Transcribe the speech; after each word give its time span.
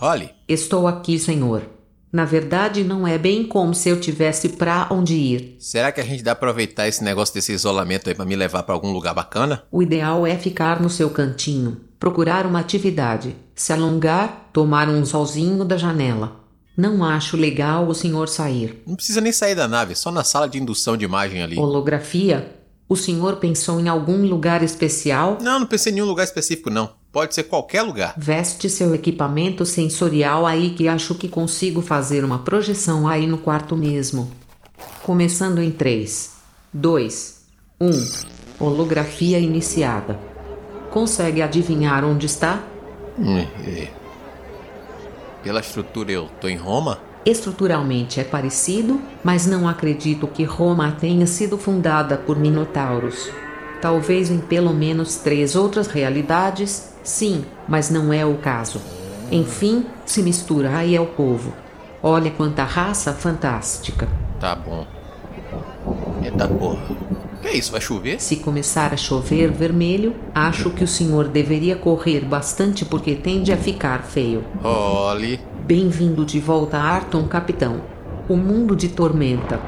Holly, 0.00 0.30
Estou 0.48 0.88
aqui, 0.88 1.18
senhor. 1.18 1.60
Na 2.10 2.24
verdade, 2.24 2.82
não 2.82 3.06
é 3.06 3.18
bem 3.18 3.44
como 3.44 3.74
se 3.74 3.90
eu 3.90 4.00
tivesse 4.00 4.48
pra 4.48 4.88
onde 4.90 5.14
ir. 5.14 5.56
será 5.58 5.92
que 5.92 6.00
a 6.00 6.04
gente 6.04 6.22
dá 6.22 6.34
pra 6.34 6.48
aproveitar 6.48 6.88
esse 6.88 7.04
negócio 7.04 7.34
desse 7.34 7.52
isolamento 7.52 8.08
aí 8.08 8.14
pra 8.14 8.24
me 8.24 8.34
levar 8.34 8.62
pra 8.62 8.74
algum 8.74 8.92
lugar 8.92 9.12
bacana? 9.12 9.62
O 9.70 9.82
ideal 9.82 10.26
é 10.26 10.38
ficar 10.38 10.80
no 10.80 10.88
seu 10.88 11.10
cantinho, 11.10 11.82
procurar 11.98 12.46
uma 12.46 12.60
atividade, 12.60 13.36
se 13.54 13.74
alongar, 13.74 14.48
tomar 14.54 14.88
um 14.88 15.04
solzinho 15.04 15.66
da 15.66 15.76
janela. 15.76 16.34
Não 16.74 17.04
acho 17.04 17.36
legal 17.36 17.86
o 17.86 17.94
senhor 17.94 18.26
sair. 18.26 18.82
Não 18.86 18.96
precisa 18.96 19.20
nem 19.20 19.32
sair 19.32 19.54
da 19.54 19.68
nave, 19.68 19.94
só 19.94 20.10
na 20.10 20.24
sala 20.24 20.48
de 20.48 20.56
indução 20.58 20.96
de 20.96 21.04
imagem 21.04 21.42
ali. 21.42 21.58
Holografia? 21.58 22.56
O 22.88 22.96
senhor 22.96 23.36
pensou 23.36 23.78
em 23.78 23.86
algum 23.86 24.26
lugar 24.26 24.62
especial? 24.62 25.36
Não, 25.42 25.60
não 25.60 25.66
pensei 25.66 25.92
em 25.92 25.96
nenhum 25.96 26.06
lugar 26.06 26.24
específico, 26.24 26.70
não. 26.70 26.98
Pode 27.12 27.34
ser 27.34 27.44
qualquer 27.44 27.82
lugar. 27.82 28.14
Veste 28.16 28.70
seu 28.70 28.94
equipamento 28.94 29.66
sensorial 29.66 30.46
aí 30.46 30.70
que 30.70 30.86
acho 30.86 31.14
que 31.16 31.28
consigo 31.28 31.82
fazer 31.82 32.24
uma 32.24 32.38
projeção 32.38 33.08
aí 33.08 33.26
no 33.26 33.38
quarto 33.38 33.76
mesmo. 33.76 34.30
Começando 35.02 35.60
em 35.60 35.72
3, 35.72 36.30
2, 36.72 37.40
1. 37.80 37.90
Holografia 38.60 39.40
iniciada. 39.40 40.20
Consegue 40.90 41.42
adivinhar 41.42 42.04
onde 42.04 42.26
está? 42.26 42.62
Hum, 43.18 43.38
é. 43.38 43.88
Pela 45.42 45.60
estrutura, 45.60 46.12
eu 46.12 46.28
tô 46.40 46.48
em 46.48 46.56
Roma? 46.56 47.00
Estruturalmente 47.24 48.20
é 48.20 48.24
parecido, 48.24 49.00
mas 49.24 49.46
não 49.46 49.68
acredito 49.68 50.26
que 50.26 50.44
Roma 50.44 50.92
tenha 50.92 51.26
sido 51.26 51.58
fundada 51.58 52.16
por 52.16 52.38
minotauros. 52.38 53.30
Talvez 53.80 54.30
em 54.30 54.38
pelo 54.38 54.72
menos 54.72 55.16
três 55.16 55.56
outras 55.56 55.86
realidades, 55.86 56.89
sim, 57.02 57.44
mas 57.68 57.90
não 57.90 58.12
é 58.12 58.24
o 58.24 58.36
caso. 58.36 58.80
Enfim, 59.30 59.86
se 60.04 60.22
mistura 60.22 60.76
aí 60.76 60.94
é 60.94 61.00
o 61.00 61.06
povo. 61.06 61.52
Olha 62.02 62.30
quanta 62.30 62.64
raça 62.64 63.12
fantástica. 63.12 64.08
Tá 64.40 64.54
bom. 64.54 64.86
Eita 66.22 66.48
porra. 66.48 66.82
Que 67.40 67.48
é 67.48 67.56
isso? 67.56 67.72
Vai 67.72 67.80
chover? 67.80 68.20
Se 68.20 68.36
começar 68.36 68.92
a 68.92 68.96
chover 68.96 69.50
vermelho, 69.50 70.14
acho 70.34 70.70
que 70.70 70.84
o 70.84 70.88
senhor 70.88 71.28
deveria 71.28 71.76
correr 71.76 72.20
bastante 72.20 72.84
porque 72.84 73.14
tende 73.14 73.52
a 73.52 73.56
ficar 73.56 74.02
feio. 74.02 74.44
Holly. 74.62 75.40
Bem-vindo 75.64 76.24
de 76.24 76.40
volta 76.40 76.76
a 76.76 76.82
Arton, 76.82 77.26
capitão. 77.26 77.80
O 78.28 78.36
mundo 78.36 78.76
de 78.76 78.88
tormenta. 78.88 79.60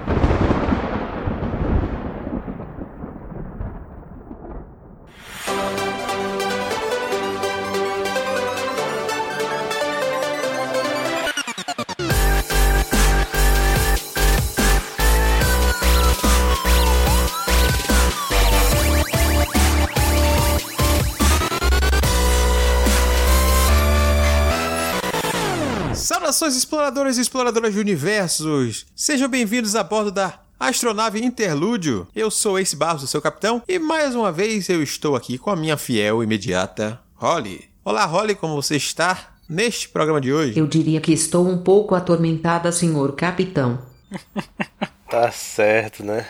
Exploradores 26.82 27.16
e 27.16 27.20
exploradoras 27.20 27.74
de 27.74 27.78
universos! 27.78 28.86
Sejam 28.96 29.28
bem-vindos 29.28 29.76
a 29.76 29.84
bordo 29.84 30.10
da 30.10 30.40
astronave 30.58 31.24
Interlúdio. 31.24 32.08
Eu 32.12 32.28
sou 32.28 32.58
Ace 32.58 32.74
Barros, 32.74 33.08
seu 33.08 33.22
capitão, 33.22 33.62
e 33.68 33.78
mais 33.78 34.16
uma 34.16 34.32
vez 34.32 34.68
eu 34.68 34.82
estou 34.82 35.14
aqui 35.14 35.38
com 35.38 35.48
a 35.50 35.54
minha 35.54 35.76
fiel 35.76 36.20
e 36.20 36.26
imediata 36.26 36.98
Holly. 37.14 37.68
Olá, 37.84 38.04
Holly, 38.04 38.34
como 38.34 38.60
você 38.60 38.74
está 38.74 39.32
neste 39.48 39.90
programa 39.90 40.20
de 40.20 40.32
hoje? 40.32 40.58
Eu 40.58 40.66
diria 40.66 41.00
que 41.00 41.12
estou 41.12 41.46
um 41.46 41.56
pouco 41.56 41.94
atormentada, 41.94 42.72
senhor 42.72 43.12
capitão. 43.12 43.78
Tá 45.08 45.30
certo, 45.30 46.02
né? 46.02 46.26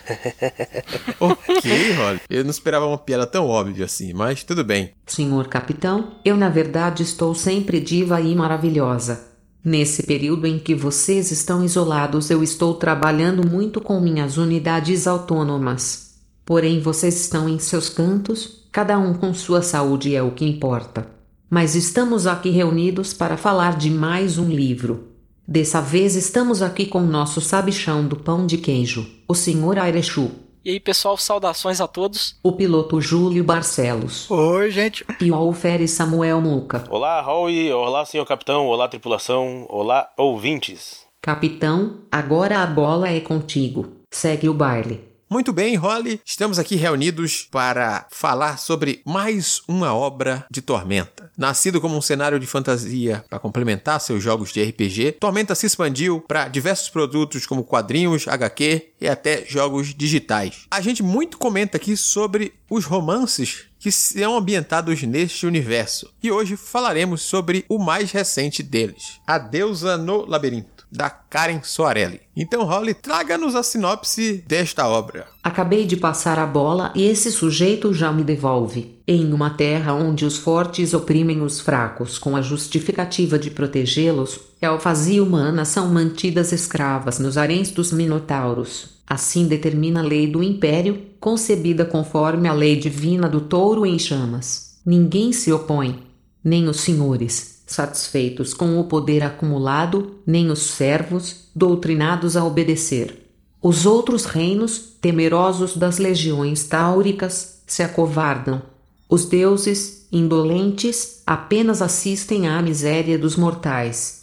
ok, 1.20 1.92
Holly. 1.92 2.20
Eu 2.28 2.42
não 2.42 2.50
esperava 2.50 2.84
uma 2.84 2.98
piada 2.98 3.24
tão 3.24 3.46
óbvia 3.46 3.84
assim, 3.84 4.12
mas 4.12 4.42
tudo 4.42 4.64
bem. 4.64 4.90
Senhor 5.06 5.46
capitão, 5.46 6.16
eu 6.24 6.36
na 6.36 6.48
verdade 6.48 7.04
estou 7.04 7.32
sempre 7.32 7.78
diva 7.78 8.20
e 8.20 8.34
maravilhosa. 8.34 9.31
Nesse 9.64 10.02
período 10.02 10.46
em 10.46 10.58
que 10.58 10.74
vocês 10.74 11.30
estão 11.30 11.64
isolados, 11.64 12.30
eu 12.30 12.42
estou 12.42 12.74
trabalhando 12.74 13.48
muito 13.48 13.80
com 13.80 14.00
minhas 14.00 14.36
unidades 14.36 15.06
autônomas. 15.06 16.16
Porém, 16.44 16.80
vocês 16.80 17.20
estão 17.20 17.48
em 17.48 17.60
seus 17.60 17.88
cantos, 17.88 18.66
cada 18.72 18.98
um 18.98 19.14
com 19.14 19.32
sua 19.32 19.62
saúde 19.62 20.16
é 20.16 20.22
o 20.22 20.32
que 20.32 20.44
importa. 20.44 21.06
Mas 21.48 21.76
estamos 21.76 22.26
aqui 22.26 22.50
reunidos 22.50 23.14
para 23.14 23.36
falar 23.36 23.76
de 23.76 23.88
mais 23.88 24.36
um 24.36 24.48
livro. 24.48 25.08
Dessa 25.46 25.80
vez 25.80 26.16
estamos 26.16 26.60
aqui 26.60 26.86
com 26.86 27.00
nosso 27.02 27.40
sabichão 27.40 28.04
do 28.04 28.16
pão 28.16 28.46
de 28.46 28.58
queijo, 28.58 29.08
o 29.28 29.34
Sr. 29.34 29.78
Airechu, 29.78 30.30
E 30.64 30.70
aí, 30.70 30.78
pessoal, 30.80 31.16
saudações 31.16 31.80
a 31.80 31.88
todos. 31.88 32.36
o 32.42 32.52
piloto 32.52 33.00
Júlio 33.00 33.42
Barcelos 33.42 34.30
Oi, 34.30 34.70
gente. 34.70 35.04
e 35.20 35.30
o 35.30 35.34
alferes 35.34 35.90
Samuel 35.90 36.40
Muca. 36.40 36.84
Olá, 36.88 37.20
Howie. 37.26 37.72
Olá, 37.72 38.04
senhor 38.04 38.24
capitão. 38.24 38.66
Olá, 38.66 38.86
tripulação. 38.86 39.66
Olá, 39.68 40.08
ouvintes. 40.16 41.00
Capitão, 41.20 41.98
agora 42.10 42.60
a 42.62 42.66
bola 42.66 43.08
é 43.08 43.20
contigo. 43.20 43.88
Segue 44.12 44.48
o 44.48 44.54
baile. 44.54 45.12
Muito 45.30 45.50
bem, 45.52 45.76
Holly. 45.76 46.20
Estamos 46.26 46.58
aqui 46.58 46.76
reunidos 46.76 47.48
para 47.50 48.06
falar 48.10 48.58
sobre 48.58 49.00
mais 49.06 49.62
uma 49.66 49.94
obra 49.94 50.44
de 50.50 50.60
Tormenta. 50.60 51.21
Nascido 51.36 51.80
como 51.80 51.96
um 51.96 52.02
cenário 52.02 52.38
de 52.38 52.46
fantasia 52.46 53.24
para 53.28 53.38
complementar 53.38 54.00
seus 54.00 54.22
jogos 54.22 54.52
de 54.52 54.62
RPG, 54.62 55.12
Tormenta 55.12 55.54
se 55.54 55.66
expandiu 55.66 56.20
para 56.20 56.48
diversos 56.48 56.90
produtos 56.90 57.46
como 57.46 57.64
quadrinhos, 57.64 58.28
HQ 58.28 58.90
e 59.00 59.08
até 59.08 59.44
jogos 59.46 59.94
digitais. 59.94 60.66
A 60.70 60.80
gente 60.80 61.02
muito 61.02 61.38
comenta 61.38 61.78
aqui 61.78 61.96
sobre 61.96 62.52
os 62.68 62.84
romances 62.84 63.64
que 63.78 63.90
são 63.90 64.36
ambientados 64.36 65.02
neste 65.02 65.44
universo. 65.44 66.12
E 66.22 66.30
hoje 66.30 66.56
falaremos 66.56 67.22
sobre 67.22 67.64
o 67.68 67.78
mais 67.78 68.12
recente 68.12 68.62
deles, 68.62 69.20
A 69.26 69.38
Deusa 69.38 69.96
no 69.96 70.24
Labirinto, 70.24 70.81
da 70.92 71.08
Karen 71.08 71.60
Soarelli. 71.62 72.20
Então, 72.36 72.64
Holly, 72.64 72.92
traga-nos 72.92 73.54
a 73.54 73.62
sinopse 73.62 74.44
desta 74.46 74.86
obra. 74.86 75.26
Acabei 75.42 75.86
de 75.86 75.96
passar 75.96 76.38
a 76.38 76.46
bola 76.46 76.92
e 76.94 77.04
esse 77.04 77.32
sujeito 77.32 77.94
já 77.94 78.12
me 78.12 78.22
devolve. 78.22 79.00
Em 79.08 79.32
uma 79.32 79.50
terra 79.50 79.94
onde 79.94 80.26
os 80.26 80.36
fortes 80.36 80.92
oprimem 80.92 81.40
os 81.40 81.60
fracos 81.60 82.18
com 82.18 82.36
a 82.36 82.42
justificativa 82.42 83.38
de 83.38 83.50
protegê-los, 83.50 84.38
elfas 84.60 85.08
e 85.08 85.18
humanas 85.18 85.68
são 85.68 85.88
mantidas 85.88 86.52
escravas 86.52 87.18
nos 87.18 87.38
haréns 87.38 87.70
dos 87.70 87.90
minotauros. 87.90 89.00
Assim 89.06 89.46
determina 89.46 90.00
a 90.00 90.04
lei 90.04 90.26
do 90.26 90.42
império, 90.42 91.02
concebida 91.18 91.84
conforme 91.84 92.48
a 92.48 92.52
lei 92.52 92.76
divina 92.76 93.28
do 93.28 93.40
touro 93.40 93.86
em 93.86 93.98
chamas. 93.98 94.78
Ninguém 94.84 95.32
se 95.32 95.52
opõe, 95.52 96.02
nem 96.44 96.68
os 96.68 96.80
senhores, 96.80 97.51
satisfeitos 97.72 98.54
com 98.54 98.78
o 98.78 98.84
poder 98.84 99.22
acumulado, 99.22 100.18
nem 100.26 100.50
os 100.50 100.60
servos, 100.60 101.48
doutrinados 101.54 102.36
a 102.36 102.44
obedecer. 102.44 103.22
Os 103.60 103.86
outros 103.86 104.24
reinos, 104.24 104.96
temerosos 105.00 105.76
das 105.76 105.98
legiões 105.98 106.64
táuricas, 106.64 107.62
se 107.66 107.82
acovardam. 107.82 108.62
Os 109.08 109.24
deuses, 109.24 110.08
indolentes, 110.10 111.22
apenas 111.26 111.80
assistem 111.80 112.48
à 112.48 112.60
miséria 112.60 113.18
dos 113.18 113.36
mortais. 113.36 114.22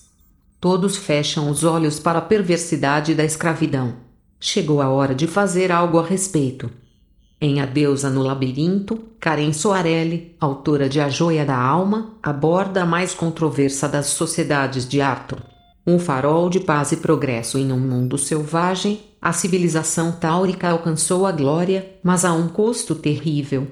Todos 0.60 0.98
fecham 0.98 1.50
os 1.50 1.64
olhos 1.64 2.00
para 2.00 2.20
a 2.20 2.24
perversidade 2.24 3.16
da 3.16 3.24
escravidão. 3.24 3.96
Chegou 4.40 4.82
a 4.82 4.90
hora 4.90 5.16
de 5.16 5.26
fazer 5.26 5.72
algo 5.72 6.00
a 6.00 6.04
respeito. 6.04 6.70
Em 7.42 7.62
A 7.62 7.66
Deusa 7.66 8.10
no 8.10 8.22
Labirinto, 8.22 9.00
Karen 9.18 9.54
Soarelli, 9.54 10.36
autora 10.42 10.90
de 10.90 11.00
A 11.00 11.08
Joia 11.08 11.46
da 11.46 11.58
Alma, 11.58 12.16
aborda 12.22 12.84
a 12.84 12.86
mais 12.86 13.14
controversa 13.14 13.88
das 13.88 14.08
sociedades 14.08 14.86
de 14.86 15.00
Arthur. 15.00 15.40
Um 15.88 15.98
farol 15.98 16.50
de 16.50 16.60
paz 16.60 16.92
e 16.92 16.98
progresso 16.98 17.58
em 17.58 17.72
um 17.72 17.80
mundo 17.80 18.18
selvagem, 18.18 19.00
a 19.22 19.32
civilização 19.32 20.12
táurica 20.12 20.70
alcançou 20.70 21.26
a 21.26 21.32
glória, 21.32 21.90
mas 22.04 22.26
a 22.26 22.34
um 22.34 22.50
custo 22.50 22.94
terrível. 22.94 23.68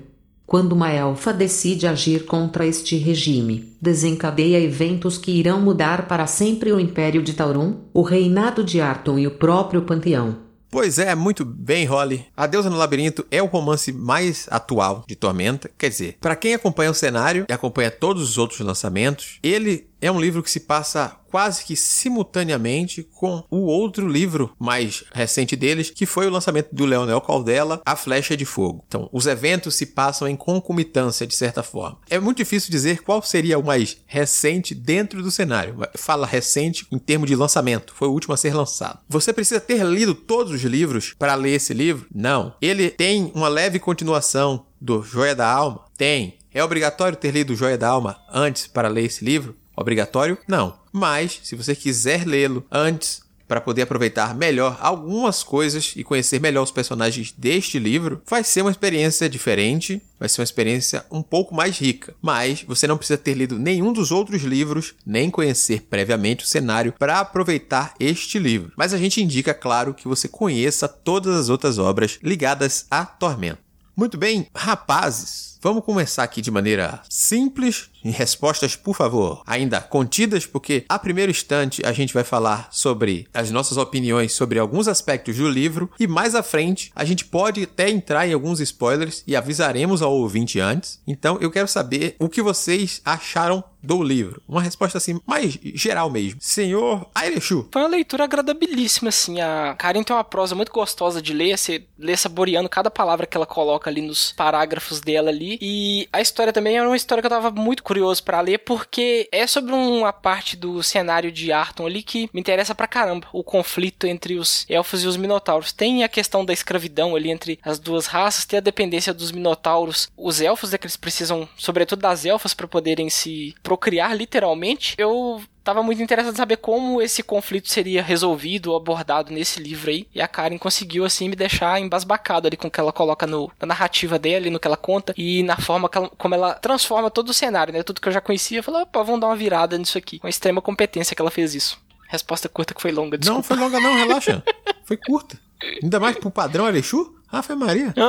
Quando 0.46 0.72
uma 0.72 0.90
elfa 0.90 1.34
decide 1.34 1.88
agir 1.88 2.26
contra 2.26 2.66
este 2.66 2.96
regime, 2.96 3.76
desencadeia 3.82 4.62
eventos 4.62 5.18
que 5.18 5.32
irão 5.32 5.60
mudar 5.60 6.08
para 6.08 6.26
sempre 6.26 6.72
o 6.72 6.80
Império 6.80 7.22
de 7.22 7.34
Tauron, 7.34 7.82
o 7.94 8.02
reinado 8.02 8.64
de 8.64 8.80
Arton 8.80 9.20
e 9.20 9.28
o 9.28 9.32
próprio 9.32 9.82
panteão. 9.82 10.47
Pois 10.70 11.00
é, 11.00 11.16
muito 11.16 11.46
bem, 11.46 11.86
Holly. 11.86 12.26
A 12.36 12.46
Deusa 12.46 12.70
no 12.70 12.76
Labirinto 12.76 13.26
é 13.32 13.42
o 13.42 13.46
romance 13.46 13.92
mais 13.94 14.48
atual 14.52 15.04
de 15.08 15.16
Tormenta. 15.16 15.72
Quer 15.78 15.90
dizer, 15.90 16.18
para 16.20 16.36
quem 16.36 16.54
acompanha 16.54 16.92
o 16.92 16.94
cenário 16.94 17.46
e 17.50 17.54
acompanha 17.54 17.90
todos 17.90 18.22
os 18.22 18.38
outros 18.38 18.60
lançamentos, 18.60 19.40
ele 19.42 19.88
é 20.02 20.12
um 20.12 20.20
livro 20.20 20.44
que 20.44 20.52
se 20.52 20.62
passa 20.62 21.18
quase 21.30 21.66
que 21.66 21.76
simultaneamente 21.76 23.04
com 23.04 23.44
o 23.50 23.66
outro 23.66 24.08
livro 24.08 24.56
mais 24.58 25.04
recente 25.12 25.56
deles, 25.56 25.90
que 25.90 26.06
foi 26.06 26.28
o 26.28 26.30
lançamento 26.30 26.74
do 26.74 26.86
Leonel 26.86 27.20
Caldela, 27.22 27.82
A 27.86 27.96
Flecha 27.96 28.38
de 28.38 28.46
Fogo. 28.46 28.84
Então, 28.88 29.10
os 29.12 29.28
eventos 29.28 29.76
se 29.76 29.88
passam 29.88 30.28
em 30.28 30.36
concomitância, 30.36 31.28
de 31.28 31.36
certa 31.36 31.62
forma. 31.62 32.00
É 32.10 32.20
muito 32.20 32.38
difícil 32.38 32.72
dizer 32.72 33.04
qual 33.04 33.22
seria 33.22 33.60
o 33.60 33.66
mais 33.66 33.98
recente 34.06 34.74
dentro 34.74 35.22
do 35.22 35.32
cenário. 35.32 35.76
Fala 35.96 36.26
recente 36.26 36.88
em 36.92 36.98
termos 36.98 37.28
de 37.28 37.36
lançamento, 37.36 37.94
foi 37.94 38.08
o 38.08 38.12
último 38.12 38.34
a 38.34 38.38
ser 38.38 38.54
lançado. 38.54 39.00
Você 39.10 39.34
precisa 39.34 39.60
ter 39.60 39.84
lido 39.84 40.16
todos 40.16 40.54
os 40.54 40.62
livros 40.62 41.14
para 41.18 41.36
ler 41.36 41.56
esse 41.56 41.74
livro? 41.74 42.08
Não. 42.14 42.54
Ele 42.62 42.90
tem 42.90 43.32
uma 43.36 43.48
leve 43.48 43.80
continuação 43.80 44.66
do 44.80 45.02
Joia 45.04 45.36
da 45.36 45.52
Alma? 45.52 45.86
Tem. 45.98 46.38
É 46.54 46.64
obrigatório 46.64 47.18
ter 47.18 47.32
lido 47.32 47.56
Joia 47.56 47.78
da 47.78 47.90
Alma 47.90 48.20
antes 48.32 48.68
para 48.68 48.88
ler 48.88 49.06
esse 49.06 49.24
livro? 49.24 49.56
Obrigatório? 49.78 50.38
Não. 50.48 50.80
Mas, 50.92 51.40
se 51.44 51.56
você 51.56 51.76
quiser 51.76 52.26
lê-lo 52.26 52.66
antes 52.72 53.22
para 53.48 53.62
poder 53.62 53.84
aproveitar 53.84 54.36
melhor 54.36 54.78
algumas 54.82 55.42
coisas 55.42 55.94
e 55.96 56.04
conhecer 56.04 56.42
melhor 56.42 56.64
os 56.64 56.72
personagens 56.72 57.34
deste 57.38 57.80
livro, 57.80 58.22
vai 58.28 58.44
ser 58.44 58.62
uma 58.62 58.72
experiência 58.72 59.30
diferente, 59.30 60.02
vai 60.20 60.28
ser 60.28 60.42
uma 60.42 60.46
experiência 60.46 61.06
um 61.10 61.22
pouco 61.22 61.56
mais 61.56 61.78
rica. 61.78 62.14
Mas 62.22 62.64
você 62.64 62.86
não 62.88 62.98
precisa 62.98 63.18
ter 63.18 63.36
lido 63.36 63.58
nenhum 63.58 63.94
dos 63.94 64.12
outros 64.12 64.44
livros, 64.44 64.96
nem 65.06 65.30
conhecer 65.30 65.84
previamente 65.84 66.44
o 66.44 66.48
cenário 66.48 66.94
para 67.00 67.20
aproveitar 67.20 67.94
este 68.00 68.38
livro. 68.38 68.74
Mas 68.76 68.94
a 68.94 68.98
gente 68.98 69.22
indica, 69.22 69.54
claro, 69.54 69.94
que 69.94 70.08
você 70.08 70.28
conheça 70.28 70.88
todas 70.88 71.36
as 71.36 71.50
outras 71.50 71.78
obras 71.78 72.20
ligadas 72.22 72.86
a 72.92 73.06
Tormento. 73.06 73.68
Muito 73.96 74.16
bem, 74.16 74.46
rapazes, 74.56 75.58
vamos 75.60 75.84
começar 75.84 76.22
aqui 76.22 76.40
de 76.40 76.52
maneira 76.52 77.02
simples 77.10 77.90
em 78.04 78.12
respostas, 78.12 78.76
por 78.76 78.96
favor, 78.96 79.42
ainda 79.46 79.82
contidas, 79.82 80.46
porque 80.46 80.86
a 80.88 81.00
primeiro 81.00 81.32
instante 81.32 81.82
a 81.86 81.92
gente 81.92 82.14
vai 82.14 82.24
falar 82.24 82.68
sobre 82.72 83.28
as 83.34 83.52
nossas 83.52 83.78
opiniões 83.78 84.34
sobre 84.34 84.60
alguns 84.60 84.88
aspectos 84.88 85.38
do 85.38 85.50
livro 85.50 85.90
e 86.00 86.08
mais 86.08 86.36
à 86.36 86.44
frente 86.44 86.92
a 86.96 87.04
gente 87.04 87.26
pode 87.26 87.64
até 87.64 87.90
entrar 87.90 88.28
em 88.28 88.34
alguns 88.34 88.60
spoilers 88.60 89.24
e 89.26 89.36
avisaremos 89.36 90.02
ao 90.02 90.14
ouvinte 90.14 90.60
antes. 90.60 91.02
Então 91.08 91.38
eu 91.42 91.52
quero 91.52 91.68
saber 91.68 92.16
o 92.20 92.30
que 92.30 92.42
vocês 92.42 93.02
acharam 93.04 93.64
do 93.82 94.04
livro. 94.04 94.42
Uma 94.48 94.62
resposta 94.62 94.98
assim, 94.98 95.20
mais 95.26 95.58
geral 95.62 96.10
mesmo. 96.10 96.40
Senhor 96.42 97.10
Airechu. 97.16 97.68
Foi 97.72 97.82
uma 97.82 97.88
leitura 97.88 98.24
agradabilíssima, 98.24 99.10
assim. 99.10 99.40
A 99.40 99.76
Karen 99.78 100.04
tem 100.04 100.16
uma 100.16 100.24
prosa 100.24 100.56
muito 100.56 100.72
gostosa 100.72 101.22
de 101.22 101.34
ler, 101.34 101.58
você 101.58 101.86
lê 101.98 102.16
saboreando 102.18 102.68
cada 102.68 102.92
palavra 102.92 103.26
que 103.26 103.38
ela 103.38 103.46
coloca 103.46 103.90
ali 103.90 104.02
nos 104.02 104.32
parágrafos 104.34 105.00
dela 105.00 105.30
ali. 105.30 105.58
E 105.62 106.08
a 106.12 106.22
história 106.22 106.52
também 106.52 106.78
era 106.78 106.88
uma 106.88 106.98
história 106.98 107.22
que 107.22 107.28
eu 107.28 107.32
tava 107.32 107.52
muito 107.52 107.84
curioso 107.88 108.22
para 108.22 108.42
ler, 108.42 108.58
porque 108.58 109.30
é 109.32 109.48
sobre 109.48 109.72
uma 109.72 110.12
parte 110.12 110.58
do 110.58 110.84
cenário 110.84 111.32
de 111.32 111.54
Arton 111.54 111.86
ali 111.86 112.04
que 112.04 112.30
me 112.34 112.42
interessa 112.42 112.76
pra 112.76 112.86
caramba. 112.86 113.30
O 113.32 113.42
conflito 113.42 114.06
entre 114.06 114.36
os 114.36 114.66
elfos 114.70 115.04
e 115.04 115.08
os 115.08 115.16
minotauros. 115.16 115.72
Tem 115.72 116.04
a 116.04 116.10
questão 116.10 116.44
da 116.44 116.52
escravidão 116.52 117.16
ali 117.16 117.32
entre 117.32 117.58
as 117.64 117.80
duas 117.80 118.06
raças, 118.06 118.44
tem 118.44 118.58
a 118.58 118.62
dependência 118.62 119.14
dos 119.14 119.32
minotauros. 119.32 120.10
Os 120.18 120.42
elfos 120.42 120.74
é 120.74 120.78
que 120.78 120.86
eles 120.86 120.98
precisam, 120.98 121.48
sobretudo 121.56 122.02
das 122.02 122.26
elfas, 122.26 122.54
para 122.54 122.68
poderem 122.68 123.10
se 123.10 123.56
procriar 123.64 124.14
literalmente. 124.18 124.94
Eu 124.98 125.42
tava 125.68 125.84
muito 125.84 126.02
interessado 126.02 126.34
em 126.34 126.38
saber 126.38 126.58
como 126.58 127.02
esse 127.02 127.22
conflito 127.22 127.70
seria 127.70 128.02
resolvido 128.02 128.72
ou 128.72 128.78
abordado 128.78 129.34
nesse 129.34 129.62
livro 129.62 129.90
aí. 129.90 130.08
E 130.16 130.22
a 130.22 130.28
Karen 130.28 130.58
conseguiu, 130.58 131.04
assim, 131.04 131.28
me 131.28 131.36
deixar 131.36 131.82
embasbacado 131.82 132.48
ali 132.48 132.56
com 132.56 132.70
o 132.70 132.72
que 132.72 132.80
ela 132.80 132.94
coloca 132.94 133.28
no, 133.28 133.52
na 133.60 133.68
narrativa 133.68 134.18
dele, 134.18 134.50
no 134.50 134.62
que 134.62 134.68
ela 134.68 134.78
conta 134.78 135.14
e 135.18 135.44
na 135.44 135.58
forma 135.58 135.90
ela, 135.94 136.10
como 136.18 136.34
ela 136.34 136.54
transforma 136.54 137.12
todo 137.12 137.30
o 137.30 137.34
cenário, 137.34 137.74
né? 137.74 137.84
Tudo 137.84 138.00
que 138.00 138.08
eu 138.08 138.14
já 138.14 138.22
conhecia. 138.22 138.60
Eu 138.60 138.64
falei, 138.64 138.84
opa, 138.84 139.04
vamos 139.04 139.20
dar 139.20 139.28
uma 139.28 139.36
virada 139.36 139.78
nisso 139.78 139.98
aqui. 139.98 140.20
Com 140.20 140.28
extrema 140.30 140.62
competência 140.62 141.14
que 141.14 141.22
ela 141.22 141.30
fez 141.30 141.54
isso. 141.54 141.78
Resposta 142.08 142.48
curta 142.48 142.74
que 142.74 142.82
foi 142.82 142.94
longa, 142.94 143.18
desculpa. 143.18 143.38
Não, 143.38 143.44
foi 143.44 143.58
longa 143.58 143.80
não, 143.82 143.94
relaxa. 143.94 144.42
foi 144.88 144.96
curta. 144.96 145.38
Ainda 145.84 146.00
mais 146.00 146.16
pro 146.16 146.32
padrão 146.32 146.66
Alexu? 146.66 147.14
Ah, 147.30 147.44
foi 147.44 147.58
Maria. 147.58 147.94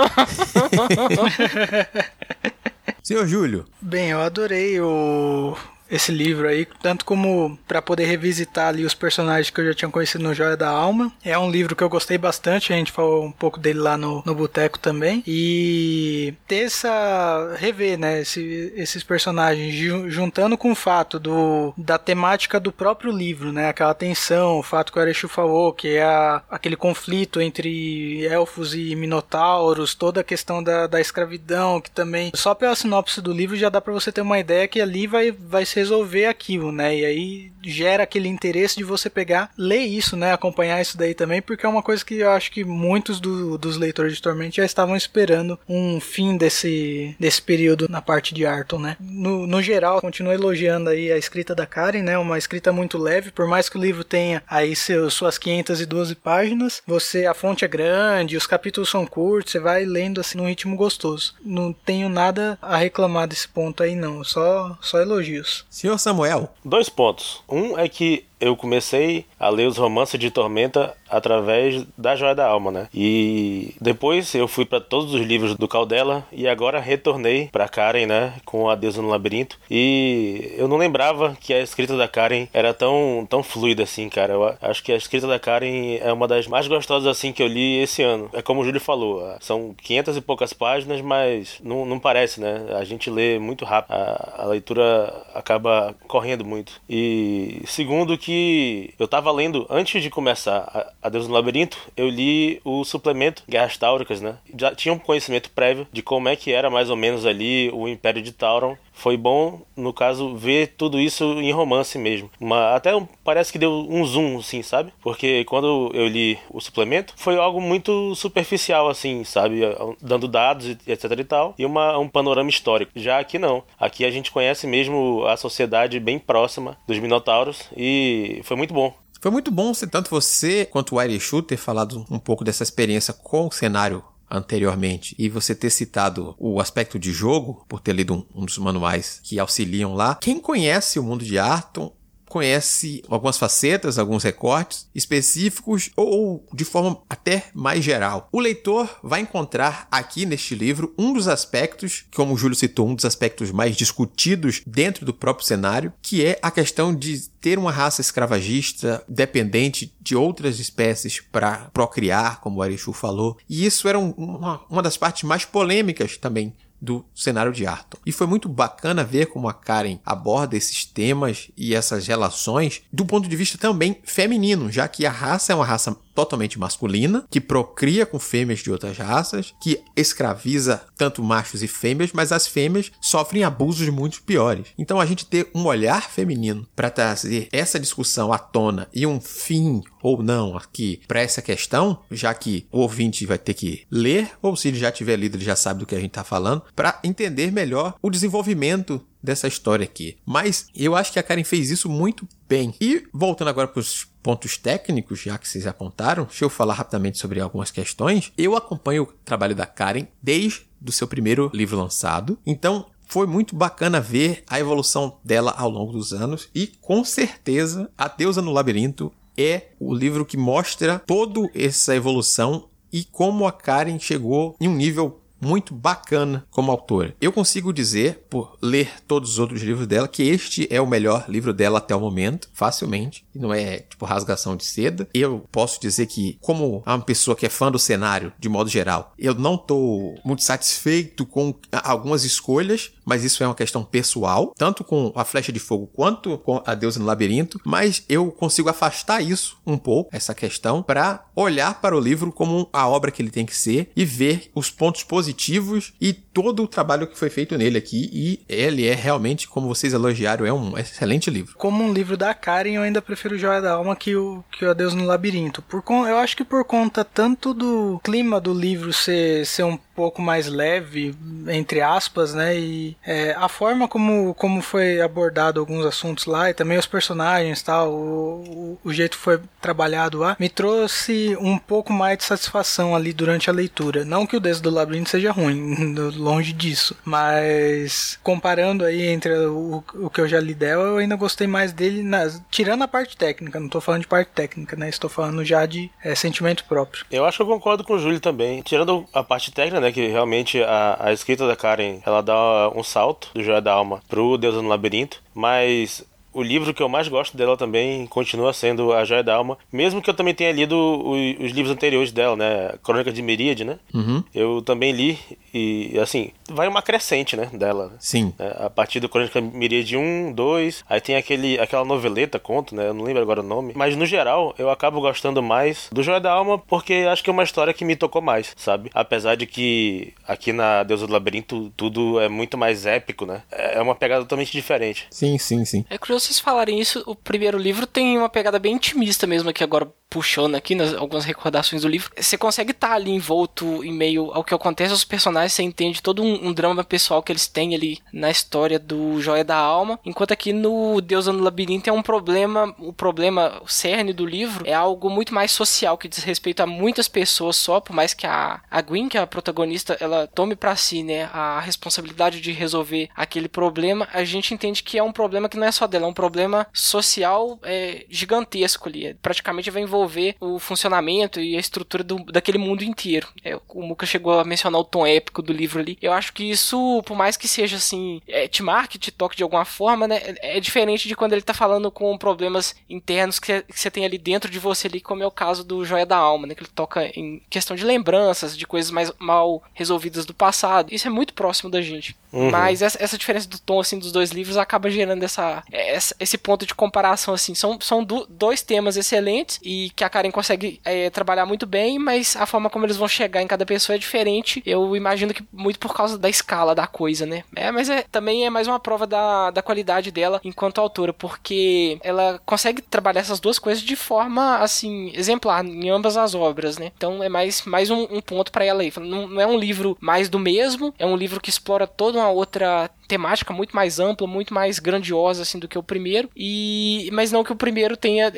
Senhor 3.03 3.27
Júlio. 3.27 3.67
Bem, 3.81 4.11
eu 4.11 4.21
adorei 4.21 4.81
o 4.81 5.57
esse 5.91 6.13
livro 6.13 6.49
aí, 6.49 6.67
tanto 6.83 7.05
como 7.05 7.59
para 7.67 7.81
poder 7.81 8.05
revisitar 8.07 8.69
ali 8.69 8.85
os 8.85 8.95
personagens 8.95 9.51
que 9.51 9.61
eu 9.61 9.67
já 9.67 9.75
tinha 9.75 9.91
conhecido 9.91 10.25
no 10.25 10.35
Joia 10.35 10.57
da 10.57 10.69
Alma. 10.69 11.13
É 11.25 11.39
um 11.39 11.51
livro 11.51 11.75
que 11.75 11.83
eu 11.83 11.89
gostei 11.89 12.19
bastante, 12.19 12.73
a 12.73 12.77
gente 12.77 12.93
falou 12.93 13.25
um 13.25 13.33
pouco 13.33 13.59
dele 13.59 13.79
lá 13.79 13.97
no, 13.97 14.23
no 14.25 14.35
Boteco 14.35 14.79
também. 14.79 15.23
E 15.27 16.35
ter 16.47 16.65
essa. 16.65 17.57
rever, 17.59 17.99
né, 17.99 18.21
esse, 18.21 18.73
esses 18.77 19.03
personagens, 19.03 19.75
juntando 20.13 20.59
com 20.59 20.73
o 20.73 20.75
fato 20.75 21.19
do, 21.19 21.73
da 21.77 21.99
temática 21.99 22.61
do 22.61 22.71
próprio 22.73 23.11
livro, 23.11 23.53
né, 23.53 23.69
aquela 23.69 23.95
tensão, 23.95 24.59
o 24.59 24.63
fato 24.63 24.93
que 24.93 24.99
o 24.99 25.03
Arechu 25.03 25.29
falou, 25.29 25.73
que 25.73 25.97
é 25.97 26.03
a, 26.03 26.43
aquele 26.51 26.77
conflito 26.77 27.41
entre 27.41 28.27
elfos 28.27 28.75
e 28.75 28.95
minotauros, 28.95 29.95
toda 29.95 30.21
a 30.21 30.25
questão 30.25 30.63
da, 30.63 30.87
da 30.87 31.01
escravidão, 31.01 31.81
que 31.81 31.91
também, 31.91 32.31
só 32.35 32.55
pela 32.55 32.77
sinopse 32.77 33.21
do 33.21 33.33
livro 33.33 33.57
já 33.57 33.69
dá 33.69 33.81
para 33.81 33.93
você 33.93 34.13
ter 34.13 34.21
uma 34.21 34.39
ideia 34.39 34.69
que 34.69 34.81
ali 34.81 35.07
vai, 35.07 35.31
vai 35.31 35.65
ser 35.65 35.78
resolver 35.79 36.27
aquilo, 36.27 36.73
né? 36.73 36.97
E 36.97 37.05
aí 37.05 37.53
gera 37.63 38.03
aquele 38.03 38.29
interesse 38.29 38.77
de 38.77 38.85
você 38.85 39.11
pegar, 39.11 39.51
ler 39.57 39.81
isso, 39.81 40.17
né? 40.17 40.33
Acompanhar 40.33 40.81
isso 40.81 40.97
daí 40.97 41.15
também, 41.15 41.43
porque 41.43 41.67
é 41.67 41.69
uma 41.69 41.83
coisa 41.83 42.05
que 42.05 42.17
eu 42.17 42.31
acho 42.31 42.51
que 42.51 42.65
muitos 42.65 43.21
do, 43.21 43.59
dos 43.59 43.77
leitores 43.77 44.15
de 44.15 44.23
Torment 44.23 44.53
já 44.53 44.65
estavam 44.65 44.97
esperando 44.97 45.59
um 45.69 46.01
fim 46.01 46.37
desse, 46.37 47.15
desse 47.19 47.43
período 47.43 47.89
na 47.89 48.01
parte 48.01 48.35
de 48.35 48.47
Arton, 48.47 48.79
né? 48.79 48.97
No, 49.01 49.47
no 49.47 49.63
geral, 49.63 50.01
continuo 50.01 50.33
elogiando 50.33 50.91
aí 50.91 51.11
a 51.11 51.19
escrita 51.19 51.55
da 51.55 51.67
Karen, 51.67 52.03
né? 52.03 52.19
Uma 52.19 52.39
escrita 52.39 52.73
muito 52.73 52.99
leve, 52.99 53.31
por 53.31 53.47
mais 53.47 53.69
que 53.69 53.79
o 53.79 53.81
livro 53.81 54.05
tenha 54.05 54.43
aí 54.49 54.75
seus, 54.75 55.15
suas 55.15 55.39
512 55.39 56.15
páginas, 56.15 56.83
você, 56.87 57.27
a 57.27 57.35
fonte 57.35 57.65
é 57.65 57.69
grande, 57.69 58.37
os 58.37 58.47
capítulos 58.47 58.89
são 58.89 59.07
curtos, 59.07 59.53
você 59.53 59.59
vai 59.59 59.85
lendo 59.85 60.21
assim 60.21 60.39
num 60.39 60.49
ritmo 60.49 60.77
gostoso. 60.77 61.35
Não 61.45 61.73
tenho 61.73 62.09
nada 62.09 62.59
a 62.61 62.77
reclamar 62.77 63.27
desse 63.27 63.49
ponto 63.49 63.83
aí 63.83 63.95
não, 63.95 64.25
só, 64.25 64.77
só 64.81 65.01
elogios. 65.01 65.67
Senhor 65.69 65.99
Samuel. 65.99 66.49
Dois 66.65 66.89
pontos. 66.89 67.43
Um 67.49 67.79
é 67.79 67.89
que 67.89 68.28
eu 68.41 68.57
comecei 68.57 69.25
a 69.39 69.49
ler 69.49 69.67
os 69.67 69.77
romances 69.77 70.19
de 70.19 70.31
Tormenta 70.31 70.95
através 71.09 71.85
da 71.97 72.15
Joia 72.15 72.35
da 72.35 72.47
Alma, 72.47 72.71
né? 72.71 72.89
E 72.95 73.75
depois 73.81 74.35
eu 74.35 74.47
fui 74.47 74.65
para 74.65 74.81
todos 74.81 75.15
os 75.15 75.23
livros 75.23 75.55
do 75.55 75.67
Caldela 75.67 76.27
e 76.31 76.47
agora 76.47 76.79
retornei 76.79 77.49
para 77.51 77.69
Karen, 77.69 78.07
né, 78.07 78.35
com 78.45 78.69
A 78.69 78.75
Deusa 78.75 79.01
no 79.01 79.09
Labirinto. 79.09 79.59
E 79.71 80.53
eu 80.57 80.69
não 80.69 80.77
lembrava 80.77 81.37
que 81.41 81.53
a 81.55 81.63
escrita 81.63 81.97
da 81.97 82.07
Karen 82.07 82.47
era 82.53 82.75
tão 82.75 83.27
tão 83.29 83.43
fluida 83.43 83.83
assim, 83.83 84.09
cara. 84.09 84.35
Eu 84.35 84.57
acho 84.61 84.83
que 84.83 84.93
a 84.93 84.97
escrita 84.97 85.27
da 85.27 85.39
Karen 85.39 85.99
é 86.01 86.13
uma 86.13 86.29
das 86.29 86.47
mais 86.47 86.69
gostosas 86.69 87.09
assim 87.09 87.33
que 87.33 87.43
eu 87.43 87.47
li 87.47 87.81
esse 87.83 88.03
ano. 88.03 88.29
É 88.33 88.43
como 88.43 88.61
o 88.61 88.65
Júlio 88.65 88.81
falou, 88.81 89.25
são 89.41 89.75
500 89.83 90.17
e 90.17 90.21
poucas 90.21 90.53
páginas, 90.53 91.01
mas 91.01 91.59
não, 91.63 91.87
não 91.87 91.99
parece, 91.99 92.41
né? 92.41 92.67
A 92.79 92.85
gente 92.85 93.11
lê 93.11 93.39
muito 93.39 93.65
rápido. 93.65 93.93
A, 93.93 94.43
a 94.43 94.47
leitura 94.47 95.25
acaba 95.35 95.95
correndo 96.07 96.45
muito. 96.45 96.81
E 96.89 97.63
segundo 97.67 98.19
que 98.19 98.28
que 98.29 98.93
eu 98.99 99.09
tava 99.09 99.33
lendo, 99.33 99.67
antes 99.71 100.03
de 100.03 100.11
começar 100.11 100.93
a, 101.03 101.09
Deus 101.09 101.27
no 101.27 101.33
Labirinto, 101.33 101.79
eu 101.97 102.11
li 102.11 102.61
o 102.63 102.85
suplemento 102.85 103.43
Guerras 103.49 103.79
Táuricas, 103.79 104.21
né? 104.21 104.37
Já 104.55 104.75
tinha 104.75 104.93
um 104.93 104.99
conhecimento 104.99 105.49
prévio 105.49 105.89
de 105.91 106.03
como 106.03 106.29
é 106.29 106.37
que 106.37 106.53
era 106.53 106.69
mais 106.69 106.91
ou 106.91 106.97
menos 106.97 107.25
ali 107.25 107.71
o 107.73 107.89
Império 107.89 108.21
de 108.21 108.31
Tauron. 108.31 108.77
Foi 108.99 109.17
bom, 109.17 109.63
no 109.77 109.93
caso, 109.93 110.35
ver 110.35 110.75
tudo 110.77 110.99
isso 110.99 111.23
em 111.41 111.53
romance 111.53 111.97
mesmo. 111.97 112.29
Até 112.75 112.91
parece 113.23 113.53
que 113.53 113.59
deu 113.59 113.87
um 113.89 114.05
zoom, 114.05 114.39
assim, 114.39 114.61
sabe? 114.61 114.93
Porque 115.01 115.45
quando 115.45 115.89
eu 115.95 116.09
li 116.09 116.37
o 116.51 116.61
suplemento, 116.61 117.15
foi 117.17 117.37
algo 117.37 117.61
muito 117.61 118.13
superficial, 118.17 118.89
assim, 118.89 119.23
sabe? 119.23 119.61
Dando 120.03 120.27
dados, 120.27 120.77
etc 120.85 121.05
e 121.17 121.25
tal, 121.25 121.55
e 121.57 121.65
uma, 121.65 121.97
um 121.97 122.09
panorama 122.09 122.51
histórico. 122.51 122.91
Já 122.97 123.21
aqui 123.21 123.39
não. 123.39 123.63
Aqui 123.79 124.05
a 124.05 124.11
gente 124.11 124.33
conhece 124.33 124.67
mesmo 124.67 125.25
a 125.29 125.37
sociedade 125.37 126.01
bem 126.01 126.19
próxima 126.19 126.77
dos 126.85 126.99
Minotauros 126.99 127.69
e 127.77 128.41
foi 128.43 128.57
muito 128.57 128.75
bom. 128.75 128.93
Foi 129.21 129.31
muito 129.31 129.53
bom, 129.53 129.71
tanto 129.91 130.11
você 130.11 130.65
quanto 130.65 130.97
o 130.97 131.03
Irishu 131.03 131.41
ter 131.41 131.57
falado 131.57 132.05
um 132.11 132.19
pouco 132.19 132.43
dessa 132.43 132.65
experiência 132.65 133.15
com 133.15 133.47
o 133.47 133.53
cenário 133.53 134.03
anteriormente 134.31 135.15
e 135.19 135.29
você 135.29 135.55
ter 135.55 135.71
citado 135.71 136.35
o 136.39 136.61
aspecto 136.61 136.99
de 136.99 137.13
jogo, 137.13 137.65
por 137.69 137.81
ter 137.81 137.95
lido 137.95 138.15
um, 138.15 138.43
um, 138.43 138.45
dos 138.45 138.59
manuais 138.59 139.21
que 139.23 139.39
auxiliam 139.39 139.95
lá. 139.95 140.15
Quem 140.17 140.41
conhece 140.41 140.99
o 140.99 141.03
mundo 141.03 141.25
de 141.25 141.39
Arton 141.39 141.93
conhece 142.29 143.03
algumas 143.09 143.39
facetas, 143.39 143.99
alguns 143.99 144.23
recortes 144.23 144.89
específicos 144.95 145.91
ou 145.97 146.47
de 146.53 146.65
forma 146.65 147.01
até 147.09 147.47
mais 147.55 147.85
geral. 147.85 148.29
O 148.33 148.41
leitor 148.41 148.99
vai 149.03 149.21
encontrar 149.21 149.87
aqui 149.91 150.27
neste 150.27 150.55
livro 150.55 150.95
um 150.99 151.13
dos 151.13 151.29
aspectos, 151.29 152.05
como 152.15 152.35
o 152.35 152.37
Júlio 152.37 152.57
citou, 152.57 152.89
um 152.89 152.95
dos 152.95 153.05
aspectos 153.05 153.51
mais 153.51 153.77
discutidos 153.77 154.63
dentro 154.67 155.05
do 155.05 155.15
próprio 155.15 155.47
cenário, 155.47 155.93
que 156.03 156.25
é 156.25 156.39
a 156.43 156.51
questão 156.51 156.95
de 156.95 157.29
ter 157.41 157.59
uma 157.59 157.71
raça 157.71 158.01
escravagista 158.01 159.03
dependente 159.09 159.95
de 160.01 160.17
outras 160.17 160.59
espécies 160.59 161.21
para 161.21 161.71
procriar, 161.73 162.41
como 162.41 162.59
o 162.59 162.63
Arishu 162.63 162.93
falou. 162.93 163.37
E 163.49 163.65
isso 163.65 163.89
era 163.89 163.99
uma, 163.99 164.61
uma 164.69 164.83
das 164.83 164.97
partes 164.97 165.23
mais 165.23 165.45
polêmicas 165.45 166.17
também 166.17 166.55
do 166.81 167.05
cenário 167.15 167.53
de 167.53 167.67
Arton. 167.67 167.99
E 168.07 168.13
foi 168.13 168.27
muito 168.27 168.49
bacana 168.49 169.05
ver 169.05 169.27
como 169.27 169.49
a 169.49 169.55
Karen 169.55 169.99
aborda 170.05 170.57
esses 170.57 170.85
temas 170.85 171.51
e 171.57 171.75
essas 171.75 172.07
relações 172.07 172.83
do 172.93 173.05
ponto 173.05 173.29
de 173.29 173.37
vista 173.37 173.59
também 173.59 174.01
feminino, 174.05 174.71
já 174.71 174.87
que 174.89 175.05
a 175.05 175.11
raça 175.11 175.53
é 175.53 175.57
uma 175.57 175.65
raça 175.65 175.97
totalmente 176.19 176.59
masculina, 176.59 177.25
que 177.31 177.41
procria 177.41 178.05
com 178.05 178.19
fêmeas 178.19 178.59
de 178.59 178.73
outras 178.73 178.99
raças, 178.99 179.55
que 179.63 179.81
escraviza 179.95 180.83
tanto 180.97 181.23
machos 181.23 181.63
e 181.63 181.69
fêmeas, 181.69 182.11
mas 182.13 182.33
as 182.33 182.45
fêmeas 182.45 182.91
sofrem 183.01 183.45
abusos 183.45 183.89
muito 183.89 184.25
piores. 184.25 184.67
Então 184.77 184.99
a 184.99 185.07
gente 185.07 185.25
ter 185.25 185.49
um 185.55 185.67
olhar 185.67 186.11
feminino 186.11 186.67
para 186.75 186.91
trazer 186.91 187.49
essa 187.53 187.79
discussão 187.79 188.33
à 188.33 188.39
tona 188.39 188.89
e 188.93 189.07
um 189.07 189.21
fim 189.21 189.81
ou 190.03 190.21
não 190.21 190.57
aqui 190.57 191.01
para 191.07 191.21
essa 191.21 191.41
questão, 191.41 192.01
já 192.11 192.35
que 192.35 192.67
o 192.73 192.81
ouvinte 192.81 193.25
vai 193.25 193.39
ter 193.39 193.55
que 193.55 193.87
ler, 193.89 194.29
ou 194.43 194.57
se 194.57 194.67
ele 194.67 194.79
já 194.79 194.91
tiver 194.91 195.17
lido, 195.17 195.37
ele 195.37 195.45
já 195.45 195.55
sabe 195.55 195.81
do 195.81 195.87
que 195.87 195.95
a 195.95 196.01
gente 196.01 196.11
está 196.11 196.25
falando, 196.25 196.65
para 196.75 196.99
entender 197.05 197.53
melhor 197.53 197.95
o 198.03 198.11
desenvolvimento 198.11 199.01
dessa 199.23 199.49
história 199.49 199.85
aqui. 199.85 200.17
Mas 200.25 200.69
eu 200.75 200.95
acho 200.95 201.13
que 201.13 201.19
a 201.19 201.23
Karen 201.23 201.45
fez 201.45 201.71
isso 201.71 201.89
muito 201.89 202.29
bem. 202.49 202.75
E 202.81 203.07
voltando 203.13 203.49
agora 203.49 203.69
para 203.69 203.81
os 203.81 204.07
pontos 204.23 204.57
técnicos, 204.57 205.21
já 205.21 205.39
que 205.39 205.49
vocês 205.49 205.67
apontaram, 205.67 206.25
deixa 206.25 206.45
eu 206.45 206.51
falar 206.51 206.75
rapidamente 206.75 207.19
sobre 207.19 207.41
algumas 207.41 207.71
questões. 207.71 208.33
Eu 208.37 208.57
acompanho 208.57 209.05
o 209.05 209.13
trabalho 209.25 209.55
da 209.55 209.67
Karen 209.67 210.07
desde 210.23 210.67
o 210.87 210.93
seu 210.93 211.09
primeiro 211.09 211.51
livro 211.53 211.77
lançado. 211.77 212.39
Então, 212.47 212.87
foi 213.07 213.27
muito 213.27 213.57
bacana 213.57 214.01
ver 214.01 214.45
a 214.47 214.61
evolução 214.61 215.19
dela 215.25 215.55
ao 215.57 215.71
longo 215.71 215.93
dos 215.93 216.13
anos 216.13 216.49
e 216.55 216.67
com 216.67 217.03
certeza 217.03 217.91
A 217.97 218.07
Deusa 218.07 218.43
no 218.43 218.53
Labirinto 218.53 219.11
é 219.35 219.69
o 219.81 219.95
livro 219.95 220.27
que 220.27 220.37
mostra 220.37 220.99
toda 220.99 221.49
essa 221.55 221.97
evolução 221.97 222.69
e 222.93 223.05
como 223.05 223.47
a 223.47 223.53
Karen 223.53 223.99
chegou 223.99 224.57
em 224.61 224.69
um 224.69 224.75
nível 224.75 225.23
muito 225.41 225.75
bacana 225.75 226.45
como 226.51 226.71
autora. 226.71 227.15
Eu 227.21 227.33
consigo 227.33 227.73
dizer, 227.73 228.27
por 228.29 228.57
ler 228.61 228.91
todos 229.07 229.31
os 229.31 229.39
outros 229.39 229.63
livros 229.63 229.87
dela, 229.87 230.09
que 230.09 230.23
este 230.23 230.67
é 230.71 230.81
o 230.81 230.87
melhor 230.87 231.25
livro 231.29 231.53
dela 231.53 231.79
até 231.79 231.95
o 231.95 232.01
momento, 232.01 232.49
facilmente. 232.53 233.25
Não 233.39 233.53
é 233.55 233.79
tipo 233.79 234.05
rasgação 234.05 234.57
de 234.57 234.65
seda. 234.65 235.09
Eu 235.15 235.45
posso 235.51 235.81
dizer 235.81 236.07
que, 236.07 236.39
como 236.41 236.83
uma 236.85 237.01
pessoa 237.01 237.37
que 237.37 237.47
é 237.47 237.49
fã 237.49 237.71
do 237.71 237.79
cenário, 237.79 238.33
de 238.39 238.49
modo 238.49 238.69
geral, 238.69 239.13
eu 239.19 239.35
não 239.35 239.55
estou 239.55 240.19
muito 240.25 240.43
satisfeito 240.43 241.25
com 241.27 241.55
algumas 241.73 242.25
escolhas, 242.25 242.93
mas 243.05 243.25
isso 243.25 243.43
é 243.43 243.47
uma 243.47 243.55
questão 243.55 243.85
pessoal, 243.85 244.53
tanto 244.57 244.85
com 244.85 245.13
a 245.15 245.25
Flecha 245.25 245.53
de 245.53 245.59
Fogo 245.59 245.87
quanto 245.87 246.37
com 246.39 246.63
a 246.65 246.75
Deusa 246.75 246.99
no 246.99 247.07
Labirinto, 247.07 247.61
mas 247.65 248.05
eu 248.09 248.31
consigo 248.31 248.69
afastar 248.69 249.23
isso 249.23 249.59
um 249.67 249.79
pouco, 249.79 250.11
essa 250.13 250.35
questão, 250.35 250.83
para 250.83 251.25
olhar 251.35 251.81
para 251.81 251.97
o 251.97 252.01
livro 252.01 252.33
como 252.33 252.69
a 252.73 252.89
obra 252.89 253.11
que 253.11 253.23
ele 253.23 253.31
tem 253.31 253.47
que 253.47 253.57
ser 253.57 253.91
e 253.97 254.05
ver 254.05 254.51
os 254.55 254.71
pontos 254.71 255.03
positivos 255.05 255.93
e 256.01 256.13
todo 256.13 256.63
o 256.63 256.69
trabalho 256.69 257.07
que 257.07 257.19
foi 257.19 257.31
feito 257.31 257.57
nele 257.57 257.79
aqui. 257.79 258.11
E 258.13 258.41
ele 258.49 258.87
é 258.87 258.95
realmente, 258.95 259.49
como 259.49 259.69
vocês 259.69 259.93
elogiaram, 259.93 260.47
é 260.47 260.53
um 260.53 260.77
excelente 260.77 261.31
livro. 261.31 261.57
Como 261.57 261.83
um 261.83 261.93
livro 261.93 262.17
da 262.17 262.35
Karen, 262.35 262.73
eu 262.73 262.83
ainda 262.83 263.03
prefiro 263.03 263.28
Joia 263.37 263.61
da 263.61 263.73
Alma 263.73 263.97
que 263.97 264.15
o, 264.15 264.45
que 264.51 264.65
o 264.65 264.71
Adeus 264.71 264.95
no 264.95 265.05
Labirinto. 265.05 265.61
Por, 265.61 265.83
eu 266.07 266.19
acho 266.19 266.37
que 266.37 266.45
por 266.45 266.65
conta 266.65 267.05
tanto 267.05 267.53
do 267.53 268.01
clima 268.05 268.41
do 268.41 268.55
livro 268.55 268.93
ser, 268.93 269.45
ser 269.45 269.65
um 269.65 269.77
pouco 269.99 270.23
mais 270.23 270.47
leve, 270.47 271.13
entre 271.49 271.81
aspas, 271.81 272.33
né? 272.33 272.57
E 272.57 272.97
é, 273.05 273.35
a 273.37 273.49
forma 273.49 273.89
como, 273.89 274.33
como 274.35 274.63
foi 274.63 275.01
abordado 275.01 275.59
alguns 275.59 275.85
assuntos 275.85 276.25
lá 276.25 276.49
e 276.49 276.55
também 276.55 276.79
os 276.79 276.87
personagens 276.87 277.61
tal, 277.63 277.91
o, 277.91 278.45
o, 278.47 278.79
o 278.85 278.93
jeito 278.93 279.17
que 279.17 279.25
foi 279.25 279.41
trabalhado 279.61 280.19
lá, 280.19 280.37
me 280.39 280.49
trouxe 280.49 281.37
um 281.41 281.59
pouco 281.59 281.93
mais 281.93 282.19
de 282.19 282.23
satisfação 282.23 282.95
ali 282.95 283.13
durante 283.13 283.51
a 283.51 283.53
leitura. 283.53 284.05
Não 284.05 284.25
que 284.25 284.37
o 284.37 284.41
Desde 284.41 284.63
do 284.63 284.71
Labirinto 284.71 285.11
seja 285.11 285.33
ruim, 285.33 285.75
longe 286.15 286.53
disso, 286.53 286.97
mas 287.05 288.21
comparando 288.23 288.85
aí 288.85 289.03
entre 289.09 289.35
o, 289.47 289.83
o 289.95 290.09
que 290.09 290.21
eu 290.21 290.29
já 290.29 290.39
li 290.39 290.55
dela, 290.55 290.85
eu 290.85 290.99
ainda 290.99 291.17
gostei 291.17 291.49
mais 291.49 291.73
dele, 291.73 292.05
na, 292.05 292.31
tirando 292.53 292.83
a 292.83 292.89
parte 292.89 293.18
técnica, 293.19 293.61
não 293.61 293.69
tô 293.69 293.81
falando 293.81 294.03
de 294.03 294.09
parte 294.09 294.31
técnica, 294.31 294.77
né? 294.77 294.89
Estou 294.89 295.11
falando 295.11 295.45
já 295.45 295.67
de 295.67 295.91
é, 296.03 296.15
sentimento 296.15 296.65
próprio. 296.65 297.05
Eu 297.11 297.25
acho 297.25 297.37
que 297.37 297.43
eu 297.43 297.47
concordo 297.47 297.85
com 297.85 297.95
o 297.95 297.99
Júlio 297.99 298.21
também. 298.21 298.63
Tirando 298.63 299.05
a 299.13 299.23
parte 299.23 299.51
técnica, 299.51 299.81
né? 299.81 299.93
Que 299.93 300.07
realmente 300.09 300.63
a, 300.63 300.97
a 301.01 301.13
escrita 301.13 301.47
da 301.47 301.57
Karen 301.57 302.01
ela 302.07 302.23
dá 302.23 302.71
um 302.75 302.83
salto 302.83 303.31
do 303.35 303.43
Joia 303.43 303.61
da 303.61 303.73
Alma 303.73 304.01
pro 304.09 304.39
Deus 304.39 304.55
no 304.55 304.69
Labirinto, 304.69 305.21
mas 305.35 306.05
o 306.33 306.43
livro 306.43 306.73
que 306.73 306.83
eu 306.83 306.89
mais 306.89 307.09
gosto 307.09 307.37
dela 307.37 307.57
também 307.57 308.07
continua 308.07 308.53
sendo 308.53 308.93
A 308.93 309.05
Joia 309.05 309.23
da 309.23 309.35
Alma, 309.35 309.59
mesmo 309.73 310.01
que 310.01 310.09
eu 310.09 310.15
também 310.15 310.35
tenha 310.35 310.53
lido 310.53 310.77
os, 310.77 311.47
os 311.47 311.53
livros 311.53 311.71
anteriores 311.73 312.13
dela, 312.13 312.37
né? 312.37 312.75
Crônica 312.83 313.11
de 313.11 313.23
Miríade, 313.23 313.65
né? 313.65 313.79
Uhum. 313.93 314.23
Eu 314.35 314.63
também 314.63 314.93
li 314.93 315.19
e, 315.53 315.99
assim, 315.99 316.31
vai 316.49 316.69
uma 316.69 316.83
crescente, 316.83 317.37
né? 317.37 317.49
Dela. 317.53 317.93
Sim. 317.99 318.33
É, 318.39 318.67
a 318.67 318.71
partir 318.71 319.01
do 319.01 319.09
Crônica 319.09 319.41
de 319.41 319.49
Miríade 319.49 319.97
1, 319.97 320.33
2, 320.33 320.85
aí 320.89 321.01
tem 321.01 321.17
aquele, 321.17 321.59
aquela 321.59 321.85
noveleta, 321.85 322.39
conto, 322.39 322.75
né? 322.75 322.89
Eu 322.89 322.95
não 322.95 323.05
lembro 323.05 323.23
agora 323.23 323.41
o 323.41 323.45
nome. 323.45 323.73
Mas 323.77 323.97
no 323.97 324.07
geral, 324.07 324.55
eu 324.59 324.71
acabo 324.71 325.01
gostando 325.01 325.43
mais 325.43 325.89
do 325.93 326.03
Joia 326.03 326.21
da 326.21 326.33
Alma 326.33 326.59
porque 326.59 327.07
acho 327.11 327.23
que 327.23 327.31
é 327.31 327.33
uma 327.33 327.43
história 327.43 327.75
que 327.75 327.85
me 327.85 327.97
tocou 327.97 328.23
mais, 328.23 328.55
sabe? 328.57 328.91
Apesar 328.95 329.37
de 329.37 329.47
que 329.47 330.13
aqui 330.27 330.53
na 330.53 330.83
Deusa 330.83 331.07
do 331.07 331.13
Labirinto 331.13 331.73
tudo 331.77 332.21
é 332.21 332.29
muito 332.29 332.57
mais 332.57 332.87
épico, 332.87 333.27
né? 333.27 333.43
É 333.51 333.81
uma 333.81 333.95
pegada 333.95 334.23
totalmente 334.23 334.53
diferente. 334.53 335.07
Sim, 335.11 335.39
sim, 335.39 335.65
sim. 335.65 335.85
É 335.89 335.99
curioso 335.99 336.27
vocês 336.27 336.39
falarem 336.39 336.81
isso, 336.81 337.03
o 337.07 337.15
primeiro 337.15 337.59
livro 337.59 337.87
tem 337.87 338.19
uma 338.19 338.29
pegada 338.29 338.59
bem 338.59 338.75
intimista 338.75 339.27
mesmo 339.27 339.51
aqui 339.51 339.63
agora 339.63 339.89
puxando 340.19 340.57
aqui 340.57 340.75
nas 340.75 340.95
algumas 340.95 341.25
recordações 341.25 341.83
do 341.83 341.89
livro, 341.89 342.11
você 342.19 342.37
consegue 342.37 342.73
estar 342.73 342.89
tá 342.89 342.95
ali 342.95 343.13
envolto 343.13 343.85
em 343.85 343.93
meio 343.93 344.33
ao 344.33 344.43
que 344.43 344.53
acontece 344.53 344.91
aos 344.91 345.05
personagens, 345.05 345.53
você 345.53 345.63
entende 345.63 346.03
todo 346.03 346.25
um, 346.25 346.49
um, 346.49 346.53
drama 346.53 346.83
pessoal 346.83 347.23
que 347.23 347.31
eles 347.31 347.47
têm 347.47 347.73
ali 347.73 348.01
na 348.13 348.29
história 348.29 348.81
do 348.81 349.21
Joia 349.21 349.45
da 349.45 349.55
Alma, 349.57 350.01
enquanto 350.05 350.33
aqui 350.33 350.53
no 350.53 351.01
Deus 351.01 351.29
no 351.29 351.39
Labirinto 351.39 351.89
é 351.89 351.93
um 351.93 352.03
problema, 352.03 352.75
o 352.81 352.93
problema, 352.93 353.61
o 353.63 353.69
cerne 353.69 354.13
do 354.13 354.27
livro 354.27 354.67
é 354.67 354.75
algo 354.75 355.09
muito 355.09 355.33
mais 355.33 355.53
social, 355.53 355.97
que 355.97 356.09
diz 356.09 356.25
respeito 356.25 356.61
a 356.61 356.67
muitas 356.67 357.07
pessoas 357.07 357.55
só, 357.55 357.79
por 357.79 357.95
mais 357.95 358.13
que 358.13 358.27
a, 358.27 358.61
a 358.69 358.83
Gwen, 358.83 359.09
que 359.09 359.17
é 359.17 359.21
a 359.21 359.27
protagonista, 359.27 359.97
ela 360.01 360.27
tome 360.27 360.57
para 360.57 360.75
si, 360.75 361.05
né, 361.05 361.31
a 361.33 361.61
responsabilidade 361.61 362.41
de 362.41 362.51
resolver 362.51 363.09
aquele 363.15 363.49
problema, 363.49 364.09
a 364.13 364.25
gente 364.25 364.53
entende 364.53 364.83
que 364.83 364.99
é 364.99 365.03
um 365.03 365.13
problema 365.13 365.49
que 365.49 365.57
não 365.57 365.67
é 365.67 365.71
só 365.71 365.87
dela, 365.87 366.07
é 366.07 366.09
um 366.09 366.13
problema 366.13 366.67
social 366.73 367.57
é, 367.63 368.05
gigantesco 368.11 368.89
ali, 368.89 369.15
praticamente 369.23 369.71
vai 369.71 369.83
envolver 369.83 370.08
desenvolver 370.09 370.35
o 370.41 370.59
funcionamento 370.59 371.41
e 371.41 371.57
a 371.57 371.61
estrutura 371.61 372.03
do, 372.03 372.17
daquele 372.25 372.59
mundo 372.59 372.83
inteiro. 372.83 373.29
É, 373.45 373.57
o 373.69 373.83
Muka 373.83 374.07
chegou 374.07 374.41
a 374.41 374.45
mencionar 374.45 374.81
o 374.81 374.85
tom 374.85 375.07
épico 375.07 375.43
do 375.43 375.53
livro 375.53 375.81
ali. 375.81 375.99
Eu 376.01 376.13
acho 376.13 376.33
que 376.33 376.45
isso, 376.45 377.03
por 377.05 377.17
mais 377.17 377.37
que 377.37 377.47
seja 377.47 377.77
assim, 377.77 378.21
é, 378.27 378.49
te 378.49 378.63
marque, 378.63 378.99
te 378.99 379.13
toque 379.13 379.37
de 379.37 379.43
alguma 379.43 379.65
forma, 379.65 380.09
né? 380.09 380.21
É, 380.41 380.57
é 380.57 380.61
diferente 380.61 381.07
de 381.07 381.15
quando 381.15 381.35
ele 381.35 381.43
tá 381.43 381.55
falando 381.55 381.91
com 381.91 382.17
problemas 382.17 382.75
internos 382.89 383.39
que, 383.39 383.63
que 383.63 383.79
você 383.79 383.91
tem 383.91 384.05
ali 384.05 384.19
dentro 384.19 384.51
de 384.51 384.59
você 384.59 384.89
ali, 384.89 385.01
como 385.01 385.23
é 385.23 385.27
o 385.27 385.31
caso 385.31 385.63
do 385.63 385.85
Joia 385.85 386.07
da 386.07 386.17
Alma, 386.17 386.47
né? 386.47 386.55
Que 386.55 386.63
ele 386.63 386.71
toca 386.75 387.05
em 387.15 387.43
questão 387.51 387.77
de 387.77 387.85
lembranças, 387.85 388.57
de 388.57 388.67
coisas 388.67 388.91
mais 388.91 389.13
mal 389.19 389.63
resolvidas 389.75 390.25
do 390.25 390.35
passado. 390.35 390.93
Isso 390.93 391.07
é 391.07 391.11
muito 391.11 391.35
próximo 391.35 391.71
da 391.71 391.83
gente. 391.83 392.17
Uhum. 392.33 392.51
Mas 392.51 392.83
essa, 392.83 393.03
essa, 393.03 393.17
diferença 393.17 393.49
do 393.49 393.59
tom, 393.59 393.81
assim, 393.81 393.99
dos 393.99 394.13
dois 394.13 394.31
livros 394.31 394.57
acaba 394.57 394.91
gerando 394.91 395.23
essa, 395.23 395.63
essa 395.73 396.15
esse 396.21 396.37
ponto 396.37 396.67
de 396.67 396.75
comparação, 396.75 397.33
assim. 397.33 397.55
São, 397.55 397.81
são 397.81 398.05
do, 398.05 398.27
dois 398.27 398.63
temas 398.63 398.97
excelentes 398.97 399.59
e 399.63 399.88
que 399.91 400.05
a 400.05 400.09
Karen 400.09 400.31
consegue 400.31 400.81
é, 400.85 401.11
trabalhar 401.11 401.47
muito 401.47 401.67
bem, 401.67 401.99
mas 401.99 402.37
a 402.37 402.47
forma 402.47 402.71
como 402.71 402.85
eles 402.87 402.97
vão 402.97 403.09
chegar 403.09 403.43
em 403.43 403.47
cada 403.47 403.67
pessoa 403.67 403.97
é 403.97 403.99
diferente. 403.99 404.63
Eu 404.65 404.95
imagino 404.97 405.35
que 405.35 405.45
muito 405.53 405.79
por 405.79 405.95
causa 405.95 406.19
da 406.19 406.29
escala 406.29 406.75
da 406.75 406.87
coisa, 406.87 407.27
né? 407.27 407.45
É, 407.55 407.71
mas 407.71 407.89
é, 407.89 408.05
também 408.11 408.47
é 408.47 408.51
mais 408.51 408.67
uma 408.67 408.81
prova 408.81 409.07
da, 409.07 409.51
da 409.51 409.63
qualidade 409.63 410.11
dela 410.11 410.41
enquanto 410.45 410.81
autora, 410.81 411.13
porque 411.13 411.99
ela 412.03 412.41
consegue 412.45 412.83
trabalhar 412.83 413.21
essas 413.21 413.41
duas 413.41 413.59
coisas 413.59 413.83
de 413.83 413.97
forma, 413.97 414.59
assim, 414.59 415.13
exemplar 415.15 415.65
em 415.65 415.91
ambas 415.91 416.17
as 416.17 416.35
obras, 416.35 416.79
né? 416.79 416.93
Então 416.97 417.23
é 417.23 417.29
mais, 417.29 417.63
mais 417.65 417.91
um, 417.91 418.03
um 418.11 418.21
ponto 418.21 418.53
para 418.53 418.65
ela 418.65 418.83
aí. 418.83 418.93
Não, 418.97 419.29
não 419.29 419.41
é 419.41 419.47
um 419.47 419.59
livro 419.59 419.97
mais 420.01 420.29
do 420.29 420.39
mesmo, 420.39 420.95
é 420.99 421.07
um 421.07 421.17
livro 421.17 421.41
que 421.41 421.51
explora 421.51 421.87
toda 421.87 422.19
uma 422.19 422.31
outra 422.31 422.91
temática 423.09 423.53
muito 423.53 423.75
mais 423.75 423.99
ampla, 423.99 424.27
muito 424.27 424.53
mais 424.53 424.79
grandiosa 424.79 425.43
assim 425.43 425.59
do 425.59 425.67
que 425.67 425.79
o 425.79 425.83
primeiro. 425.83 426.29
E 426.37 427.09
mas 427.13 427.33
não 427.33 427.43
que 427.43 427.53
o 427.53 427.57
primeiro 427.57 427.97
tenha 427.97 428.33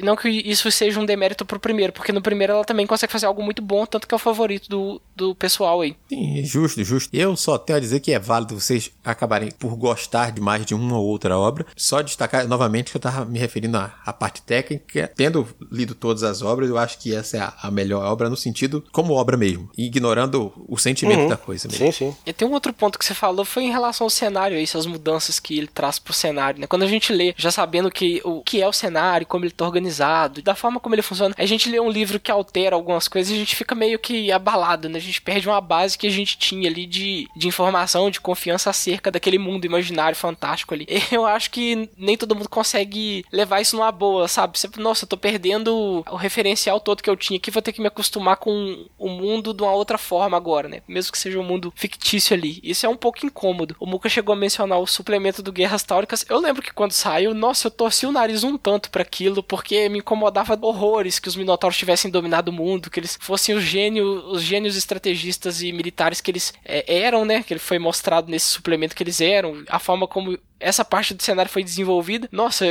não 0.00 0.16
que 0.16 0.28
isso 0.28 0.70
seja 0.70 1.00
um 1.00 1.06
demérito 1.06 1.44
pro 1.44 1.60
primeiro, 1.60 1.92
porque 1.92 2.12
no 2.12 2.20
primeiro 2.20 2.52
ela 2.52 2.64
também 2.64 2.86
consegue 2.86 3.12
fazer 3.12 3.26
algo 3.26 3.42
muito 3.42 3.62
bom, 3.62 3.86
tanto 3.86 4.06
que 4.06 4.14
é 4.14 4.16
o 4.16 4.18
favorito 4.18 4.68
do, 4.68 5.00
do 5.14 5.34
pessoal 5.34 5.80
aí. 5.80 5.96
Sim, 6.08 6.44
justo, 6.44 6.82
justo. 6.82 7.14
Eu 7.14 7.36
só 7.36 7.56
tenho 7.56 7.76
a 7.76 7.80
dizer 7.80 8.00
que 8.00 8.12
é 8.12 8.18
válido 8.18 8.58
vocês 8.58 8.90
acabarem 9.04 9.50
por 9.50 9.76
gostar 9.76 10.32
de 10.32 10.40
mais 10.40 10.66
de 10.66 10.74
uma 10.74 10.98
ou 10.98 11.06
outra 11.06 11.38
obra. 11.38 11.64
Só 11.76 12.02
destacar 12.02 12.46
novamente 12.48 12.90
que 12.90 12.96
eu 12.96 13.00
tava 13.00 13.24
me 13.24 13.38
referindo 13.38 13.76
à, 13.76 13.94
à 14.04 14.12
parte 14.12 14.42
técnica. 14.42 15.10
Tendo 15.14 15.46
lido 15.70 15.94
todas 15.94 16.22
as 16.22 16.42
obras, 16.42 16.68
eu 16.68 16.78
acho 16.78 16.98
que 16.98 17.14
essa 17.14 17.36
é 17.36 17.40
a, 17.40 17.54
a 17.62 17.70
melhor 17.70 18.04
obra 18.04 18.28
no 18.28 18.36
sentido 18.36 18.84
como 18.90 19.14
obra 19.14 19.36
mesmo, 19.36 19.70
ignorando 19.76 20.52
o 20.68 20.76
sentimento 20.76 21.22
uhum. 21.22 21.28
da 21.28 21.36
coisa 21.36 21.68
mesmo. 21.68 21.86
Sim, 21.86 21.92
sim. 21.92 22.16
E 22.26 22.32
tem 22.32 22.46
um 22.46 22.52
outro 22.52 22.72
ponto 22.72 22.98
que 22.98 23.04
você 23.04 23.14
falou 23.14 23.44
foi 23.44 23.64
em 23.64 23.70
relação 23.70 23.99
relação 24.00 24.06
ao 24.06 24.10
cenário 24.10 24.58
essas 24.60 24.86
mudanças 24.86 25.38
que 25.38 25.58
ele 25.58 25.66
traz 25.66 25.98
pro 25.98 26.12
cenário, 26.12 26.60
né? 26.60 26.66
Quando 26.66 26.82
a 26.82 26.86
gente 26.86 27.12
lê, 27.12 27.34
já 27.36 27.50
sabendo 27.50 27.90
que 27.90 28.20
o 28.24 28.42
que 28.42 28.62
é 28.62 28.66
o 28.66 28.72
cenário, 28.72 29.26
como 29.26 29.44
ele 29.44 29.52
tá 29.52 29.64
organizado, 29.64 30.42
da 30.42 30.54
forma 30.54 30.80
como 30.80 30.94
ele 30.94 31.02
funciona, 31.02 31.34
a 31.36 31.46
gente 31.46 31.68
lê 31.68 31.80
um 31.80 31.90
livro 31.90 32.18
que 32.18 32.30
altera 32.30 32.76
algumas 32.76 33.08
coisas 33.08 33.30
e 33.30 33.34
a 33.34 33.38
gente 33.38 33.56
fica 33.56 33.74
meio 33.74 33.98
que 33.98 34.32
abalado, 34.32 34.88
né? 34.88 34.98
A 34.98 35.02
gente 35.02 35.20
perde 35.20 35.48
uma 35.48 35.60
base 35.60 35.98
que 35.98 36.06
a 36.06 36.10
gente 36.10 36.38
tinha 36.38 36.68
ali 36.68 36.86
de, 36.86 37.28
de 37.36 37.48
informação, 37.48 38.10
de 38.10 38.20
confiança 38.20 38.70
acerca 38.70 39.10
daquele 39.10 39.38
mundo 39.38 39.64
imaginário 39.64 40.16
fantástico 40.16 40.74
ali. 40.74 40.86
Eu 41.10 41.26
acho 41.26 41.50
que 41.50 41.90
nem 41.96 42.16
todo 42.16 42.34
mundo 42.34 42.48
consegue 42.48 43.24
levar 43.32 43.60
isso 43.60 43.76
numa 43.76 43.90
boa, 43.92 44.28
sabe? 44.28 44.58
Você, 44.58 44.68
nossa, 44.76 45.04
eu 45.04 45.08
tô 45.08 45.16
perdendo 45.16 46.04
o 46.08 46.16
referencial 46.16 46.80
todo 46.80 47.02
que 47.02 47.10
eu 47.10 47.16
tinha 47.16 47.36
aqui, 47.36 47.50
vou 47.50 47.62
ter 47.62 47.72
que 47.72 47.80
me 47.80 47.88
acostumar 47.88 48.36
com 48.36 48.86
o 48.98 49.08
mundo 49.08 49.52
de 49.52 49.62
uma 49.62 49.72
outra 49.72 49.98
forma 49.98 50.36
agora, 50.36 50.68
né? 50.68 50.82
Mesmo 50.86 51.12
que 51.12 51.18
seja 51.18 51.38
um 51.38 51.44
mundo 51.44 51.72
fictício 51.74 52.34
ali. 52.34 52.60
Isso 52.62 52.86
é 52.86 52.88
um 52.88 52.96
pouco 52.96 53.24
incômodo. 53.24 53.74
O 53.78 53.86
Muka 53.90 54.08
chegou 54.08 54.32
a 54.32 54.36
mencionar 54.36 54.78
o 54.78 54.86
suplemento 54.86 55.42
do 55.42 55.52
Guerras 55.52 55.82
Táuricas. 55.82 56.24
Eu 56.28 56.38
lembro 56.38 56.62
que 56.62 56.72
quando 56.72 56.92
saiu, 56.92 57.34
nossa, 57.34 57.66
eu 57.66 57.70
torci 57.72 58.06
o 58.06 58.12
nariz 58.12 58.44
um 58.44 58.56
tanto 58.56 58.88
para 58.88 59.02
aquilo, 59.02 59.42
porque 59.42 59.88
me 59.88 59.98
incomodava 59.98 60.56
horrores 60.62 61.18
que 61.18 61.26
os 61.26 61.34
Minotauros 61.34 61.76
tivessem 61.76 62.08
dominado 62.08 62.50
o 62.50 62.52
mundo, 62.52 62.88
que 62.88 63.00
eles 63.00 63.18
fossem 63.20 63.54
os 63.54 63.64
gênios, 63.64 64.24
os 64.26 64.42
gênios 64.42 64.76
estrategistas 64.76 65.60
e 65.60 65.72
militares 65.72 66.20
que 66.20 66.30
eles 66.30 66.54
é, 66.64 67.00
eram, 67.02 67.24
né? 67.24 67.42
Que 67.42 67.52
ele 67.52 67.60
foi 67.60 67.80
mostrado 67.80 68.30
nesse 68.30 68.46
suplemento 68.46 68.94
que 68.94 69.02
eles 69.02 69.20
eram, 69.20 69.64
a 69.68 69.80
forma 69.80 70.06
como 70.06 70.38
essa 70.60 70.84
parte 70.84 71.14
do 71.14 71.22
cenário 71.22 71.50
foi 71.50 71.64
desenvolvida. 71.64 72.28
Nossa, 72.30 72.66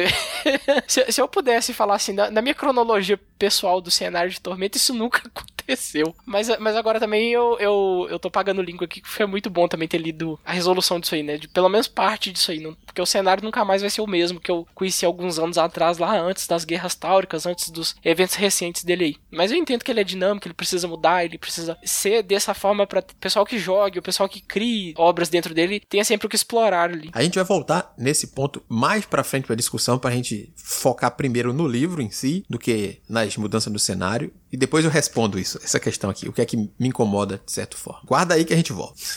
se, 0.88 1.12
se, 1.12 1.20
eu 1.20 1.28
pudesse 1.28 1.74
falar 1.74 1.96
assim, 1.96 2.14
na, 2.14 2.30
na, 2.30 2.42
minha 2.42 2.54
cronologia 2.54 3.20
pessoal 3.38 3.82
do 3.82 3.90
cenário 3.90 4.32
de 4.32 4.40
Tormenta, 4.40 4.78
isso 4.78 4.94
nunca 4.94 5.24
aconteceu. 5.70 6.16
Mas, 6.26 6.50
mas 6.60 6.76
agora 6.76 7.00
também 7.00 7.32
eu, 7.32 7.58
eu, 7.60 8.08
eu 8.10 8.20
tô 8.20 8.30
pagando 8.32 8.62
link 8.62 8.84
aqui, 8.84 9.02
que 9.02 9.10
foi 9.10 9.26
muito 9.26 9.50
bom 9.50 9.68
também 9.68 9.88
ter 9.88 9.98
lido 9.98 10.40
a 10.44 10.52
resolução 10.52 11.00
disso 11.00 11.16
aí, 11.16 11.24
né? 11.24 11.38
De 11.38 11.48
pelo 11.48 11.70
menos 11.70 11.88
parte 11.88 12.32
disso 12.32 12.52
aí. 12.52 12.60
Não, 12.60 12.76
porque 12.86 13.02
o 13.02 13.06
cenário 13.06 13.44
nunca 13.44 13.64
mais 13.64 13.82
vai 13.82 13.90
ser 13.90 14.02
o 14.02 14.08
mesmo 14.08 14.40
que 14.40 14.50
eu 14.50 14.68
conheci 14.74 15.06
alguns 15.06 15.38
anos 15.38 15.58
atrás, 15.58 15.98
lá 15.98 16.20
antes 16.20 16.48
das 16.48 16.66
guerras 16.66 16.96
táuricas, 16.96 17.46
antes 17.46 17.70
dos 17.70 17.96
eventos 18.04 18.36
recentes 18.36 18.84
dele 18.84 19.06
aí. 19.06 19.16
Mas 19.32 19.52
eu 19.52 19.58
entendo 19.58 19.84
que 19.84 19.92
ele 19.92 20.02
é 20.02 20.04
dinâmico, 20.04 20.48
ele 20.48 20.54
precisa 20.54 20.88
mudar, 20.88 21.24
ele 21.24 21.38
precisa 21.38 21.78
ser 21.84 22.24
dessa 22.24 22.54
forma 22.54 22.88
para 22.88 23.00
o 23.00 23.16
pessoal 23.20 23.46
que 23.46 23.60
jogue, 23.60 24.00
o 24.00 24.04
pessoal 24.04 24.28
que 24.28 24.42
crie 24.42 24.94
obras 24.98 25.30
dentro 25.30 25.54
dele, 25.54 25.80
tenha 25.80 26.04
sempre 26.04 26.28
o 26.28 26.30
que 26.30 26.36
explorar 26.36 26.90
ali. 26.90 27.10
A 27.14 27.22
gente 27.22 27.36
vai 27.36 27.44
voltar 27.44 27.94
nesse 27.98 28.28
ponto 28.28 28.64
mais 28.68 29.06
para 29.06 29.24
frente 29.24 29.46
para 29.46 29.56
discussão 29.56 29.98
para 29.98 30.10
a 30.10 30.14
gente 30.14 30.52
focar 30.56 31.16
primeiro 31.16 31.54
no 31.54 31.68
livro 31.68 32.02
em 32.02 32.10
si 32.10 32.44
do 32.50 32.58
que 32.58 33.00
nas 33.08 33.36
mudanças 33.38 33.72
do 33.72 33.80
cenário 33.80 34.32
e 34.52 34.58
depois 34.58 34.86
eu 34.86 34.92
respondo 34.92 35.40
isso, 35.40 35.60
essa 35.64 35.80
questão 35.80 36.10
aqui, 36.10 36.28
o 36.28 36.34
que 36.34 36.42
é 36.42 36.46
que 36.46 36.58
me 36.58 36.72
incomoda 36.80 37.42
de 37.46 37.52
certa 37.52 37.78
forma. 37.78 38.02
Guarda 38.06 38.34
aí 38.34 38.46
que 38.46 38.54
a 38.54 38.58
gente 38.58 38.74
volta. 38.74 39.00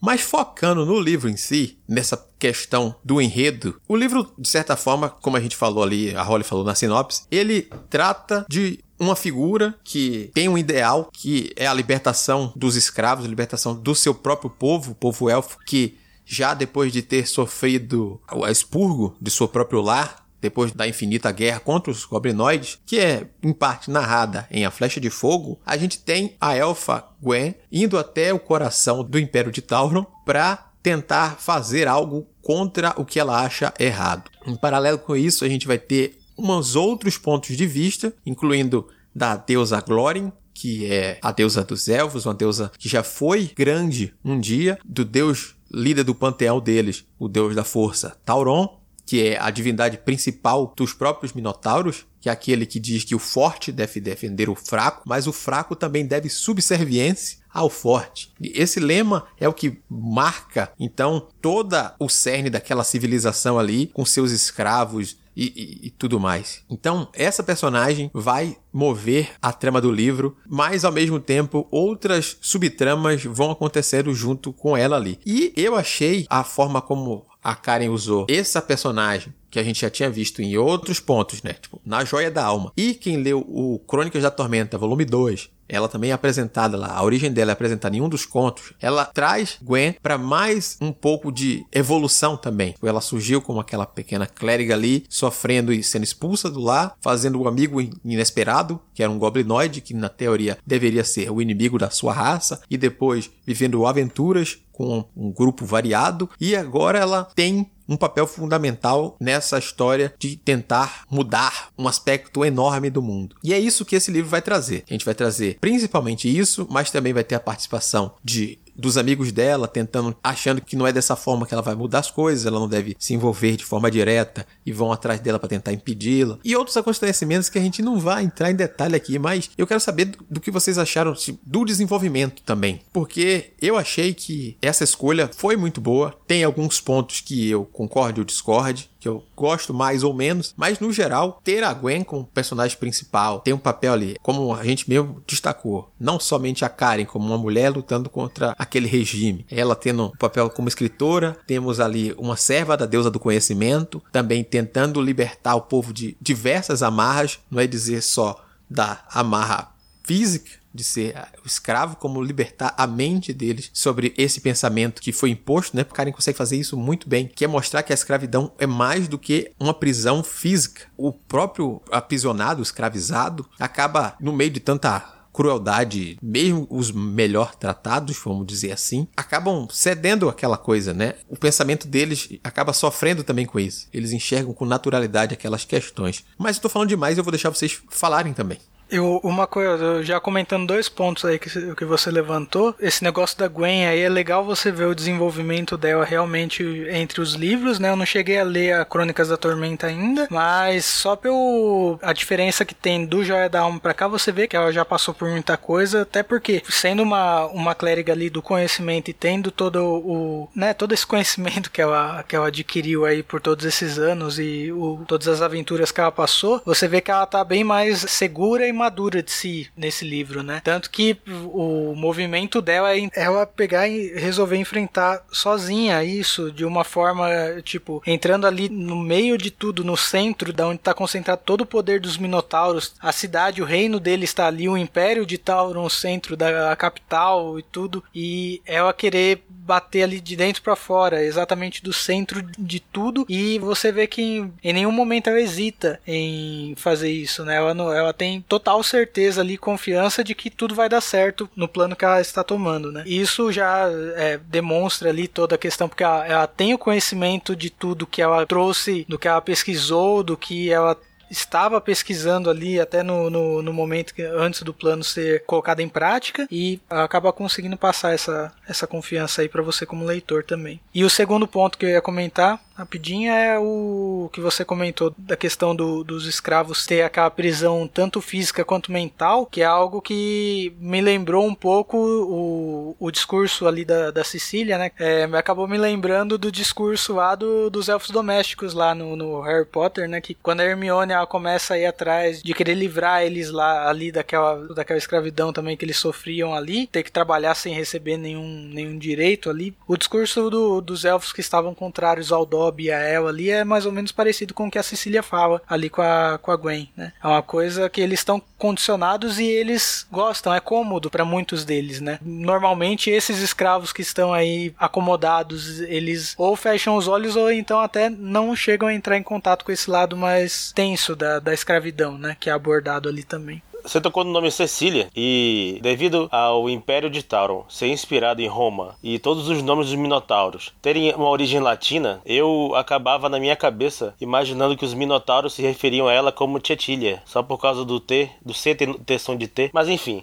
Mas 0.00 0.22
focando 0.22 0.86
no 0.86 0.98
livro 0.98 1.28
em 1.28 1.36
si, 1.36 1.78
nessa 1.86 2.16
questão 2.38 2.94
do 3.04 3.20
enredo, 3.20 3.78
o 3.86 3.94
livro, 3.94 4.32
de 4.38 4.48
certa 4.48 4.74
forma, 4.74 5.10
como 5.10 5.36
a 5.36 5.40
gente 5.40 5.54
falou 5.54 5.82
ali, 5.82 6.16
a 6.16 6.22
Holly 6.22 6.42
falou 6.42 6.64
na 6.64 6.74
sinopse, 6.74 7.24
ele 7.30 7.68
trata 7.90 8.46
de 8.48 8.82
uma 8.98 9.14
figura 9.14 9.74
que 9.84 10.30
tem 10.32 10.48
um 10.48 10.56
ideal 10.56 11.10
que 11.12 11.52
é 11.54 11.66
a 11.66 11.74
libertação 11.74 12.50
dos 12.56 12.76
escravos, 12.76 13.26
a 13.26 13.28
libertação 13.28 13.74
do 13.74 13.94
seu 13.94 14.14
próprio 14.14 14.48
povo, 14.48 14.92
o 14.92 14.94
povo 14.94 15.28
elfo, 15.28 15.58
que 15.66 15.98
já 16.24 16.54
depois 16.54 16.92
de 16.92 17.02
ter 17.02 17.26
sofrido 17.26 18.20
o 18.32 18.46
expurgo 18.46 19.16
de 19.20 19.30
seu 19.30 19.48
próprio 19.48 19.80
lar, 19.80 20.19
depois 20.40 20.72
da 20.72 20.88
infinita 20.88 21.30
guerra 21.30 21.60
contra 21.60 21.90
os 21.90 22.04
goblinoides, 22.04 22.78
que 22.86 22.98
é 22.98 23.26
em 23.42 23.52
parte 23.52 23.90
narrada 23.90 24.46
em 24.50 24.64
A 24.64 24.70
Flecha 24.70 25.00
de 25.00 25.10
Fogo, 25.10 25.60
a 25.64 25.76
gente 25.76 25.98
tem 25.98 26.36
a 26.40 26.56
elfa 26.56 27.04
Gwen 27.20 27.54
indo 27.70 27.98
até 27.98 28.32
o 28.32 28.38
coração 28.38 29.04
do 29.04 29.18
Império 29.18 29.52
de 29.52 29.60
Tauron 29.60 30.06
para 30.24 30.70
tentar 30.82 31.36
fazer 31.38 31.86
algo 31.86 32.26
contra 32.42 32.94
o 32.96 33.04
que 33.04 33.20
ela 33.20 33.44
acha 33.44 33.72
errado. 33.78 34.30
Em 34.46 34.56
paralelo 34.56 34.98
com 34.98 35.14
isso, 35.14 35.44
a 35.44 35.48
gente 35.48 35.66
vai 35.66 35.78
ter 35.78 36.18
uns 36.38 36.74
outros 36.74 37.18
pontos 37.18 37.56
de 37.56 37.66
vista, 37.66 38.14
incluindo 38.24 38.88
da 39.14 39.36
deusa 39.36 39.80
Glórin, 39.80 40.32
que 40.54 40.90
é 40.90 41.18
a 41.22 41.32
deusa 41.32 41.62
dos 41.64 41.88
elfos, 41.88 42.26
uma 42.26 42.34
deusa 42.34 42.70
que 42.78 42.88
já 42.88 43.02
foi 43.02 43.50
grande 43.54 44.14
um 44.24 44.38
dia, 44.40 44.78
do 44.84 45.04
deus 45.04 45.54
líder 45.72 46.02
do 46.02 46.14
panteão 46.14 46.60
deles, 46.60 47.04
o 47.18 47.28
deus 47.28 47.54
da 47.54 47.62
força, 47.62 48.16
Tauron, 48.24 48.79
que 49.10 49.26
é 49.26 49.40
a 49.40 49.50
divindade 49.50 49.98
principal 49.98 50.72
dos 50.76 50.92
próprios 50.92 51.32
Minotauros, 51.32 52.06
que 52.20 52.28
é 52.28 52.32
aquele 52.32 52.64
que 52.64 52.78
diz 52.78 53.02
que 53.02 53.12
o 53.12 53.18
forte 53.18 53.72
deve 53.72 54.00
defender 54.00 54.48
o 54.48 54.54
fraco, 54.54 55.02
mas 55.04 55.26
o 55.26 55.32
fraco 55.32 55.74
também 55.74 56.06
deve 56.06 56.28
subserviência 56.28 57.38
ao 57.52 57.68
forte. 57.68 58.30
E 58.40 58.52
esse 58.54 58.78
lema 58.78 59.26
é 59.40 59.48
o 59.48 59.52
que 59.52 59.80
marca, 59.90 60.72
então, 60.78 61.26
toda 61.42 61.92
o 61.98 62.08
cerne 62.08 62.48
daquela 62.50 62.84
civilização 62.84 63.58
ali, 63.58 63.88
com 63.88 64.04
seus 64.04 64.30
escravos 64.30 65.16
e, 65.36 65.46
e, 65.56 65.86
e, 65.88 65.90
tudo 65.90 66.20
mais. 66.20 66.62
Então, 66.70 67.08
essa 67.12 67.42
personagem 67.42 68.12
vai 68.14 68.56
mover 68.72 69.32
a 69.42 69.52
trama 69.52 69.80
do 69.80 69.90
livro, 69.90 70.36
mas 70.48 70.84
ao 70.84 70.92
mesmo 70.92 71.18
tempo 71.18 71.66
outras 71.70 72.36
subtramas 72.40 73.24
vão 73.24 73.50
acontecendo 73.50 74.14
junto 74.14 74.52
com 74.52 74.76
ela 74.76 74.96
ali. 74.96 75.18
E 75.26 75.52
eu 75.56 75.74
achei 75.74 76.26
a 76.28 76.44
forma 76.44 76.80
como 76.80 77.26
a 77.42 77.54
Karen 77.54 77.90
usou 77.90 78.26
essa 78.28 78.60
personagem 78.60 79.32
que 79.50 79.58
a 79.58 79.62
gente 79.64 79.80
já 79.80 79.90
tinha 79.90 80.08
visto 80.08 80.40
em 80.40 80.56
outros 80.56 81.00
pontos, 81.00 81.42
né? 81.42 81.54
Tipo, 81.54 81.80
na 81.84 82.04
Joia 82.04 82.30
da 82.30 82.44
Alma. 82.44 82.72
E 82.76 82.94
quem 82.94 83.16
leu 83.16 83.40
o 83.40 83.80
Crônicas 83.80 84.22
da 84.22 84.30
Tormenta, 84.30 84.78
volume 84.78 85.04
2, 85.04 85.50
ela 85.68 85.88
também 85.88 86.10
é 86.10 86.12
apresentada 86.12 86.76
lá, 86.76 86.92
a 86.92 87.02
origem 87.02 87.32
dela 87.32 87.52
é 87.52 87.54
apresentada 87.54 87.96
em 87.96 88.00
um 88.00 88.08
dos 88.08 88.26
contos. 88.26 88.72
Ela 88.80 89.04
traz 89.04 89.58
Gwen 89.62 89.94
para 90.02 90.18
mais 90.18 90.76
um 90.80 90.92
pouco 90.92 91.30
de 91.30 91.64
evolução 91.72 92.36
também. 92.36 92.74
Ela 92.82 93.00
surgiu 93.00 93.40
como 93.40 93.60
aquela 93.60 93.86
pequena 93.86 94.26
clériga 94.26 94.74
ali, 94.74 95.04
sofrendo 95.08 95.72
e 95.72 95.82
sendo 95.82 96.02
expulsa 96.02 96.50
do 96.50 96.60
lar, 96.60 96.96
fazendo 97.00 97.40
um 97.40 97.46
amigo 97.46 97.80
inesperado, 98.04 98.80
que 98.92 99.02
era 99.02 99.12
um 99.12 99.18
goblinoide, 99.18 99.80
que 99.80 99.94
na 99.94 100.08
teoria 100.08 100.58
deveria 100.66 101.04
ser 101.04 101.30
o 101.30 101.40
inimigo 101.40 101.78
da 101.78 101.90
sua 101.90 102.12
raça, 102.12 102.60
e 102.68 102.76
depois 102.76 103.30
vivendo 103.46 103.86
aventuras 103.86 104.58
com 104.72 105.04
um 105.16 105.30
grupo 105.30 105.64
variado, 105.64 106.28
e 106.40 106.56
agora 106.56 106.98
ela 106.98 107.24
tem 107.24 107.70
um 107.88 107.96
papel 107.96 108.24
fundamental 108.24 109.16
nessa 109.20 109.58
história 109.58 110.14
de 110.16 110.36
tentar 110.36 111.04
mudar 111.10 111.70
um 111.76 111.88
aspecto 111.88 112.44
enorme 112.44 112.88
do 112.88 113.02
mundo. 113.02 113.34
E 113.42 113.52
é 113.52 113.58
isso 113.58 113.84
que 113.84 113.96
esse 113.96 114.12
livro 114.12 114.30
vai 114.30 114.40
trazer. 114.40 114.84
A 114.88 114.92
gente 114.92 115.04
vai 115.04 115.14
trazer 115.14 115.58
principalmente 115.60 116.28
isso, 116.28 116.68
mas 116.70 116.92
também 116.92 117.12
vai 117.12 117.24
ter 117.24 117.34
a 117.34 117.40
participação 117.40 118.14
de 118.22 118.60
dos 118.80 118.96
amigos 118.96 119.30
dela, 119.30 119.68
tentando, 119.68 120.16
achando 120.22 120.60
que 120.60 120.76
não 120.76 120.86
é 120.86 120.92
dessa 120.92 121.14
forma 121.14 121.46
que 121.46 121.54
ela 121.54 121.62
vai 121.62 121.74
mudar 121.74 122.00
as 122.00 122.10
coisas, 122.10 122.46
ela 122.46 122.58
não 122.58 122.68
deve 122.68 122.96
se 122.98 123.14
envolver 123.14 123.56
de 123.56 123.64
forma 123.64 123.90
direta 123.90 124.46
e 124.64 124.72
vão 124.72 124.92
atrás 124.92 125.20
dela 125.20 125.38
para 125.38 125.48
tentar 125.48 125.72
impedi-la. 125.72 126.38
E 126.44 126.56
outros 126.56 126.76
acontecimentos 126.76 127.48
que 127.48 127.58
a 127.58 127.62
gente 127.62 127.82
não 127.82 127.98
vai 127.98 128.24
entrar 128.24 128.50
em 128.50 128.54
detalhe 128.54 128.96
aqui, 128.96 129.18
mas 129.18 129.50
eu 129.56 129.66
quero 129.66 129.80
saber 129.80 130.06
do, 130.06 130.18
do 130.30 130.40
que 130.40 130.50
vocês 130.50 130.78
acharam 130.78 131.14
do 131.44 131.64
desenvolvimento 131.64 132.42
também, 132.42 132.80
porque 132.92 133.52
eu 133.60 133.76
achei 133.76 134.14
que 134.14 134.56
essa 134.62 134.84
escolha 134.84 135.30
foi 135.36 135.56
muito 135.56 135.80
boa. 135.80 136.14
Tem 136.26 136.42
alguns 136.42 136.80
pontos 136.80 137.20
que 137.20 137.50
eu 137.50 137.64
concordo 137.64 138.20
ou 138.20 138.24
discorde, 138.24 138.90
que 139.00 139.08
eu 139.08 139.24
gosto 139.34 139.72
mais 139.72 140.04
ou 140.04 140.12
menos, 140.12 140.54
mas 140.56 140.78
no 140.78 140.92
geral, 140.92 141.40
ter 141.42 141.64
a 141.64 141.72
Gwen 141.72 142.04
como 142.04 142.24
personagem 142.24 142.76
principal, 142.76 143.40
tem 143.40 143.54
um 143.54 143.58
papel 143.58 143.94
ali, 143.94 144.16
como 144.22 144.54
a 144.54 144.62
gente 144.62 144.88
mesmo 144.88 145.22
destacou, 145.26 145.90
não 145.98 146.20
somente 146.20 146.64
a 146.64 146.68
Karen 146.68 147.06
como 147.06 147.26
uma 147.26 147.38
mulher 147.38 147.70
lutando 147.70 148.10
contra 148.10 148.54
aquele 148.58 148.86
regime, 148.86 149.46
ela 149.50 149.74
tendo 149.74 150.06
um 150.06 150.10
papel 150.10 150.50
como 150.50 150.68
escritora, 150.68 151.36
temos 151.46 151.80
ali 151.80 152.14
uma 152.18 152.36
serva 152.36 152.76
da 152.76 152.84
deusa 152.86 153.10
do 153.10 153.18
conhecimento, 153.18 154.02
também 154.12 154.44
tentando 154.44 155.00
libertar 155.00 155.54
o 155.54 155.62
povo 155.62 155.92
de 155.92 156.16
diversas 156.20 156.82
amarras, 156.82 157.38
não 157.50 157.58
é 157.58 157.66
dizer 157.66 158.02
só 158.02 158.44
da 158.68 159.02
amarra 159.10 159.72
física, 160.04 160.59
de 160.72 160.84
ser 160.84 161.14
o 161.44 161.46
escravo, 161.46 161.96
como 161.96 162.22
libertar 162.22 162.74
a 162.76 162.86
mente 162.86 163.32
deles 163.32 163.70
sobre 163.72 164.14
esse 164.16 164.40
pensamento 164.40 165.02
que 165.02 165.12
foi 165.12 165.30
imposto, 165.30 165.76
né? 165.76 165.82
O 165.82 165.86
Karen 165.86 166.12
consegue 166.12 166.38
fazer 166.38 166.56
isso 166.56 166.76
muito 166.76 167.08
bem, 167.08 167.26
que 167.26 167.44
é 167.44 167.48
mostrar 167.48 167.82
que 167.82 167.92
a 167.92 167.94
escravidão 167.94 168.52
é 168.58 168.66
mais 168.66 169.08
do 169.08 169.18
que 169.18 169.52
uma 169.58 169.74
prisão 169.74 170.22
física. 170.22 170.82
O 170.96 171.12
próprio 171.12 171.80
aprisionado, 171.90 172.62
escravizado, 172.62 173.48
acaba 173.58 174.14
no 174.20 174.32
meio 174.32 174.50
de 174.50 174.60
tanta 174.60 175.20
crueldade, 175.32 176.18
mesmo 176.20 176.66
os 176.68 176.90
melhor 176.90 177.54
tratados, 177.54 178.18
vamos 178.22 178.46
dizer 178.46 178.72
assim, 178.72 179.06
acabam 179.16 179.68
cedendo 179.70 180.28
aquela 180.28 180.56
coisa, 180.56 180.92
né? 180.92 181.14
O 181.28 181.36
pensamento 181.36 181.86
deles 181.86 182.28
acaba 182.42 182.72
sofrendo 182.72 183.22
também 183.22 183.46
com 183.46 183.58
isso. 183.58 183.88
Eles 183.92 184.12
enxergam 184.12 184.52
com 184.52 184.64
naturalidade 184.64 185.32
aquelas 185.34 185.64
questões. 185.64 186.24
Mas 186.36 186.56
eu 186.56 186.62
tô 186.62 186.68
falando 186.68 186.88
demais, 186.88 187.16
eu 187.16 187.24
vou 187.24 187.30
deixar 187.30 187.50
vocês 187.50 187.80
falarem 187.88 188.32
também. 188.32 188.58
Eu, 188.90 189.20
uma 189.22 189.46
coisa, 189.46 190.02
já 190.02 190.18
comentando 190.18 190.66
dois 190.66 190.88
pontos 190.88 191.24
aí 191.24 191.38
que, 191.38 191.74
que 191.74 191.84
você 191.84 192.10
levantou, 192.10 192.74
esse 192.80 193.04
negócio 193.04 193.38
da 193.38 193.46
Gwen 193.46 193.86
aí 193.86 194.00
é 194.00 194.08
legal 194.08 194.44
você 194.44 194.72
ver 194.72 194.86
o 194.86 194.94
desenvolvimento 194.94 195.76
dela 195.76 196.04
realmente 196.04 196.64
entre 196.90 197.20
os 197.20 197.34
livros, 197.34 197.78
né? 197.78 197.90
Eu 197.90 197.96
não 197.96 198.04
cheguei 198.04 198.38
a 198.38 198.44
ler 198.44 198.74
a 198.74 198.84
Crônicas 198.84 199.28
da 199.28 199.36
Tormenta 199.36 199.86
ainda, 199.86 200.26
mas 200.30 200.84
só 200.84 201.14
pelo 201.14 201.98
a 202.02 202.12
diferença 202.12 202.64
que 202.64 202.74
tem 202.74 203.06
do 203.06 203.24
Joia 203.24 203.48
da 203.48 203.60
Alma 203.60 203.78
pra 203.78 203.94
cá, 203.94 204.08
você 204.08 204.32
vê 204.32 204.48
que 204.48 204.56
ela 204.56 204.72
já 204.72 204.84
passou 204.84 205.14
por 205.14 205.28
muita 205.28 205.56
coisa, 205.56 206.02
até 206.02 206.22
porque 206.22 206.62
sendo 206.68 207.02
uma, 207.02 207.46
uma 207.46 207.74
clériga 207.74 208.12
ali 208.12 208.28
do 208.28 208.42
conhecimento 208.42 209.08
e 209.08 209.14
tendo 209.14 209.52
todo 209.52 209.84
o, 209.84 210.48
né, 210.54 210.74
todo 210.74 210.92
esse 210.92 211.06
conhecimento 211.06 211.70
que 211.70 211.80
ela, 211.80 212.24
que 212.24 212.34
ela 212.34 212.48
adquiriu 212.48 213.04
aí 213.04 213.22
por 213.22 213.40
todos 213.40 213.64
esses 213.64 213.98
anos 213.98 214.38
e 214.38 214.72
o, 214.72 215.04
todas 215.06 215.28
as 215.28 215.42
aventuras 215.42 215.92
que 215.92 216.00
ela 216.00 216.10
passou, 216.10 216.60
você 216.64 216.88
vê 216.88 217.00
que 217.00 217.10
ela 217.10 217.26
tá 217.26 217.44
bem 217.44 217.62
mais 217.62 218.00
segura 218.00 218.66
e 218.66 218.72
madura 218.80 219.22
de 219.22 219.30
si 219.30 219.68
nesse 219.76 220.04
livro, 220.04 220.42
né? 220.42 220.60
Tanto 220.64 220.90
que 220.90 221.18
o 221.52 221.94
movimento 221.94 222.62
dela 222.62 222.96
é 222.96 223.10
ela 223.14 223.46
pegar 223.46 223.86
e 223.88 224.14
resolver 224.14 224.56
enfrentar 224.56 225.22
sozinha 225.30 226.02
isso 226.02 226.50
de 226.50 226.64
uma 226.64 226.82
forma, 226.82 227.28
tipo, 227.62 228.02
entrando 228.06 228.46
ali 228.46 228.68
no 228.68 228.96
meio 228.96 229.36
de 229.36 229.50
tudo, 229.50 229.84
no 229.84 229.96
centro, 229.96 230.52
da 230.52 230.66
onde 230.66 230.76
está 230.76 230.94
concentrado 230.94 231.42
todo 231.44 231.62
o 231.62 231.66
poder 231.66 232.00
dos 232.00 232.16
Minotauros, 232.16 232.94
a 233.00 233.12
cidade, 233.12 233.62
o 233.62 233.66
reino 233.66 234.00
dele 234.00 234.24
está 234.24 234.46
ali, 234.46 234.68
o 234.68 234.76
Império 234.76 235.26
de 235.26 235.36
Tauron, 235.36 235.84
o 235.84 235.90
centro 235.90 236.36
da 236.36 236.74
capital 236.76 237.58
e 237.58 237.62
tudo, 237.62 238.02
e 238.14 238.62
ela 238.64 238.92
querer 238.92 239.42
bater 239.48 240.02
ali 240.02 240.20
de 240.20 240.36
dentro 240.36 240.62
para 240.62 240.74
fora, 240.74 241.22
exatamente 241.22 241.82
do 241.82 241.92
centro 241.92 242.42
de 242.58 242.80
tudo, 242.80 243.26
e 243.28 243.58
você 243.58 243.92
vê 243.92 244.06
que 244.06 244.22
em, 244.22 244.52
em 244.64 244.72
nenhum 244.72 244.90
momento 244.90 245.28
ela 245.28 245.40
hesita 245.40 246.00
em 246.06 246.74
fazer 246.76 247.10
isso, 247.10 247.44
né? 247.44 247.56
Ela, 247.56 247.74
não, 247.74 247.92
ela 247.92 248.12
tem 248.12 248.40
total 248.48 248.69
certeza 248.82 249.40
ali, 249.40 249.56
confiança 249.56 250.22
de 250.22 250.34
que 250.34 250.50
tudo 250.50 250.74
vai 250.74 250.88
dar 250.88 251.00
certo 251.00 251.48
no 251.56 251.68
plano 251.68 251.96
que 251.96 252.04
ela 252.04 252.20
está 252.20 252.44
tomando, 252.44 252.92
né? 252.92 253.02
Isso 253.06 253.50
já 253.50 253.88
é, 254.16 254.38
demonstra 254.38 255.08
ali 255.10 255.26
toda 255.26 255.54
a 255.54 255.58
questão, 255.58 255.88
porque 255.88 256.04
ela, 256.04 256.26
ela 256.26 256.46
tem 256.46 256.74
o 256.74 256.78
conhecimento 256.78 257.56
de 257.56 257.70
tudo 257.70 258.06
que 258.06 258.22
ela 258.22 258.46
trouxe, 258.46 259.04
do 259.08 259.18
que 259.18 259.28
ela 259.28 259.40
pesquisou, 259.40 260.22
do 260.22 260.36
que 260.36 260.70
ela 260.70 260.96
estava 261.30 261.80
pesquisando 261.80 262.50
ali 262.50 262.80
até 262.80 263.02
no, 263.02 263.30
no, 263.30 263.62
no, 263.62 263.72
momento 263.72 264.12
que, 264.12 264.22
antes 264.22 264.62
do 264.62 264.74
plano 264.74 265.04
ser 265.04 265.44
colocado 265.44 265.80
em 265.80 265.88
prática 265.88 266.46
e 266.50 266.80
acaba 266.90 267.32
conseguindo 267.32 267.76
passar 267.76 268.12
essa, 268.12 268.52
essa 268.68 268.86
confiança 268.86 269.40
aí 269.40 269.48
para 269.48 269.62
você 269.62 269.86
como 269.86 270.04
leitor 270.04 270.42
também. 270.42 270.80
E 270.92 271.04
o 271.04 271.10
segundo 271.10 271.46
ponto 271.46 271.78
que 271.78 271.86
eu 271.86 271.90
ia 271.90 272.02
comentar 272.02 272.60
rapidinho 272.74 273.32
é 273.32 273.58
o 273.58 274.28
que 274.32 274.40
você 274.40 274.64
comentou 274.64 275.14
da 275.16 275.36
questão 275.36 275.74
do, 275.76 276.02
dos 276.02 276.26
escravos 276.26 276.86
ter 276.86 277.02
aquela 277.02 277.30
prisão 277.30 277.86
tanto 277.86 278.20
física 278.20 278.64
quanto 278.64 278.90
mental, 278.90 279.46
que 279.46 279.62
é 279.62 279.64
algo 279.64 280.00
que 280.00 280.72
me 280.78 281.00
lembrou 281.00 281.46
um 281.46 281.54
pouco 281.54 281.96
o, 281.96 282.96
o 282.98 283.10
discurso 283.10 283.66
ali 283.66 283.84
da, 283.84 284.10
da 284.10 284.24
Sicília, 284.24 284.78
né? 284.78 284.90
É, 284.98 285.24
acabou 285.34 285.68
me 285.68 285.78
lembrando 285.78 286.38
do 286.38 286.50
discurso 286.50 287.14
lá 287.14 287.34
do, 287.34 287.70
dos 287.70 287.88
elfos 287.88 288.10
domésticos 288.10 288.74
lá 288.74 288.94
no, 288.94 289.14
no 289.14 289.40
Harry 289.42 289.66
Potter, 289.66 290.08
né? 290.08 290.20
Que 290.20 290.34
quando 290.34 290.60
a 290.60 290.64
Hermione 290.64 291.12
ela 291.12 291.26
começa 291.26 291.74
a 291.74 291.78
ir 291.78 291.86
atrás 291.86 292.42
de 292.42 292.54
querer 292.54 292.74
livrar 292.74 293.22
eles 293.22 293.50
lá 293.50 293.88
ali 293.88 294.10
daquela, 294.10 294.66
daquela 294.74 294.98
escravidão 294.98 295.52
também 295.52 295.76
que 295.76 295.84
eles 295.84 295.98
sofriam 295.98 296.54
ali, 296.54 296.86
ter 296.86 297.02
que 297.02 297.12
trabalhar 297.12 297.54
sem 297.54 297.74
receber 297.74 298.16
nenhum, 298.16 298.70
nenhum 298.72 298.98
direito 298.98 299.50
ali. 299.50 299.74
O 299.86 299.96
discurso 299.96 300.48
do, 300.48 300.80
dos 300.80 301.04
elfos 301.04 301.32
que 301.32 301.40
estavam 301.40 301.74
contrários 301.74 302.32
ao 302.32 302.46
Dobby 302.46 302.69
Bob 302.70 302.82
e 302.82 302.90
a 302.90 302.98
El 303.00 303.26
ali 303.26 303.50
é 303.50 303.64
mais 303.64 303.84
ou 303.84 303.92
menos 303.92 304.12
parecido 304.12 304.54
com 304.54 304.68
o 304.68 304.70
que 304.70 304.78
a 304.78 304.82
Cecília 304.82 305.22
fala 305.22 305.60
ali 305.68 305.90
com 305.90 306.00
a, 306.00 306.38
com 306.40 306.50
a 306.52 306.56
Gwen, 306.56 306.88
né? 306.96 307.12
É 307.22 307.26
uma 307.26 307.42
coisa 307.42 307.90
que 307.90 308.00
eles 308.00 308.20
estão 308.20 308.40
condicionados 308.56 309.38
e 309.38 309.46
eles 309.46 310.06
gostam, 310.10 310.54
é 310.54 310.60
cômodo 310.60 311.10
para 311.10 311.24
muitos 311.24 311.64
deles, 311.64 312.00
né? 312.00 312.18
Normalmente 312.22 313.10
esses 313.10 313.40
escravos 313.40 313.92
que 313.92 314.02
estão 314.02 314.32
aí 314.32 314.72
acomodados, 314.78 315.80
eles 315.80 316.34
ou 316.38 316.54
fecham 316.54 316.96
os 316.96 317.08
olhos 317.08 317.36
ou 317.36 317.50
então 317.50 317.80
até 317.80 318.08
não 318.08 318.54
chegam 318.54 318.88
a 318.88 318.94
entrar 318.94 319.16
em 319.16 319.22
contato 319.22 319.64
com 319.64 319.72
esse 319.72 319.90
lado 319.90 320.16
mais 320.16 320.72
tenso 320.72 321.16
da, 321.16 321.38
da 321.38 321.52
escravidão, 321.52 322.16
né? 322.16 322.36
Que 322.38 322.48
é 322.48 322.52
abordado 322.52 323.08
ali 323.08 323.24
também. 323.24 323.62
Você 323.90 324.00
tocou 324.00 324.22
no 324.22 324.30
nome 324.30 324.52
Cecília 324.52 325.10
e 325.16 325.80
devido 325.82 326.28
ao 326.30 326.70
Império 326.70 327.10
de 327.10 327.24
Tauron 327.24 327.64
ser 327.68 327.88
inspirado 327.88 328.40
em 328.40 328.46
Roma 328.46 328.94
e 329.02 329.18
todos 329.18 329.48
os 329.48 329.64
nomes 329.64 329.88
dos 329.88 329.96
Minotauros 329.96 330.72
terem 330.80 331.12
uma 331.12 331.28
origem 331.28 331.58
latina, 331.58 332.20
eu 332.24 332.72
acabava 332.76 333.28
na 333.28 333.40
minha 333.40 333.56
cabeça 333.56 334.14
imaginando 334.20 334.76
que 334.76 334.84
os 334.84 334.94
Minotauros 334.94 335.54
se 335.54 335.62
referiam 335.62 336.06
a 336.06 336.12
ela 336.12 336.30
como 336.30 336.60
Tietilha, 336.60 337.20
só 337.26 337.42
por 337.42 337.58
causa 337.58 337.84
do 337.84 337.98
T, 337.98 338.30
do 338.40 338.54
C 338.54 338.76
ter, 338.76 338.94
ter 339.00 339.18
som 339.18 339.34
de 339.34 339.48
T, 339.48 339.70
mas 339.72 339.88
enfim. 339.88 340.22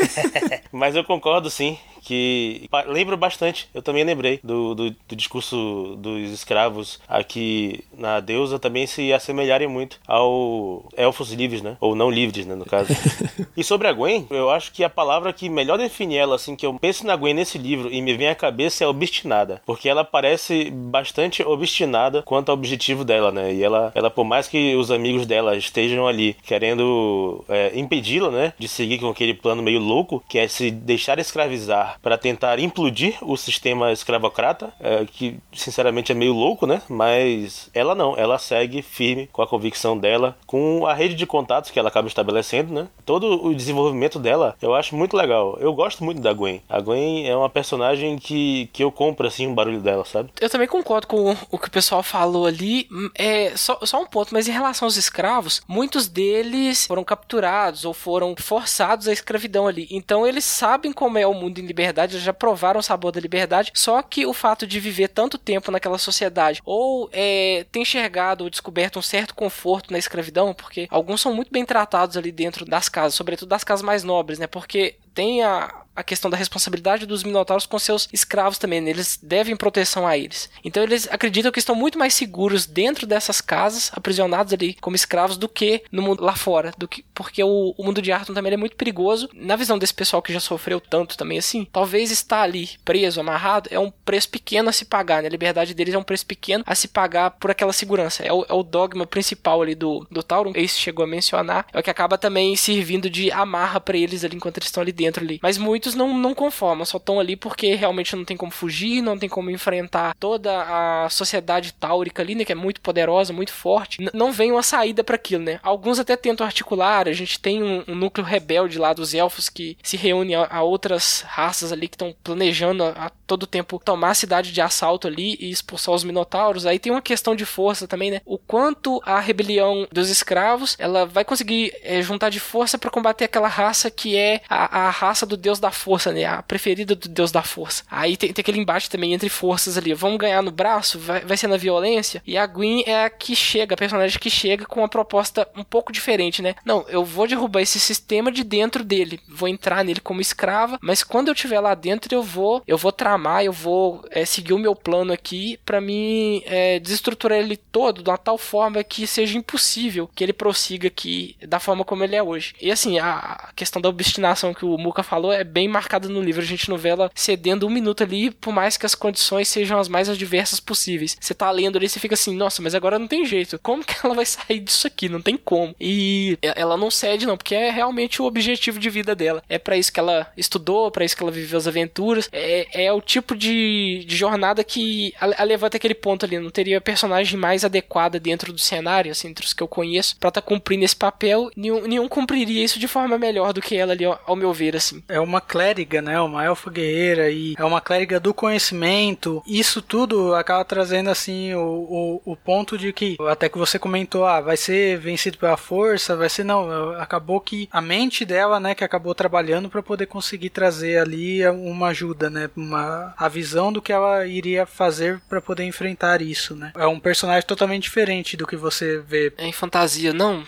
mas 0.72 0.96
eu 0.96 1.04
concordo 1.04 1.50
sim 1.50 1.76
que 2.04 2.68
lembro 2.86 3.16
bastante, 3.16 3.68
eu 3.74 3.82
também 3.82 4.04
lembrei 4.04 4.38
do, 4.44 4.74
do, 4.74 4.90
do, 4.90 5.16
discurso 5.16 5.96
dos 5.98 6.30
escravos 6.30 7.00
aqui 7.08 7.82
na 7.96 8.20
deusa 8.20 8.58
também 8.58 8.86
se 8.86 9.12
assemelharem 9.12 9.66
muito 9.66 9.98
ao 10.06 10.84
elfos 10.96 11.32
livres, 11.32 11.62
né? 11.62 11.76
Ou 11.80 11.94
não 11.94 12.10
livres, 12.10 12.46
né, 12.46 12.54
no 12.54 12.66
caso. 12.66 12.92
e 13.56 13.64
sobre 13.64 13.88
a 13.88 13.92
Gwen, 13.92 14.26
eu 14.30 14.50
acho 14.50 14.72
que 14.72 14.84
a 14.84 14.90
palavra 14.90 15.32
que 15.32 15.48
melhor 15.48 15.78
define 15.78 16.16
ela, 16.16 16.36
assim, 16.36 16.54
que 16.54 16.66
eu 16.66 16.74
penso 16.74 17.06
na 17.06 17.16
Gwen 17.16 17.34
nesse 17.34 17.56
livro 17.56 17.90
e 17.90 18.02
me 18.02 18.14
vem 18.14 18.28
à 18.28 18.34
cabeça 18.34 18.84
é 18.84 18.86
obstinada, 18.86 19.62
porque 19.64 19.88
ela 19.88 20.04
parece 20.04 20.70
bastante 20.70 21.42
obstinada 21.42 22.22
quanto 22.22 22.50
ao 22.50 22.54
objetivo 22.54 23.04
dela, 23.04 23.32
né? 23.32 23.54
E 23.54 23.62
ela, 23.62 23.92
ela 23.94 24.10
por 24.10 24.24
mais 24.24 24.46
que 24.46 24.74
os 24.76 24.90
amigos 24.90 25.26
dela 25.26 25.56
estejam 25.56 26.06
ali 26.06 26.36
querendo 26.42 27.44
é, 27.48 27.72
impedi-la, 27.74 28.30
né, 28.30 28.52
de 28.58 28.68
seguir 28.68 28.98
com 28.98 29.08
aquele 29.08 29.34
plano 29.34 29.62
meio 29.62 29.80
louco, 29.80 30.22
que 30.28 30.38
é 30.38 30.46
se 30.48 30.70
deixar 30.70 31.18
escravizar 31.18 31.93
para 32.02 32.18
tentar 32.18 32.58
implodir 32.58 33.16
o 33.22 33.36
sistema 33.36 33.92
escravocrata, 33.92 34.72
é, 34.80 35.04
que 35.04 35.38
sinceramente 35.52 36.12
é 36.12 36.14
meio 36.14 36.32
louco, 36.32 36.66
né? 36.66 36.82
Mas 36.88 37.70
ela 37.74 37.94
não, 37.94 38.16
ela 38.16 38.38
segue 38.38 38.82
firme 38.82 39.28
com 39.32 39.42
a 39.42 39.46
convicção 39.46 39.96
dela, 39.98 40.36
com 40.46 40.86
a 40.86 40.94
rede 40.94 41.14
de 41.14 41.26
contatos 41.26 41.70
que 41.70 41.78
ela 41.78 41.88
acaba 41.88 42.08
estabelecendo, 42.08 42.72
né? 42.72 42.88
Todo 43.04 43.46
o 43.46 43.54
desenvolvimento 43.54 44.18
dela 44.18 44.56
eu 44.60 44.74
acho 44.74 44.96
muito 44.96 45.16
legal. 45.16 45.56
Eu 45.60 45.72
gosto 45.74 46.04
muito 46.04 46.20
da 46.20 46.32
Gwen. 46.32 46.62
A 46.68 46.80
Gwen 46.80 47.28
é 47.28 47.36
uma 47.36 47.50
personagem 47.50 48.18
que, 48.18 48.68
que 48.72 48.82
eu 48.82 48.90
compro 48.90 49.26
assim 49.26 49.46
o 49.46 49.54
barulho 49.54 49.80
dela, 49.80 50.04
sabe? 50.04 50.30
Eu 50.40 50.50
também 50.50 50.68
concordo 50.68 51.06
com 51.06 51.36
o 51.50 51.58
que 51.58 51.68
o 51.68 51.70
pessoal 51.70 52.02
falou 52.02 52.46
ali. 52.46 52.88
É 53.14 53.56
só, 53.56 53.78
só 53.82 54.00
um 54.00 54.06
ponto, 54.06 54.32
mas 54.32 54.48
em 54.48 54.52
relação 54.52 54.86
aos 54.86 54.96
escravos, 54.96 55.62
muitos 55.68 56.08
deles 56.08 56.86
foram 56.86 57.04
capturados 57.04 57.84
ou 57.84 57.94
foram 57.94 58.34
forçados 58.38 59.08
à 59.08 59.12
escravidão 59.12 59.66
ali. 59.66 59.86
Então 59.90 60.26
eles 60.26 60.44
sabem 60.44 60.92
como 60.92 61.18
é 61.18 61.26
o 61.26 61.34
mundo 61.34 61.58
em 61.58 61.66
liberdade 61.66 61.83
liberdade, 61.84 62.18
já 62.18 62.32
provaram 62.32 62.80
o 62.80 62.82
sabor 62.82 63.12
da 63.12 63.20
liberdade, 63.20 63.70
só 63.74 64.00
que 64.02 64.26
o 64.26 64.32
fato 64.32 64.66
de 64.66 64.80
viver 64.80 65.08
tanto 65.08 65.38
tempo 65.38 65.70
naquela 65.70 65.98
sociedade, 65.98 66.60
ou 66.64 67.08
é, 67.12 67.66
ter 67.70 67.80
enxergado 67.80 68.44
ou 68.44 68.50
descoberto 68.50 68.98
um 68.98 69.02
certo 69.02 69.34
conforto 69.34 69.92
na 69.92 69.98
escravidão, 69.98 70.54
porque 70.54 70.86
alguns 70.90 71.20
são 71.20 71.34
muito 71.34 71.50
bem 71.52 71.64
tratados 71.64 72.16
ali 72.16 72.32
dentro 72.32 72.64
das 72.64 72.88
casas, 72.88 73.14
sobretudo 73.14 73.48
das 73.48 73.64
casas 73.64 73.84
mais 73.84 74.02
nobres, 74.02 74.38
né? 74.38 74.46
Porque 74.46 74.96
tem 75.14 75.42
a, 75.42 75.83
a 75.94 76.02
questão 76.02 76.30
da 76.30 76.36
responsabilidade 76.36 77.06
dos 77.06 77.22
minotauros 77.22 77.66
com 77.66 77.78
seus 77.78 78.08
escravos 78.12 78.58
também. 78.58 78.80
Né? 78.80 78.90
Eles 78.90 79.18
devem 79.22 79.56
proteção 79.56 80.06
a 80.06 80.16
eles. 80.16 80.50
Então 80.64 80.82
eles 80.82 81.08
acreditam 81.10 81.52
que 81.52 81.58
estão 81.58 81.74
muito 81.74 81.98
mais 81.98 82.14
seguros 82.14 82.66
dentro 82.66 83.06
dessas 83.06 83.40
casas, 83.40 83.90
aprisionados 83.94 84.52
ali 84.52 84.74
como 84.80 84.96
escravos, 84.96 85.36
do 85.36 85.48
que 85.48 85.82
no 85.90 86.02
mundo 86.02 86.22
lá 86.22 86.34
fora. 86.34 86.72
Do 86.76 86.88
que, 86.88 87.04
porque 87.14 87.42
o, 87.42 87.74
o 87.76 87.84
mundo 87.84 88.02
de 88.02 88.12
Arton 88.12 88.34
também 88.34 88.52
é 88.52 88.56
muito 88.56 88.76
perigoso. 88.76 89.28
Na 89.34 89.56
visão 89.56 89.78
desse 89.78 89.94
pessoal 89.94 90.22
que 90.22 90.32
já 90.32 90.40
sofreu 90.40 90.80
tanto 90.80 91.16
também 91.16 91.38
assim, 91.38 91.66
talvez 91.72 92.10
estar 92.10 92.42
ali 92.42 92.70
preso, 92.84 93.20
amarrado, 93.20 93.68
é 93.72 93.78
um 93.78 93.90
preço 93.90 94.28
pequeno 94.28 94.68
a 94.68 94.72
se 94.72 94.84
pagar. 94.84 95.22
Né? 95.22 95.28
A 95.28 95.30
liberdade 95.30 95.74
deles 95.74 95.94
é 95.94 95.98
um 95.98 96.02
preço 96.02 96.26
pequeno 96.26 96.64
a 96.66 96.74
se 96.74 96.88
pagar 96.88 97.30
por 97.30 97.50
aquela 97.50 97.72
segurança. 97.72 98.22
É 98.22 98.32
o, 98.32 98.44
é 98.48 98.52
o 98.52 98.62
dogma 98.62 99.06
principal 99.06 99.62
ali 99.62 99.74
do, 99.74 100.06
do 100.10 100.22
Tauron. 100.22 100.52
Esse 100.54 100.78
chegou 100.78 101.04
a 101.04 101.08
mencionar. 101.08 101.66
É 101.72 101.78
o 101.78 101.82
que 101.82 101.90
acaba 101.90 102.18
também 102.18 102.56
servindo 102.56 103.08
de 103.08 103.30
amarra 103.30 103.80
para 103.80 103.96
eles 103.96 104.24
ali 104.24 104.36
enquanto 104.36 104.58
eles 104.58 104.68
estão 104.68 104.82
ali 104.82 104.92
dentro 104.92 105.22
ali. 105.22 105.38
Mas 105.42 105.58
muito 105.58 105.83
não, 105.94 106.16
não 106.16 106.34
conformam, 106.34 106.84
só 106.84 106.98
estão 106.98 107.18
ali 107.18 107.34
porque 107.36 107.74
realmente 107.74 108.14
não 108.14 108.24
tem 108.24 108.36
como 108.36 108.52
fugir, 108.52 109.02
não 109.02 109.18
tem 109.18 109.28
como 109.28 109.50
enfrentar 109.50 110.14
toda 110.18 110.62
a 110.62 111.10
sociedade 111.10 111.72
táurica 111.74 112.22
ali, 112.22 112.34
né, 112.34 112.44
que 112.44 112.52
é 112.52 112.54
muito 112.54 112.80
poderosa, 112.80 113.32
muito 113.32 113.52
forte. 113.52 114.00
N 114.00 114.10
não 114.14 114.32
vem 114.32 114.52
uma 114.52 114.62
saída 114.62 115.02
para 115.02 115.16
aquilo, 115.16 115.42
né? 115.42 115.58
Alguns 115.62 115.98
até 115.98 116.16
tentam 116.16 116.46
articular, 116.46 117.08
a 117.08 117.12
gente 117.12 117.40
tem 117.40 117.62
um, 117.62 117.82
um 117.88 117.94
núcleo 117.94 118.24
rebelde 118.24 118.78
lá 118.78 118.92
dos 118.92 119.12
elfos 119.12 119.48
que 119.48 119.76
se 119.82 119.96
reúne 119.96 120.34
a, 120.34 120.46
a 120.48 120.62
outras 120.62 121.22
raças 121.26 121.72
ali 121.72 121.88
que 121.88 121.96
estão 121.96 122.14
planejando 122.22 122.84
a, 122.84 122.90
a, 122.90 123.10
todo 123.26 123.46
tempo 123.46 123.80
tomar 123.84 124.10
a 124.10 124.14
cidade 124.14 124.52
de 124.52 124.60
assalto 124.60 125.06
ali 125.06 125.36
e 125.40 125.50
expulsar 125.50 125.94
os 125.94 126.04
minotauros. 126.04 126.66
Aí 126.66 126.78
tem 126.78 126.92
uma 126.92 127.02
questão 127.02 127.34
de 127.34 127.44
força 127.44 127.86
também, 127.86 128.10
né? 128.10 128.20
O 128.24 128.38
quanto 128.38 129.00
a 129.04 129.20
rebelião 129.20 129.86
dos 129.92 130.10
escravos 130.10 130.76
ela 130.78 131.06
vai 131.06 131.24
conseguir 131.24 131.72
é, 131.82 132.00
juntar 132.02 132.30
de 132.30 132.40
força 132.40 132.78
para 132.78 132.90
combater 132.90 133.24
aquela 133.24 133.48
raça 133.48 133.90
que 133.90 134.16
é 134.16 134.42
a, 134.48 134.86
a 134.86 134.90
raça 134.90 135.26
do 135.26 135.36
deus 135.36 135.58
da 135.58 135.70
força, 135.70 136.12
né? 136.12 136.24
A 136.24 136.42
preferida 136.42 136.94
do 136.94 137.08
deus 137.08 137.32
da 137.32 137.42
força. 137.42 137.84
Aí 137.90 138.16
tem, 138.16 138.32
tem 138.32 138.42
aquele 138.42 138.58
embate 138.58 138.90
também 138.90 139.14
entre 139.14 139.28
forças 139.28 139.76
ali. 139.76 139.94
Vamos 139.94 140.18
ganhar 140.18 140.42
no 140.42 140.50
braço? 140.50 140.98
Vai, 140.98 141.20
vai 141.24 141.36
ser 141.36 141.48
na 141.48 141.56
violência? 141.56 142.22
E 142.26 142.36
a 142.36 142.46
Gwen 142.46 142.84
é 142.86 143.04
a 143.04 143.10
que 143.10 143.34
chega, 143.34 143.74
a 143.74 143.78
personagem 143.78 144.18
que 144.18 144.30
chega 144.30 144.66
com 144.66 144.80
uma 144.80 144.88
proposta 144.88 145.48
um 145.56 145.64
pouco 145.64 145.92
diferente, 145.92 146.42
né? 146.42 146.54
Não, 146.64 146.84
eu 146.88 147.04
vou 147.04 147.26
derrubar 147.26 147.60
esse 147.60 147.80
sistema 147.80 148.30
de 148.30 148.44
dentro 148.44 148.84
dele. 148.84 149.20
Vou 149.28 149.48
entrar 149.48 149.84
nele 149.84 150.00
como 150.00 150.20
escrava, 150.20 150.78
mas 150.82 151.02
quando 151.02 151.28
eu 151.28 151.34
estiver 151.34 151.60
lá 151.60 151.74
dentro, 151.74 152.14
eu 152.14 152.22
vou 152.22 152.62
eu 152.66 152.78
vou 152.78 152.92
tramar, 153.14 153.44
eu 153.44 153.52
vou 153.52 154.04
é, 154.10 154.24
seguir 154.24 154.52
o 154.52 154.58
meu 154.58 154.74
plano 154.74 155.12
aqui 155.12 155.58
para 155.64 155.80
mim 155.80 156.42
é, 156.46 156.80
desestruturar 156.80 157.38
ele 157.38 157.56
todo 157.56 158.02
de 158.02 158.10
uma 158.10 158.18
tal 158.18 158.36
forma 158.36 158.82
que 158.82 159.06
seja 159.06 159.38
impossível 159.38 160.10
que 160.14 160.24
ele 160.24 160.32
prossiga 160.32 160.88
aqui 160.88 161.36
da 161.46 161.60
forma 161.60 161.84
como 161.84 162.02
ele 162.02 162.16
é 162.16 162.22
hoje. 162.22 162.54
E 162.60 162.70
assim, 162.70 162.98
a 162.98 163.50
questão 163.54 163.80
da 163.80 163.88
obstinação 163.88 164.52
que 164.52 164.64
o 164.64 164.76
Muka 164.76 165.02
falou 165.02 165.32
é 165.32 165.44
bem 165.44 165.68
marcada 165.68 166.08
no 166.08 166.20
livro. 166.20 166.42
A 166.42 166.44
gente 166.44 166.68
não 166.68 166.76
vê 166.76 166.90
ela 166.90 167.10
cedendo 167.14 167.66
um 167.66 167.70
minuto 167.70 168.02
ali, 168.02 168.30
por 168.30 168.52
mais 168.52 168.76
que 168.76 168.86
as 168.86 168.94
condições 168.94 169.48
sejam 169.48 169.78
as 169.78 169.88
mais 169.88 170.08
adversas 170.08 170.60
possíveis. 170.60 171.16
Você 171.20 171.34
tá 171.34 171.50
lendo 171.50 171.78
ali, 171.78 171.88
você 171.88 172.00
fica 172.00 172.14
assim, 172.14 172.34
nossa, 172.34 172.60
mas 172.60 172.74
agora 172.74 172.98
não 172.98 173.06
tem 173.06 173.24
jeito. 173.24 173.58
Como 173.62 173.84
que 173.84 173.94
ela 174.02 174.14
vai 174.14 174.26
sair 174.26 174.60
disso 174.60 174.86
aqui? 174.86 175.08
Não 175.08 175.20
tem 175.22 175.36
como. 175.36 175.74
E 175.80 176.38
ela 176.42 176.76
não 176.76 176.90
cede, 176.90 177.26
não, 177.26 177.36
porque 177.36 177.54
é 177.54 177.70
realmente 177.70 178.20
o 178.20 178.24
objetivo 178.24 178.78
de 178.78 178.90
vida 178.90 179.14
dela. 179.14 179.42
É 179.48 179.58
para 179.58 179.76
isso 179.76 179.92
que 179.92 180.00
ela 180.00 180.26
estudou, 180.36 180.90
para 180.90 181.04
isso 181.04 181.16
que 181.16 181.22
ela 181.22 181.32
viveu 181.32 181.58
as 181.58 181.66
aventuras. 181.66 182.28
É, 182.32 182.86
é 182.86 182.92
o 182.92 183.00
tipo 183.04 183.36
de, 183.36 184.04
de 184.06 184.16
jornada 184.16 184.64
que 184.64 185.12
a, 185.20 185.42
a 185.42 185.44
levanta 185.44 185.76
aquele 185.76 185.94
ponto 185.94 186.24
ali. 186.24 186.38
Não 186.38 186.50
teria 186.50 186.80
personagem 186.80 187.38
mais 187.38 187.64
adequada 187.64 188.18
dentro 188.18 188.52
do 188.52 188.58
cenário, 188.58 189.10
assim, 189.10 189.28
entre 189.28 189.44
os 189.44 189.52
que 189.52 189.62
eu 189.62 189.68
conheço, 189.68 190.16
pra 190.18 190.30
tá 190.30 190.40
cumprindo 190.40 190.84
esse 190.84 190.96
papel. 190.96 191.50
Nenhum, 191.56 191.86
nenhum 191.86 192.08
cumpriria 192.08 192.64
isso 192.64 192.78
de 192.78 192.88
forma 192.88 193.18
melhor 193.18 193.52
do 193.52 193.60
que 193.60 193.76
ela 193.76 193.92
ali, 193.92 194.04
ao, 194.04 194.20
ao 194.26 194.36
meu 194.36 194.52
ver, 194.52 194.76
assim. 194.76 195.02
É 195.08 195.20
uma 195.20 195.40
clériga, 195.40 196.02
né? 196.02 196.20
Uma 196.20 196.44
elfa 196.44 196.70
guerreira 196.70 197.30
e 197.30 197.54
é 197.56 197.64
uma 197.64 197.80
clériga 197.80 198.18
do 198.18 198.34
conhecimento. 198.34 199.42
Isso 199.46 199.80
tudo 199.82 200.34
acaba 200.34 200.64
trazendo, 200.64 201.10
assim, 201.10 201.54
o, 201.54 202.20
o, 202.24 202.32
o 202.32 202.36
ponto 202.36 202.76
de 202.76 202.92
que, 202.92 203.16
até 203.28 203.48
que 203.48 203.58
você 203.58 203.78
comentou, 203.78 204.24
ah, 204.24 204.40
vai 204.40 204.56
ser 204.56 204.98
vencido 204.98 205.38
pela 205.38 205.56
força, 205.56 206.16
vai 206.16 206.28
ser, 206.28 206.44
não, 206.44 206.90
acabou 206.92 207.40
que 207.40 207.68
a 207.70 207.80
mente 207.80 208.24
dela, 208.24 208.58
né, 208.58 208.74
que 208.74 208.84
acabou 208.84 209.14
trabalhando 209.14 209.68
para 209.68 209.82
poder 209.82 210.06
conseguir 210.06 210.50
trazer 210.50 210.98
ali 210.98 211.46
uma 211.48 211.88
ajuda, 211.88 212.30
né? 212.30 212.50
Uma, 212.56 212.93
a 213.16 213.28
visão 213.28 213.72
do 213.72 213.82
que 213.82 213.92
ela 213.92 214.26
iria 214.26 214.66
fazer 214.66 215.20
para 215.28 215.40
poder 215.40 215.64
enfrentar 215.64 216.22
isso, 216.22 216.54
né? 216.54 216.72
É 216.76 216.86
um 216.86 217.00
personagem 217.00 217.46
totalmente 217.46 217.84
diferente 217.84 218.36
do 218.36 218.46
que 218.46 218.56
você 218.56 218.98
vê. 218.98 219.32
É 219.36 219.46
em 219.46 219.52
fantasia, 219.52 220.12
não 220.12 220.44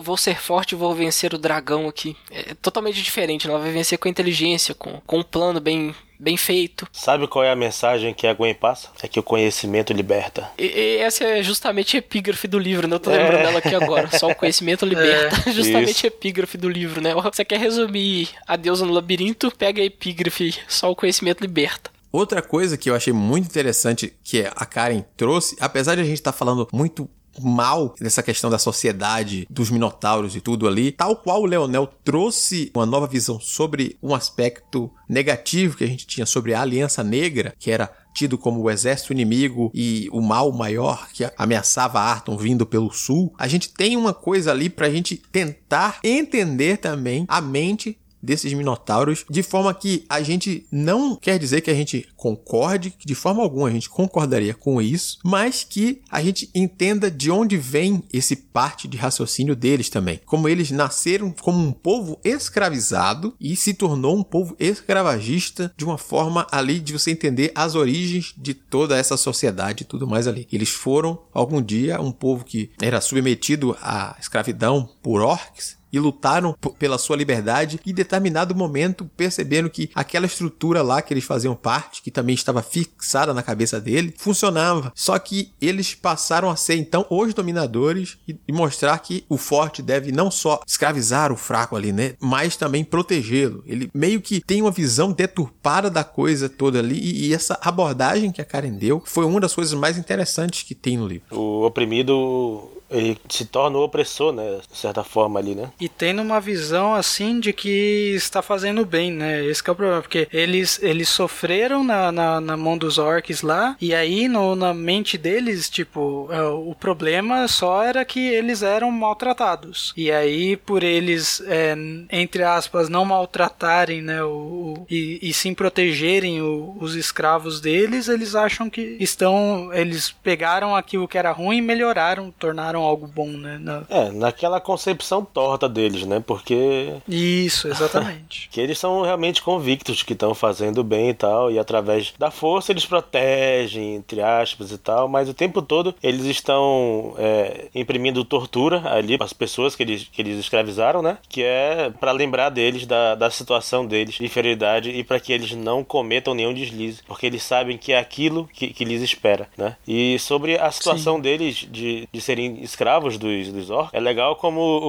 vou 0.00 0.16
ser 0.16 0.40
forte, 0.40 0.74
vou 0.74 0.94
vencer 0.94 1.34
o 1.34 1.38
dragão 1.38 1.88
aqui. 1.88 2.16
É 2.30 2.54
totalmente 2.54 3.02
diferente, 3.02 3.48
ela 3.48 3.58
vai 3.58 3.72
vencer 3.72 3.98
com 3.98 4.08
inteligência, 4.08 4.74
com, 4.74 5.00
com 5.00 5.18
um 5.18 5.22
plano 5.22 5.60
bem, 5.60 5.94
bem 6.22 6.36
feito. 6.36 6.86
Sabe 6.92 7.26
qual 7.26 7.44
é 7.44 7.50
a 7.50 7.56
mensagem 7.56 8.14
que 8.14 8.26
a 8.26 8.32
Gwen 8.32 8.54
passa? 8.54 8.88
É 9.02 9.08
que 9.08 9.18
o 9.18 9.22
conhecimento 9.22 9.92
liberta. 9.92 10.48
E, 10.56 10.66
e 10.66 10.96
essa 10.98 11.24
é 11.24 11.42
justamente 11.42 11.96
a 11.96 11.98
epígrafe 11.98 12.46
do 12.46 12.58
livro, 12.58 12.86
né? 12.86 12.94
Eu 12.94 13.00
tô 13.00 13.10
é. 13.10 13.18
lembrando 13.18 13.42
dela 13.42 13.58
aqui 13.58 13.74
agora. 13.74 14.08
Só 14.16 14.28
o 14.28 14.34
conhecimento 14.34 14.86
liberta. 14.86 15.50
É. 15.50 15.52
justamente 15.52 15.96
Isso. 15.96 16.06
a 16.06 16.08
epígrafe 16.08 16.56
do 16.56 16.68
livro, 16.68 17.00
né? 17.00 17.12
Você 17.14 17.44
quer 17.44 17.58
resumir 17.58 18.28
a 18.46 18.56
deusa 18.56 18.86
no 18.86 18.92
labirinto? 18.92 19.50
Pega 19.50 19.82
a 19.82 19.84
epígrafe, 19.84 20.54
só 20.68 20.90
o 20.90 20.96
conhecimento 20.96 21.40
liberta. 21.40 21.90
Outra 22.12 22.42
coisa 22.42 22.76
que 22.76 22.90
eu 22.90 22.94
achei 22.94 23.12
muito 23.12 23.46
interessante 23.46 24.12
que 24.22 24.44
a 24.54 24.66
Karen 24.66 25.02
trouxe, 25.16 25.56
apesar 25.58 25.94
de 25.94 26.02
a 26.02 26.04
gente 26.04 26.14
estar 26.14 26.30
tá 26.30 26.38
falando 26.38 26.68
muito 26.70 27.08
mal 27.40 27.94
nessa 28.00 28.22
questão 28.22 28.50
da 28.50 28.58
sociedade, 28.58 29.46
dos 29.48 29.70
minotauros 29.70 30.36
e 30.36 30.40
tudo 30.40 30.66
ali, 30.66 30.92
tal 30.92 31.16
qual 31.16 31.42
o 31.42 31.46
Leonel 31.46 31.88
trouxe 32.04 32.70
uma 32.74 32.86
nova 32.86 33.06
visão 33.06 33.40
sobre 33.40 33.96
um 34.02 34.14
aspecto 34.14 34.90
negativo 35.08 35.76
que 35.76 35.84
a 35.84 35.86
gente 35.86 36.06
tinha 36.06 36.26
sobre 36.26 36.54
a 36.54 36.62
Aliança 36.62 37.02
Negra, 37.02 37.54
que 37.58 37.70
era 37.70 37.90
tido 38.14 38.36
como 38.36 38.60
o 38.60 38.70
exército 38.70 39.12
inimigo 39.12 39.70
e 39.74 40.08
o 40.12 40.20
mal 40.20 40.52
maior 40.52 41.08
que 41.12 41.28
ameaçava 41.36 42.00
Arton 42.00 42.36
vindo 42.36 42.66
pelo 42.66 42.92
sul, 42.92 43.32
a 43.38 43.48
gente 43.48 43.70
tem 43.70 43.96
uma 43.96 44.12
coisa 44.12 44.50
ali 44.50 44.68
para 44.68 44.86
a 44.86 44.90
gente 44.90 45.16
tentar 45.16 45.98
entender 46.04 46.76
também 46.76 47.24
a 47.28 47.40
mente 47.40 47.98
desses 48.22 48.52
minotauros, 48.52 49.24
de 49.28 49.42
forma 49.42 49.74
que 49.74 50.04
a 50.08 50.22
gente 50.22 50.66
não 50.70 51.16
quer 51.16 51.38
dizer 51.38 51.60
que 51.60 51.70
a 51.70 51.74
gente 51.74 52.06
concorde, 52.16 52.90
que 52.90 53.06
de 53.06 53.14
forma 53.14 53.42
alguma 53.42 53.68
a 53.68 53.72
gente 53.72 53.90
concordaria 53.90 54.54
com 54.54 54.80
isso, 54.80 55.18
mas 55.24 55.64
que 55.64 56.00
a 56.10 56.22
gente 56.22 56.48
entenda 56.54 57.10
de 57.10 57.30
onde 57.30 57.56
vem 57.56 58.04
esse 58.12 58.36
parte 58.36 58.86
de 58.86 58.96
raciocínio 58.96 59.56
deles 59.56 59.88
também. 59.88 60.20
Como 60.24 60.48
eles 60.48 60.70
nasceram 60.70 61.30
como 61.30 61.58
um 61.58 61.72
povo 61.72 62.18
escravizado 62.22 63.34
e 63.40 63.56
se 63.56 63.74
tornou 63.74 64.16
um 64.16 64.22
povo 64.22 64.54
escravagista 64.58 65.72
de 65.76 65.84
uma 65.84 65.98
forma 65.98 66.46
ali 66.50 66.78
de 66.78 66.92
você 66.92 67.10
entender 67.10 67.50
as 67.54 67.74
origens 67.74 68.34
de 68.36 68.54
toda 68.54 68.96
essa 68.96 69.16
sociedade 69.16 69.82
e 69.82 69.86
tudo 69.86 70.06
mais 70.06 70.26
ali. 70.26 70.46
Eles 70.52 70.68
foram 70.68 71.18
algum 71.32 71.60
dia 71.60 72.00
um 72.00 72.12
povo 72.12 72.44
que 72.44 72.70
era 72.80 73.00
submetido 73.00 73.76
à 73.80 74.16
escravidão 74.20 74.88
por 75.02 75.20
orcs 75.20 75.81
e 75.92 75.98
lutaram 75.98 76.56
pela 76.78 76.98
sua 76.98 77.16
liberdade 77.16 77.78
e 77.84 77.90
em 77.90 77.94
determinado 77.94 78.54
momento 78.54 79.04
perceberam 79.16 79.68
que 79.68 79.90
aquela 79.94 80.26
estrutura 80.26 80.82
lá 80.82 81.02
que 81.02 81.12
eles 81.12 81.24
faziam 81.24 81.54
parte, 81.54 82.02
que 82.02 82.10
também 82.10 82.34
estava 82.34 82.62
fixada 82.62 83.34
na 83.34 83.42
cabeça 83.42 83.80
dele, 83.80 84.14
funcionava. 84.16 84.92
Só 84.94 85.18
que 85.18 85.52
eles 85.60 85.94
passaram 85.94 86.48
a 86.48 86.56
ser 86.56 86.76
então 86.76 87.04
os 87.10 87.34
dominadores 87.34 88.18
e, 88.26 88.36
e 88.48 88.52
mostrar 88.52 88.98
que 88.98 89.24
o 89.28 89.36
forte 89.36 89.82
deve 89.82 90.10
não 90.12 90.30
só 90.30 90.60
escravizar 90.66 91.32
o 91.32 91.36
fraco 91.36 91.76
ali, 91.76 91.92
né, 91.92 92.14
mas 92.20 92.56
também 92.56 92.84
protegê-lo. 92.84 93.62
Ele 93.66 93.90
meio 93.92 94.20
que 94.20 94.40
tem 94.40 94.62
uma 94.62 94.70
visão 94.70 95.12
deturpada 95.12 95.90
da 95.90 96.04
coisa 96.04 96.48
toda 96.48 96.78
ali 96.78 96.98
e, 96.98 97.28
e 97.28 97.34
essa 97.34 97.58
abordagem 97.62 98.32
que 98.32 98.40
a 98.40 98.44
Karen 98.44 98.72
deu 98.72 99.02
foi 99.04 99.24
uma 99.24 99.40
das 99.40 99.54
coisas 99.54 99.74
mais 99.74 99.98
interessantes 99.98 100.62
que 100.62 100.74
tem 100.74 100.96
no 100.96 101.06
livro. 101.06 101.26
O 101.30 101.66
oprimido 101.66 102.70
ele 102.92 103.18
se 103.28 103.44
torna 103.46 103.78
o 103.78 103.82
opressor, 103.82 104.32
né? 104.32 104.60
De 104.70 104.78
certa 104.78 105.02
forma 105.02 105.38
ali, 105.38 105.54
né? 105.54 105.70
E 105.80 105.88
tendo 105.88 106.22
uma 106.22 106.40
visão 106.40 106.94
assim 106.94 107.40
de 107.40 107.52
que 107.52 108.14
está 108.14 108.42
fazendo 108.42 108.84
bem, 108.84 109.10
né? 109.10 109.44
Esse 109.44 109.62
é 109.66 109.72
o 109.72 109.74
problema, 109.74 110.02
porque 110.02 110.28
eles, 110.32 110.82
eles 110.82 111.08
sofreram 111.08 111.82
na, 111.82 112.12
na, 112.12 112.40
na 112.40 112.56
mão 112.56 112.76
dos 112.76 112.98
orcs 112.98 113.42
lá, 113.42 113.76
e 113.80 113.94
aí 113.94 114.28
no, 114.28 114.54
na 114.54 114.74
mente 114.74 115.16
deles, 115.16 115.68
tipo, 115.68 116.28
é, 116.30 116.42
o 116.42 116.74
problema 116.78 117.48
só 117.48 117.82
era 117.82 118.04
que 118.04 118.20
eles 118.20 118.62
eram 118.62 118.90
maltratados. 118.90 119.92
E 119.96 120.10
aí, 120.10 120.56
por 120.56 120.82
eles, 120.82 121.42
é, 121.46 121.74
entre 122.10 122.42
aspas, 122.42 122.88
não 122.88 123.04
maltratarem, 123.04 124.02
né? 124.02 124.22
O, 124.22 124.52
o 124.52 124.86
e, 124.90 125.18
e 125.22 125.32
sim 125.32 125.54
protegerem 125.54 126.42
o, 126.42 126.76
os 126.80 126.94
escravos 126.94 127.60
deles, 127.60 128.08
eles 128.08 128.34
acham 128.34 128.68
que 128.68 128.96
estão. 129.00 129.70
Eles 129.72 130.10
pegaram 130.10 130.74
aquilo 130.74 131.08
que 131.08 131.18
era 131.18 131.32
ruim 131.32 131.58
e 131.58 131.62
melhoraram, 131.62 132.30
tornaram 132.30 132.81
algo 132.82 133.06
bom, 133.06 133.28
né? 133.28 133.58
Na... 133.58 133.82
É, 133.88 134.10
naquela 134.10 134.60
concepção 134.60 135.24
torta 135.24 135.68
deles, 135.68 136.04
né? 136.04 136.22
Porque. 136.24 136.94
Isso, 137.08 137.68
exatamente. 137.68 138.48
que 138.52 138.60
eles 138.60 138.78
são 138.78 139.02
realmente 139.02 139.42
convictos 139.42 140.02
que 140.02 140.12
estão 140.12 140.34
fazendo 140.34 140.82
bem 140.84 141.10
e 141.10 141.14
tal, 141.14 141.50
e 141.50 141.58
através 141.58 142.12
da 142.18 142.30
força 142.30 142.72
eles 142.72 142.86
protegem, 142.86 143.96
entre 143.96 144.20
aspas 144.20 144.70
e 144.70 144.78
tal, 144.78 145.08
mas 145.08 145.28
o 145.28 145.34
tempo 145.34 145.62
todo 145.62 145.94
eles 146.02 146.24
estão 146.24 147.14
é, 147.18 147.68
imprimindo 147.74 148.24
tortura 148.24 148.82
ali 148.86 149.16
as 149.20 149.32
pessoas 149.32 149.74
que 149.74 149.82
eles, 149.82 150.08
que 150.10 150.20
eles 150.20 150.38
escravizaram, 150.38 151.02
né? 151.02 151.18
Que 151.28 151.42
é 151.42 151.90
para 152.00 152.12
lembrar 152.12 152.50
deles 152.50 152.86
da, 152.86 153.14
da 153.14 153.30
situação 153.30 153.86
deles, 153.86 154.16
de 154.16 154.24
inferioridade, 154.24 154.90
e 154.90 155.04
para 155.04 155.20
que 155.20 155.32
eles 155.32 155.52
não 155.52 155.84
cometam 155.84 156.34
nenhum 156.34 156.54
deslize, 156.54 157.02
porque 157.06 157.26
eles 157.26 157.42
sabem 157.42 157.78
que 157.78 157.92
é 157.92 157.98
aquilo 157.98 158.48
que, 158.52 158.68
que 158.68 158.84
lhes 158.84 159.02
espera, 159.02 159.48
né? 159.56 159.76
E 159.86 160.18
sobre 160.18 160.58
a 160.58 160.70
situação 160.70 161.16
Sim. 161.16 161.22
deles 161.22 161.66
de, 161.70 162.08
de 162.12 162.20
serem 162.20 162.62
escravos 162.72 163.16
dos, 163.16 163.52
dos 163.52 163.70
orcs, 163.70 163.94
é 163.94 164.00
legal 164.00 164.36
como 164.36 164.60
o, 164.60 164.88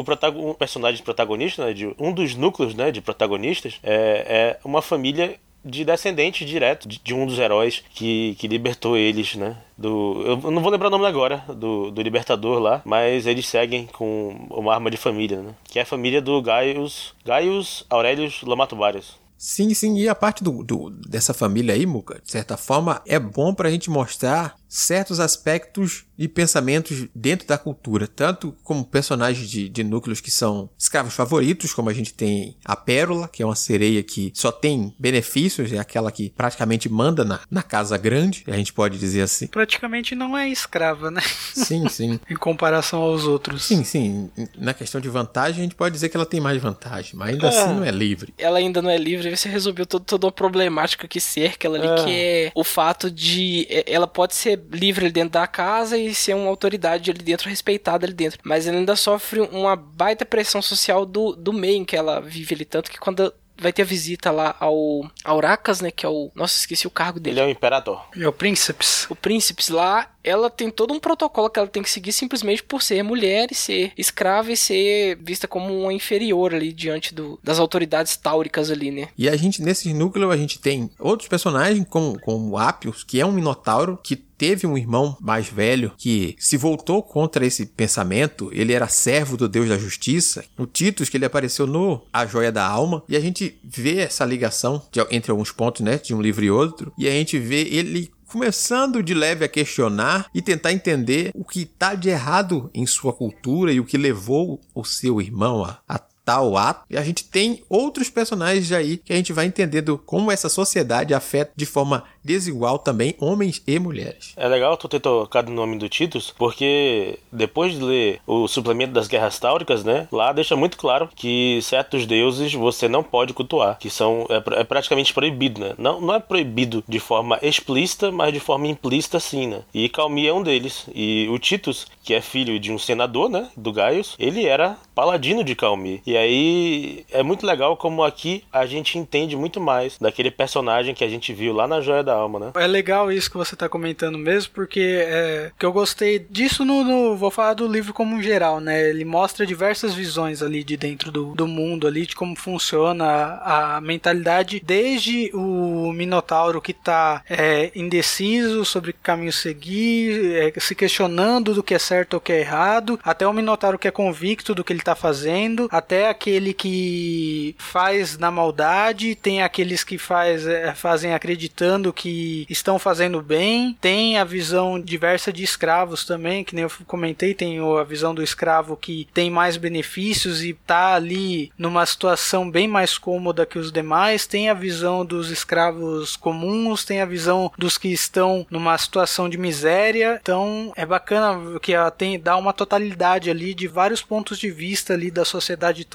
o 0.50 0.56
personagem 0.56 1.04
protagonista, 1.04 1.66
né, 1.66 1.74
de, 1.74 1.94
um 2.00 2.12
dos 2.12 2.36
núcleos 2.36 2.74
né, 2.74 2.92
de 2.92 3.02
protagonistas, 3.02 3.80
é, 3.84 4.58
é 4.60 4.60
uma 4.66 4.82
família 4.82 5.36
de 5.66 5.86
descendente 5.86 6.44
direto 6.44 6.88
de, 6.88 7.00
de, 7.02 7.14
um 7.14 7.26
dos 7.26 7.40
heróis 7.40 7.84
que, 7.94 8.36
que 8.38 8.48
libertou 8.48 8.98
eles, 8.98 9.36
né? 9.36 9.56
Do, 9.78 10.22
eu 10.26 10.52
não 10.52 10.62
vou 10.62 10.70
lembrar 10.70 10.90
o 10.90 10.92
nome 10.92 11.06
agora, 11.06 11.38
do, 11.56 11.90
do 11.90 12.02
libertador 12.02 12.60
lá, 12.60 12.82
mas 12.84 13.26
eles 13.26 13.48
seguem 13.48 13.88
com 13.88 14.46
uma 14.50 14.74
arma 14.74 14.92
de 14.92 14.98
família, 14.98 15.42
né? 15.42 15.56
Que 15.64 15.80
é 15.80 15.84
a 15.84 15.86
família 15.86 16.22
do 16.22 16.42
Gaius, 16.42 17.14
Gaius 17.26 17.86
Aurelius 17.90 18.42
Lomatobarius. 18.44 19.24
Sim, 19.38 19.74
sim, 19.74 19.98
e 19.98 20.08
a 20.08 20.16
parte 20.16 20.42
do, 20.44 20.64
do, 20.64 20.90
dessa 20.90 21.34
família 21.34 21.74
aí, 21.74 21.86
Muca, 21.86 22.22
de 22.24 22.32
certa 22.32 22.56
forma, 22.56 23.02
é 23.06 23.20
bom 23.20 23.54
pra 23.54 23.70
gente 23.70 23.90
mostrar 23.90 24.56
certos 24.74 25.20
aspectos 25.20 26.06
e 26.18 26.28
pensamentos 26.28 27.06
dentro 27.14 27.48
da 27.48 27.58
cultura, 27.58 28.08
tanto 28.08 28.56
como 28.64 28.84
personagens 28.84 29.48
de, 29.48 29.70
de 29.70 29.84
núcleos 29.84 30.20
que 30.20 30.32
são 30.32 30.70
escravos 30.78 31.14
favoritos, 31.14 31.74
como 31.74 31.90
a 31.90 31.94
gente 31.94 32.14
tem 32.14 32.58
a 32.66 32.76
Pérola, 32.76 33.28
que 33.28 33.44
é 33.44 33.46
uma 33.46 33.56
sereia 33.56 34.02
que 34.02 34.32
só 34.34 34.52
tem 34.52 34.96
benefícios, 34.98 35.72
é 35.72 35.78
aquela 35.78 36.12
que 36.12 36.32
praticamente 36.32 36.90
manda 36.90 37.24
na, 37.24 37.40
na 37.52 37.62
casa 37.62 37.98
grande, 37.98 38.44
a 38.48 38.56
gente 38.56 38.74
pode 38.74 38.98
dizer 38.98 39.22
assim. 39.22 39.46
Praticamente 39.48 40.16
não 40.16 40.36
é 40.36 40.50
escrava, 40.50 41.12
né? 41.12 41.22
Sim, 41.54 41.88
sim. 41.88 42.20
em 42.30 42.36
comparação 42.36 43.02
aos 43.02 43.26
outros. 43.26 43.64
Sim, 43.64 43.84
sim. 43.84 44.32
Na 44.58 44.74
questão 44.74 45.00
de 45.00 45.10
vantagem, 45.10 45.60
a 45.60 45.64
gente 45.64 45.76
pode 45.76 45.94
dizer 45.94 46.10
que 46.10 46.18
ela 46.18 46.26
tem 46.26 46.40
mais 46.40 46.60
vantagem, 46.60 47.12
mas 47.16 47.30
ainda 47.30 47.48
é. 47.48 47.50
assim 47.50 47.74
não 47.74 47.84
é 47.84 47.92
livre. 47.92 48.34
Ela 48.40 48.58
ainda 48.58 48.82
não 48.82 48.90
é 48.90 48.98
livre, 48.98 49.36
você 49.36 49.50
resolveu 49.50 49.86
todo, 49.86 50.04
toda 50.04 50.28
a 50.28 50.32
problemática 50.32 51.08
que 51.08 51.20
cerca 51.20 51.68
ela 51.68 51.78
ali, 51.78 51.88
é. 51.88 52.04
que 52.04 52.12
é 52.12 52.52
o 52.56 52.64
fato 52.64 53.12
de 53.12 53.68
é, 53.70 53.84
ela 53.88 54.08
pode 54.08 54.36
ser 54.36 54.63
livre 54.72 55.12
dentro 55.12 55.32
da 55.32 55.48
casa 55.48 55.98
e 55.98 56.14
ser 56.14 56.36
uma 56.36 56.50
autoridade 56.50 57.12
ali 57.12 57.24
dentro, 57.24 57.50
respeitada 57.50 58.06
ali 58.06 58.14
dentro. 58.14 58.40
Mas 58.44 58.68
ela 58.68 58.78
ainda 58.78 58.96
sofre 58.96 59.42
uma 59.42 59.76
baita 59.76 60.26
pressão 60.26 60.62
social 60.62 61.06
do, 61.06 61.36
do 61.36 61.54
meio 61.54 61.78
em 61.78 61.86
que 61.86 61.96
ela 61.96 62.20
vive 62.20 62.56
ali. 62.56 62.66
Tanto 62.66 62.92
que 62.92 63.00
quando 63.00 63.34
vai 63.58 63.72
ter 63.72 63.84
a 63.84 63.86
visita 63.86 64.32
lá 64.32 64.56
ao 64.60 65.10
Auracas, 65.24 65.82
né? 65.82 65.92
Que 65.92 66.06
é 66.06 66.10
o. 66.10 66.32
Nossa, 66.36 66.58
esqueci 66.58 66.88
o 66.88 66.92
cargo 66.92 67.20
dele. 67.20 67.40
Ele 67.40 67.46
é 67.46 67.50
o 67.50 67.52
imperador. 67.52 68.06
É 68.18 68.28
o 68.28 68.34
príncipes. 68.34 69.08
O 69.10 69.16
príncipes 69.16 69.70
lá, 69.70 70.10
ela 70.24 70.50
tem 70.50 70.70
todo 70.70 70.94
um 70.94 71.00
protocolo 71.00 71.50
que 71.50 71.60
ela 71.60 71.68
tem 71.68 71.84
que 71.84 71.90
seguir 71.90 72.14
simplesmente 72.14 72.64
por 72.64 72.82
ser 72.82 73.04
mulher 73.04 73.50
e 73.52 73.56
ser 73.56 73.92
escrava 73.98 74.52
e 74.52 74.58
ser 74.58 75.18
vista 75.22 75.48
como 75.48 75.78
uma 75.78 75.94
inferior 75.94 76.54
ali 76.54 76.72
diante 76.72 77.14
do, 77.14 77.40
das 77.44 77.60
autoridades 77.60 78.16
táuricas 78.16 78.72
ali, 78.72 78.92
né? 78.92 79.10
E 79.18 79.28
a 79.28 79.36
gente, 79.36 79.62
nesse 79.62 79.94
núcleo, 79.94 80.32
a 80.32 80.38
gente 80.38 80.60
tem 80.60 80.90
outros 81.00 81.28
personagens, 81.28 81.86
como, 81.90 82.20
como 82.20 82.58
Apios, 82.58 83.04
que 83.04 83.20
é 83.20 83.26
um 83.26 83.32
minotauro, 83.32 84.00
que 84.02 84.16
teve 84.16 84.68
um 84.68 84.78
irmão 84.78 85.16
mais 85.22 85.48
velho 85.48 85.94
que 85.98 86.36
se 86.38 86.58
voltou 86.58 87.02
contra 87.02 87.46
esse 87.46 87.66
pensamento. 87.66 88.50
Ele 88.52 88.74
era 88.74 88.88
servo 88.88 89.38
do 89.38 89.48
Deus 89.48 89.70
da 89.70 89.78
Justiça. 89.78 90.44
No 90.58 90.66
Titus, 90.66 91.08
que 91.08 91.16
ele 91.16 91.26
apareceu 91.26 91.66
no 91.66 92.02
A 92.12 92.26
Joia 92.26 92.52
da 92.52 92.66
Alma. 92.66 93.04
E 93.08 93.16
a 93.16 93.22
gente 93.22 93.58
vê 93.64 94.00
essa 94.00 94.26
ligação 94.26 94.82
de, 94.92 95.00
entre 95.12 95.32
alguns 95.32 95.52
pontos, 95.52 95.82
né? 95.82 95.98
De 95.98 96.14
um 96.14 96.22
livro 96.22 96.44
e 96.44 96.52
outro. 96.52 96.92
E 96.98 97.08
a 97.08 97.12
gente 97.12 97.40
vê 97.40 97.62
ele 97.62 98.12
começando 98.34 99.04
de 99.04 99.14
leve 99.14 99.46
a 99.46 99.48
questionar 99.48 100.26
e 100.34 100.42
tentar 100.42 100.74
entender 100.74 101.30
o 101.36 101.46
que 101.46 101.62
está 101.62 101.94
de 101.94 102.10
errado 102.10 102.68
em 102.74 102.84
sua 102.84 103.14
cultura 103.14 103.72
e 103.72 103.80
o 103.80 103.86
que 103.86 103.96
levou 103.96 104.60
o 104.74 104.84
seu 104.84 105.22
irmão 105.22 105.64
a, 105.64 105.80
a 105.88 106.00
tal 106.26 106.58
ato. 106.58 106.86
E 106.90 106.98
a 106.98 107.04
gente 107.04 107.26
tem 107.26 107.64
outros 107.70 108.10
personagens 108.10 108.72
aí 108.72 108.98
que 108.98 109.14
a 109.14 109.16
gente 109.16 109.34
vai 109.34 109.46
entendendo 109.46 109.98
como 110.06 110.32
essa 110.32 110.50
sociedade 110.50 111.14
afeta 111.14 111.52
de 111.56 111.66
forma 111.66 112.04
desigual 112.24 112.80
também 112.80 113.16
homens 113.20 113.62
e 113.68 113.78
mulheres. 113.78 114.34
É 114.38 114.48
legal 114.48 114.78
tu 114.78 114.88
ter 114.88 115.00
tocado 115.00 115.52
o 115.52 115.56
nome 115.56 115.78
do 115.78 115.90
Titus, 115.90 116.34
porque 116.38 117.20
depois 117.32 117.74
de 117.74 117.84
ler 117.84 118.22
o 118.26 118.48
suplemento 118.48 118.94
das 118.94 119.08
Guerras 119.08 119.38
Táuricas, 119.38 119.84
né, 119.84 120.08
lá 120.12 120.32
deixa 120.32 120.56
muito 120.56 120.78
claro 120.78 121.10
que 121.16 121.60
certos 121.62 122.06
deuses 122.06 122.54
você 122.54 122.88
não 122.88 123.04
pode 123.04 123.34
cultuar, 123.34 123.78
que 123.78 123.90
são 123.90 124.26
é, 124.30 124.62
é 124.62 124.64
praticamente 124.64 125.14
proibido, 125.14 125.60
né? 125.60 125.74
Não, 125.78 126.00
não 126.00 126.14
é 126.14 126.20
proibido 126.20 126.84
de 126.88 127.00
forma 127.00 127.38
explícita, 127.42 128.12
mas 128.12 128.34
de 128.34 128.40
forma 128.40 128.68
implícita 128.68 129.20
sim, 129.20 129.48
né? 129.48 129.62
E 129.74 129.90
Calmi 129.90 130.28
é 130.28 130.34
um 130.34 130.44
deles. 130.44 130.86
E 130.94 131.28
o 131.30 131.38
Titus, 131.38 131.88
que 132.04 132.14
é 132.14 132.22
filho 132.22 132.60
de 132.60 132.72
um 132.72 132.80
senador, 132.80 133.30
né, 133.30 133.50
do 133.58 133.72
Gaius, 133.72 134.16
ele 134.18 134.46
era 134.46 134.78
paladino 134.96 135.44
de 135.44 135.56
Calmi. 135.56 136.02
E 136.06 136.13
aí 136.16 137.06
é 137.12 137.22
muito 137.22 137.46
legal 137.46 137.76
como 137.76 138.04
aqui 138.04 138.44
a 138.52 138.66
gente 138.66 138.98
entende 138.98 139.36
muito 139.36 139.60
mais 139.60 139.98
daquele 140.00 140.32
personagem 140.32 140.94
que 140.94 141.04
a 141.04 141.10
gente 141.10 141.34
viu 141.34 141.54
lá 141.54 141.68
na 141.68 141.82
Joia 141.82 142.04
da 142.04 142.14
da 142.14 142.16
alma, 142.16 142.40
né? 142.40 142.52
É 142.56 142.68
legal 142.68 143.12
isso 143.12 143.30
que 143.30 143.38
você 143.38 143.56
tá 143.56 143.68
comentando 143.68 144.18
mesmo, 144.18 144.52
porque 144.54 145.04
é, 145.06 145.52
que 145.58 145.66
eu 145.66 145.74
gostei 145.74 146.20
disso 146.20 146.64
no, 146.64 146.84
no, 146.84 147.16
Vou 147.16 147.32
falar 147.32 147.56
do 147.56 147.68
livro 147.68 147.94
como 147.94 148.16
um 148.16 148.22
geral, 148.22 148.60
né? 148.60 148.90
Ele 148.90 149.04
mostra 149.04 149.46
diversas 149.46 149.94
visões 149.94 150.42
ali 150.42 150.64
de 150.64 150.78
dentro 150.78 151.12
do, 151.12 151.34
do 151.34 151.48
mundo 151.48 151.88
ali, 151.88 152.06
de 152.06 152.16
como 152.16 152.36
funciona 152.36 153.06
a, 153.06 153.78
a 153.78 153.82
mentalidade, 153.82 154.62
desde 154.64 155.32
o 155.34 155.92
Minotauro 155.92 156.62
que 156.62 156.74
tá 156.74 157.24
é, 157.30 157.72
indeciso 157.76 158.64
sobre 158.64 158.94
que 158.94 159.00
caminho 159.00 159.34
seguir, 159.34 160.36
é, 160.36 160.60
se 160.60 160.76
questionando 160.76 161.54
do 161.54 161.64
que 161.64 161.74
é 161.74 161.80
certo 161.80 162.16
ou 162.16 162.22
que 162.22 162.32
é 162.32 162.40
errado, 162.40 163.00
até 163.04 163.28
o 163.28 163.34
Minotauro 163.34 163.80
que 163.80 163.88
é 163.88 163.92
convicto 163.92 164.54
do 164.54 164.64
que 164.64 164.72
ele 164.72 164.82
tá 164.82 164.96
fazendo, 164.96 165.68
até 165.72 166.03
aquele 166.08 166.54
que 166.54 167.56
faz 167.58 168.18
na 168.18 168.32
maldade, 168.32 169.16
tem 169.16 169.42
aqueles 169.42 169.84
que 169.84 169.98
faz, 169.98 170.46
é, 170.46 170.74
fazem 170.74 171.14
acreditando 171.14 171.92
que 171.92 172.04
que 172.04 172.46
estão 172.50 172.78
fazendo 172.78 173.22
bem, 173.22 173.78
tem 173.80 174.18
a 174.18 174.26
visão 174.26 174.78
diversa 174.78 175.32
de 175.32 175.42
escravos 175.42 176.04
também, 176.04 176.44
que 176.44 176.54
nem 176.54 176.64
eu 176.64 176.72
comentei, 176.86 177.34
tem 177.34 177.60
a 177.60 177.84
visão 177.84 178.14
do 178.14 178.22
escravo 178.22 178.76
que 178.76 179.08
tem 179.14 179.30
mais 179.30 179.56
benefícios 179.56 180.44
e 180.44 180.50
está 180.50 180.96
ali 180.96 181.50
numa 181.58 181.86
situação 181.86 182.52
bem 182.52 182.68
mais 182.68 182.98
cômoda 182.98 183.46
que 183.46 183.58
os 183.58 183.72
demais, 183.72 184.28
tem 184.28 184.50
a 184.50 184.54
visão 184.54 185.06
dos 185.06 185.30
escravos 185.30 186.18
comuns, 186.18 186.84
tem 186.84 187.00
a 187.00 187.06
visão 187.06 187.50
dos 187.58 187.78
que 187.78 187.88
estão 187.88 188.46
numa 188.52 188.78
situação 188.78 189.30
de 189.30 189.38
miséria. 189.38 190.20
Então 190.22 190.74
é 190.76 190.86
bacana 190.86 191.58
que 191.62 191.74
ela 191.74 191.90
tem 191.90 192.20
dá 192.20 192.36
uma 192.36 192.52
totalidade 192.52 193.30
ali 193.30 193.54
de 193.54 193.68
vários 193.68 194.02
pontos 194.02 194.38
de 194.38 194.52
vista 194.52 194.94
ali 194.94 195.10
da 195.10 195.24
sociedade 195.24 195.86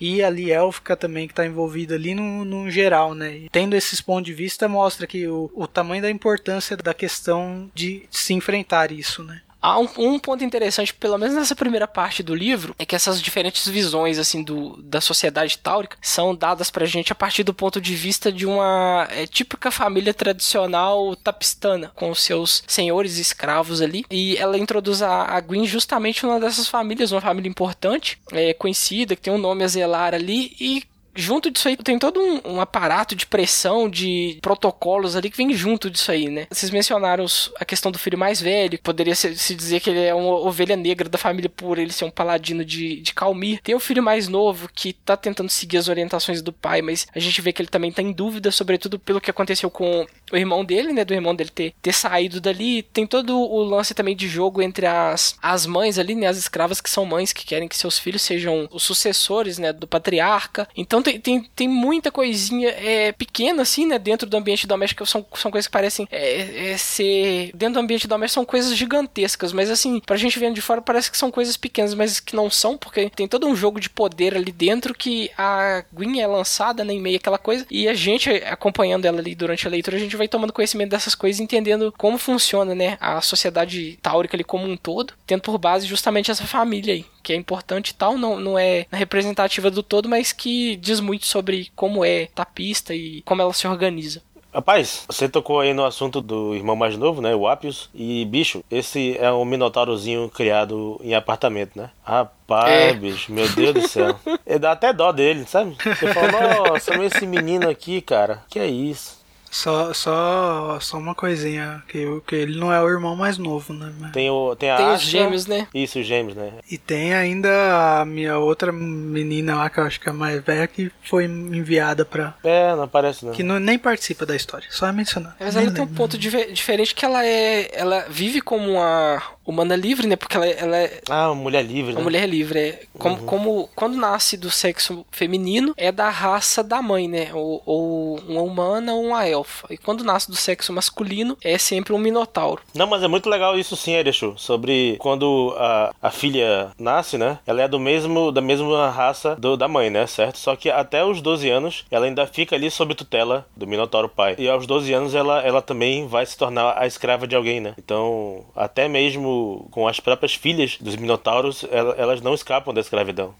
e 0.00 0.22
ali 0.22 0.50
élfica 0.50 0.96
também 0.96 1.26
que 1.26 1.32
está 1.32 1.46
envolvida 1.46 1.94
ali 1.94 2.14
no, 2.14 2.44
no 2.44 2.70
geral, 2.70 3.14
né? 3.14 3.36
E 3.36 3.48
tendo 3.48 3.74
esses 3.74 4.00
pontos 4.00 4.26
de 4.26 4.34
vista 4.34 4.68
mostra 4.68 5.06
que 5.06 5.26
o, 5.26 5.50
o, 5.54 5.66
tamanho 5.66 6.02
da 6.02 6.10
importância 6.10 6.76
da 6.76 6.94
questão 6.94 7.70
de 7.74 8.02
se 8.10 8.34
enfrentar 8.34 8.92
isso, 8.92 9.22
né? 9.22 9.40
Há 9.60 9.78
um, 9.78 9.88
um, 9.98 10.18
ponto 10.18 10.44
interessante, 10.44 10.94
pelo 10.94 11.18
menos 11.18 11.34
nessa 11.34 11.56
primeira 11.56 11.88
parte 11.88 12.22
do 12.22 12.34
livro, 12.34 12.74
é 12.78 12.86
que 12.86 12.94
essas 12.94 13.20
diferentes 13.20 13.66
visões 13.66 14.18
assim 14.18 14.42
do, 14.42 14.80
da 14.82 15.00
sociedade 15.00 15.58
táurica 15.58 15.98
são 16.00 16.34
dadas 16.34 16.70
pra 16.70 16.86
gente 16.86 17.12
a 17.12 17.14
partir 17.14 17.42
do 17.42 17.52
ponto 17.52 17.80
de 17.80 17.94
vista 17.94 18.30
de 18.30 18.46
uma 18.46 19.08
é, 19.10 19.26
típica 19.26 19.70
família 19.70 20.14
tradicional 20.14 21.16
tapistana, 21.16 21.90
com 21.94 22.14
seus 22.14 22.62
senhores 22.66 23.18
escravos 23.18 23.82
ali. 23.82 24.04
E 24.10 24.36
ela 24.36 24.58
introduz 24.58 25.02
a, 25.02 25.24
a 25.24 25.40
Gwyn 25.40 25.66
justamente 25.66 26.24
numa 26.24 26.38
dessas 26.38 26.68
famílias, 26.68 27.10
uma 27.10 27.20
família 27.20 27.48
importante, 27.48 28.18
é, 28.32 28.54
conhecida, 28.54 29.16
que 29.16 29.22
tem 29.22 29.32
um 29.32 29.38
nome 29.38 29.64
a 29.64 29.68
zelar 29.68 30.14
ali, 30.14 30.54
e 30.60 30.84
junto 31.18 31.50
disso 31.50 31.68
aí 31.68 31.76
tem 31.76 31.98
todo 31.98 32.20
um, 32.20 32.40
um, 32.44 32.60
aparato 32.60 33.16
de 33.16 33.26
pressão, 33.26 33.90
de 33.90 34.38
protocolos 34.40 35.16
ali 35.16 35.30
que 35.30 35.36
vem 35.36 35.52
junto 35.52 35.90
disso 35.90 36.12
aí, 36.12 36.28
né? 36.28 36.46
Vocês 36.50 36.70
mencionaram 36.70 37.24
os, 37.24 37.52
a 37.58 37.64
questão 37.64 37.90
do 37.90 37.98
filho 37.98 38.16
mais 38.16 38.40
velho, 38.40 38.78
poderia 38.78 39.14
se, 39.14 39.36
se, 39.36 39.54
dizer 39.54 39.80
que 39.80 39.90
ele 39.90 40.00
é 40.00 40.14
uma 40.14 40.38
ovelha 40.38 40.76
negra 40.76 41.08
da 41.08 41.18
família 41.18 41.50
por 41.50 41.78
ele 41.78 41.92
ser 41.92 42.04
um 42.04 42.10
paladino 42.10 42.64
de, 42.64 43.00
de 43.00 43.12
Calmir. 43.12 43.60
Tem 43.62 43.74
o 43.74 43.80
filho 43.80 44.02
mais 44.02 44.28
novo 44.28 44.68
que 44.72 44.92
tá 44.92 45.16
tentando 45.16 45.50
seguir 45.50 45.78
as 45.78 45.88
orientações 45.88 46.40
do 46.40 46.52
pai, 46.52 46.80
mas 46.80 47.06
a 47.14 47.18
gente 47.18 47.40
vê 47.40 47.52
que 47.52 47.60
ele 47.60 47.68
também 47.68 47.90
tá 47.90 48.00
em 48.00 48.12
dúvida, 48.12 48.52
sobretudo 48.52 48.98
pelo 48.98 49.20
que 49.20 49.30
aconteceu 49.30 49.70
com 49.70 50.06
o 50.32 50.36
irmão 50.36 50.64
dele, 50.64 50.92
né? 50.92 51.04
Do 51.04 51.14
irmão 51.14 51.34
dele 51.34 51.50
ter, 51.50 51.74
ter 51.80 51.92
saído 51.92 52.40
dali. 52.40 52.82
Tem 52.82 53.06
todo 53.06 53.38
o 53.38 53.62
lance 53.62 53.94
também 53.94 54.16
de 54.16 54.28
jogo 54.28 54.62
entre 54.62 54.86
as, 54.86 55.36
as 55.42 55.66
mães 55.66 55.98
ali, 55.98 56.14
né? 56.14 56.26
As 56.26 56.36
escravas 56.36 56.80
que 56.80 56.90
são 56.90 57.04
mães 57.04 57.32
que 57.32 57.44
querem 57.44 57.68
que 57.68 57.76
seus 57.76 57.98
filhos 57.98 58.22
sejam 58.22 58.68
os 58.72 58.82
sucessores, 58.82 59.58
né? 59.58 59.72
Do 59.72 59.86
patriarca. 59.86 60.68
Então 60.76 61.02
tem, 61.02 61.20
tem, 61.20 61.42
tem 61.54 61.68
muita 61.68 62.10
coisinha 62.10 62.68
é, 62.70 63.12
pequena, 63.12 63.62
assim, 63.62 63.86
né? 63.86 63.98
Dentro 63.98 64.28
do 64.28 64.36
ambiente 64.36 64.66
doméstico. 64.66 65.06
São, 65.06 65.24
são 65.34 65.50
coisas 65.50 65.66
que 65.66 65.72
parecem 65.72 66.06
é, 66.10 66.72
é, 66.72 66.76
ser. 66.76 67.50
Dentro 67.54 67.74
do 67.74 67.80
ambiente 67.80 68.06
doméstico 68.06 68.34
são 68.34 68.44
coisas 68.44 68.76
gigantescas. 68.76 69.52
Mas, 69.52 69.70
assim, 69.70 70.00
pra 70.00 70.16
gente 70.16 70.38
vendo 70.38 70.54
de 70.54 70.60
fora 70.60 70.82
parece 70.82 71.10
que 71.10 71.18
são 71.18 71.30
coisas 71.30 71.56
pequenas, 71.56 71.94
mas 71.94 72.20
que 72.20 72.36
não 72.36 72.50
são, 72.50 72.76
porque 72.76 73.10
tem 73.10 73.28
todo 73.28 73.46
um 73.46 73.56
jogo 73.56 73.80
de 73.80 73.90
poder 73.90 74.36
ali 74.36 74.52
dentro 74.52 74.94
que 74.94 75.30
a 75.36 75.84
Gwyn 75.92 76.20
é 76.20 76.26
lançada, 76.26 76.84
né? 76.84 76.92
Em 76.92 77.00
meio 77.00 77.16
àquela 77.16 77.38
coisa. 77.38 77.66
E 77.70 77.88
a 77.88 77.94
gente, 77.94 78.30
acompanhando 78.30 79.04
ela 79.04 79.18
ali 79.18 79.34
durante 79.34 79.66
a 79.66 79.70
leitura, 79.70 79.96
a 79.96 80.00
gente 80.00 80.16
vai 80.18 80.28
tomando 80.28 80.52
conhecimento 80.52 80.90
dessas 80.90 81.14
coisas, 81.14 81.40
entendendo 81.40 81.92
como 81.96 82.18
funciona, 82.18 82.74
né? 82.74 82.98
A 83.00 83.20
sociedade 83.20 83.98
táurica 84.02 84.36
ali 84.36 84.44
como 84.44 84.66
um 84.66 84.76
todo, 84.76 85.14
tendo 85.26 85.42
por 85.42 85.56
base 85.58 85.86
justamente 85.86 86.30
essa 86.30 86.46
família 86.46 86.94
aí 86.94 87.06
que 87.22 87.32
é 87.34 87.36
importante 87.36 87.90
e 87.90 87.94
tal, 87.94 88.16
não, 88.16 88.40
não 88.40 88.58
é 88.58 88.86
representativa 88.90 89.70
do 89.70 89.82
todo, 89.82 90.08
mas 90.08 90.32
que 90.32 90.76
diz 90.76 90.98
muito 90.98 91.26
sobre 91.26 91.70
como 91.76 92.02
é 92.02 92.26
tapista 92.34 92.94
e 92.94 93.20
como 93.20 93.42
ela 93.42 93.52
se 93.52 93.68
organiza. 93.68 94.22
Rapaz, 94.52 95.04
você 95.06 95.28
tocou 95.28 95.60
aí 95.60 95.74
no 95.74 95.84
assunto 95.84 96.22
do 96.22 96.54
irmão 96.54 96.74
mais 96.74 96.96
novo, 96.96 97.20
né? 97.20 97.34
O 97.34 97.46
Apius. 97.46 97.90
E, 97.94 98.24
bicho, 98.24 98.64
esse 98.70 99.16
é 99.18 99.30
um 99.30 99.44
minotaurozinho 99.44 100.28
criado 100.30 100.98
em 101.04 101.14
apartamento, 101.14 101.78
né? 101.78 101.90
Rapaz, 102.02 102.72
é. 102.72 102.94
bicho, 102.94 103.30
meu 103.30 103.46
Deus 103.50 103.74
do 103.74 103.86
céu. 103.86 104.18
Dá 104.58 104.72
até 104.72 104.90
dó 104.92 105.12
dele, 105.12 105.44
sabe? 105.46 105.76
Você 105.76 106.14
fala, 106.14 106.70
nossa, 106.70 106.94
esse 107.04 107.26
menino 107.26 107.68
aqui, 107.68 108.00
cara, 108.00 108.42
que 108.48 108.58
é 108.58 108.66
isso? 108.66 109.17
Só, 109.50 109.92
só, 109.94 110.78
só 110.80 110.98
uma 110.98 111.14
coisinha, 111.14 111.82
que, 111.88 112.04
que 112.26 112.34
ele 112.34 112.58
não 112.58 112.72
é 112.72 112.80
o 112.82 112.88
irmão 112.88 113.16
mais 113.16 113.38
novo, 113.38 113.72
né? 113.72 113.92
Mas- 113.98 114.12
Tem, 114.12 114.30
o, 114.30 114.54
tem 114.56 114.70
a 114.70 114.76
Tem 114.76 114.92
os 114.94 115.00
gêmeos, 115.02 115.46
né? 115.46 115.66
Isso, 115.74 115.98
os 115.98 116.06
gêmeos, 116.06 116.36
né? 116.36 116.52
E 116.70 116.76
tem 116.78 117.14
ainda 117.14 118.00
a 118.00 118.04
minha 118.04 118.38
outra 118.38 118.70
menina 118.72 119.56
lá, 119.56 119.70
que 119.70 119.78
eu 119.80 119.84
acho 119.84 120.00
que 120.00 120.08
é 120.08 120.12
a 120.12 120.14
mais 120.14 120.42
velha, 120.42 120.66
que 120.66 120.90
foi 121.02 121.24
enviada 121.24 122.04
pra. 122.04 122.34
É, 122.44 122.74
não 122.74 122.82
aparece 122.84 123.24
não. 123.24 123.32
Que 123.32 123.42
não, 123.42 123.58
nem 123.58 123.78
participa 123.78 124.24
da 124.26 124.36
história, 124.36 124.66
só 124.70 124.86
é 124.86 124.92
mencionado. 124.92 125.34
Mas 125.40 125.54
Nem 125.54 125.64
ela 125.66 125.74
tem 125.74 125.84
um 125.84 125.88
ponto 125.88 126.18
dife- 126.18 126.52
diferente 126.52 126.94
que 126.94 127.04
ela 127.04 127.24
é. 127.24 127.70
Ela 127.72 128.06
vive 128.08 128.40
como 128.40 128.72
uma 128.72 129.22
humana 129.50 129.74
livre, 129.74 130.06
né? 130.06 130.16
Porque 130.16 130.36
ela, 130.36 130.46
ela 130.46 130.76
é 130.78 131.00
Ah, 131.08 131.32
mulher 131.34 131.64
livre, 131.64 131.92
né? 131.92 131.98
uma 131.98 132.04
mulher 132.04 132.28
livre. 132.28 132.58
É 132.58 132.80
como, 132.98 133.18
como 133.18 133.68
quando 133.74 133.96
nasce 133.96 134.36
do 134.36 134.50
sexo 134.50 135.04
feminino, 135.10 135.72
é 135.76 135.90
da 135.90 136.08
raça 136.10 136.62
da 136.62 136.82
mãe, 136.82 137.08
né? 137.08 137.30
Ou, 137.32 137.62
ou 137.64 138.18
uma 138.28 138.42
humana 138.42 138.92
ou 138.94 139.04
uma 139.06 139.26
elfa. 139.26 139.66
E 139.70 139.78
quando 139.78 140.04
nasce 140.04 140.30
do 140.30 140.36
sexo 140.36 140.72
masculino, 140.72 141.36
é 141.42 141.56
sempre 141.58 141.92
um 141.92 141.98
minotauro. 141.98 142.62
Não, 142.74 142.86
mas 142.86 143.02
é 143.02 143.08
muito 143.08 143.28
legal 143.28 143.58
isso 143.58 143.76
sim, 143.76 143.92
Erechu, 143.94 144.34
sobre 144.36 144.96
quando 144.98 145.54
a, 145.56 145.94
a 146.02 146.10
filha 146.10 146.70
nasce, 146.78 147.16
né? 147.16 147.38
Ela 147.46 147.62
é 147.62 147.68
do 147.68 147.78
mesmo 147.78 148.30
da 148.32 148.40
mesma 148.40 148.90
raça 148.90 149.34
do, 149.36 149.56
da 149.56 149.68
mãe, 149.68 149.90
né? 149.90 150.06
Certo? 150.06 150.38
Só 150.38 150.54
que 150.56 150.70
até 150.70 151.04
os 151.04 151.20
12 151.22 151.48
anos, 151.48 151.84
ela 151.90 152.06
ainda 152.06 152.26
fica 152.26 152.54
ali 152.54 152.70
sob 152.70 152.94
tutela 152.94 153.46
do 153.56 153.66
Minotauro 153.66 154.08
pai. 154.08 154.34
E 154.38 154.48
aos 154.48 154.66
12 154.66 154.92
anos 154.92 155.14
ela, 155.14 155.40
ela 155.42 155.62
também 155.62 156.06
vai 156.06 156.26
se 156.26 156.36
tornar 156.36 156.74
a 156.76 156.86
escrava 156.86 157.26
de 157.26 157.34
alguém, 157.36 157.60
né? 157.60 157.74
Então, 157.78 158.44
até 158.54 158.88
mesmo 158.88 159.37
com 159.70 159.86
as 159.88 160.00
próprias 160.00 160.34
filhas 160.34 160.76
dos 160.80 160.96
Minotauros, 160.96 161.64
ela- 161.70 161.94
elas 161.96 162.20
não 162.20 162.34
escapam 162.34 162.72
da 162.74 162.80
escravidão. 162.80 163.34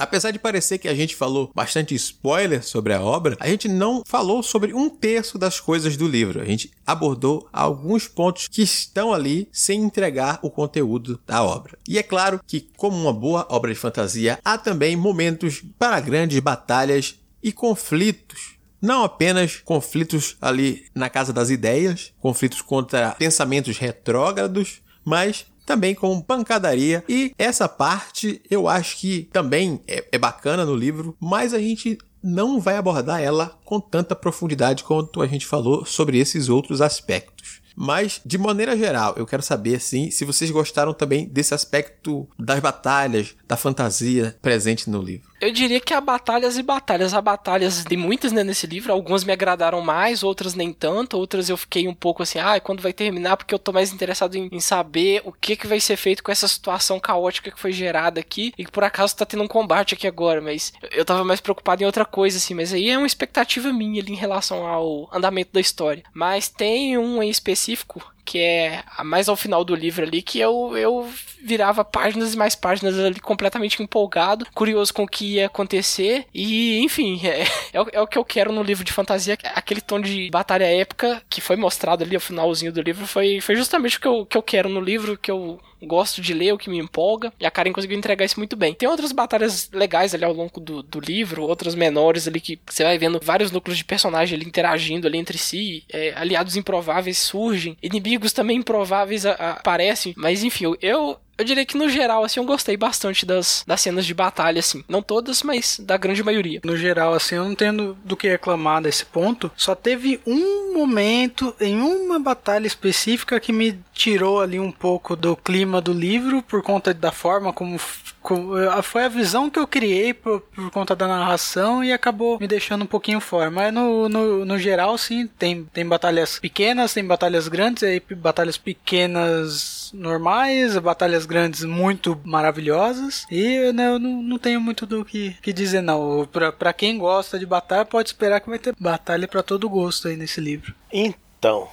Apesar 0.00 0.30
de 0.30 0.38
parecer 0.38 0.78
que 0.78 0.86
a 0.86 0.94
gente 0.94 1.16
falou 1.16 1.50
bastante 1.52 1.92
spoiler 1.96 2.62
sobre 2.62 2.92
a 2.94 3.02
obra, 3.02 3.36
a 3.40 3.48
gente 3.48 3.66
não 3.66 4.04
falou 4.06 4.44
sobre 4.44 4.72
um 4.72 4.88
terço 4.88 5.36
das 5.36 5.58
coisas 5.58 5.96
do 5.96 6.06
livro. 6.06 6.40
A 6.40 6.44
gente 6.44 6.70
abordou 6.86 7.48
alguns 7.52 8.06
pontos 8.06 8.46
que 8.46 8.62
estão 8.62 9.12
ali 9.12 9.48
sem 9.50 9.80
entregar 9.82 10.38
o 10.40 10.50
conteúdo 10.50 11.20
da 11.26 11.42
obra. 11.42 11.76
E 11.88 11.98
é 11.98 12.02
claro 12.04 12.40
que, 12.46 12.68
como 12.76 12.96
uma 12.96 13.12
boa 13.12 13.44
obra 13.50 13.72
de 13.74 13.78
fantasia, 13.80 14.38
há 14.44 14.56
também 14.56 14.94
momentos 14.94 15.64
para 15.76 15.98
grandes 15.98 16.38
batalhas 16.38 17.16
e 17.42 17.50
conflitos. 17.50 18.56
Não 18.80 19.02
apenas 19.02 19.56
conflitos 19.56 20.36
ali 20.40 20.86
na 20.94 21.10
casa 21.10 21.32
das 21.32 21.50
ideias, 21.50 22.12
conflitos 22.20 22.62
contra 22.62 23.10
pensamentos 23.18 23.76
retrógrados, 23.78 24.80
mas 25.08 25.46
também 25.64 25.94
com 25.94 26.20
pancadaria. 26.20 27.02
E 27.08 27.32
essa 27.38 27.68
parte 27.68 28.40
eu 28.50 28.68
acho 28.68 28.98
que 28.98 29.28
também 29.32 29.80
é, 29.86 30.04
é 30.12 30.18
bacana 30.18 30.64
no 30.64 30.74
livro, 30.74 31.16
mas 31.18 31.54
a 31.54 31.58
gente 31.58 31.98
não 32.22 32.60
vai 32.60 32.76
abordar 32.76 33.22
ela 33.22 33.58
com 33.64 33.80
tanta 33.80 34.14
profundidade 34.14 34.84
quanto 34.84 35.22
a 35.22 35.26
gente 35.26 35.46
falou 35.46 35.84
sobre 35.84 36.18
esses 36.18 36.48
outros 36.48 36.80
aspectos. 36.80 37.60
Mas, 37.80 38.20
de 38.26 38.36
maneira 38.36 38.76
geral, 38.76 39.14
eu 39.16 39.24
quero 39.24 39.40
saber, 39.40 39.76
assim, 39.76 40.10
se 40.10 40.24
vocês 40.24 40.50
gostaram 40.50 40.92
também 40.92 41.28
desse 41.28 41.54
aspecto 41.54 42.28
das 42.36 42.58
batalhas, 42.58 43.36
da 43.46 43.56
fantasia 43.56 44.36
presente 44.42 44.90
no 44.90 45.00
livro. 45.00 45.27
Eu 45.40 45.52
diria 45.52 45.80
que 45.80 45.94
há 45.94 46.00
batalhas 46.00 46.58
e 46.58 46.62
batalhas. 46.62 47.14
Há 47.14 47.20
batalhas 47.20 47.84
de 47.84 47.96
muitas 47.96 48.32
né, 48.32 48.42
nesse 48.42 48.66
livro. 48.66 48.92
Algumas 48.92 49.22
me 49.22 49.32
agradaram 49.32 49.80
mais, 49.80 50.22
outras 50.22 50.54
nem 50.54 50.72
tanto. 50.72 51.16
Outras 51.16 51.48
eu 51.48 51.56
fiquei 51.56 51.86
um 51.86 51.94
pouco 51.94 52.22
assim, 52.22 52.38
ah, 52.38 52.58
quando 52.60 52.82
vai 52.82 52.92
terminar? 52.92 53.36
Porque 53.36 53.54
eu 53.54 53.58
tô 53.58 53.72
mais 53.72 53.92
interessado 53.92 54.34
em, 54.34 54.48
em 54.50 54.60
saber 54.60 55.22
o 55.24 55.32
que, 55.32 55.56
que 55.56 55.66
vai 55.66 55.78
ser 55.78 55.96
feito 55.96 56.22
com 56.22 56.32
essa 56.32 56.48
situação 56.48 56.98
caótica 56.98 57.50
que 57.50 57.60
foi 57.60 57.72
gerada 57.72 58.18
aqui. 58.18 58.52
E 58.58 58.64
que 58.64 58.72
por 58.72 58.82
acaso 58.82 59.16
tá 59.16 59.24
tendo 59.24 59.44
um 59.44 59.48
combate 59.48 59.94
aqui 59.94 60.06
agora. 60.06 60.40
Mas 60.40 60.72
eu 60.90 61.04
tava 61.04 61.24
mais 61.24 61.40
preocupado 61.40 61.82
em 61.82 61.86
outra 61.86 62.04
coisa, 62.04 62.36
assim. 62.38 62.54
Mas 62.54 62.72
aí 62.72 62.90
é 62.90 62.98
uma 62.98 63.06
expectativa 63.06 63.72
minha 63.72 64.02
ali 64.02 64.12
em 64.12 64.16
relação 64.16 64.66
ao 64.66 65.08
andamento 65.14 65.52
da 65.52 65.60
história. 65.60 66.02
Mas 66.12 66.48
tem 66.48 66.98
um 66.98 67.22
em 67.22 67.30
específico 67.30 68.02
que 68.28 68.38
é 68.38 68.84
mais 69.02 69.26
ao 69.26 69.36
final 69.36 69.64
do 69.64 69.74
livro 69.74 70.04
ali, 70.04 70.20
que 70.20 70.38
eu, 70.38 70.76
eu 70.76 71.08
virava 71.42 71.82
páginas 71.82 72.34
e 72.34 72.36
mais 72.36 72.54
páginas 72.54 72.98
ali 72.98 73.18
completamente 73.18 73.82
empolgado, 73.82 74.46
curioso 74.52 74.92
com 74.92 75.04
o 75.04 75.08
que 75.08 75.36
ia 75.36 75.46
acontecer, 75.46 76.26
e 76.34 76.78
enfim, 76.80 77.18
é, 77.26 77.46
é, 77.72 77.80
o, 77.80 77.86
é 77.90 78.00
o 78.02 78.06
que 78.06 78.18
eu 78.18 78.24
quero 78.26 78.52
no 78.52 78.62
livro 78.62 78.84
de 78.84 78.92
fantasia, 78.92 79.38
aquele 79.54 79.80
tom 79.80 79.98
de 79.98 80.28
batalha 80.30 80.66
épica 80.66 81.22
que 81.30 81.40
foi 81.40 81.56
mostrado 81.56 82.04
ali 82.04 82.14
ao 82.14 82.20
finalzinho 82.20 82.70
do 82.70 82.82
livro, 82.82 83.06
foi, 83.06 83.40
foi 83.40 83.56
justamente 83.56 83.96
o 83.96 84.00
que 84.00 84.08
eu, 84.08 84.26
que 84.26 84.36
eu 84.36 84.42
quero 84.42 84.68
no 84.68 84.80
livro, 84.80 85.16
que 85.16 85.30
eu 85.30 85.58
gosto 85.82 86.20
de 86.20 86.34
ler, 86.34 86.52
o 86.52 86.58
que 86.58 86.70
me 86.70 86.78
empolga, 86.78 87.32
e 87.38 87.46
a 87.46 87.50
Karen 87.50 87.72
conseguiu 87.72 87.96
entregar 87.98 88.24
isso 88.24 88.38
muito 88.40 88.56
bem. 88.56 88.74
Tem 88.74 88.88
outras 88.88 89.12
batalhas 89.12 89.70
legais 89.72 90.14
ali 90.14 90.24
ao 90.24 90.32
longo 90.32 90.60
do, 90.60 90.82
do 90.82 91.00
livro, 91.00 91.42
outras 91.42 91.74
menores 91.74 92.26
ali 92.26 92.40
que 92.40 92.58
você 92.68 92.82
vai 92.84 92.98
vendo 92.98 93.20
vários 93.22 93.50
núcleos 93.50 93.78
de 93.78 93.84
personagem 93.84 94.36
ali 94.36 94.46
interagindo 94.46 95.06
ali 95.06 95.18
entre 95.18 95.38
si, 95.38 95.84
é, 95.90 96.12
aliados 96.16 96.56
improváveis 96.56 97.18
surgem, 97.18 97.76
inimigos 97.82 98.32
também 98.32 98.58
improváveis 98.58 99.24
a- 99.26 99.32
a- 99.32 99.50
aparecem, 99.52 100.14
mas 100.16 100.42
enfim, 100.42 100.64
eu- 100.64 100.78
eu 100.80 101.16
eu 101.38 101.44
diria 101.44 101.64
que 101.64 101.76
no 101.78 101.88
geral, 101.88 102.24
assim, 102.24 102.40
eu 102.40 102.44
gostei 102.44 102.76
bastante 102.76 103.24
das, 103.24 103.64
das 103.66 103.80
cenas 103.80 104.04
de 104.04 104.12
batalha, 104.12 104.58
assim. 104.58 104.84
Não 104.88 105.00
todas, 105.00 105.42
mas 105.42 105.78
da 105.78 105.96
grande 105.96 106.22
maioria. 106.22 106.60
No 106.64 106.76
geral, 106.76 107.14
assim, 107.14 107.36
eu 107.36 107.44
não 107.44 107.54
tenho 107.54 107.96
do 108.04 108.16
que 108.16 108.28
reclamar 108.28 108.82
desse 108.82 109.04
ponto. 109.04 109.50
Só 109.56 109.74
teve 109.74 110.20
um 110.26 110.74
momento 110.74 111.54
em 111.60 111.80
uma 111.80 112.18
batalha 112.18 112.66
específica 112.66 113.38
que 113.38 113.52
me 113.52 113.78
tirou 113.92 114.40
ali 114.40 114.58
um 114.58 114.72
pouco 114.72 115.14
do 115.14 115.36
clima 115.36 115.80
do 115.80 115.92
livro 115.92 116.42
por 116.42 116.62
conta 116.62 116.92
da 116.92 117.12
forma 117.12 117.52
como. 117.52 117.76
eh, 117.76 118.82
foi 118.82 119.04
a 119.04 119.08
visão 119.08 119.48
que 119.48 119.58
eu 119.58 119.66
criei 119.66 120.12
por, 120.12 120.40
por 120.40 120.70
conta 120.70 120.94
da 120.96 121.06
narração 121.06 121.84
e 121.84 121.92
acabou 121.92 122.38
me 122.40 122.48
deixando 122.48 122.82
um 122.82 122.86
pouquinho 122.86 123.20
fora. 123.20 123.50
Mas 123.50 123.72
no, 123.72 124.08
no, 124.08 124.44
no 124.44 124.58
geral, 124.58 124.98
sim, 124.98 125.26
tem, 125.38 125.64
tem 125.72 125.86
batalhas 125.86 126.38
pequenas, 126.38 126.94
tem 126.94 127.04
batalhas 127.04 127.46
grandes, 127.48 127.82
aí 127.82 128.02
batalhas 128.16 128.56
pequenas 128.58 129.90
normais, 129.94 130.76
batalhas 130.78 131.27
grandes 131.28 131.62
muito 131.62 132.20
maravilhosas. 132.24 133.26
E 133.30 133.70
né, 133.72 133.88
eu 133.88 133.98
não, 133.98 134.22
não 134.22 134.38
tenho 134.38 134.60
muito 134.60 134.86
do 134.86 135.04
que, 135.04 135.36
que 135.40 135.52
dizer, 135.52 135.82
não. 135.82 136.26
Pra, 136.32 136.50
pra 136.50 136.72
quem 136.72 136.98
gosta 136.98 137.38
de 137.38 137.46
batalha, 137.46 137.84
pode 137.84 138.08
esperar 138.08 138.40
que 138.40 138.48
vai 138.48 138.58
ter 138.58 138.74
batalha 138.80 139.28
pra 139.28 139.42
todo 139.42 139.68
gosto 139.68 140.08
aí 140.08 140.16
nesse 140.16 140.40
livro. 140.40 140.74
Então, 140.92 141.68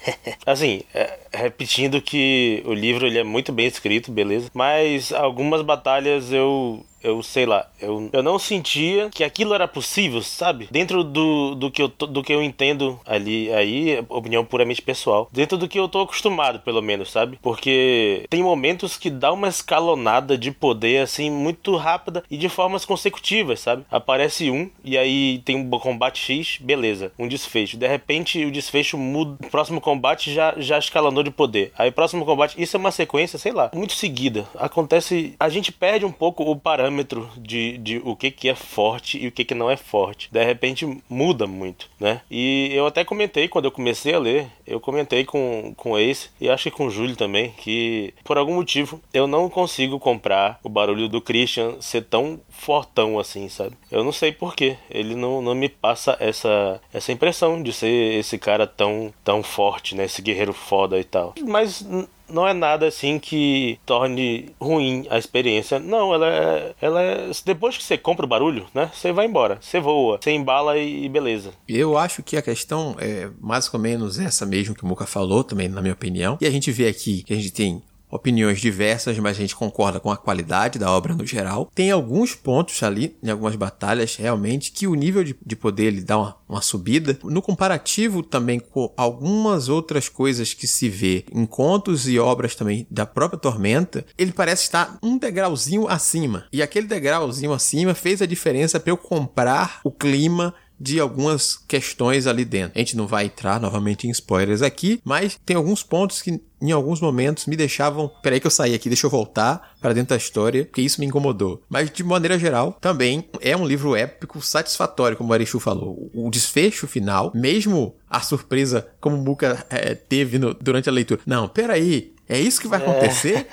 assim, 0.46 0.82
é, 0.94 1.18
repetindo 1.32 2.00
que 2.00 2.62
o 2.64 2.72
livro 2.72 3.06
ele 3.06 3.18
é 3.18 3.24
muito 3.24 3.52
bem 3.52 3.66
escrito, 3.66 4.10
beleza? 4.10 4.50
Mas 4.54 5.12
algumas 5.12 5.62
batalhas 5.62 6.32
eu 6.32 6.84
eu 7.02 7.22
sei 7.22 7.46
lá, 7.46 7.66
eu, 7.80 8.08
eu 8.12 8.22
não 8.22 8.38
sentia 8.38 9.10
que 9.10 9.24
aquilo 9.24 9.54
era 9.54 9.66
possível, 9.66 10.22
sabe? 10.22 10.68
Dentro 10.70 11.02
do, 11.02 11.54
do, 11.54 11.70
que 11.70 11.82
eu, 11.82 11.88
do 11.88 12.22
que 12.22 12.32
eu 12.32 12.42
entendo 12.42 12.98
ali, 13.04 13.52
aí, 13.52 14.04
opinião 14.08 14.44
puramente 14.44 14.82
pessoal. 14.82 15.28
Dentro 15.32 15.58
do 15.58 15.68
que 15.68 15.78
eu 15.78 15.88
tô 15.88 16.02
acostumado, 16.02 16.60
pelo 16.60 16.82
menos, 16.82 17.10
sabe? 17.10 17.38
Porque 17.42 18.26
tem 18.30 18.42
momentos 18.42 18.96
que 18.96 19.10
dá 19.10 19.32
uma 19.32 19.48
escalonada 19.48 20.38
de 20.38 20.50
poder, 20.50 21.02
assim, 21.02 21.30
muito 21.30 21.76
rápida 21.76 22.22
e 22.30 22.36
de 22.36 22.48
formas 22.48 22.84
consecutivas, 22.84 23.60
sabe? 23.60 23.84
Aparece 23.90 24.50
um 24.50 24.70
e 24.84 24.96
aí 24.96 25.40
tem 25.44 25.56
um 25.56 25.70
combate 25.78 26.20
X, 26.20 26.58
beleza, 26.60 27.12
um 27.18 27.26
desfecho. 27.26 27.76
De 27.76 27.86
repente 27.86 28.44
o 28.44 28.50
desfecho 28.50 28.96
muda, 28.96 29.36
o 29.44 29.50
próximo 29.50 29.80
combate 29.80 30.32
já, 30.32 30.54
já 30.58 30.78
escalonou 30.78 31.22
de 31.22 31.30
poder. 31.30 31.72
Aí 31.76 31.90
próximo 31.90 32.24
combate, 32.24 32.60
isso 32.60 32.76
é 32.76 32.80
uma 32.80 32.90
sequência, 32.90 33.38
sei 33.38 33.52
lá, 33.52 33.70
muito 33.74 33.94
seguida. 33.94 34.46
Acontece, 34.56 35.34
a 35.38 35.48
gente 35.48 35.72
perde 35.72 36.04
um 36.04 36.12
pouco 36.12 36.44
o 36.44 36.56
parâmetro 36.56 36.91
de, 37.36 37.78
de 37.78 38.02
o 38.04 38.14
que 38.14 38.30
que 38.30 38.48
é 38.48 38.54
forte 38.54 39.18
e 39.18 39.26
o 39.26 39.32
que 39.32 39.44
que 39.44 39.54
não 39.54 39.70
é 39.70 39.76
forte. 39.76 40.28
De 40.30 40.44
repente 40.44 40.86
muda 41.08 41.46
muito, 41.46 41.88
né? 41.98 42.20
E 42.30 42.70
eu 42.72 42.86
até 42.86 43.04
comentei 43.04 43.48
quando 43.48 43.66
eu 43.66 43.70
comecei 43.70 44.14
a 44.14 44.18
ler, 44.18 44.46
eu 44.66 44.80
comentei 44.80 45.24
com, 45.24 45.72
com 45.76 45.92
o 45.92 45.98
Ace 45.98 46.30
e 46.40 46.48
acho 46.48 46.64
que 46.64 46.70
com 46.70 46.86
o 46.86 46.90
Júlio 46.90 47.16
também, 47.16 47.52
que 47.58 48.14
por 48.24 48.38
algum 48.38 48.54
motivo 48.54 49.00
eu 49.12 49.26
não 49.26 49.48
consigo 49.48 49.98
comprar 49.98 50.58
o 50.62 50.68
barulho 50.68 51.08
do 51.08 51.20
Christian 51.20 51.80
ser 51.80 52.02
tão 52.02 52.40
fortão 52.50 53.18
assim, 53.18 53.48
sabe? 53.48 53.76
Eu 53.90 54.04
não 54.04 54.12
sei 54.12 54.32
porquê. 54.32 54.76
Ele 54.90 55.14
não, 55.14 55.42
não 55.42 55.54
me 55.54 55.68
passa 55.68 56.16
essa, 56.20 56.80
essa 56.92 57.12
impressão 57.12 57.62
de 57.62 57.72
ser 57.72 58.14
esse 58.14 58.38
cara 58.38 58.66
tão, 58.66 59.12
tão 59.24 59.42
forte, 59.42 59.94
né? 59.94 60.04
Esse 60.04 60.22
guerreiro 60.22 60.52
foda 60.52 60.98
e 60.98 61.04
tal. 61.04 61.34
Mas 61.40 61.84
não 62.32 62.46
é 62.46 62.52
nada 62.52 62.86
assim 62.86 63.18
que 63.18 63.78
torne 63.84 64.50
ruim 64.60 65.06
a 65.10 65.18
experiência. 65.18 65.78
Não, 65.78 66.14
ela 66.14 66.26
é, 66.26 66.74
ela 66.80 67.02
é. 67.02 67.30
Depois 67.44 67.76
que 67.76 67.84
você 67.84 67.96
compra 67.98 68.24
o 68.24 68.28
barulho, 68.28 68.66
né? 68.74 68.90
Você 68.92 69.12
vai 69.12 69.26
embora. 69.26 69.58
Você 69.60 69.80
voa. 69.80 70.18
Você 70.20 70.30
embala 70.32 70.78
e, 70.78 71.04
e 71.04 71.08
beleza. 71.08 71.52
Eu 71.68 71.96
acho 71.96 72.22
que 72.22 72.36
a 72.36 72.42
questão 72.42 72.96
é 72.98 73.30
mais 73.40 73.72
ou 73.72 73.78
menos 73.78 74.18
essa 74.18 74.46
mesmo 74.46 74.74
que 74.74 74.84
o 74.84 74.86
Muka 74.86 75.06
falou, 75.06 75.44
também 75.44 75.68
na 75.68 75.80
minha 75.80 75.94
opinião. 75.94 76.38
E 76.40 76.46
a 76.46 76.50
gente 76.50 76.70
vê 76.72 76.88
aqui 76.88 77.22
que 77.22 77.32
a 77.32 77.36
gente 77.36 77.52
tem 77.52 77.82
opiniões 78.12 78.60
diversas, 78.60 79.18
mas 79.18 79.38
a 79.38 79.40
gente 79.40 79.56
concorda 79.56 79.98
com 79.98 80.10
a 80.10 80.16
qualidade 80.16 80.78
da 80.78 80.92
obra 80.92 81.14
no 81.14 81.26
geral. 81.26 81.70
Tem 81.74 81.90
alguns 81.90 82.34
pontos 82.34 82.82
ali, 82.82 83.16
em 83.22 83.30
algumas 83.30 83.56
batalhas, 83.56 84.14
realmente, 84.16 84.70
que 84.70 84.86
o 84.86 84.94
nível 84.94 85.24
de, 85.24 85.34
de 85.44 85.56
poder 85.56 85.86
ele 85.86 86.02
dá 86.02 86.18
uma, 86.18 86.36
uma 86.46 86.60
subida. 86.60 87.18
No 87.24 87.40
comparativo 87.40 88.22
também 88.22 88.60
com 88.60 88.92
algumas 88.96 89.70
outras 89.70 90.10
coisas 90.10 90.52
que 90.52 90.66
se 90.66 90.90
vê 90.90 91.24
em 91.32 91.46
contos 91.46 92.06
e 92.06 92.18
obras 92.18 92.54
também 92.54 92.86
da 92.90 93.06
própria 93.06 93.40
Tormenta, 93.40 94.04
ele 94.18 94.32
parece 94.32 94.64
estar 94.64 94.98
um 95.02 95.16
degrauzinho 95.16 95.88
acima. 95.88 96.44
E 96.52 96.62
aquele 96.62 96.86
degrauzinho 96.86 97.52
acima 97.52 97.94
fez 97.94 98.20
a 98.20 98.26
diferença 98.26 98.78
para 98.78 98.90
eu 98.90 98.96
comprar 98.96 99.80
o 99.82 99.90
clima 99.90 100.54
de 100.82 100.98
algumas 100.98 101.56
questões 101.56 102.26
ali 102.26 102.44
dentro. 102.44 102.72
A 102.74 102.78
gente 102.80 102.96
não 102.96 103.06
vai 103.06 103.26
entrar 103.26 103.60
novamente 103.60 104.08
em 104.08 104.10
spoilers 104.10 104.62
aqui, 104.62 105.00
mas 105.04 105.38
tem 105.46 105.54
alguns 105.56 105.84
pontos 105.84 106.20
que 106.20 106.40
em 106.60 106.72
alguns 106.72 107.00
momentos 107.00 107.46
me 107.46 107.56
deixavam. 107.56 108.10
Peraí 108.20 108.40
que 108.40 108.46
eu 108.46 108.50
saí 108.50 108.74
aqui, 108.74 108.88
deixa 108.88 109.06
eu 109.06 109.10
voltar 109.10 109.74
para 109.80 109.92
dentro 109.92 110.10
da 110.10 110.16
história, 110.16 110.64
porque 110.64 110.82
isso 110.82 111.00
me 111.00 111.06
incomodou. 111.06 111.62
Mas 111.68 111.88
de 111.88 112.02
maneira 112.02 112.36
geral, 112.36 112.76
também 112.80 113.28
é 113.40 113.56
um 113.56 113.64
livro 113.64 113.94
épico, 113.94 114.42
satisfatório, 114.42 115.16
como 115.16 115.30
o 115.30 115.32
Arishu 115.32 115.60
falou. 115.60 116.10
O 116.12 116.28
desfecho 116.30 116.88
final, 116.88 117.30
mesmo 117.32 117.94
a 118.10 118.20
surpresa 118.20 118.88
como 119.00 119.16
o 119.16 119.22
Muka 119.22 119.64
é, 119.70 119.94
teve 119.94 120.38
no, 120.38 120.52
durante 120.52 120.88
a 120.88 120.92
leitura. 120.92 121.20
Não, 121.24 121.48
peraí, 121.48 122.12
é 122.28 122.40
isso 122.40 122.60
que 122.60 122.68
vai 122.68 122.80
é. 122.80 122.82
acontecer? 122.82 123.46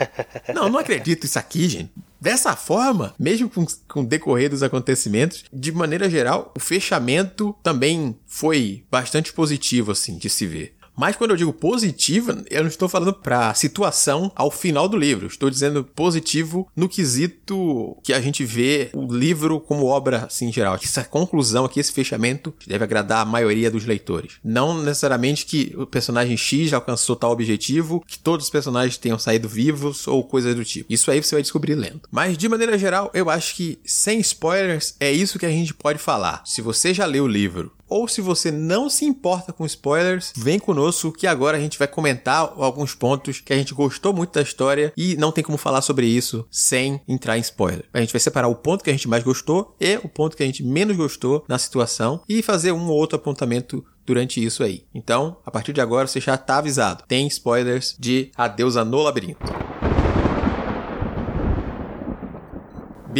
É. 0.48 0.54
Não, 0.54 0.68
não 0.68 0.80
acredito 0.80 1.26
isso 1.26 1.38
aqui, 1.38 1.68
gente. 1.68 1.92
Dessa 2.20 2.56
forma, 2.56 3.14
mesmo 3.18 3.50
com, 3.50 3.66
com 3.88 4.02
o 4.02 4.06
decorrer 4.06 4.50
dos 4.50 4.62
acontecimentos, 4.62 5.46
de 5.52 5.72
maneira 5.72 6.10
geral, 6.10 6.54
o 6.56 6.60
fechamento 6.60 7.56
também 7.64 8.18
foi 8.28 8.84
bastante 8.92 9.32
positivo, 9.32 9.92
assim, 9.92 10.18
de 10.18 10.30
se 10.30 10.46
ver. 10.46 10.76
Mas 11.00 11.16
quando 11.16 11.32
eu 11.32 11.38
digo 11.38 11.54
positiva, 11.54 12.44
eu 12.50 12.60
não 12.60 12.68
estou 12.68 12.90
falando 12.90 13.14
para 13.14 13.54
situação 13.54 14.30
ao 14.36 14.52
final 14.52 14.86
do 14.90 14.98
livro. 14.98 15.28
Estou 15.28 15.50
dizendo 15.50 15.82
positivo 15.82 16.70
no 16.76 16.90
quesito 16.90 17.96
que 18.04 18.12
a 18.12 18.20
gente 18.20 18.44
vê 18.44 18.90
o 18.94 19.10
livro 19.10 19.62
como 19.62 19.86
obra 19.86 20.26
assim, 20.26 20.50
em 20.50 20.52
geral. 20.52 20.76
Essa 20.76 21.06
conclusão 21.06 21.64
aqui, 21.64 21.80
esse 21.80 21.94
fechamento, 21.94 22.54
deve 22.68 22.84
agradar 22.84 23.22
a 23.22 23.26
maioria 23.26 23.72
dos 23.72 23.86
leitores. 23.86 24.34
Não 24.44 24.82
necessariamente 24.84 25.46
que 25.46 25.74
o 25.78 25.88
personagem 25.88 26.36
X 26.36 26.74
alcançou 26.74 27.16
tal 27.16 27.32
objetivo, 27.32 28.04
que 28.06 28.20
todos 28.20 28.48
os 28.48 28.52
personagens 28.52 28.98
tenham 28.98 29.18
saído 29.18 29.48
vivos 29.48 30.06
ou 30.06 30.22
coisas 30.22 30.54
do 30.54 30.66
tipo. 30.66 30.92
Isso 30.92 31.10
aí 31.10 31.24
você 31.24 31.34
vai 31.34 31.42
descobrir 31.42 31.76
lendo. 31.76 32.02
Mas 32.12 32.38
de 32.38 32.50
maneira 32.50 32.78
geral, 32.78 33.10
eu 33.14 33.30
acho 33.30 33.56
que 33.56 33.80
sem 33.86 34.20
spoilers 34.20 34.96
é 35.00 35.10
isso 35.10 35.40
que 35.40 35.46
a 35.46 35.50
gente 35.50 35.74
pode 35.74 35.98
falar. 35.98 36.44
Se 36.46 36.62
você 36.62 36.94
já 36.94 37.06
leu 37.06 37.24
o 37.24 37.28
livro 37.28 37.72
ou 37.90 38.08
se 38.08 38.22
você 38.22 38.52
não 38.52 38.90
se 38.90 39.06
importa 39.06 39.52
com 39.52 39.66
spoilers, 39.66 40.32
vem 40.36 40.60
conosco 40.60 41.12
que 41.12 41.28
agora 41.28 41.58
a 41.58 41.60
gente 41.60 41.78
vai 41.78 41.88
comentar 41.88 42.54
alguns 42.58 42.94
pontos 42.94 43.42
que 43.42 43.52
a 43.52 43.58
gente 43.58 43.74
gostou 43.74 44.14
muito 44.14 44.34
da 44.34 44.42
história 44.42 44.94
e 44.96 45.16
não 45.18 45.32
tem 45.32 45.44
como 45.44 45.58
falar 45.58 45.82
sobre 45.82 46.06
isso 46.06 46.46
sem 46.52 47.02
entrar 47.08 47.38
em 47.38 47.42
spoiler. 47.42 47.86
A 47.94 48.00
gente 48.00 48.14
vai 48.14 48.20
separar 48.20 48.48
o 48.48 48.56
ponto 48.56 48.84
que 48.84 48.90
a 48.90 48.94
gente 48.94 49.08
mais 49.08 49.24
gostou 49.24 49.76
e 49.80 49.98
o 49.98 50.08
ponto 50.08 50.38
que 50.38 50.44
a 50.44 50.46
gente 50.46 50.64
menos 50.64 50.96
gostou 50.96 51.44
na 51.48 51.58
situação 51.58 52.22
e 52.30 52.42
fazer 52.42 52.72
um 52.72 52.88
ou 52.88 52.98
outro 52.98 53.18
apontamento 53.18 53.84
durante 54.06 54.44
isso 54.44 54.64
aí. 54.64 54.86
Então, 54.94 55.38
a 55.46 55.52
partir 55.52 55.74
de 55.74 55.82
agora 55.82 56.08
você 56.08 56.20
já 56.20 56.36
está 56.36 56.58
avisado. 56.58 57.04
Tem 57.08 57.28
spoilers 57.28 57.96
de 58.00 58.32
A 58.36 58.48
Deusa 58.48 58.84
no 58.84 59.02
Labirinto. 59.02 59.46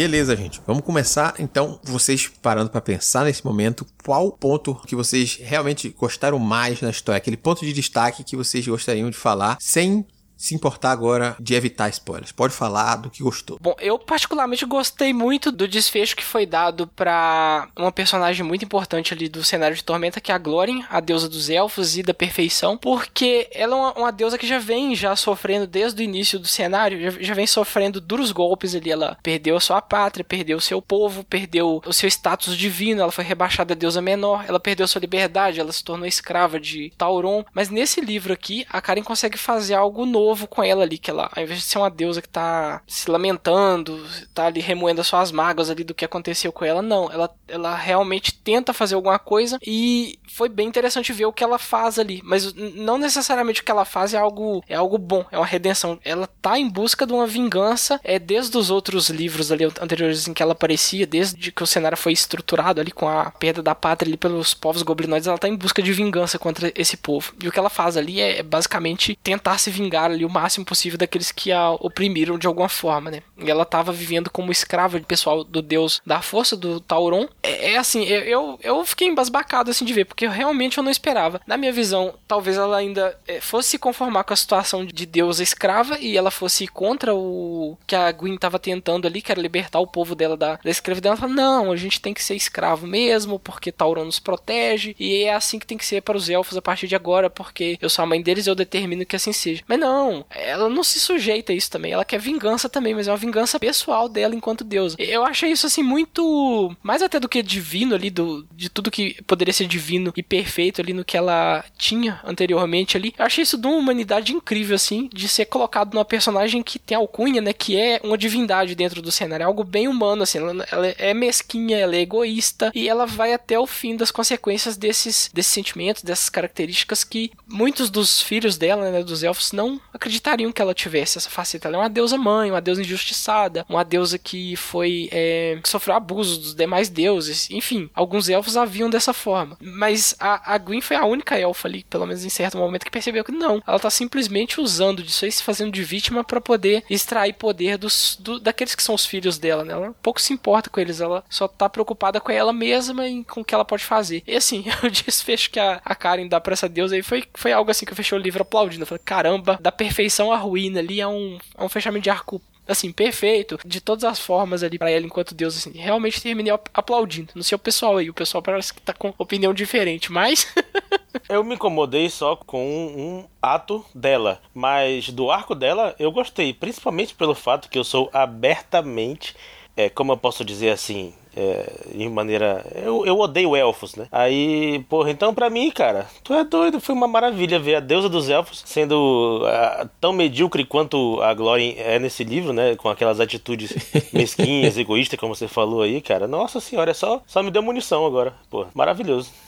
Beleza, 0.00 0.34
gente. 0.34 0.62
Vamos 0.66 0.82
começar 0.82 1.34
então, 1.38 1.78
vocês 1.82 2.26
parando 2.40 2.70
para 2.70 2.80
pensar 2.80 3.26
nesse 3.26 3.44
momento, 3.44 3.86
qual 4.02 4.32
ponto 4.32 4.74
que 4.86 4.96
vocês 4.96 5.38
realmente 5.38 5.90
gostaram 5.90 6.38
mais 6.38 6.80
na 6.80 6.88
história, 6.88 7.18
aquele 7.18 7.36
ponto 7.36 7.66
de 7.66 7.72
destaque 7.74 8.24
que 8.24 8.34
vocês 8.34 8.66
gostariam 8.66 9.10
de 9.10 9.16
falar 9.18 9.58
sem 9.60 10.06
se 10.40 10.54
importar 10.54 10.90
agora 10.90 11.36
de 11.38 11.54
evitar 11.54 11.90
spoilers. 11.90 12.32
Pode 12.32 12.54
falar 12.54 12.96
do 12.96 13.10
que 13.10 13.22
gostou. 13.22 13.58
Bom, 13.60 13.76
eu 13.78 13.98
particularmente 13.98 14.64
gostei 14.64 15.12
muito 15.12 15.52
do 15.52 15.68
desfecho 15.68 16.16
que 16.16 16.24
foi 16.24 16.46
dado 16.46 16.86
para 16.86 17.68
uma 17.76 17.92
personagem 17.92 18.42
muito 18.42 18.64
importante 18.64 19.12
ali 19.12 19.28
do 19.28 19.44
cenário 19.44 19.76
de 19.76 19.84
Tormenta, 19.84 20.18
que 20.18 20.32
é 20.32 20.34
a 20.34 20.38
Glórien, 20.38 20.82
a 20.88 20.98
deusa 20.98 21.28
dos 21.28 21.50
elfos 21.50 21.98
e 21.98 22.02
da 22.02 22.14
perfeição, 22.14 22.78
porque 22.78 23.50
ela 23.52 23.76
é 23.76 23.78
uma, 23.78 23.92
uma 23.92 24.10
deusa 24.10 24.38
que 24.38 24.46
já 24.46 24.58
vem 24.58 24.94
já 24.94 25.14
sofrendo 25.14 25.66
desde 25.66 26.00
o 26.00 26.04
início 26.04 26.38
do 26.38 26.48
cenário, 26.48 26.98
já, 27.02 27.10
já, 27.20 27.34
vem 27.34 27.46
sofrendo 27.46 28.00
duros 28.00 28.32
golpes 28.32 28.74
ali. 28.74 28.90
Ela 28.90 29.18
perdeu 29.22 29.58
a 29.58 29.60
sua 29.60 29.82
pátria, 29.82 30.24
perdeu 30.24 30.56
o 30.56 30.60
seu 30.60 30.80
povo, 30.80 31.22
perdeu 31.22 31.82
o 31.84 31.92
seu 31.92 32.08
status 32.08 32.56
divino, 32.56 33.02
ela 33.02 33.12
foi 33.12 33.24
rebaixada 33.24 33.74
a 33.74 33.76
deusa 33.76 34.00
menor, 34.00 34.46
ela 34.48 34.58
perdeu 34.58 34.88
sua 34.88 35.02
liberdade, 35.02 35.60
ela 35.60 35.70
se 35.70 35.84
tornou 35.84 36.06
escrava 36.06 36.58
de 36.58 36.90
Tauron. 36.96 37.44
Mas 37.52 37.68
nesse 37.68 38.00
livro 38.00 38.32
aqui, 38.32 38.64
a 38.70 38.80
Karen 38.80 39.02
consegue 39.02 39.36
fazer 39.36 39.74
algo 39.74 40.06
novo 40.06 40.29
novo 40.30 40.46
com 40.46 40.62
ela 40.62 40.84
ali, 40.84 40.96
que 40.96 41.10
ela, 41.10 41.28
ao 41.34 41.42
invés 41.42 41.58
de 41.58 41.64
ser 41.64 41.78
uma 41.78 41.90
deusa 41.90 42.22
que 42.22 42.28
tá 42.28 42.80
se 42.86 43.10
lamentando, 43.10 44.00
tá 44.32 44.46
ali 44.46 44.60
remoendo 44.60 45.00
as 45.00 45.06
suas 45.06 45.32
mágoas 45.32 45.68
ali 45.68 45.82
do 45.82 45.94
que 45.94 46.04
aconteceu 46.04 46.52
com 46.52 46.64
ela, 46.64 46.80
não, 46.80 47.10
ela, 47.12 47.30
ela 47.48 47.74
realmente 47.74 48.32
tenta 48.32 48.72
fazer 48.72 48.94
alguma 48.94 49.18
coisa 49.18 49.58
e 49.66 50.18
foi 50.28 50.48
bem 50.48 50.68
interessante 50.68 51.12
ver 51.12 51.26
o 51.26 51.32
que 51.32 51.42
ela 51.42 51.58
faz 51.58 51.98
ali, 51.98 52.20
mas 52.24 52.54
não 52.54 52.96
necessariamente 52.96 53.60
o 53.60 53.64
que 53.64 53.70
ela 53.70 53.84
faz 53.84 54.14
é 54.14 54.18
algo 54.18 54.62
é 54.68 54.74
algo 54.74 54.96
bom, 54.96 55.24
é 55.30 55.36
uma 55.36 55.46
redenção. 55.46 55.98
Ela 56.04 56.28
tá 56.40 56.58
em 56.58 56.68
busca 56.68 57.04
de 57.06 57.12
uma 57.12 57.26
vingança, 57.26 58.00
é 58.04 58.18
desde 58.18 58.56
os 58.56 58.70
outros 58.70 59.10
livros 59.10 59.50
ali 59.50 59.64
anteriores 59.64 60.28
em 60.28 60.32
que 60.32 60.42
ela 60.42 60.52
aparecia, 60.52 61.06
desde 61.06 61.50
que 61.50 61.62
o 61.62 61.66
cenário 61.66 61.98
foi 61.98 62.12
estruturado 62.12 62.80
ali 62.80 62.92
com 62.92 63.08
a 63.08 63.30
perda 63.32 63.62
da 63.62 63.74
pátria 63.74 64.08
ali 64.08 64.16
pelos 64.16 64.54
povos 64.54 64.82
goblinoides, 64.82 65.26
ela 65.26 65.38
tá 65.38 65.48
em 65.48 65.56
busca 65.56 65.82
de 65.82 65.92
vingança 65.92 66.38
contra 66.38 66.72
esse 66.76 66.96
povo. 66.96 67.32
E 67.42 67.48
o 67.48 67.52
que 67.52 67.58
ela 67.58 67.70
faz 67.70 67.96
ali 67.96 68.20
é, 68.20 68.38
é 68.38 68.42
basicamente 68.42 69.18
tentar 69.22 69.58
se 69.58 69.70
vingar 69.70 70.10
ali 70.10 70.19
o 70.24 70.30
máximo 70.30 70.64
possível 70.64 70.98
daqueles 70.98 71.32
que 71.32 71.52
a 71.52 71.70
oprimiram 71.70 72.38
de 72.38 72.46
alguma 72.46 72.68
forma, 72.68 73.10
né? 73.10 73.22
E 73.38 73.50
ela 73.50 73.62
estava 73.62 73.92
vivendo 73.92 74.30
como 74.30 74.52
escrava 74.52 74.98
de 74.98 75.06
pessoal 75.06 75.44
do 75.44 75.62
deus 75.62 76.00
da 76.04 76.20
força, 76.20 76.56
do 76.56 76.80
Tauron. 76.80 77.28
É, 77.42 77.72
é 77.72 77.76
assim, 77.78 78.04
eu, 78.04 78.58
eu 78.62 78.84
fiquei 78.84 79.08
embasbacado 79.08 79.70
assim 79.70 79.84
de 79.84 79.92
ver, 79.92 80.04
porque 80.04 80.26
realmente 80.26 80.78
eu 80.78 80.84
não 80.84 80.90
esperava. 80.90 81.40
Na 81.46 81.56
minha 81.56 81.72
visão, 81.72 82.14
talvez 82.26 82.56
ela 82.56 82.76
ainda 82.76 83.18
é, 83.26 83.40
fosse 83.40 83.70
se 83.70 83.78
conformar 83.78 84.24
com 84.24 84.32
a 84.32 84.36
situação 84.36 84.84
de 84.84 85.06
deusa 85.06 85.42
escrava 85.42 85.98
e 85.98 86.16
ela 86.16 86.30
fosse 86.30 86.66
contra 86.66 87.14
o 87.14 87.76
que 87.86 87.94
a 87.94 88.10
Gwyn 88.10 88.34
estava 88.34 88.58
tentando 88.58 89.06
ali, 89.06 89.22
que 89.22 89.30
era 89.30 89.40
libertar 89.40 89.80
o 89.80 89.86
povo 89.86 90.14
dela 90.14 90.36
da, 90.36 90.56
da 90.56 90.70
escravidão. 90.70 91.12
Ela 91.12 91.20
fala, 91.20 91.32
não, 91.32 91.72
a 91.72 91.76
gente 91.76 92.00
tem 92.00 92.12
que 92.12 92.22
ser 92.22 92.34
escravo 92.34 92.86
mesmo, 92.86 93.38
porque 93.38 93.72
Tauron 93.72 94.04
nos 94.04 94.18
protege, 94.18 94.94
e 94.98 95.22
é 95.24 95.34
assim 95.34 95.58
que 95.58 95.66
tem 95.66 95.78
que 95.78 95.86
ser 95.86 96.02
para 96.02 96.16
os 96.16 96.28
elfos 96.28 96.56
a 96.56 96.62
partir 96.62 96.88
de 96.88 96.96
agora, 96.96 97.30
porque 97.30 97.78
eu 97.80 97.88
sou 97.88 98.02
a 98.02 98.06
mãe 98.06 98.20
deles 98.22 98.46
e 98.46 98.50
eu 98.50 98.54
determino 98.54 99.06
que 99.06 99.16
assim 99.16 99.32
seja. 99.32 99.62
Mas 99.66 99.78
não, 99.78 100.09
não, 100.10 100.24
ela 100.30 100.68
não 100.68 100.82
se 100.82 100.98
sujeita 100.98 101.52
a 101.52 101.54
isso 101.54 101.70
também. 101.70 101.92
Ela 101.92 102.04
quer 102.04 102.18
vingança 102.18 102.68
também, 102.68 102.94
mas 102.94 103.06
é 103.06 103.10
uma 103.10 103.16
vingança 103.16 103.58
pessoal 103.58 104.08
dela 104.08 104.34
enquanto 104.34 104.64
deusa. 104.64 104.96
Eu 104.98 105.24
achei 105.24 105.50
isso 105.50 105.66
assim 105.66 105.82
muito 105.82 106.74
mais 106.82 107.02
até 107.02 107.20
do 107.20 107.28
que 107.28 107.42
divino 107.42 107.94
ali 107.94 108.10
do 108.10 108.46
de 108.52 108.68
tudo 108.68 108.90
que 108.90 109.22
poderia 109.22 109.52
ser 109.52 109.66
divino 109.66 110.12
e 110.16 110.22
perfeito 110.22 110.80
ali 110.80 110.92
no 110.92 111.04
que 111.04 111.16
ela 111.16 111.64
tinha 111.78 112.20
anteriormente 112.24 112.96
ali. 112.96 113.14
Eu 113.18 113.24
achei 113.24 113.42
isso 113.42 113.56
de 113.56 113.66
uma 113.66 113.76
humanidade 113.76 114.32
incrível 114.32 114.76
assim, 114.76 115.08
de 115.12 115.28
ser 115.28 115.46
colocado 115.46 115.94
numa 115.94 116.04
personagem 116.04 116.62
que 116.62 116.78
tem 116.78 116.96
alcunha, 116.96 117.40
né, 117.40 117.52
que 117.52 117.76
é 117.76 118.00
uma 118.02 118.18
divindade 118.18 118.74
dentro 118.74 119.00
do 119.00 119.12
cenário, 119.12 119.44
é 119.44 119.46
algo 119.46 119.64
bem 119.64 119.88
humano 119.88 120.22
assim. 120.22 120.38
Ela, 120.38 120.66
ela 120.70 120.86
é 120.98 121.14
mesquinha, 121.14 121.78
ela 121.78 121.94
é 121.94 122.00
egoísta 122.00 122.70
e 122.74 122.88
ela 122.88 123.06
vai 123.06 123.32
até 123.32 123.58
o 123.58 123.66
fim 123.66 123.96
das 123.96 124.10
consequências 124.10 124.76
desses 124.76 125.30
desses 125.32 125.52
sentimentos, 125.52 126.02
dessas 126.02 126.28
características 126.28 127.04
que 127.04 127.30
muitos 127.46 127.90
dos 127.90 128.20
filhos 128.20 128.56
dela, 128.56 128.90
né, 128.90 129.02
dos 129.02 129.22
elfos 129.22 129.52
não 129.52 129.80
acreditariam 130.00 130.50
que 130.50 130.62
ela 130.62 130.74
tivesse 130.74 131.18
essa 131.18 131.28
faceta. 131.28 131.68
Ela 131.68 131.76
é 131.76 131.80
uma 131.80 131.90
deusa 131.90 132.16
mãe, 132.16 132.50
uma 132.50 132.60
deusa 132.60 132.80
injustiçada, 132.80 133.66
uma 133.68 133.84
deusa 133.84 134.18
que 134.18 134.56
foi 134.56 135.08
é, 135.12 135.58
que 135.62 135.68
sofreu 135.68 135.94
abusos 135.94 136.38
dos 136.38 136.54
demais 136.54 136.88
deuses. 136.88 137.50
Enfim, 137.50 137.90
alguns 137.94 138.28
elfos 138.28 138.56
a 138.56 138.64
viam 138.64 138.88
dessa 138.88 139.12
forma. 139.12 139.58
Mas 139.60 140.16
a, 140.18 140.54
a 140.54 140.58
Gwyn 140.58 140.80
foi 140.80 140.96
a 140.96 141.04
única 141.04 141.38
elfa 141.38 141.68
ali, 141.68 141.84
pelo 141.84 142.06
menos 142.06 142.24
em 142.24 142.30
certo 142.30 142.56
momento, 142.56 142.84
que 142.84 142.90
percebeu 142.90 143.22
que 143.22 143.32
não. 143.32 143.62
Ela 143.66 143.78
tá 143.78 143.90
simplesmente 143.90 144.60
usando 144.60 145.02
disso 145.02 145.24
aí, 145.24 145.32
se 145.32 145.42
fazendo 145.42 145.70
de 145.70 145.84
vítima 145.84 146.24
para 146.24 146.40
poder 146.40 146.82
extrair 146.88 147.34
poder 147.34 147.76
dos, 147.76 148.16
do, 148.18 148.40
daqueles 148.40 148.74
que 148.74 148.82
são 148.82 148.94
os 148.94 149.04
filhos 149.04 149.38
dela, 149.38 149.64
né? 149.64 149.74
Ela 149.74 149.94
pouco 150.02 150.20
se 150.20 150.32
importa 150.32 150.70
com 150.70 150.80
eles, 150.80 151.00
ela 151.00 151.22
só 151.28 151.46
tá 151.46 151.68
preocupada 151.68 152.20
com 152.20 152.32
ela 152.32 152.52
mesma 152.52 153.06
e 153.06 153.22
com 153.24 153.40
o 153.40 153.44
que 153.44 153.54
ela 153.54 153.64
pode 153.64 153.84
fazer. 153.84 154.22
E 154.26 154.34
assim, 154.34 154.64
o 154.82 154.88
desfecho 154.88 155.50
que 155.50 155.60
a, 155.60 155.80
a 155.84 155.94
Karen 155.94 156.26
dá 156.26 156.40
pra 156.40 156.54
essa 156.54 156.68
deusa 156.68 156.94
aí 156.94 157.02
foi, 157.02 157.24
foi 157.34 157.52
algo 157.52 157.70
assim 157.70 157.84
que 157.84 157.92
eu 157.92 157.96
fechei 157.96 158.16
o 158.16 158.20
livro 158.20 158.42
aplaudindo. 158.42 158.82
Eu 158.82 158.86
falei, 158.86 159.02
caramba, 159.04 159.58
da 159.60 159.72
perfeição 159.80 160.30
à 160.30 160.36
ruína 160.36 160.78
ali 160.80 161.00
é 161.00 161.08
um, 161.08 161.38
é 161.56 161.64
um 161.64 161.68
fechamento 161.70 162.02
de 162.02 162.10
arco 162.10 162.38
assim, 162.68 162.92
perfeito, 162.92 163.58
de 163.64 163.80
todas 163.80 164.04
as 164.04 164.20
formas 164.20 164.62
ali 164.62 164.78
para 164.78 164.90
ela 164.90 165.06
enquanto 165.06 165.34
Deus, 165.34 165.56
assim, 165.56 165.72
realmente 165.72 166.22
terminei 166.22 166.52
aplaudindo. 166.52 167.32
Não 167.34 167.42
sei 167.42 167.56
o 167.56 167.58
pessoal 167.58 167.96
aí, 167.96 168.08
o 168.08 168.14
pessoal 168.14 168.42
parece 168.42 168.72
que 168.72 168.80
tá 168.80 168.92
com 168.92 169.12
opinião 169.18 169.54
diferente, 169.54 170.12
mas. 170.12 170.46
eu 171.28 171.42
me 171.42 171.54
incomodei 171.54 172.10
só 172.10 172.36
com 172.36 172.62
um 172.62 173.24
ato 173.42 173.84
dela, 173.92 174.40
mas 174.54 175.08
do 175.08 175.30
arco 175.30 175.54
dela 175.54 175.96
eu 175.98 176.12
gostei, 176.12 176.52
principalmente 176.52 177.14
pelo 177.14 177.34
fato 177.34 177.68
que 177.68 177.78
eu 177.78 177.82
sou 177.82 178.08
abertamente, 178.12 179.34
é, 179.76 179.88
como 179.88 180.12
eu 180.12 180.16
posso 180.16 180.44
dizer 180.44 180.70
assim, 180.70 181.14
é, 181.36 181.72
de 181.94 182.08
maneira. 182.08 182.64
Eu, 182.74 183.04
eu 183.06 183.18
odeio 183.18 183.54
elfos, 183.56 183.94
né? 183.94 184.06
Aí, 184.10 184.84
porra, 184.88 185.10
então 185.10 185.34
pra 185.34 185.50
mim, 185.50 185.70
cara, 185.70 186.06
tu 186.22 186.34
é 186.34 186.44
doido. 186.44 186.80
Foi 186.80 186.94
uma 186.94 187.08
maravilha 187.08 187.58
ver 187.58 187.76
a 187.76 187.80
deusa 187.80 188.08
dos 188.08 188.28
elfos 188.28 188.62
sendo 188.66 189.44
uh, 189.44 189.88
tão 190.00 190.12
medíocre 190.12 190.64
quanto 190.64 191.20
a 191.22 191.32
Glória 191.34 191.74
é 191.78 191.98
nesse 191.98 192.24
livro, 192.24 192.52
né? 192.52 192.76
Com 192.76 192.88
aquelas 192.88 193.20
atitudes 193.20 193.72
mesquinhas, 194.12 194.76
egoístas, 194.76 195.18
como 195.18 195.34
você 195.34 195.48
falou 195.48 195.82
aí, 195.82 196.00
cara. 196.00 196.26
Nossa 196.26 196.60
senhora, 196.60 196.90
é 196.90 196.94
só, 196.94 197.22
só 197.26 197.42
me 197.42 197.50
deu 197.50 197.62
munição 197.62 198.06
agora. 198.06 198.34
Pô, 198.48 198.66
maravilhoso. 198.74 199.30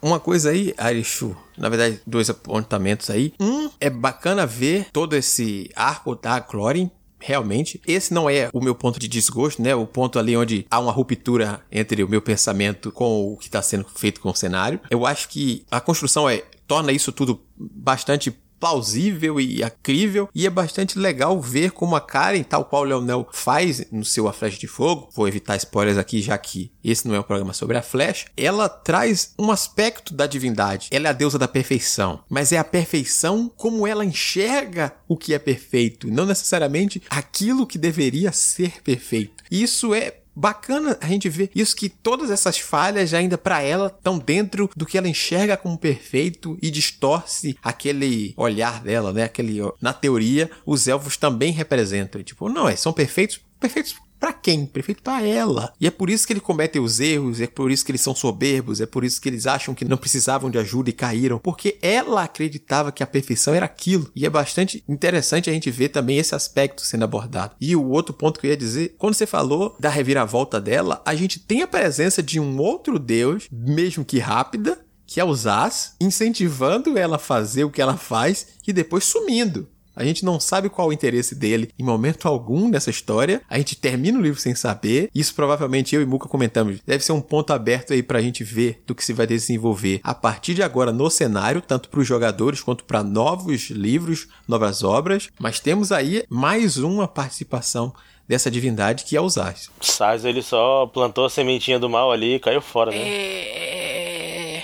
Uma 0.00 0.20
coisa 0.20 0.50
aí, 0.50 0.72
Arishu, 0.78 1.36
na 1.56 1.68
verdade, 1.68 2.00
dois 2.06 2.30
apontamentos 2.30 3.10
aí. 3.10 3.34
Um, 3.40 3.68
é 3.80 3.90
bacana 3.90 4.46
ver 4.46 4.86
todo 4.92 5.16
esse 5.16 5.70
arco 5.74 6.14
da 6.14 6.40
Clorin 6.40 6.88
realmente. 7.18 7.80
Esse 7.86 8.12
não 8.12 8.28
é 8.28 8.50
o 8.52 8.60
meu 8.60 8.74
ponto 8.74 8.98
de 8.98 9.08
desgosto, 9.08 9.62
né? 9.62 9.74
O 9.74 9.86
ponto 9.86 10.18
ali 10.18 10.36
onde 10.36 10.66
há 10.70 10.78
uma 10.78 10.92
ruptura 10.92 11.60
entre 11.70 12.02
o 12.02 12.08
meu 12.08 12.22
pensamento 12.22 12.92
com 12.92 13.32
o 13.32 13.36
que 13.36 13.46
está 13.46 13.62
sendo 13.62 13.86
feito 13.94 14.20
com 14.20 14.30
o 14.30 14.34
cenário. 14.34 14.80
Eu 14.90 15.06
acho 15.06 15.28
que 15.28 15.64
a 15.70 15.80
construção 15.80 16.28
é 16.28 16.42
torna 16.66 16.92
isso 16.92 17.10
tudo 17.10 17.40
bastante 17.56 18.30
plausível 18.58 19.40
e 19.40 19.62
crível 19.82 20.28
e 20.34 20.46
é 20.46 20.50
bastante 20.50 20.98
legal 20.98 21.40
ver 21.40 21.72
como 21.72 21.96
a 21.96 22.00
Karen, 22.00 22.42
tal 22.42 22.64
qual 22.64 22.82
o 22.82 22.84
Leonel 22.84 23.28
faz 23.32 23.90
no 23.90 24.04
seu 24.04 24.28
A 24.28 24.32
Flecha 24.32 24.58
de 24.58 24.66
Fogo, 24.66 25.08
vou 25.14 25.28
evitar 25.28 25.56
spoilers 25.56 25.98
aqui 25.98 26.20
já 26.20 26.36
que 26.36 26.70
esse 26.82 27.06
não 27.06 27.14
é 27.14 27.20
um 27.20 27.24
programa 27.24 27.52
sobre 27.52 27.76
a 27.76 27.82
flecha, 27.82 28.26
ela 28.36 28.68
traz 28.68 29.34
um 29.38 29.50
aspecto 29.50 30.14
da 30.14 30.26
divindade. 30.26 30.88
Ela 30.90 31.08
é 31.08 31.10
a 31.10 31.14
deusa 31.14 31.38
da 31.38 31.48
perfeição, 31.48 32.20
mas 32.28 32.52
é 32.52 32.58
a 32.58 32.64
perfeição 32.64 33.50
como 33.56 33.86
ela 33.86 34.04
enxerga 34.04 34.94
o 35.06 35.16
que 35.16 35.34
é 35.34 35.38
perfeito, 35.38 36.10
não 36.10 36.26
necessariamente 36.26 37.02
aquilo 37.10 37.66
que 37.66 37.78
deveria 37.78 38.32
ser 38.32 38.82
perfeito. 38.82 39.44
Isso 39.50 39.94
é 39.94 40.18
bacana 40.38 40.96
a 41.00 41.06
gente 41.08 41.28
ver 41.28 41.50
isso 41.52 41.74
que 41.74 41.88
todas 41.88 42.30
essas 42.30 42.58
falhas 42.58 43.12
ainda 43.12 43.36
para 43.36 43.60
ela 43.60 43.88
estão 43.88 44.18
dentro 44.18 44.70
do 44.76 44.86
que 44.86 44.96
ela 44.96 45.08
enxerga 45.08 45.56
como 45.56 45.76
perfeito 45.76 46.56
e 46.62 46.70
distorce 46.70 47.56
aquele 47.60 48.34
olhar 48.36 48.80
dela, 48.80 49.12
né? 49.12 49.24
Aquele 49.24 49.58
na 49.80 49.92
teoria 49.92 50.48
os 50.64 50.86
elfos 50.86 51.16
também 51.16 51.52
representam, 51.52 52.22
tipo, 52.22 52.48
não, 52.48 52.68
é, 52.68 52.76
são 52.76 52.92
perfeitos, 52.92 53.40
perfeitos 53.58 53.96
para 54.18 54.32
quem? 54.32 54.66
Perfeito 54.66 55.02
para 55.02 55.24
ela. 55.24 55.72
E 55.80 55.86
é 55.86 55.90
por 55.90 56.10
isso 56.10 56.26
que 56.26 56.32
ele 56.32 56.40
comete 56.40 56.78
os 56.78 57.00
erros, 57.00 57.40
é 57.40 57.46
por 57.46 57.70
isso 57.70 57.84
que 57.84 57.92
eles 57.92 58.00
são 58.00 58.14
soberbos, 58.14 58.80
é 58.80 58.86
por 58.86 59.04
isso 59.04 59.20
que 59.20 59.28
eles 59.28 59.46
acham 59.46 59.74
que 59.74 59.84
não 59.84 59.96
precisavam 59.96 60.50
de 60.50 60.58
ajuda 60.58 60.90
e 60.90 60.92
caíram, 60.92 61.38
porque 61.38 61.78
ela 61.80 62.24
acreditava 62.24 62.90
que 62.90 63.02
a 63.02 63.06
perfeição 63.06 63.54
era 63.54 63.66
aquilo. 63.66 64.10
E 64.14 64.26
é 64.26 64.30
bastante 64.30 64.82
interessante 64.88 65.48
a 65.48 65.52
gente 65.52 65.70
ver 65.70 65.90
também 65.90 66.18
esse 66.18 66.34
aspecto 66.34 66.82
sendo 66.82 67.04
abordado. 67.04 67.54
E 67.60 67.76
o 67.76 67.88
outro 67.88 68.12
ponto 68.12 68.40
que 68.40 68.46
eu 68.46 68.50
ia 68.50 68.56
dizer, 68.56 68.94
quando 68.98 69.14
você 69.14 69.26
falou 69.26 69.76
da 69.78 69.88
reviravolta 69.88 70.60
dela, 70.60 71.00
a 71.04 71.14
gente 71.14 71.38
tem 71.38 71.62
a 71.62 71.68
presença 71.68 72.22
de 72.22 72.40
um 72.40 72.58
outro 72.58 72.98
deus, 72.98 73.48
mesmo 73.52 74.04
que 74.04 74.18
rápida, 74.18 74.78
que 75.06 75.20
é 75.20 75.24
o 75.24 75.34
Zaz, 75.34 75.94
incentivando 76.00 76.98
ela 76.98 77.16
a 77.16 77.20
fazer 77.20 77.64
o 77.64 77.70
que 77.70 77.80
ela 77.80 77.96
faz 77.96 78.48
e 78.66 78.72
depois 78.72 79.04
sumindo. 79.04 79.66
A 79.98 80.04
gente 80.04 80.24
não 80.24 80.38
sabe 80.38 80.68
qual 80.68 80.88
o 80.88 80.92
interesse 80.92 81.34
dele 81.34 81.70
em 81.76 81.82
momento 81.82 82.28
algum 82.28 82.68
nessa 82.68 82.88
história. 82.88 83.42
A 83.50 83.58
gente 83.58 83.74
termina 83.74 84.16
o 84.16 84.22
livro 84.22 84.40
sem 84.40 84.54
saber. 84.54 85.10
Isso 85.12 85.34
provavelmente 85.34 85.92
eu 85.92 86.00
e 86.00 86.06
Muka 86.06 86.28
comentamos. 86.28 86.78
Deve 86.86 87.02
ser 87.02 87.10
um 87.10 87.20
ponto 87.20 87.52
aberto 87.52 87.92
aí 87.92 88.00
pra 88.00 88.22
gente 88.22 88.44
ver 88.44 88.80
do 88.86 88.94
que 88.94 89.04
se 89.04 89.12
vai 89.12 89.26
desenvolver 89.26 90.00
a 90.04 90.14
partir 90.14 90.54
de 90.54 90.62
agora 90.62 90.92
no 90.92 91.10
cenário, 91.10 91.60
tanto 91.60 91.88
para 91.88 91.98
os 91.98 92.06
jogadores 92.06 92.60
quanto 92.60 92.84
para 92.84 93.02
novos 93.02 93.70
livros, 93.70 94.28
novas 94.46 94.84
obras. 94.84 95.30
Mas 95.36 95.58
temos 95.58 95.90
aí 95.90 96.22
mais 96.30 96.78
uma 96.78 97.08
participação 97.08 97.92
dessa 98.28 98.48
divindade 98.48 99.04
que 99.04 99.16
é 99.16 99.20
o 99.20 99.28
Zaz. 99.28 99.68
Zaz, 99.84 100.24
ele 100.24 100.42
só 100.42 100.86
plantou 100.86 101.24
a 101.24 101.30
sementinha 101.30 101.78
do 101.78 101.90
mal 101.90 102.12
ali 102.12 102.36
e 102.36 102.38
caiu 102.38 102.60
fora, 102.60 102.92
né? 102.92 102.98
É... 102.98 104.62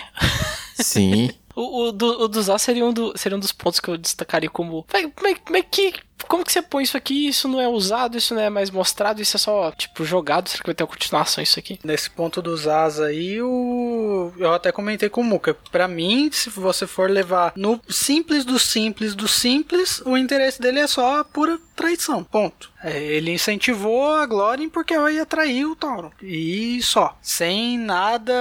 Sim. 0.76 1.30
O, 1.54 1.84
o, 1.84 1.92
do, 1.92 2.22
o 2.22 2.28
dos 2.28 2.50
A 2.50 2.58
seria 2.58 2.84
um, 2.84 2.92
do, 2.92 3.16
seria 3.16 3.36
um 3.36 3.40
dos 3.40 3.52
pontos 3.52 3.80
que 3.80 3.88
eu 3.88 3.96
destacaria 3.96 4.50
como. 4.50 4.84
Como 5.14 5.28
é, 5.28 5.34
como 5.34 5.56
é 5.56 5.62
que 5.62 5.94
como 6.28 6.44
que 6.44 6.52
você 6.52 6.62
põe 6.62 6.84
isso 6.84 6.96
aqui? 6.96 7.28
Isso 7.28 7.48
não 7.48 7.60
é 7.60 7.68
usado, 7.68 8.16
isso 8.16 8.34
não 8.34 8.42
é 8.42 8.50
mais 8.50 8.70
mostrado, 8.70 9.20
isso 9.20 9.36
é 9.36 9.40
só, 9.40 9.70
tipo, 9.72 10.04
jogado. 10.04 10.48
Será 10.48 10.62
que 10.62 10.68
vai 10.68 10.74
ter 10.74 10.84
uma 10.84 10.90
continuação 10.90 11.42
isso 11.42 11.58
aqui? 11.58 11.78
Nesse 11.84 12.10
ponto 12.10 12.40
dos 12.40 12.66
As 12.66 13.00
aí, 13.00 13.40
o... 13.42 14.32
eu 14.38 14.52
até 14.52 14.72
comentei 14.72 15.08
com 15.08 15.20
o 15.20 15.24
Muka. 15.24 15.54
Pra 15.70 15.88
mim, 15.88 16.30
se 16.32 16.50
você 16.50 16.86
for 16.86 17.10
levar 17.10 17.52
no 17.56 17.80
simples 17.88 18.44
do 18.44 18.58
simples 18.58 19.14
do 19.14 19.28
simples, 19.28 20.00
o 20.04 20.16
interesse 20.16 20.60
dele 20.60 20.80
é 20.80 20.86
só 20.86 21.20
a 21.20 21.24
pura 21.24 21.58
traição. 21.74 22.24
Ponto. 22.24 22.72
É, 22.82 23.02
ele 23.02 23.32
incentivou 23.32 24.14
a 24.14 24.26
Glória 24.26 24.68
porque 24.70 24.94
ela 24.94 25.10
ia 25.10 25.26
trair 25.26 25.64
o 25.66 25.74
Tauron. 25.74 26.10
E 26.22 26.80
só. 26.82 27.16
Sem 27.20 27.78
nada, 27.78 28.34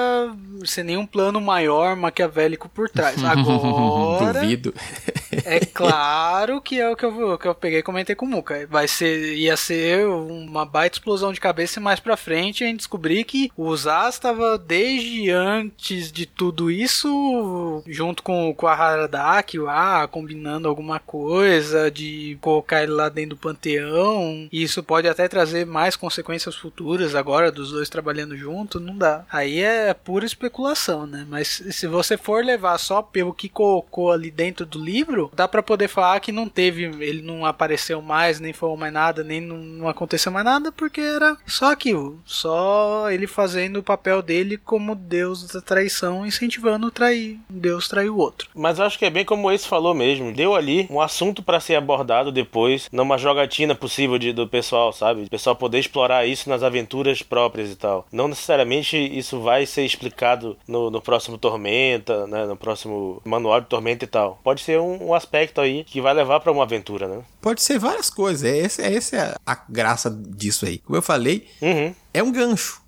sem 0.65 0.83
nenhum 0.83 1.05
plano 1.05 1.39
maior 1.41 1.95
maquiavélico 1.95 2.69
por 2.69 2.89
trás. 2.89 3.21
Agora. 3.23 4.41
Duvido. 4.41 4.73
é 5.45 5.59
claro 5.61 6.61
que 6.61 6.79
é 6.79 6.89
o 6.89 6.95
que 6.95 7.05
eu, 7.05 7.37
que 7.37 7.47
eu 7.47 7.51
peguei 7.63 7.79
e 7.79 7.83
comentei 7.83 8.13
com 8.13 8.25
o 8.25 8.29
Muka. 8.29 8.67
Vai 8.67 8.89
ser, 8.89 9.35
ia 9.35 9.55
ser 9.55 10.05
uma 10.05 10.65
baita 10.65 10.97
explosão 10.97 11.31
de 11.31 11.39
cabeça 11.39 11.79
e 11.79 11.81
mais 11.81 11.97
pra 11.97 12.17
frente 12.17 12.61
a 12.61 12.67
gente 12.67 12.79
descobrir 12.79 13.23
que 13.23 13.49
o 13.55 13.73
Zaz 13.73 14.15
estava 14.15 14.57
desde 14.57 15.29
antes 15.29 16.11
de 16.11 16.25
tudo 16.25 16.69
isso, 16.69 17.81
junto 17.87 18.21
com, 18.21 18.53
com 18.53 18.67
a 18.67 18.73
Haradak, 18.73 19.57
o 19.57 19.69
A, 19.69 20.05
combinando 20.09 20.67
alguma 20.67 20.99
coisa, 20.99 21.89
de 21.89 22.37
colocar 22.41 22.83
ele 22.83 22.91
lá 22.91 23.07
dentro 23.07 23.31
do 23.31 23.37
panteão. 23.37 24.49
E 24.51 24.61
isso 24.61 24.83
pode 24.83 25.07
até 25.07 25.29
trazer 25.29 25.65
mais 25.65 25.95
consequências 25.95 26.55
futuras 26.55 27.15
agora 27.15 27.49
dos 27.49 27.71
dois 27.71 27.87
trabalhando 27.87 28.35
junto, 28.35 28.77
não 28.77 28.97
dá. 28.97 29.25
Aí 29.31 29.61
é 29.61 29.93
pura 29.93 30.25
especulação, 30.25 31.07
né? 31.07 31.25
Mas 31.29 31.63
se 31.71 31.87
você 31.87 32.17
for 32.17 32.43
levar 32.43 32.77
só 32.77 33.01
pelo 33.01 33.33
que 33.33 33.47
colocou 33.47 34.11
ali 34.11 34.29
dentro 34.29 34.65
do 34.65 34.83
livro, 34.83 35.31
dá 35.33 35.47
para 35.47 35.63
poder 35.63 35.87
falar 35.87 36.19
que 36.19 36.31
não 36.33 36.49
teve, 36.49 36.83
ele 36.83 37.21
não 37.21 37.45
apareceu 37.53 38.01
mais, 38.01 38.39
nem 38.39 38.53
falou 38.53 38.75
mais 38.75 38.91
nada, 38.91 39.23
nem 39.23 39.39
não, 39.39 39.57
não 39.57 39.87
aconteceu 39.87 40.31
mais 40.31 40.45
nada, 40.45 40.71
porque 40.71 41.01
era 41.01 41.37
só 41.45 41.71
aquilo. 41.71 42.19
Só 42.25 43.09
ele 43.09 43.27
fazendo 43.27 43.77
o 43.77 43.83
papel 43.83 44.21
dele 44.21 44.57
como 44.57 44.95
Deus 44.95 45.47
da 45.47 45.61
traição, 45.61 46.25
incentivando 46.25 46.87
o 46.87 46.91
trair. 46.91 47.39
Deus 47.49 47.87
trair 47.87 48.09
o 48.09 48.17
outro. 48.17 48.49
Mas 48.55 48.79
acho 48.79 48.97
que 48.97 49.05
é 49.05 49.09
bem 49.09 49.25
como 49.25 49.51
esse 49.51 49.67
falou 49.67 49.93
mesmo. 49.93 50.33
Deu 50.33 50.55
ali 50.55 50.87
um 50.89 50.99
assunto 50.99 51.41
para 51.41 51.59
ser 51.59 51.75
abordado 51.75 52.31
depois, 52.31 52.89
numa 52.91 53.17
jogatina 53.17 53.75
possível 53.75 54.17
de, 54.17 54.33
do 54.33 54.47
pessoal, 54.47 54.91
sabe? 54.91 55.23
O 55.23 55.29
pessoal 55.29 55.55
poder 55.55 55.79
explorar 55.79 56.25
isso 56.25 56.49
nas 56.49 56.63
aventuras 56.63 57.21
próprias 57.21 57.71
e 57.71 57.75
tal. 57.75 58.05
Não 58.11 58.27
necessariamente 58.27 58.97
isso 58.97 59.39
vai 59.39 59.65
ser 59.65 59.85
explicado 59.85 60.57
no, 60.67 60.89
no 60.89 61.01
próximo 61.01 61.37
Tormenta, 61.37 62.27
né? 62.27 62.45
No 62.45 62.55
próximo 62.55 63.21
manual 63.23 63.61
de 63.61 63.67
Tormenta 63.67 64.05
e 64.05 64.07
tal. 64.07 64.39
Pode 64.43 64.61
ser 64.61 64.79
um, 64.79 65.09
um 65.09 65.13
aspecto 65.13 65.61
aí 65.61 65.83
que 65.83 66.01
vai 66.01 66.13
levar 66.13 66.39
para 66.39 66.51
uma 66.51 66.63
aventura, 66.63 67.07
né? 67.07 67.21
Pode 67.43 67.61
ser 67.61 67.77
várias 67.77 68.09
coisas. 68.09 68.45
É 68.45 68.59
essa 68.59 68.81
é, 68.81 69.19
é 69.19 69.35
a 69.45 69.55
graça 69.67 70.09
disso 70.09 70.65
aí. 70.65 70.77
Como 70.77 70.95
eu 70.95 71.01
falei, 71.01 71.45
uhum. 71.61 71.93
é 72.13 72.23
um 72.23 72.31
gancho 72.31 72.81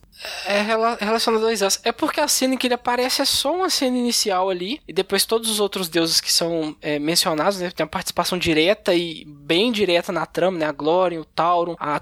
é 0.46 0.62
relacionado 1.00 1.46
a 1.46 1.54
Isas. 1.54 1.80
É 1.84 1.92
porque 1.92 2.20
a 2.20 2.28
cena 2.28 2.56
em 2.56 2.58
que 2.58 2.68
ele 2.68 2.74
aparece 2.74 3.22
é 3.22 3.26
só 3.26 3.54
uma 3.54 3.70
cena 3.70 3.98
inicial 3.98 4.50
ali, 4.50 4.82
e 4.88 4.94
depois 4.94 5.26
todos 5.26 5.50
os 5.50 5.60
outros 5.60 5.90
deuses 5.90 6.22
que 6.22 6.32
são 6.32 6.76
é, 6.82 7.00
mencionados, 7.00 7.60
né, 7.60 7.72
tem 7.72 7.84
uma 7.84 7.90
participação 7.90 8.38
direta 8.38 8.94
e 8.94 9.26
bem 9.26 9.72
direta 9.72 10.12
na 10.12 10.26
trama, 10.26 10.58
né, 10.58 10.66
a 10.66 10.72
Glória, 10.72 11.20
o 11.20 11.26
Tauron, 11.26 11.76
a 11.80 12.02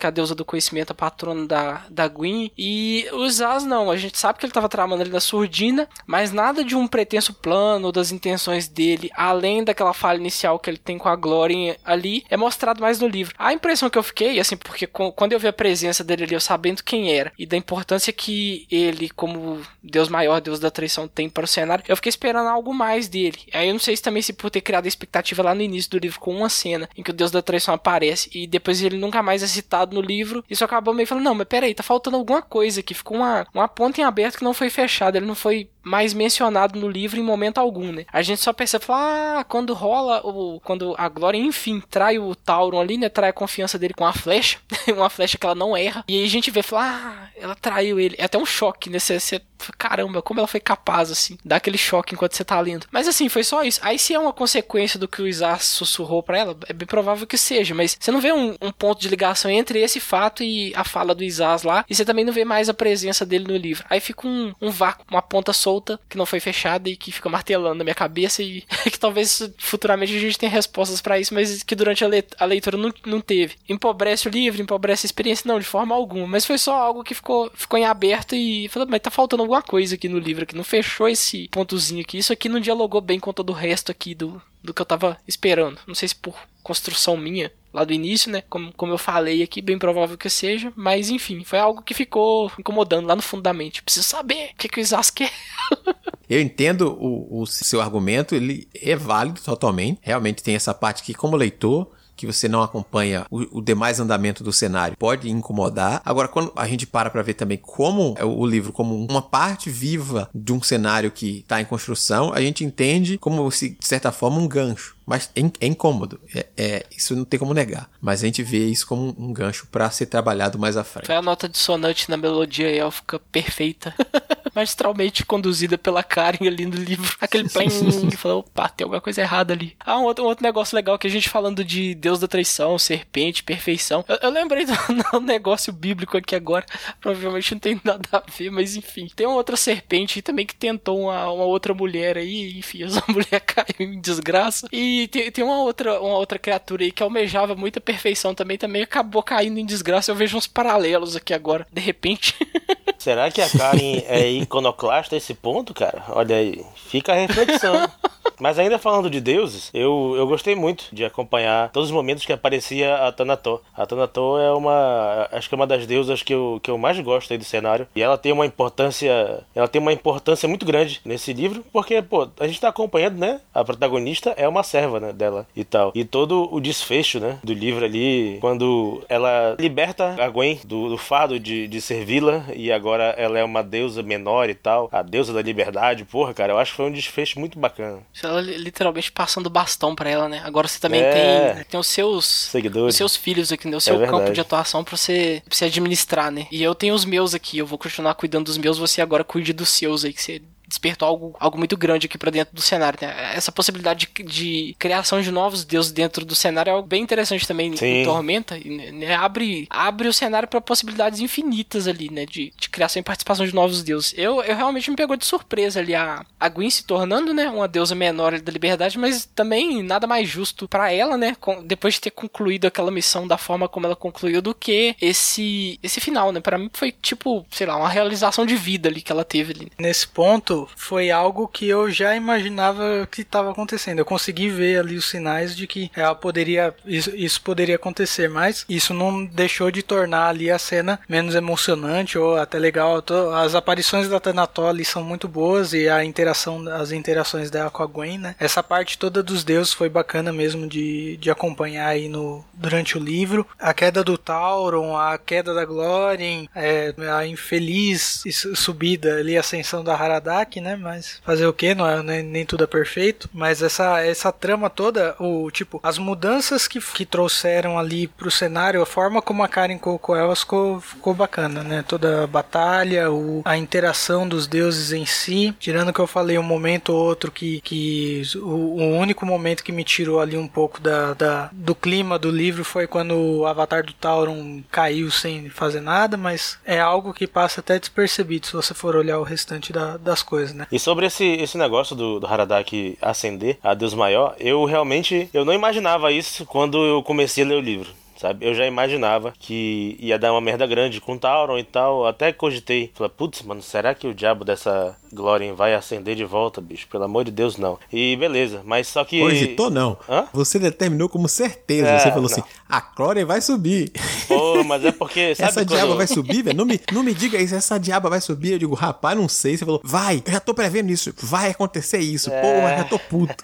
é 0.00 0.06
a 0.06 0.10
deusa 0.10 0.34
do 0.34 0.44
conhecimento, 0.44 0.92
a 0.92 0.94
patrona 0.94 1.46
da, 1.46 1.82
da 1.90 2.08
Gwyn, 2.08 2.50
e 2.56 3.06
o 3.12 3.24
Isas 3.24 3.64
não, 3.64 3.90
a 3.90 3.96
gente 3.96 4.18
sabe 4.18 4.38
que 4.38 4.44
ele 4.44 4.50
estava 4.50 4.68
tramando 4.68 5.02
ali 5.02 5.10
na 5.10 5.20
surdina, 5.20 5.88
mas 6.06 6.32
nada 6.32 6.64
de 6.64 6.76
um 6.76 6.86
pretenso 6.86 7.34
plano 7.34 7.86
ou 7.86 7.92
das 7.92 8.12
intenções 8.12 8.68
dele, 8.68 9.10
além 9.14 9.64
daquela 9.64 9.92
falha 9.92 10.18
inicial 10.18 10.58
que 10.58 10.70
ele 10.70 10.78
tem 10.78 10.98
com 10.98 11.08
a 11.08 11.16
Glória 11.16 11.78
ali, 11.84 12.24
é 12.28 12.36
mostrado 12.36 12.80
mais 12.80 13.00
no 13.00 13.08
livro. 13.08 13.34
A 13.38 13.52
impressão 13.52 13.90
que 13.90 13.98
eu 13.98 14.02
fiquei, 14.02 14.38
assim, 14.38 14.56
porque 14.56 14.86
quando 14.86 15.32
eu 15.32 15.40
vi 15.40 15.48
a 15.48 15.52
presença 15.52 16.04
dele 16.04 16.24
ali, 16.24 16.34
eu 16.34 16.40
sabendo 16.40 16.84
quem 16.84 17.12
era, 17.12 17.32
e 17.38 17.46
da 17.48 17.56
importância 17.56 18.12
que 18.12 18.66
ele, 18.70 19.08
como 19.10 19.60
Deus 19.82 20.08
maior, 20.08 20.40
Deus 20.40 20.60
da 20.60 20.70
traição, 20.70 21.08
tem 21.08 21.28
para 21.28 21.44
o 21.44 21.48
cenário, 21.48 21.84
eu 21.88 21.96
fiquei 21.96 22.10
esperando 22.10 22.48
algo 22.48 22.72
mais 22.72 23.08
dele. 23.08 23.38
Aí 23.52 23.68
eu 23.68 23.72
não 23.72 23.80
sei 23.80 23.96
se 23.96 24.02
também 24.02 24.22
se 24.22 24.32
por 24.32 24.50
ter 24.50 24.60
criado 24.60 24.84
a 24.84 24.88
expectativa 24.88 25.42
lá 25.42 25.54
no 25.54 25.62
início 25.62 25.90
do 25.90 25.98
livro 25.98 26.20
com 26.20 26.36
uma 26.36 26.48
cena 26.48 26.88
em 26.96 27.02
que 27.02 27.10
o 27.10 27.14
Deus 27.14 27.30
da 27.30 27.42
traição 27.42 27.74
aparece 27.74 28.30
e 28.32 28.46
depois 28.46 28.82
ele 28.82 28.98
nunca 28.98 29.22
mais 29.22 29.42
é 29.42 29.46
citado 29.46 29.94
no 29.94 30.00
livro, 30.00 30.44
isso 30.48 30.64
acabou 30.64 30.94
meio 30.94 31.06
falando, 31.06 31.24
não, 31.24 31.34
mas 31.34 31.48
peraí, 31.48 31.74
tá 31.74 31.82
faltando 31.82 32.16
alguma 32.16 32.42
coisa 32.42 32.80
aqui, 32.80 32.94
ficou 32.94 33.16
uma, 33.16 33.46
uma 33.52 33.68
ponta 33.68 34.00
em 34.00 34.04
aberto 34.04 34.38
que 34.38 34.44
não 34.44 34.54
foi 34.54 34.70
fechada, 34.70 35.18
ele 35.18 35.26
não 35.26 35.34
foi 35.34 35.68
mais 35.88 36.12
mencionado 36.12 36.78
no 36.78 36.88
livro 36.88 37.18
em 37.18 37.22
momento 37.22 37.58
algum, 37.58 37.90
né? 37.90 38.04
A 38.12 38.22
gente 38.22 38.40
só 38.40 38.52
percebe, 38.52 38.84
ah, 38.90 39.44
quando 39.48 39.72
rola 39.74 40.20
o 40.24 40.60
quando 40.60 40.94
a 40.98 41.08
Glória 41.08 41.38
enfim 41.38 41.80
trai 41.80 42.18
o 42.18 42.34
Tauron 42.34 42.80
ali, 42.80 42.98
né? 42.98 43.08
Trai 43.08 43.30
a 43.30 43.32
confiança 43.32 43.78
dele 43.78 43.94
com 43.94 44.04
a 44.04 44.12
flecha, 44.12 44.58
uma 44.88 45.10
flecha 45.10 45.38
que 45.38 45.46
ela 45.46 45.54
não 45.54 45.76
erra. 45.76 46.04
E 46.06 46.18
aí 46.18 46.24
a 46.24 46.28
gente 46.28 46.50
vê, 46.50 46.62
fala, 46.62 46.84
ah, 46.84 47.28
ela 47.36 47.54
traiu 47.54 47.98
ele. 47.98 48.14
É 48.18 48.24
até 48.24 48.38
um 48.38 48.46
choque, 48.46 48.90
né? 48.90 48.98
Você, 48.98 49.18
você 49.18 49.40
caramba, 49.76 50.22
como 50.22 50.40
ela 50.40 50.46
foi 50.46 50.60
capaz, 50.60 51.10
assim, 51.10 51.36
dá 51.44 51.56
aquele 51.56 51.78
choque 51.78 52.14
enquanto 52.14 52.34
você 52.34 52.44
tá 52.44 52.60
lendo. 52.60 52.86
Mas 52.90 53.08
assim, 53.08 53.28
foi 53.28 53.42
só 53.42 53.62
isso. 53.64 53.80
Aí 53.82 53.98
se 53.98 54.14
é 54.14 54.18
uma 54.18 54.32
consequência 54.32 54.98
do 54.98 55.08
que 55.08 55.20
o 55.20 55.26
Isaac 55.26 55.64
sussurrou 55.64 56.22
para 56.22 56.38
ela, 56.38 56.56
é 56.68 56.72
bem 56.72 56.86
provável 56.86 57.26
que 57.26 57.36
seja, 57.36 57.74
mas 57.74 57.96
você 57.98 58.10
não 58.10 58.20
vê 58.20 58.32
um, 58.32 58.56
um, 58.60 58.70
ponto 58.70 59.00
de 59.00 59.08
ligação 59.08 59.50
entre 59.50 59.80
esse 59.80 60.00
fato 60.00 60.42
e 60.42 60.72
a 60.74 60.84
fala 60.84 61.14
do 61.14 61.24
Isaac 61.24 61.66
lá, 61.66 61.84
e 61.88 61.94
você 61.94 62.04
também 62.04 62.24
não 62.24 62.32
vê 62.32 62.44
mais 62.44 62.68
a 62.68 62.74
presença 62.74 63.24
dele 63.24 63.46
no 63.46 63.56
livro. 63.56 63.84
Aí 63.88 64.00
fica 64.00 64.26
um, 64.26 64.54
um 64.60 64.70
vácuo, 64.70 65.04
uma 65.10 65.22
ponta 65.22 65.52
solta 65.52 65.77
que 66.08 66.16
não 66.16 66.26
foi 66.26 66.40
fechada 66.40 66.88
e 66.88 66.96
que 66.96 67.12
fica 67.12 67.28
martelando 67.28 67.76
na 67.76 67.84
minha 67.84 67.94
cabeça 67.94 68.42
e 68.42 68.62
que 68.90 68.98
talvez 68.98 69.50
futuramente 69.58 70.14
a 70.14 70.20
gente 70.20 70.38
tenha 70.38 70.50
respostas 70.50 71.00
para 71.00 71.18
isso, 71.18 71.34
mas 71.34 71.62
que 71.62 71.74
durante 71.74 72.04
a, 72.04 72.08
le 72.08 72.24
a 72.38 72.44
leitura 72.44 72.76
não, 72.76 72.92
não 73.06 73.20
teve. 73.20 73.56
Empobrece 73.68 74.28
o 74.28 74.30
livro, 74.30 74.60
empobrece 74.60 75.06
a 75.06 75.08
experiência, 75.08 75.46
não, 75.46 75.58
de 75.58 75.66
forma 75.66 75.94
alguma, 75.94 76.26
mas 76.26 76.44
foi 76.44 76.58
só 76.58 76.74
algo 76.74 77.04
que 77.04 77.14
ficou, 77.14 77.50
ficou 77.54 77.78
em 77.78 77.84
aberto 77.84 78.34
e 78.34 78.68
falou, 78.68 78.88
mas 78.88 79.00
tá 79.00 79.10
faltando 79.10 79.42
alguma 79.42 79.62
coisa 79.62 79.94
aqui 79.94 80.08
no 80.08 80.18
livro 80.18 80.46
que 80.46 80.56
não 80.56 80.64
fechou 80.64 81.08
esse 81.08 81.48
pontozinho 81.48 82.02
aqui. 82.02 82.18
Isso 82.18 82.32
aqui 82.32 82.48
não 82.48 82.60
dialogou 82.60 83.00
bem 83.00 83.20
com 83.20 83.32
todo 83.32 83.50
o 83.50 83.54
resto 83.54 83.90
aqui 83.90 84.14
do, 84.14 84.40
do 84.62 84.74
que 84.74 84.82
eu 84.82 84.86
tava 84.86 85.16
esperando. 85.26 85.78
Não 85.86 85.94
sei 85.94 86.08
se 86.08 86.14
por 86.14 86.36
construção 86.62 87.16
minha 87.16 87.50
lá 87.78 87.84
do 87.84 87.92
início, 87.92 88.30
né? 88.30 88.42
Como, 88.48 88.72
como 88.74 88.92
eu 88.92 88.98
falei 88.98 89.42
aqui, 89.42 89.62
bem 89.62 89.78
provável 89.78 90.16
que 90.18 90.28
seja. 90.28 90.72
Mas 90.76 91.10
enfim, 91.10 91.44
foi 91.44 91.58
algo 91.58 91.82
que 91.82 91.94
ficou 91.94 92.50
incomodando 92.58 93.06
lá 93.06 93.16
no 93.16 93.22
fundo 93.22 93.42
da 93.42 93.52
mente. 93.52 93.82
Preciso 93.82 94.06
saber 94.06 94.50
o 94.52 94.56
que, 94.56 94.68
que 94.68 94.78
o 94.78 94.80
Isaac 94.80 95.12
quer. 95.12 95.32
Eu 96.28 96.42
entendo 96.42 96.94
o, 97.00 97.40
o, 97.40 97.46
seu 97.46 97.80
argumento, 97.80 98.34
ele 98.34 98.68
é 98.74 98.94
válido 98.94 99.40
totalmente. 99.40 99.98
Realmente 100.02 100.42
tem 100.42 100.54
essa 100.54 100.74
parte 100.74 101.02
que, 101.02 101.14
como 101.14 101.36
leitor, 101.36 101.90
que 102.18 102.26
você 102.26 102.48
não 102.48 102.62
acompanha 102.62 103.24
o, 103.30 103.58
o, 103.58 103.62
demais 103.62 104.00
andamento 104.00 104.42
do 104.42 104.52
cenário 104.52 104.96
pode 104.96 105.30
incomodar. 105.30 106.02
Agora, 106.04 106.26
quando 106.26 106.52
a 106.56 106.66
gente 106.66 106.86
para 106.86 107.08
para 107.08 107.22
ver 107.22 107.34
também 107.34 107.56
como 107.56 108.14
é 108.18 108.24
o 108.24 108.44
livro 108.44 108.72
como 108.72 109.06
uma 109.06 109.22
parte 109.22 109.70
viva 109.70 110.28
de 110.34 110.52
um 110.52 110.60
cenário 110.60 111.12
que 111.12 111.38
está 111.38 111.60
em 111.60 111.64
construção, 111.64 112.32
a 112.34 112.40
gente 112.40 112.64
entende 112.64 113.16
como 113.18 113.48
se, 113.50 113.70
de 113.70 113.86
certa 113.86 114.10
forma, 114.10 114.38
um 114.38 114.48
gancho. 114.48 114.96
Mas 115.06 115.30
é, 115.34 115.40
é 115.60 115.66
incômodo. 115.66 116.20
É, 116.34 116.46
é, 116.56 116.86
isso 116.94 117.16
não 117.16 117.24
tem 117.24 117.40
como 117.40 117.54
negar. 117.54 117.88
Mas 118.00 118.22
a 118.22 118.26
gente 118.26 118.42
vê 118.42 118.66
isso 118.66 118.86
como 118.86 119.14
um 119.18 119.32
gancho 119.32 119.66
para 119.70 119.90
ser 119.90 120.06
trabalhado 120.06 120.58
mais 120.58 120.76
à 120.76 120.84
frente. 120.84 121.06
Foi 121.06 121.16
a 121.16 121.22
nota 121.22 121.48
dissonante 121.48 122.10
na 122.10 122.16
melodia 122.16 122.68
élfica 122.70 123.18
perfeita. 123.18 123.94
magistralmente 124.58 125.24
conduzida 125.24 125.78
pela 125.78 126.02
Karen 126.02 126.46
ali 126.46 126.66
no 126.66 126.76
livro. 126.76 127.16
Aquele 127.20 127.48
plim 127.48 127.68
que 128.10 128.16
falou, 128.16 128.40
opa, 128.40 128.68
tem 128.68 128.84
alguma 128.84 129.00
coisa 129.00 129.20
errada 129.20 129.52
ali. 129.52 129.76
Ah, 129.78 129.98
um 129.98 130.04
outro, 130.04 130.24
um 130.24 130.26
outro 130.26 130.42
negócio 130.42 130.74
legal 130.74 130.98
que 130.98 131.06
a 131.06 131.10
gente 131.10 131.28
falando 131.28 131.64
de 131.64 131.94
Deus 131.94 132.18
da 132.18 132.26
traição, 132.26 132.78
serpente, 132.78 133.44
perfeição. 133.44 134.04
Eu, 134.08 134.18
eu 134.22 134.30
lembrei 134.30 134.66
do 134.66 134.72
um 135.14 135.20
negócio 135.20 135.72
bíblico 135.72 136.16
aqui 136.16 136.34
agora. 136.34 136.66
Provavelmente 137.00 137.52
não 137.52 137.60
tem 137.60 137.80
nada 137.84 138.08
a 138.12 138.22
ver, 138.30 138.50
mas 138.50 138.76
enfim. 138.76 139.08
Tem 139.14 139.26
uma 139.26 139.36
outra 139.36 139.56
serpente 139.56 140.20
também 140.22 140.44
que 140.44 140.54
tentou 140.54 141.02
uma, 141.02 141.30
uma 141.30 141.44
outra 141.44 141.72
mulher 141.72 142.18
aí, 142.18 142.58
enfim, 142.58 142.82
essa 142.84 143.02
mulher 143.08 143.40
caiu 143.40 143.92
em 143.92 144.00
desgraça. 144.00 144.66
E 144.72 145.08
tem, 145.08 145.30
tem 145.30 145.44
uma 145.44 145.62
outra 145.62 146.00
uma 146.00 146.18
outra 146.18 146.38
criatura 146.38 146.82
aí 146.82 146.90
que 146.90 147.02
almejava 147.02 147.54
muita 147.54 147.80
perfeição 147.80 148.34
também, 148.34 148.58
também 148.58 148.82
acabou 148.82 149.22
caindo 149.22 149.58
em 149.58 149.66
desgraça. 149.66 150.10
Eu 150.10 150.16
vejo 150.16 150.36
uns 150.36 150.46
paralelos 150.46 151.14
aqui 151.14 151.32
agora, 151.32 151.66
de 151.72 151.80
repente. 151.80 152.34
Será 152.98 153.30
que 153.30 153.40
a 153.40 153.48
Karen 153.48 154.02
é 154.06 154.28
iconoclasta 154.48 155.14
esse 155.14 155.34
ponto, 155.34 155.72
cara? 155.74 156.02
Olha 156.08 156.36
aí, 156.36 156.64
fica 156.74 157.12
a 157.12 157.14
reflexão. 157.14 157.74
Mas 158.38 158.58
ainda 158.58 158.78
falando 158.78 159.10
de 159.10 159.20
deuses, 159.20 159.70
eu, 159.74 160.14
eu 160.16 160.26
gostei 160.26 160.54
muito 160.54 160.86
de 160.92 161.04
acompanhar 161.04 161.70
todos 161.70 161.88
os 161.88 161.94
momentos 161.94 162.24
que 162.24 162.32
aparecia 162.32 162.94
a 162.96 163.12
Tanató. 163.12 163.60
A 163.76 163.84
Tanató 163.86 164.38
é 164.38 164.52
uma. 164.52 165.28
Acho 165.32 165.48
que 165.48 165.54
é 165.54 165.56
uma 165.56 165.66
das 165.66 165.86
deusas 165.86 166.22
que 166.22 166.32
eu, 166.32 166.60
que 166.62 166.70
eu 166.70 166.78
mais 166.78 166.98
gosto 167.00 167.32
aí 167.32 167.38
do 167.38 167.44
cenário. 167.44 167.86
E 167.94 168.02
ela 168.02 168.16
tem 168.16 168.32
uma 168.32 168.46
importância. 168.46 169.44
Ela 169.54 169.68
tem 169.68 169.80
uma 169.80 169.92
importância 169.92 170.48
muito 170.48 170.64
grande 170.64 171.00
nesse 171.04 171.32
livro, 171.32 171.64
porque, 171.72 172.00
pô, 172.00 172.28
a 172.38 172.46
gente 172.46 172.60
tá 172.60 172.68
acompanhando, 172.68 173.18
né? 173.18 173.40
A 173.52 173.64
protagonista 173.64 174.30
é 174.36 174.46
uma 174.46 174.62
serva, 174.62 175.00
né? 175.00 175.12
Dela 175.12 175.46
e 175.54 175.64
tal. 175.64 175.92
E 175.94 176.04
todo 176.04 176.48
o 176.52 176.60
desfecho, 176.60 177.18
né? 177.18 177.38
Do 177.42 177.52
livro 177.52 177.84
ali, 177.84 178.38
quando 178.40 179.02
ela 179.08 179.56
liberta 179.58 180.16
a 180.22 180.28
Gwen 180.28 180.60
do, 180.64 180.90
do 180.90 180.98
fardo 180.98 181.38
de, 181.38 181.66
de 181.66 181.80
servi-la 181.80 182.44
e 182.54 182.70
agora 182.70 183.14
ela 183.16 183.38
é 183.38 183.44
uma 183.44 183.62
deusa 183.62 184.02
menor 184.02 184.48
e 184.48 184.54
tal. 184.54 184.88
A 184.92 185.02
deusa 185.02 185.32
da 185.32 185.42
liberdade. 185.42 186.04
Porra, 186.04 186.32
cara, 186.32 186.52
eu 186.52 186.58
acho 186.58 186.72
que 186.72 186.76
foi 186.76 186.86
um 186.86 186.92
desfecho 186.92 187.38
muito 187.40 187.58
bacana 187.58 188.02
ela 188.28 188.40
literalmente 188.40 189.10
passando 189.10 189.50
bastão 189.50 189.94
para 189.94 190.10
ela, 190.10 190.28
né? 190.28 190.40
Agora 190.44 190.68
você 190.68 190.78
também 190.78 191.02
é. 191.02 191.54
tem, 191.54 191.64
tem 191.64 191.80
os 191.80 191.86
seus 191.86 192.26
seguidores, 192.26 192.94
os 192.94 192.96
seus 192.96 193.16
filhos 193.16 193.52
aqui, 193.52 193.68
né? 193.68 193.76
O 193.76 193.80
seu 193.80 194.02
é 194.02 194.06
campo 194.06 194.32
de 194.32 194.40
atuação 194.40 194.84
para 194.84 194.96
você, 194.96 195.42
pra 195.44 195.56
você 195.56 195.64
administrar, 195.66 196.30
né? 196.30 196.46
E 196.50 196.62
eu 196.62 196.74
tenho 196.74 196.94
os 196.94 197.04
meus 197.04 197.34
aqui, 197.34 197.58
eu 197.58 197.66
vou 197.66 197.78
continuar 197.78 198.14
cuidando 198.14 198.46
dos 198.46 198.58
meus, 198.58 198.78
você 198.78 199.00
agora 199.00 199.24
cuide 199.24 199.52
dos 199.52 199.68
seus 199.68 200.04
aí 200.04 200.12
que 200.12 200.22
você 200.22 200.42
despertou 200.68 201.08
algo, 201.08 201.36
algo 201.40 201.58
muito 201.58 201.76
grande 201.76 202.06
aqui 202.06 202.18
para 202.18 202.30
dentro 202.30 202.54
do 202.54 202.60
cenário. 202.60 202.98
Né? 203.00 203.32
Essa 203.34 203.50
possibilidade 203.50 204.08
de, 204.14 204.22
de, 204.22 204.76
criação 204.78 205.20
de 205.20 205.30
novos 205.30 205.64
deuses 205.64 205.90
dentro 205.90 206.24
do 206.24 206.34
cenário 206.34 206.70
é 206.70 206.74
algo 206.74 206.86
bem 206.86 207.02
interessante 207.02 207.48
também 207.48 207.74
Sim. 207.76 207.86
em 207.86 208.04
Tormenta. 208.04 208.56
Né? 208.58 209.14
Abre, 209.14 209.66
abre 209.70 210.08
o 210.08 210.12
cenário 210.12 210.46
para 210.46 210.60
possibilidades 210.60 211.20
infinitas 211.20 211.88
ali, 211.88 212.10
né? 212.10 212.26
De, 212.26 212.52
de 212.56 212.68
criação 212.68 213.00
e 213.00 213.02
participação 213.02 213.46
de 213.46 213.54
novos 213.54 213.82
deuses. 213.82 214.14
Eu, 214.16 214.42
eu 214.42 214.54
realmente 214.54 214.90
me 214.90 214.96
pegou 214.96 215.16
de 215.16 215.24
surpresa 215.24 215.80
ali 215.80 215.94
a, 215.94 216.24
a 216.38 216.48
Gwen 216.48 216.70
se 216.70 216.84
tornando, 216.84 217.32
né? 217.32 217.48
Uma 217.48 217.66
deusa 217.66 217.94
menor 217.94 218.38
da 218.38 218.52
liberdade, 218.52 218.98
mas 218.98 219.24
também 219.34 219.82
nada 219.82 220.06
mais 220.06 220.28
justo 220.28 220.68
para 220.68 220.92
ela, 220.92 221.16
né? 221.16 221.34
Com, 221.40 221.64
depois 221.64 221.94
de 221.94 222.02
ter 222.02 222.10
concluído 222.10 222.66
aquela 222.66 222.90
missão 222.90 223.26
da 223.26 223.38
forma 223.38 223.68
como 223.68 223.86
ela 223.86 223.96
concluiu, 223.96 224.42
do 224.42 224.54
que 224.54 224.94
esse, 225.00 225.78
esse 225.82 226.00
final, 226.00 226.32
né? 226.32 226.40
Para 226.40 226.58
mim 226.58 226.70
foi 226.72 226.92
tipo, 226.92 227.46
sei 227.50 227.66
lá, 227.66 227.76
uma 227.76 227.88
realização 227.88 228.44
de 228.44 228.56
vida 228.56 228.88
ali 228.88 229.00
que 229.00 229.12
ela 229.12 229.24
teve 229.24 229.52
ali. 229.52 229.72
Nesse 229.78 230.06
ponto, 230.06 230.57
foi 230.76 231.10
algo 231.10 231.46
que 231.46 231.68
eu 231.68 231.90
já 231.90 232.16
imaginava 232.16 233.06
que 233.10 233.22
estava 233.22 233.50
acontecendo. 233.50 233.98
Eu 233.98 234.04
consegui 234.04 234.48
ver 234.48 234.80
ali 234.80 234.96
os 234.96 235.08
sinais 235.08 235.56
de 235.56 235.66
que 235.66 235.90
ela 235.94 236.14
poderia 236.14 236.74
isso, 236.86 237.14
isso, 237.14 237.40
poderia 237.42 237.76
acontecer, 237.76 238.28
mas 238.28 238.64
isso 238.68 238.94
não 238.94 239.24
deixou 239.24 239.70
de 239.70 239.82
tornar 239.82 240.28
ali 240.28 240.50
a 240.50 240.58
cena 240.58 241.00
menos 241.08 241.34
emocionante 241.34 242.18
ou 242.18 242.36
até 242.36 242.58
legal. 242.58 243.02
As 243.34 243.54
aparições 243.54 244.08
da 244.08 244.20
Tanató 244.20 244.68
ali 244.68 244.84
são 244.84 245.02
muito 245.04 245.28
boas 245.28 245.72
e 245.72 245.88
a 245.88 246.04
interação, 246.04 246.66
as 246.68 246.92
interações 246.92 247.50
dela 247.50 247.70
com 247.70 247.82
a 247.82 247.86
Gwen, 247.86 248.18
né? 248.18 248.34
Essa 248.38 248.62
parte 248.62 248.98
toda 248.98 249.22
dos 249.22 249.44
deuses 249.44 249.72
foi 249.72 249.88
bacana 249.88 250.32
mesmo 250.32 250.66
de, 250.66 251.16
de 251.18 251.30
acompanhar 251.30 251.88
aí 251.88 252.08
no, 252.08 252.44
durante 252.54 252.96
o 252.96 253.00
livro. 253.00 253.46
A 253.58 253.74
queda 253.74 254.02
do 254.02 254.16
Tauron, 254.16 254.96
a 254.96 255.18
queda 255.18 255.54
da 255.54 255.64
Glórien, 255.64 256.48
é, 256.54 256.94
a 257.12 257.26
infeliz 257.26 258.22
subida 258.54 259.16
ali, 259.18 259.36
ascensão 259.36 259.82
da 259.82 259.94
Haradak, 259.94 260.47
né? 260.56 260.76
Mas 260.76 261.20
fazer 261.24 261.46
o 261.46 261.52
que? 261.52 261.74
Não 261.74 261.88
é 261.88 262.02
nem, 262.02 262.22
nem, 262.22 262.46
tudo 262.46 262.64
é 262.64 262.66
perfeito. 262.66 263.28
Mas 263.32 263.62
essa, 263.62 264.00
essa 264.00 264.32
trama 264.32 264.70
toda, 264.70 265.14
o 265.18 265.50
tipo, 265.50 265.80
as 265.82 265.98
mudanças 265.98 266.66
que, 266.66 266.80
que 266.80 267.04
trouxeram 267.04 267.78
ali 267.78 268.08
pro 268.08 268.30
cenário, 268.30 268.82
a 268.82 268.86
forma 268.86 269.20
como 269.20 269.42
a 269.42 269.48
Karen 269.48 269.78
colocou 269.78 270.16
elas 270.16 270.40
ficou, 270.40 270.80
ficou 270.80 271.14
bacana, 271.14 271.62
né? 271.62 271.84
Toda 271.86 272.24
a 272.24 272.26
batalha, 272.26 273.10
o, 273.10 273.42
a 273.44 273.56
interação 273.56 274.26
dos 274.26 274.46
deuses 274.46 274.92
em 274.92 275.06
si. 275.06 275.54
Tirando 275.58 275.92
que 275.92 276.00
eu 276.00 276.06
falei 276.06 276.38
um 276.38 276.42
momento 276.42 276.90
ou 276.90 277.04
outro 277.04 277.30
que, 277.30 277.60
que 277.60 278.22
o, 278.36 278.80
o 278.80 278.96
único 278.96 279.26
momento 279.26 279.62
que 279.62 279.72
me 279.72 279.84
tirou 279.84 280.20
ali 280.20 280.36
um 280.36 280.48
pouco 280.48 280.80
da, 280.80 281.14
da, 281.14 281.50
do 281.52 281.74
clima 281.74 282.18
do 282.18 282.30
livro 282.30 282.64
foi 282.64 282.86
quando 282.86 283.14
o 283.14 283.46
avatar 283.46 283.84
do 283.84 283.92
Tauron 283.92 284.62
caiu 284.70 285.10
sem 285.10 285.50
fazer 285.50 285.80
nada, 285.80 286.16
mas 286.16 286.58
é 286.64 286.78
algo 286.78 287.12
que 287.12 287.26
passa 287.26 287.60
até 287.60 287.78
despercebido 287.78 288.46
se 288.46 288.52
você 288.52 288.74
for 288.74 288.96
olhar 288.96 289.18
o 289.18 289.22
restante 289.22 289.72
da, 289.72 289.96
das 289.96 290.22
coisas 290.22 290.37
coisa, 290.38 290.54
né? 290.54 290.66
E 290.70 290.78
sobre 290.78 291.06
esse, 291.06 291.24
esse 291.24 291.58
negócio 291.58 291.96
do, 291.96 292.20
do 292.20 292.26
Haradak 292.26 292.96
ascender 293.02 293.58
a 293.62 293.74
Deus 293.74 293.94
Maior, 293.94 294.36
eu 294.38 294.64
realmente 294.64 295.28
eu 295.34 295.44
não 295.44 295.52
imaginava 295.52 296.12
isso 296.12 296.46
quando 296.46 296.84
eu 296.84 297.02
comecei 297.02 297.44
a 297.44 297.46
ler 297.46 297.56
o 297.56 297.60
livro 297.60 297.90
sabe? 298.18 298.44
Eu 298.44 298.52
já 298.52 298.66
imaginava 298.66 299.32
que 299.38 299.96
ia 300.00 300.18
dar 300.18 300.32
uma 300.32 300.40
merda 300.40 300.66
grande 300.66 301.00
com 301.00 301.16
Tauron 301.16 301.56
e 301.56 301.62
tal. 301.62 302.04
Até 302.04 302.32
cogitei. 302.32 302.90
Falei, 302.92 303.12
putz, 303.16 303.42
mano, 303.42 303.62
será 303.62 303.94
que 303.94 304.08
o 304.08 304.14
diabo 304.14 304.44
dessa 304.44 304.96
Glória 305.12 305.52
vai 305.54 305.74
acender 305.74 306.14
de 306.14 306.24
volta, 306.24 306.60
bicho? 306.60 306.86
Pelo 306.88 307.04
amor 307.04 307.24
de 307.24 307.30
Deus, 307.30 307.56
não. 307.56 307.78
E 307.92 308.16
beleza, 308.16 308.62
mas 308.64 308.88
só 308.88 309.04
que. 309.04 309.20
Cogitou, 309.20 309.70
não. 309.70 309.96
Hã? 310.08 310.26
Você 310.32 310.58
determinou 310.58 311.08
como 311.08 311.28
certeza. 311.28 311.88
É, 311.88 311.98
Você 311.98 312.08
falou 312.08 312.22
não. 312.22 312.30
assim: 312.30 312.42
a 312.68 312.80
Glória 312.80 313.24
vai 313.24 313.40
subir. 313.40 313.90
Pô, 314.26 314.62
mas 314.64 314.84
é 314.84 314.92
porque. 314.92 315.34
essa 315.38 315.60
quando... 315.60 315.68
diaba 315.68 315.94
vai 315.94 316.06
subir, 316.06 316.42
velho? 316.42 316.56
Não 316.56 316.64
me, 316.64 316.80
não 316.92 317.02
me 317.02 317.14
diga 317.14 317.40
isso, 317.40 317.54
essa 317.54 317.78
diaba 317.78 318.10
vai 318.10 318.20
subir. 318.20 318.52
Eu 318.52 318.58
digo, 318.58 318.74
rapaz, 318.74 319.16
não 319.16 319.28
sei. 319.28 319.56
Você 319.56 319.64
falou, 319.64 319.80
vai, 319.82 320.22
eu 320.24 320.32
já 320.32 320.40
tô 320.40 320.52
prevendo 320.52 320.90
isso. 320.90 321.12
Vai 321.22 321.50
acontecer 321.50 321.98
isso. 321.98 322.30
É... 322.30 322.40
Pô, 322.40 322.76
já 322.76 322.84
tô 322.84 322.98
puto. 322.98 323.34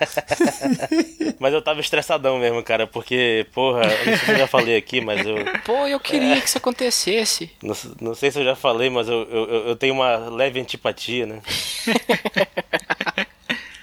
mas 1.41 1.55
eu 1.55 1.63
tava 1.63 1.81
estressadão 1.81 2.39
mesmo, 2.39 2.63
cara, 2.63 2.87
porque, 2.87 3.47
porra, 3.55 3.83
não 3.87 4.05
sei 4.05 4.17
se 4.17 4.31
eu 4.31 4.39
já 4.39 4.47
falei 4.47 4.77
aqui, 4.77 5.01
mas 5.01 5.27
eu. 5.27 5.37
Pô, 5.65 5.87
eu 5.87 5.99
queria 5.99 6.37
é... 6.37 6.41
que 6.41 6.49
isso 6.49 6.59
acontecesse. 6.59 7.51
Não, 7.63 7.77
não, 8.01 8.15
sei 8.15 8.31
se 8.31 8.39
eu 8.39 8.45
já 8.45 8.55
falei, 8.55 8.91
mas 8.91 9.09
eu, 9.09 9.23
eu, 9.31 9.69
eu 9.69 9.77
tenho 9.77 9.95
uma 9.95 10.17
leve 10.17 10.61
antipatia, 10.61 11.27
né? 11.27 11.41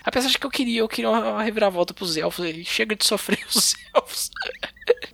Apesar 0.04 0.30
de 0.30 0.38
que 0.38 0.46
eu 0.46 0.52
queria, 0.52 0.80
eu 0.80 0.90
queria 0.90 1.10
uma 1.10 1.44
reviravolta 1.44 1.94
pros 1.94 2.18
elfos. 2.18 2.46
Chega 2.66 2.96
de 2.96 3.06
sofrer 3.06 3.40
os 3.50 3.76
elfos. 3.96 4.32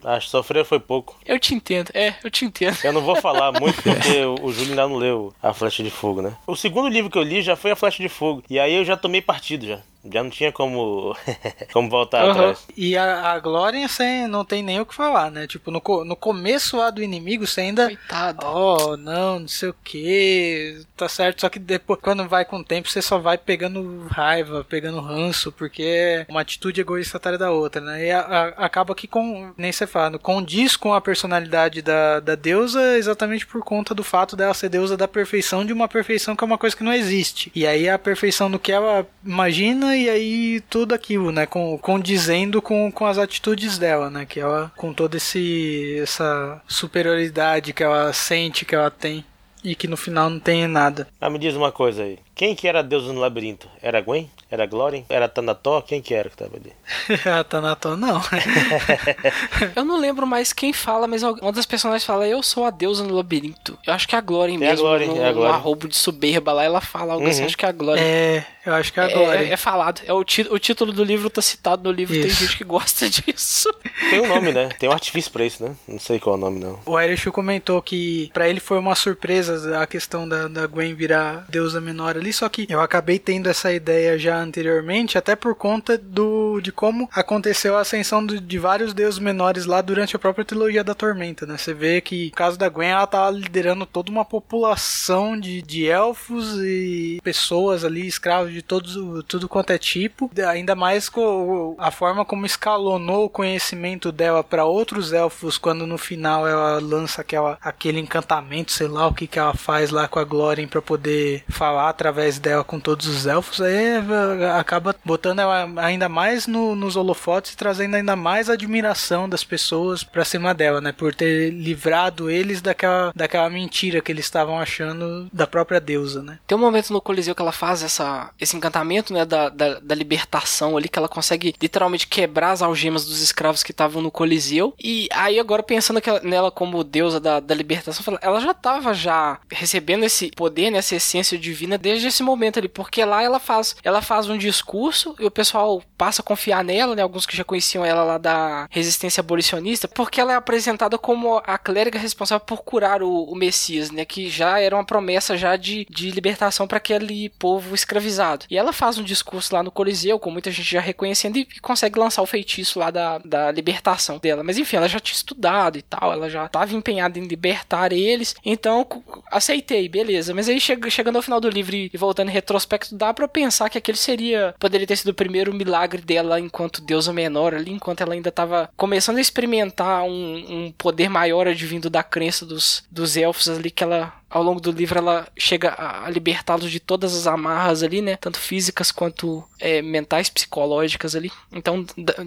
Acho 0.04 0.28
que 0.28 0.32
sofrer 0.32 0.64
foi 0.64 0.80
pouco. 0.80 1.20
Eu 1.26 1.38
te 1.38 1.54
entendo, 1.54 1.92
é, 1.94 2.14
eu 2.24 2.32
te 2.32 2.46
entendo. 2.46 2.78
Eu 2.84 2.94
não 2.94 3.02
vou 3.02 3.16
falar 3.18 3.52
muito 3.60 3.76
porque 3.84 4.24
o 4.42 4.52
Júlio 4.54 4.70
ainda 4.70 4.88
não 4.88 4.96
leu 4.96 5.34
A 5.44 5.54
Flecha 5.54 5.84
de 5.84 5.92
Fogo, 5.92 6.22
né? 6.22 6.36
O 6.48 6.56
segundo 6.56 6.88
livro 6.88 7.12
que 7.12 7.18
eu 7.18 7.24
li 7.24 7.42
já 7.42 7.56
foi 7.56 7.72
A 7.72 7.76
Flecha 7.76 8.02
de 8.02 8.08
Fogo. 8.08 8.44
E 8.50 8.58
aí 8.58 8.74
eu 8.74 8.86
já 8.86 8.96
tomei 8.96 9.22
partido 9.22 9.68
já. 9.68 9.80
Já 10.12 10.24
não 10.24 10.30
tinha 10.30 10.52
como, 10.52 11.16
como 11.74 11.90
voltar 11.90 12.26
uhum. 12.26 12.32
atrás. 12.32 12.68
E 12.76 12.98
a, 12.98 13.32
a 13.32 13.40
Glória 13.40 13.88
você 13.88 14.28
não 14.28 14.46
tem 14.46 14.64
nem 14.64 14.80
o 14.80 14.86
que 14.86 14.96
falar, 14.96 15.32
né? 15.32 15.48
Tipo, 15.48 15.72
no, 15.72 15.82
no 16.06 16.16
começo 16.16 16.78
lá 16.78 16.90
do 16.90 17.04
inimigo 17.04 17.46
você 17.46 17.62
ainda. 17.62 17.88
Coitado. 17.88 18.46
Oh, 18.46 18.98
não, 18.98 19.40
não 19.40 19.48
sei 19.48 19.70
o 19.70 19.76
que. 19.84 20.82
Tá 20.96 21.08
certo. 21.08 21.42
Só 21.42 21.50
que 21.50 21.60
depois, 21.60 22.00
quando 22.02 22.28
vai 22.28 22.46
com 22.46 22.58
o 22.58 22.64
tempo, 22.64 22.90
você 22.90 23.02
só 23.02 23.18
vai 23.18 23.38
pegando 23.38 24.08
raiva, 24.10 24.66
pegando 24.68 25.00
ranço, 25.00 25.52
porque 25.52 25.84
é 25.84 26.26
uma 26.30 26.42
atitude 26.42 26.82
egoísta 26.82 27.18
atrás 27.18 27.38
da 27.38 27.52
outra, 27.52 27.82
né? 27.82 28.06
E 28.06 28.12
a, 28.12 28.20
a, 28.20 28.48
acaba 28.66 28.96
que 28.96 29.08
com. 29.08 29.54
Nem 29.58 29.72
você 29.72 29.88
fala, 29.88 30.18
condiz 30.18 30.76
com 30.76 30.94
a 30.94 31.02
personalidade 31.02 31.82
da, 31.82 32.20
da 32.20 32.36
deusa 32.36 32.98
exatamente 32.98 33.46
por 33.46 33.64
conta 33.64 33.94
do 33.94 34.04
fato 34.04 34.36
dela 34.36 34.54
ser 34.54 34.70
deusa 34.70 34.96
da 34.96 35.08
perfeição 35.08 35.66
de 35.66 35.74
uma 35.74 35.88
perfeição 35.88 36.36
que 36.36 36.44
é 36.44 36.48
uma 36.48 36.58
coisa 36.58 36.76
que 36.76 36.84
não 36.84 36.94
existe. 36.94 37.52
E 37.54 37.66
aí 37.66 37.90
a 37.90 38.00
perfeição 38.00 38.50
do 38.50 38.60
que 38.60 38.72
ela 38.72 39.06
imagina 39.26 39.97
e 39.98 40.10
aí 40.10 40.62
tudo 40.70 40.94
aquilo, 40.94 41.32
né? 41.32 41.46
Com, 41.46 41.78
condizendo 41.78 42.62
com, 42.62 42.92
com 42.92 43.06
as 43.06 43.18
atitudes 43.18 43.78
dela, 43.78 44.10
né? 44.10 44.26
Que 44.26 44.40
ela, 44.40 44.72
com 44.76 44.94
toda 44.94 45.18
essa 45.18 46.62
superioridade 46.68 47.74
que 47.74 47.84
ela 47.84 48.12
sente, 48.14 48.66
que 48.66 48.76
ela 48.76 48.92
tem. 48.92 49.26
E 49.64 49.76
que 49.76 49.88
no 49.88 49.98
final 49.98 50.30
não 50.30 50.40
tem 50.40 50.68
nada. 50.68 51.08
Ah, 51.20 51.30
me 51.30 51.40
diz 51.40 51.56
uma 51.56 51.72
coisa 51.72 52.04
aí. 52.04 52.20
Quem 52.38 52.56
que 52.56 52.68
era 52.68 52.80
a 52.80 52.84
deusa 52.84 53.12
no 53.12 53.20
labirinto? 53.20 53.68
Era 53.82 54.00
Gwen? 54.00 54.30
Era 54.50 54.66
Glória? 54.66 55.04
Era 55.10 55.28
Tanató? 55.28 55.82
Quem 55.82 56.02
que 56.02 56.14
era 56.14 56.30
que 56.30 56.38
tava 56.38 56.56
ali? 56.56 56.72
a 57.30 57.44
Tanató 57.44 57.98
não. 57.98 58.22
eu 59.76 59.84
não 59.84 60.00
lembro 60.00 60.26
mais 60.26 60.54
quem 60.54 60.72
fala, 60.72 61.08
mas 61.08 61.24
uma 61.24 61.52
das 61.52 61.66
personagens 61.66 62.06
fala, 62.06 62.28
eu 62.28 62.42
sou 62.44 62.64
a 62.64 62.70
deusa 62.70 63.04
no 63.04 63.16
labirinto. 63.16 63.78
Eu 63.86 63.94
acho 63.94 64.08
que 64.08 64.16
é 64.16 64.18
a 64.18 64.22
Glória 64.22 64.54
É 64.54 64.56
a 64.56 64.60
mesmo. 64.60 64.84
Glória, 64.86 65.08
no, 65.08 65.18
é 65.22 65.28
a 65.28 65.34
Glória. 65.34 65.50
no 65.52 65.56
arrobo 65.56 65.88
de 65.88 65.96
soberba 65.96 66.54
lá, 66.54 66.64
ela 66.64 66.80
fala 66.80 67.14
algo 67.14 67.28
assim, 67.28 67.42
Uhum. 67.42 67.48
acho 67.48 67.58
que 67.58 67.66
é 67.66 67.70
a 67.70 67.72
Glória. 67.72 68.02
é, 68.02 68.46
eu 68.66 68.74
acho 68.74 68.94
que 68.94 69.00
é 69.00 69.04
É, 69.04 69.14
agora. 69.14 69.44
é- 69.44 69.50
é 69.54 69.58
falado. 69.58 70.02
É 70.06 70.14
o, 70.14 70.24
ti- 70.24 70.48
o 70.50 70.60
título 70.60 70.94
do 70.94 71.04
livro 71.04 71.30
tá 71.30 71.42
citado 71.42 71.84
no 71.84 71.92
livro, 71.92 72.14
tem 72.14 72.28
Isso. 72.28 72.42
gente 72.46 72.58
que 72.58 72.64
gosta 72.64 73.10
disso. 73.10 73.70
Tem 74.10 74.22
um 74.22 74.28
nome, 74.28 74.52
né? 74.54 74.70
Tem 74.80 74.88
um 74.88 74.94
artifício 74.94 75.32
pra 75.32 75.44
isso, 75.44 75.64
né? 75.64 75.76
Não 75.88 76.00
sei 76.00 76.20
qual 76.20 76.36
é 76.36 76.38
o 76.38 76.42
nome, 76.42 76.60
não. 76.60 76.80
O 76.86 77.00
Erishu 77.00 77.32
comentou 77.32 77.82
que 77.82 78.30
pra 78.34 78.48
ele 78.48 78.60
foi 78.60 78.78
uma 78.80 78.96
surpresa 78.96 79.82
a 79.82 79.88
questão 79.88 80.28
da, 80.28 80.48
da 80.48 80.68
Gwen 80.68 80.94
virar 80.94 81.46
deusa 81.50 81.82
menor 81.82 82.16
ali, 82.16 82.27
só 82.34 82.48
que 82.50 82.66
eu 82.70 82.82
acabei 82.82 83.20
tendo 83.20 83.50
essa 83.50 83.72
ideia 83.72 84.18
já 84.18 84.38
anteriormente, 84.38 85.18
até 85.18 85.36
por 85.36 85.56
conta 85.56 85.98
do 85.98 86.60
de 86.62 86.72
como 86.72 87.10
aconteceu 87.14 87.78
a 87.78 87.82
ascensão 87.82 88.26
do- 88.26 88.40
de 88.40 88.60
vários 88.60 88.94
deuses 88.94 89.20
menores 89.20 89.66
lá 89.66 89.82
durante 89.82 90.16
a 90.16 90.20
própria 90.20 90.46
trilogia 90.46 90.84
da 90.84 90.94
Tormenta, 90.96 91.46
né? 91.46 91.58
Você 91.58 91.74
vê 91.74 92.02
que, 92.02 92.26
no 92.28 92.32
caso 92.32 92.58
da 92.58 92.70
Gwen, 92.70 92.90
ela 92.90 93.08
tava 93.08 93.30
liderando 93.32 93.86
toda 93.86 94.12
uma 94.12 94.26
população 94.26 95.40
de, 95.40 95.62
de 95.62 95.86
elfos 95.88 96.56
e 96.60 97.20
pessoas 97.24 97.84
ali, 97.86 98.06
escravos 98.08 98.52
de 98.52 98.62
todos, 98.62 98.96
tudo 99.28 99.48
quanto 99.48 99.72
é 99.72 99.78
tipo, 99.78 100.30
ainda 100.50 100.76
mais 100.76 101.10
com 101.10 101.76
a 101.78 101.92
forma 101.92 102.26
como 102.26 102.46
escalonou 102.46 103.26
o 103.26 103.30
conhecimento 103.30 104.12
dela 104.12 104.44
para 104.44 104.66
outros 104.66 105.14
elfos 105.14 105.58
quando 105.58 105.86
no 105.88 105.98
final 105.98 106.48
ela 106.48 106.80
lança 106.80 107.22
aquela, 107.22 107.58
aquele 107.62 108.00
encantamento, 108.00 108.72
sei 108.72 108.88
lá 108.88 109.08
o 109.08 109.14
que 109.14 109.28
que 109.28 109.40
ela 109.40 109.54
faz 109.54 109.90
lá 109.92 110.08
com 110.08 110.20
a 110.20 110.24
Glórien 110.24 110.68
para 110.68 110.82
poder 110.82 111.44
falar 111.50 111.90
através 111.90 112.17
dela 112.40 112.64
com 112.64 112.80
todos 112.80 113.06
os 113.08 113.26
elfos, 113.26 113.62
aí 113.62 113.76
eh, 113.76 114.52
acaba 114.60 114.96
botando 115.06 115.40
ela 115.40 115.70
ainda 115.78 116.10
mais 116.10 116.48
no- 116.48 116.76
nos 116.76 116.96
holofotes 116.96 117.54
e 117.54 117.58
trazendo 117.58 117.96
ainda 117.96 118.16
mais 118.16 118.50
admiração 118.50 119.28
das 119.30 119.44
pessoas 119.44 120.04
pra 120.04 120.26
cima 120.26 120.54
dela, 120.54 120.82
né, 120.82 120.92
por 120.92 121.14
ter 121.14 121.52
livrado 121.52 122.30
eles 122.30 122.62
daquela, 122.62 123.12
daquela 123.16 123.50
mentira 123.50 124.02
que 124.02 124.12
eles 124.12 124.26
estavam 124.26 124.60
achando 124.60 125.30
da 125.32 125.46
própria 125.48 125.80
deusa, 125.80 126.22
né. 126.24 126.40
Tem 126.48 126.58
um 126.58 126.62
momento 126.62 126.92
no 126.92 127.02
Coliseu 127.02 127.36
que 127.36 127.42
ela 127.42 127.52
faz 127.52 127.84
essa, 127.84 128.30
esse 128.40 128.56
encantamento, 128.56 129.14
né, 129.14 129.26
da, 129.26 129.50
da, 129.50 129.80
da 129.80 129.96
libertação 129.96 130.76
ali, 130.78 130.90
que 130.90 130.98
ela 131.00 131.08
consegue 131.10 131.54
literalmente 131.62 132.08
quebrar 132.08 132.52
as 132.52 132.62
algemas 132.62 133.06
dos 133.06 133.22
escravos 133.22 133.64
que 133.64 133.72
estavam 133.72 134.02
no 134.02 134.12
Coliseu. 134.12 134.74
E 134.84 135.08
aí 135.14 135.40
agora 135.40 135.62
pensando 135.64 136.02
ela- 136.06 136.22
nela 136.22 136.52
como 136.52 136.84
deusa 136.84 137.20
da, 137.20 137.40
da 137.40 137.54
libertação, 137.56 138.18
ela 138.22 138.40
já 138.40 138.52
estava 138.52 138.94
já 138.94 139.40
recebendo 139.52 140.04
esse 140.04 140.32
poder, 140.32 140.72
né, 140.72 140.80
essa 140.80 140.96
essência 140.96 141.38
divina 141.38 141.78
desde 141.78 142.07
esse 142.08 142.24
momento 142.24 142.60
ali, 142.60 142.68
porque 142.68 143.04
lá 143.04 143.24
ela 143.24 143.40
faz, 143.40 143.76
ela 143.84 144.02
faz 144.02 144.30
um 144.30 144.38
discurso 144.38 145.16
e 145.20 145.26
o 145.26 145.32
pessoal 145.32 145.82
passa 145.98 146.22
a 146.22 146.26
confiar 146.26 146.64
nela, 146.64 146.96
né, 146.96 147.02
alguns 147.02 147.26
que 147.26 147.36
já 147.36 147.44
conheciam 147.44 147.86
ela 147.86 148.04
lá 148.04 148.18
da 148.18 148.68
resistência 148.70 149.22
abolicionista, 149.22 149.88
porque 149.88 150.22
ela 150.22 150.34
é 150.34 150.36
apresentada 150.36 150.98
como 150.98 151.42
a 151.46 151.58
clériga 151.58 152.00
responsável 152.00 152.46
por 152.46 152.64
curar 152.64 153.02
o, 153.02 153.24
o 153.24 153.36
Messias, 153.36 153.92
né, 153.92 154.06
que 154.06 154.30
já 154.30 154.60
era 154.60 154.76
uma 154.76 154.86
promessa 154.86 155.38
já 155.38 155.56
de, 155.56 155.86
de 155.90 156.12
libertação 156.12 156.68
para 156.68 156.78
aquele 156.78 157.30
povo 157.30 157.74
escravizado. 157.74 158.46
E 158.50 158.58
ela 158.58 158.74
faz 158.74 158.98
um 158.98 159.04
discurso 159.04 159.54
lá 159.54 159.64
no 159.64 159.72
Coliseu, 159.72 160.20
com 160.20 160.32
muita 160.32 160.52
gente 160.52 160.70
já 160.70 160.82
reconhecendo, 160.82 161.38
e, 161.38 161.42
e 161.42 161.60
consegue 161.60 162.00
lançar 162.00 162.22
o 162.22 162.28
feitiço 162.28 162.80
lá 162.80 162.92
da, 162.92 163.18
da 163.20 163.52
libertação 163.52 164.18
dela. 164.18 164.44
Mas 164.44 164.58
enfim, 164.58 164.78
ela 164.78 164.88
já 164.88 165.00
tinha 165.00 165.16
estudado 165.16 165.78
e 165.78 165.82
tal, 165.82 166.14
ela 166.14 166.30
já 166.30 166.46
estava 166.46 166.74
empenhada 166.76 167.20
em 167.20 167.24
libertar 167.24 167.92
eles, 167.92 168.36
então 168.46 168.86
aceitei, 169.32 169.88
beleza. 169.90 170.34
Mas 170.34 170.48
aí 170.50 170.60
chega, 170.60 170.90
chegando 170.90 171.18
ao 171.18 171.22
final 171.22 171.40
do 171.40 171.50
livro 171.50 171.76
e, 171.76 171.97
e 171.98 172.00
voltando 172.00 172.30
em 172.30 172.34
retrospecto, 172.34 172.96
dá 172.96 173.14
pra 173.14 173.28
pensar 173.28 173.70
que 173.70 173.78
aquele 173.78 173.98
seria, 173.98 174.54
poderia 174.60 174.86
ter 174.88 174.96
sido 174.96 175.10
o 175.10 175.14
primeiro 175.14 175.54
milagre 175.54 176.02
dela 176.02 176.40
enquanto 176.40 176.82
deusa 176.82 177.12
menor 177.12 177.54
ali, 177.54 177.72
enquanto 177.72 178.02
ela 178.02 178.14
ainda 178.14 178.30
estava 178.30 178.70
começando 178.78 179.18
a 179.18 179.22
experimentar 179.22 180.04
um, 180.04 180.46
um 180.68 180.74
poder 180.78 181.10
maior 181.10 181.48
advindo 181.48 181.90
da 181.90 182.04
crença 182.04 182.46
dos, 182.46 182.84
dos 182.92 183.18
elfos 183.18 183.50
ali 183.50 183.72
que 183.72 183.84
ela 183.84 184.14
ao 184.30 184.44
longo 184.44 184.60
do 184.60 184.72
livro 184.72 184.98
ela 184.98 185.28
chega 185.38 185.76
a 185.78 186.10
libertá-los 186.10 186.72
de 186.72 186.80
todas 186.80 187.16
as 187.16 187.28
amarras 187.28 187.84
ali, 187.84 188.02
né? 188.02 188.18
Tanto 188.18 188.40
físicas 188.40 188.92
quanto 188.92 189.44
é, 189.60 189.82
mentais, 189.82 190.30
psicológicas 190.30 191.16
ali. 191.16 191.32
Então, 191.52 191.86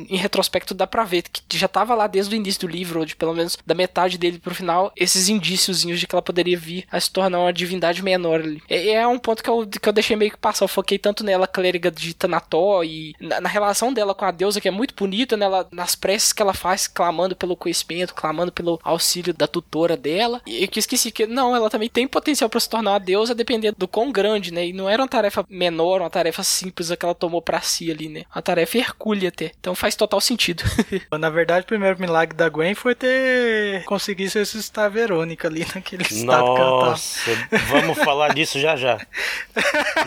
em 0.09 0.17
retrospecto, 0.17 0.75
dá 0.75 0.87
pra 0.87 1.05
ver 1.05 1.23
que 1.23 1.57
já 1.57 1.69
tava 1.69 1.95
lá 1.95 2.07
desde 2.07 2.35
o 2.35 2.37
início 2.37 2.63
do 2.63 2.73
livro, 2.73 3.01
ou 3.01 3.07
de 3.07 3.17
pelo 3.17 3.35
menos 3.35 3.59
da 3.67 3.75
metade 3.75 4.19
dele 4.19 4.39
pro 4.39 4.55
final, 4.55 4.93
esses 4.97 5.29
indíciozinhos 5.29 6.01
de 6.01 6.07
que 6.07 6.15
ela 6.15 6.23
poderia 6.23 6.59
vir 6.59 6.87
a 6.91 6.99
se 6.99 7.11
tornar 7.11 7.39
uma 7.39 7.53
divindade 7.53 8.03
menor 8.03 8.41
ali. 8.41 8.63
É, 8.69 8.93
é 8.93 9.07
um 9.07 9.19
ponto 9.19 9.43
que 9.43 9.51
eu, 9.51 9.67
que 9.67 9.89
eu 9.89 9.93
deixei 9.93 10.17
meio 10.17 10.31
que 10.31 10.37
passar. 10.37 10.65
Eu 10.65 10.69
foquei 10.69 10.99
tanto 10.99 11.25
nela, 11.25 11.47
clériga 11.47 11.91
de 11.91 12.15
Tanató, 12.15 12.83
e 12.83 13.15
na, 13.21 13.41
na 13.41 13.49
relação 13.49 13.93
dela 13.93 14.15
com 14.15 14.25
a 14.25 14.31
deusa, 14.31 14.61
que 14.61 14.69
é 14.69 14.73
muito 14.73 14.95
bonita, 14.95 15.37
nela, 15.37 15.69
nas 15.71 15.95
preces 15.95 16.33
que 16.33 16.43
ela 16.43 16.55
faz, 16.55 16.87
clamando 16.87 17.37
pelo 17.37 17.57
conhecimento, 17.57 18.15
clamando 18.15 18.53
pelo 18.53 18.81
auxílio 18.83 19.35
da 19.35 19.47
tutora 19.47 19.97
dela. 19.97 20.41
E 20.47 20.63
eu 20.65 20.69
que 20.69 20.79
esqueci 20.79 21.11
que, 21.11 21.27
não, 21.27 21.55
ela 21.55 21.69
também 21.69 21.90
tem 21.93 22.07
potencial 22.07 22.49
para 22.49 22.61
se 22.61 22.69
tornar 22.69 22.93
uma 22.93 23.01
deusa, 23.01 23.35
dependendo 23.35 23.77
do 23.79 23.89
quão 23.89 24.11
grande, 24.13 24.53
né? 24.53 24.67
E 24.67 24.73
não 24.73 24.89
era 24.89 25.03
uma 25.03 25.09
tarefa 25.09 25.45
menor, 25.49 26.01
uma 26.01 26.11
tarefa 26.11 26.43
simples 26.43 26.91
a 26.91 26.97
que 26.97 27.05
ela 27.05 27.15
tomou 27.15 27.43
pra 27.43 27.61
si 27.61 27.91
ali, 27.91 28.09
né? 28.09 28.25
Uma 28.35 28.43
tarefa 28.43 28.79
hercúlea 28.79 29.29
até. 29.29 29.53
Então 29.59 29.75
faz 29.75 29.95
total 29.95 30.21
sentido. 30.21 30.63
Na 31.19 31.31
verdade, 31.31 31.65
o 31.65 31.67
primeiro 31.67 32.01
milagre 32.01 32.37
da 32.37 32.49
Gwen 32.49 32.75
foi 32.75 32.95
ter 32.95 33.85
conseguido 33.85 34.33
ressuscitar 34.35 34.87
a 34.87 34.89
Verônica 34.89 35.49
ali 35.49 35.67
naquele 35.75 36.03
estado 36.03 36.55
que 36.55 36.61
ela 36.61 36.79
tava. 36.79 36.91
Nossa, 36.91 37.31
vamos 37.69 37.99
falar 37.99 38.35
disso 38.35 38.59
já 38.59 38.77
já. 38.77 38.99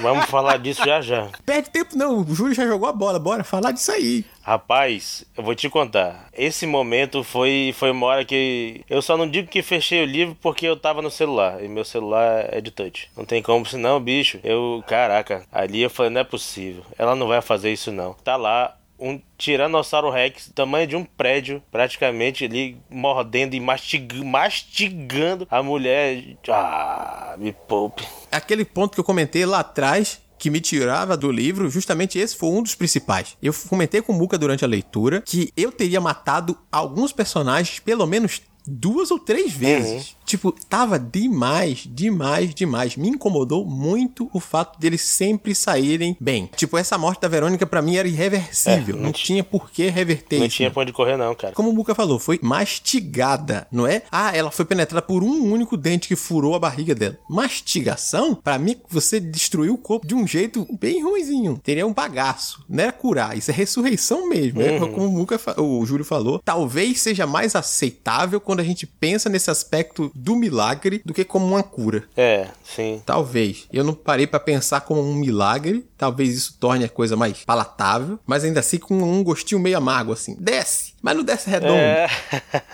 Vamos 0.02 0.26
falar 0.26 0.58
disso 0.58 0.84
já 0.86 1.02
já. 1.02 1.30
Perde 1.46 1.70
tempo 1.70 1.96
não, 1.96 2.22
o 2.22 2.36
Júlio 2.36 2.54
já 2.54 2.66
jogou 2.66 2.88
a 2.88 2.94
bola, 2.94 3.20
bora 3.20 3.44
falar 3.44 3.72
disso 3.72 3.92
aí. 3.92 4.26
Rapaz, 4.44 5.24
eu 5.38 5.44
vou 5.44 5.56
te 5.56 5.70
contar. 5.70 6.28
Esse 6.34 6.68
momento 6.68 7.24
foi, 7.24 7.74
foi 7.78 7.92
uma 7.92 8.06
hora 8.08 8.26
que. 8.26 8.84
Eu 8.90 9.02
só 9.02 9.16
não 9.16 9.28
digo 9.28 9.48
que 9.48 9.62
fechei 9.62 10.04
o 10.04 10.06
livro 10.06 10.36
porque 10.42 10.66
eu 10.68 10.76
tava 10.76 11.02
no 11.02 11.10
celular. 11.10 11.64
E 11.64 11.68
meu 11.70 11.86
celular 11.86 12.48
é 12.52 12.60
de 12.60 12.70
touch. 12.70 13.10
Não 13.16 13.24
tem 13.24 13.42
como, 13.42 13.66
senão, 13.66 14.02
bicho. 14.02 14.40
Eu. 14.44 14.84
Caraca. 14.86 15.46
Ali 15.50 15.82
eu 15.82 15.90
falei, 15.90 16.12
não 16.12 16.20
é 16.22 16.26
possível. 16.26 16.84
Ela 16.98 17.16
não 17.16 17.28
vai 17.28 17.42
fazer 17.42 17.72
isso, 17.72 17.90
não. 17.92 18.14
Tá 18.16 18.36
lá. 18.36 18.76
Um 19.00 19.20
Tiranossauro 19.38 20.10
Rex, 20.10 20.50
tamanho 20.56 20.88
de 20.88 20.96
um 20.96 21.04
prédio, 21.04 21.62
praticamente 21.72 22.46
ali 22.46 22.78
mordendo 22.90 23.54
e 23.54 23.60
mastig- 23.60 24.24
mastigando 24.24 25.46
a 25.50 25.62
mulher. 25.64 26.24
Ah, 26.48 27.36
me 27.38 27.52
poupe. 27.52 28.06
Aquele 28.32 28.64
ponto 28.64 28.94
que 28.94 29.00
eu 29.00 29.04
comentei 29.04 29.46
lá 29.46 29.60
atrás, 29.60 30.22
que 30.44 30.50
me 30.50 30.60
tirava 30.60 31.16
do 31.16 31.32
livro, 31.32 31.70
justamente 31.70 32.20
esse 32.20 32.36
foi 32.36 32.50
um 32.50 32.62
dos 32.62 32.76
principais. 32.76 33.38
Eu 33.42 33.54
comentei 33.70 34.02
com 34.02 34.12
o 34.12 34.16
Muka 34.18 34.38
durante 34.38 34.66
a 34.66 34.68
leitura 34.68 35.22
que 35.22 35.54
eu 35.56 35.72
teria 35.72 36.02
matado 36.02 36.58
alguns 36.70 37.14
personagens 37.14 37.80
pelo 37.80 38.06
menos 38.06 38.42
duas 38.68 39.12
ou 39.12 39.20
três 39.20 39.52
vezes. 39.54 40.16
Tipo, 40.26 40.54
tava 40.70 40.98
demais, 40.98 41.86
demais, 41.86 42.56
demais. 42.56 42.96
Me 42.96 43.10
incomodou 43.10 43.66
muito 43.66 44.30
o 44.34 44.40
fato 44.40 44.80
deles 44.80 45.02
sempre 45.02 45.54
saírem 45.54 46.16
bem. 46.20 46.50
Tipo, 46.56 46.78
essa 46.78 46.98
morte 46.98 47.22
da 47.22 47.28
Verônica 47.28 47.66
pra 47.66 47.82
mim 47.82 47.98
era 47.98 48.08
irreversível. 48.08 48.96
É, 48.96 48.98
não 48.98 49.04
não 49.04 49.12
tinha 49.12 49.44
por 49.44 49.70
que 49.70 49.90
reverter 49.90 50.40
Não 50.40 50.46
isso. 50.48 50.56
tinha 50.58 50.72
pra 50.72 50.82
onde 50.82 50.94
correr, 50.94 51.18
não, 51.18 51.36
cara. 51.36 51.54
Como 51.54 51.70
o 51.70 51.74
Muka 51.74 51.94
falou, 51.94 52.18
foi 52.18 52.40
mastigada, 52.42 53.68
não 53.72 53.86
é? 53.86 54.02
Ah, 54.12 54.36
ela 54.36 54.50
foi 54.50 54.66
penetrada 54.66 55.02
por 55.02 55.24
um 55.24 55.52
único 55.52 55.76
dente 55.78 56.08
que 56.08 56.16
furou 56.16 56.56
a 56.56 56.60
barriga 56.60 56.96
dela. 56.96 57.18
Mastigação, 57.30 58.34
pra 58.36 58.58
mim, 58.58 58.76
você 58.90 59.20
destruiu 59.20 59.74
o 59.74 59.78
corpo 59.78 60.06
de 60.08 60.16
um 60.16 60.26
jeito 60.26 60.68
bem 60.80 61.04
ruizinho. 61.04 61.60
Teria 61.64 61.86
um 61.86 61.94
bagaço. 61.94 62.64
Não 62.70 62.84
era 62.84 62.92
curar, 62.92 63.38
isso 63.38 63.52
é 63.52 63.54
ressurreição 63.54 64.28
mesmo. 64.28 64.62
É 64.62 64.80
como 64.80 65.22
o, 65.24 65.38
fa- 65.38 65.60
o 65.62 65.86
Júlio 65.86 66.06
falou. 66.06 66.40
Talvez 66.44 67.02
seja 67.02 67.26
mais 67.28 67.56
aceitável 67.56 68.40
quando 68.42 68.53
a 68.62 68.64
gente 68.64 68.86
pensa 68.86 69.30
nesse 69.30 69.50
aspecto 69.50 70.12
do 70.14 70.36
milagre 70.36 71.02
do 71.06 71.14
que 71.14 71.24
como 71.24 71.46
uma 71.46 71.64
cura. 71.64 72.04
É, 72.16 72.48
sim. 72.64 73.02
Talvez. 73.06 73.68
Eu 73.72 73.84
não 73.84 73.94
parei 73.94 74.28
pra 74.28 74.40
pensar 74.40 74.82
como 74.82 75.02
um 75.02 75.16
milagre. 75.16 75.86
Talvez 75.98 76.36
isso 76.36 76.58
torne 76.60 76.86
a 76.86 76.90
coisa 76.90 77.16
mais 77.16 77.44
palatável. 77.44 78.20
Mas 78.26 78.44
ainda 78.44 78.60
assim 78.60 78.78
com 78.78 78.96
um 78.96 79.24
gostinho 79.24 79.62
meio 79.62 79.78
amargo, 79.78 80.14
assim. 80.14 80.36
Desce, 80.40 80.93
mas 81.04 81.18
não 81.18 81.24
desce 81.24 81.50
redondo. 81.50 81.74
É. 81.74 82.08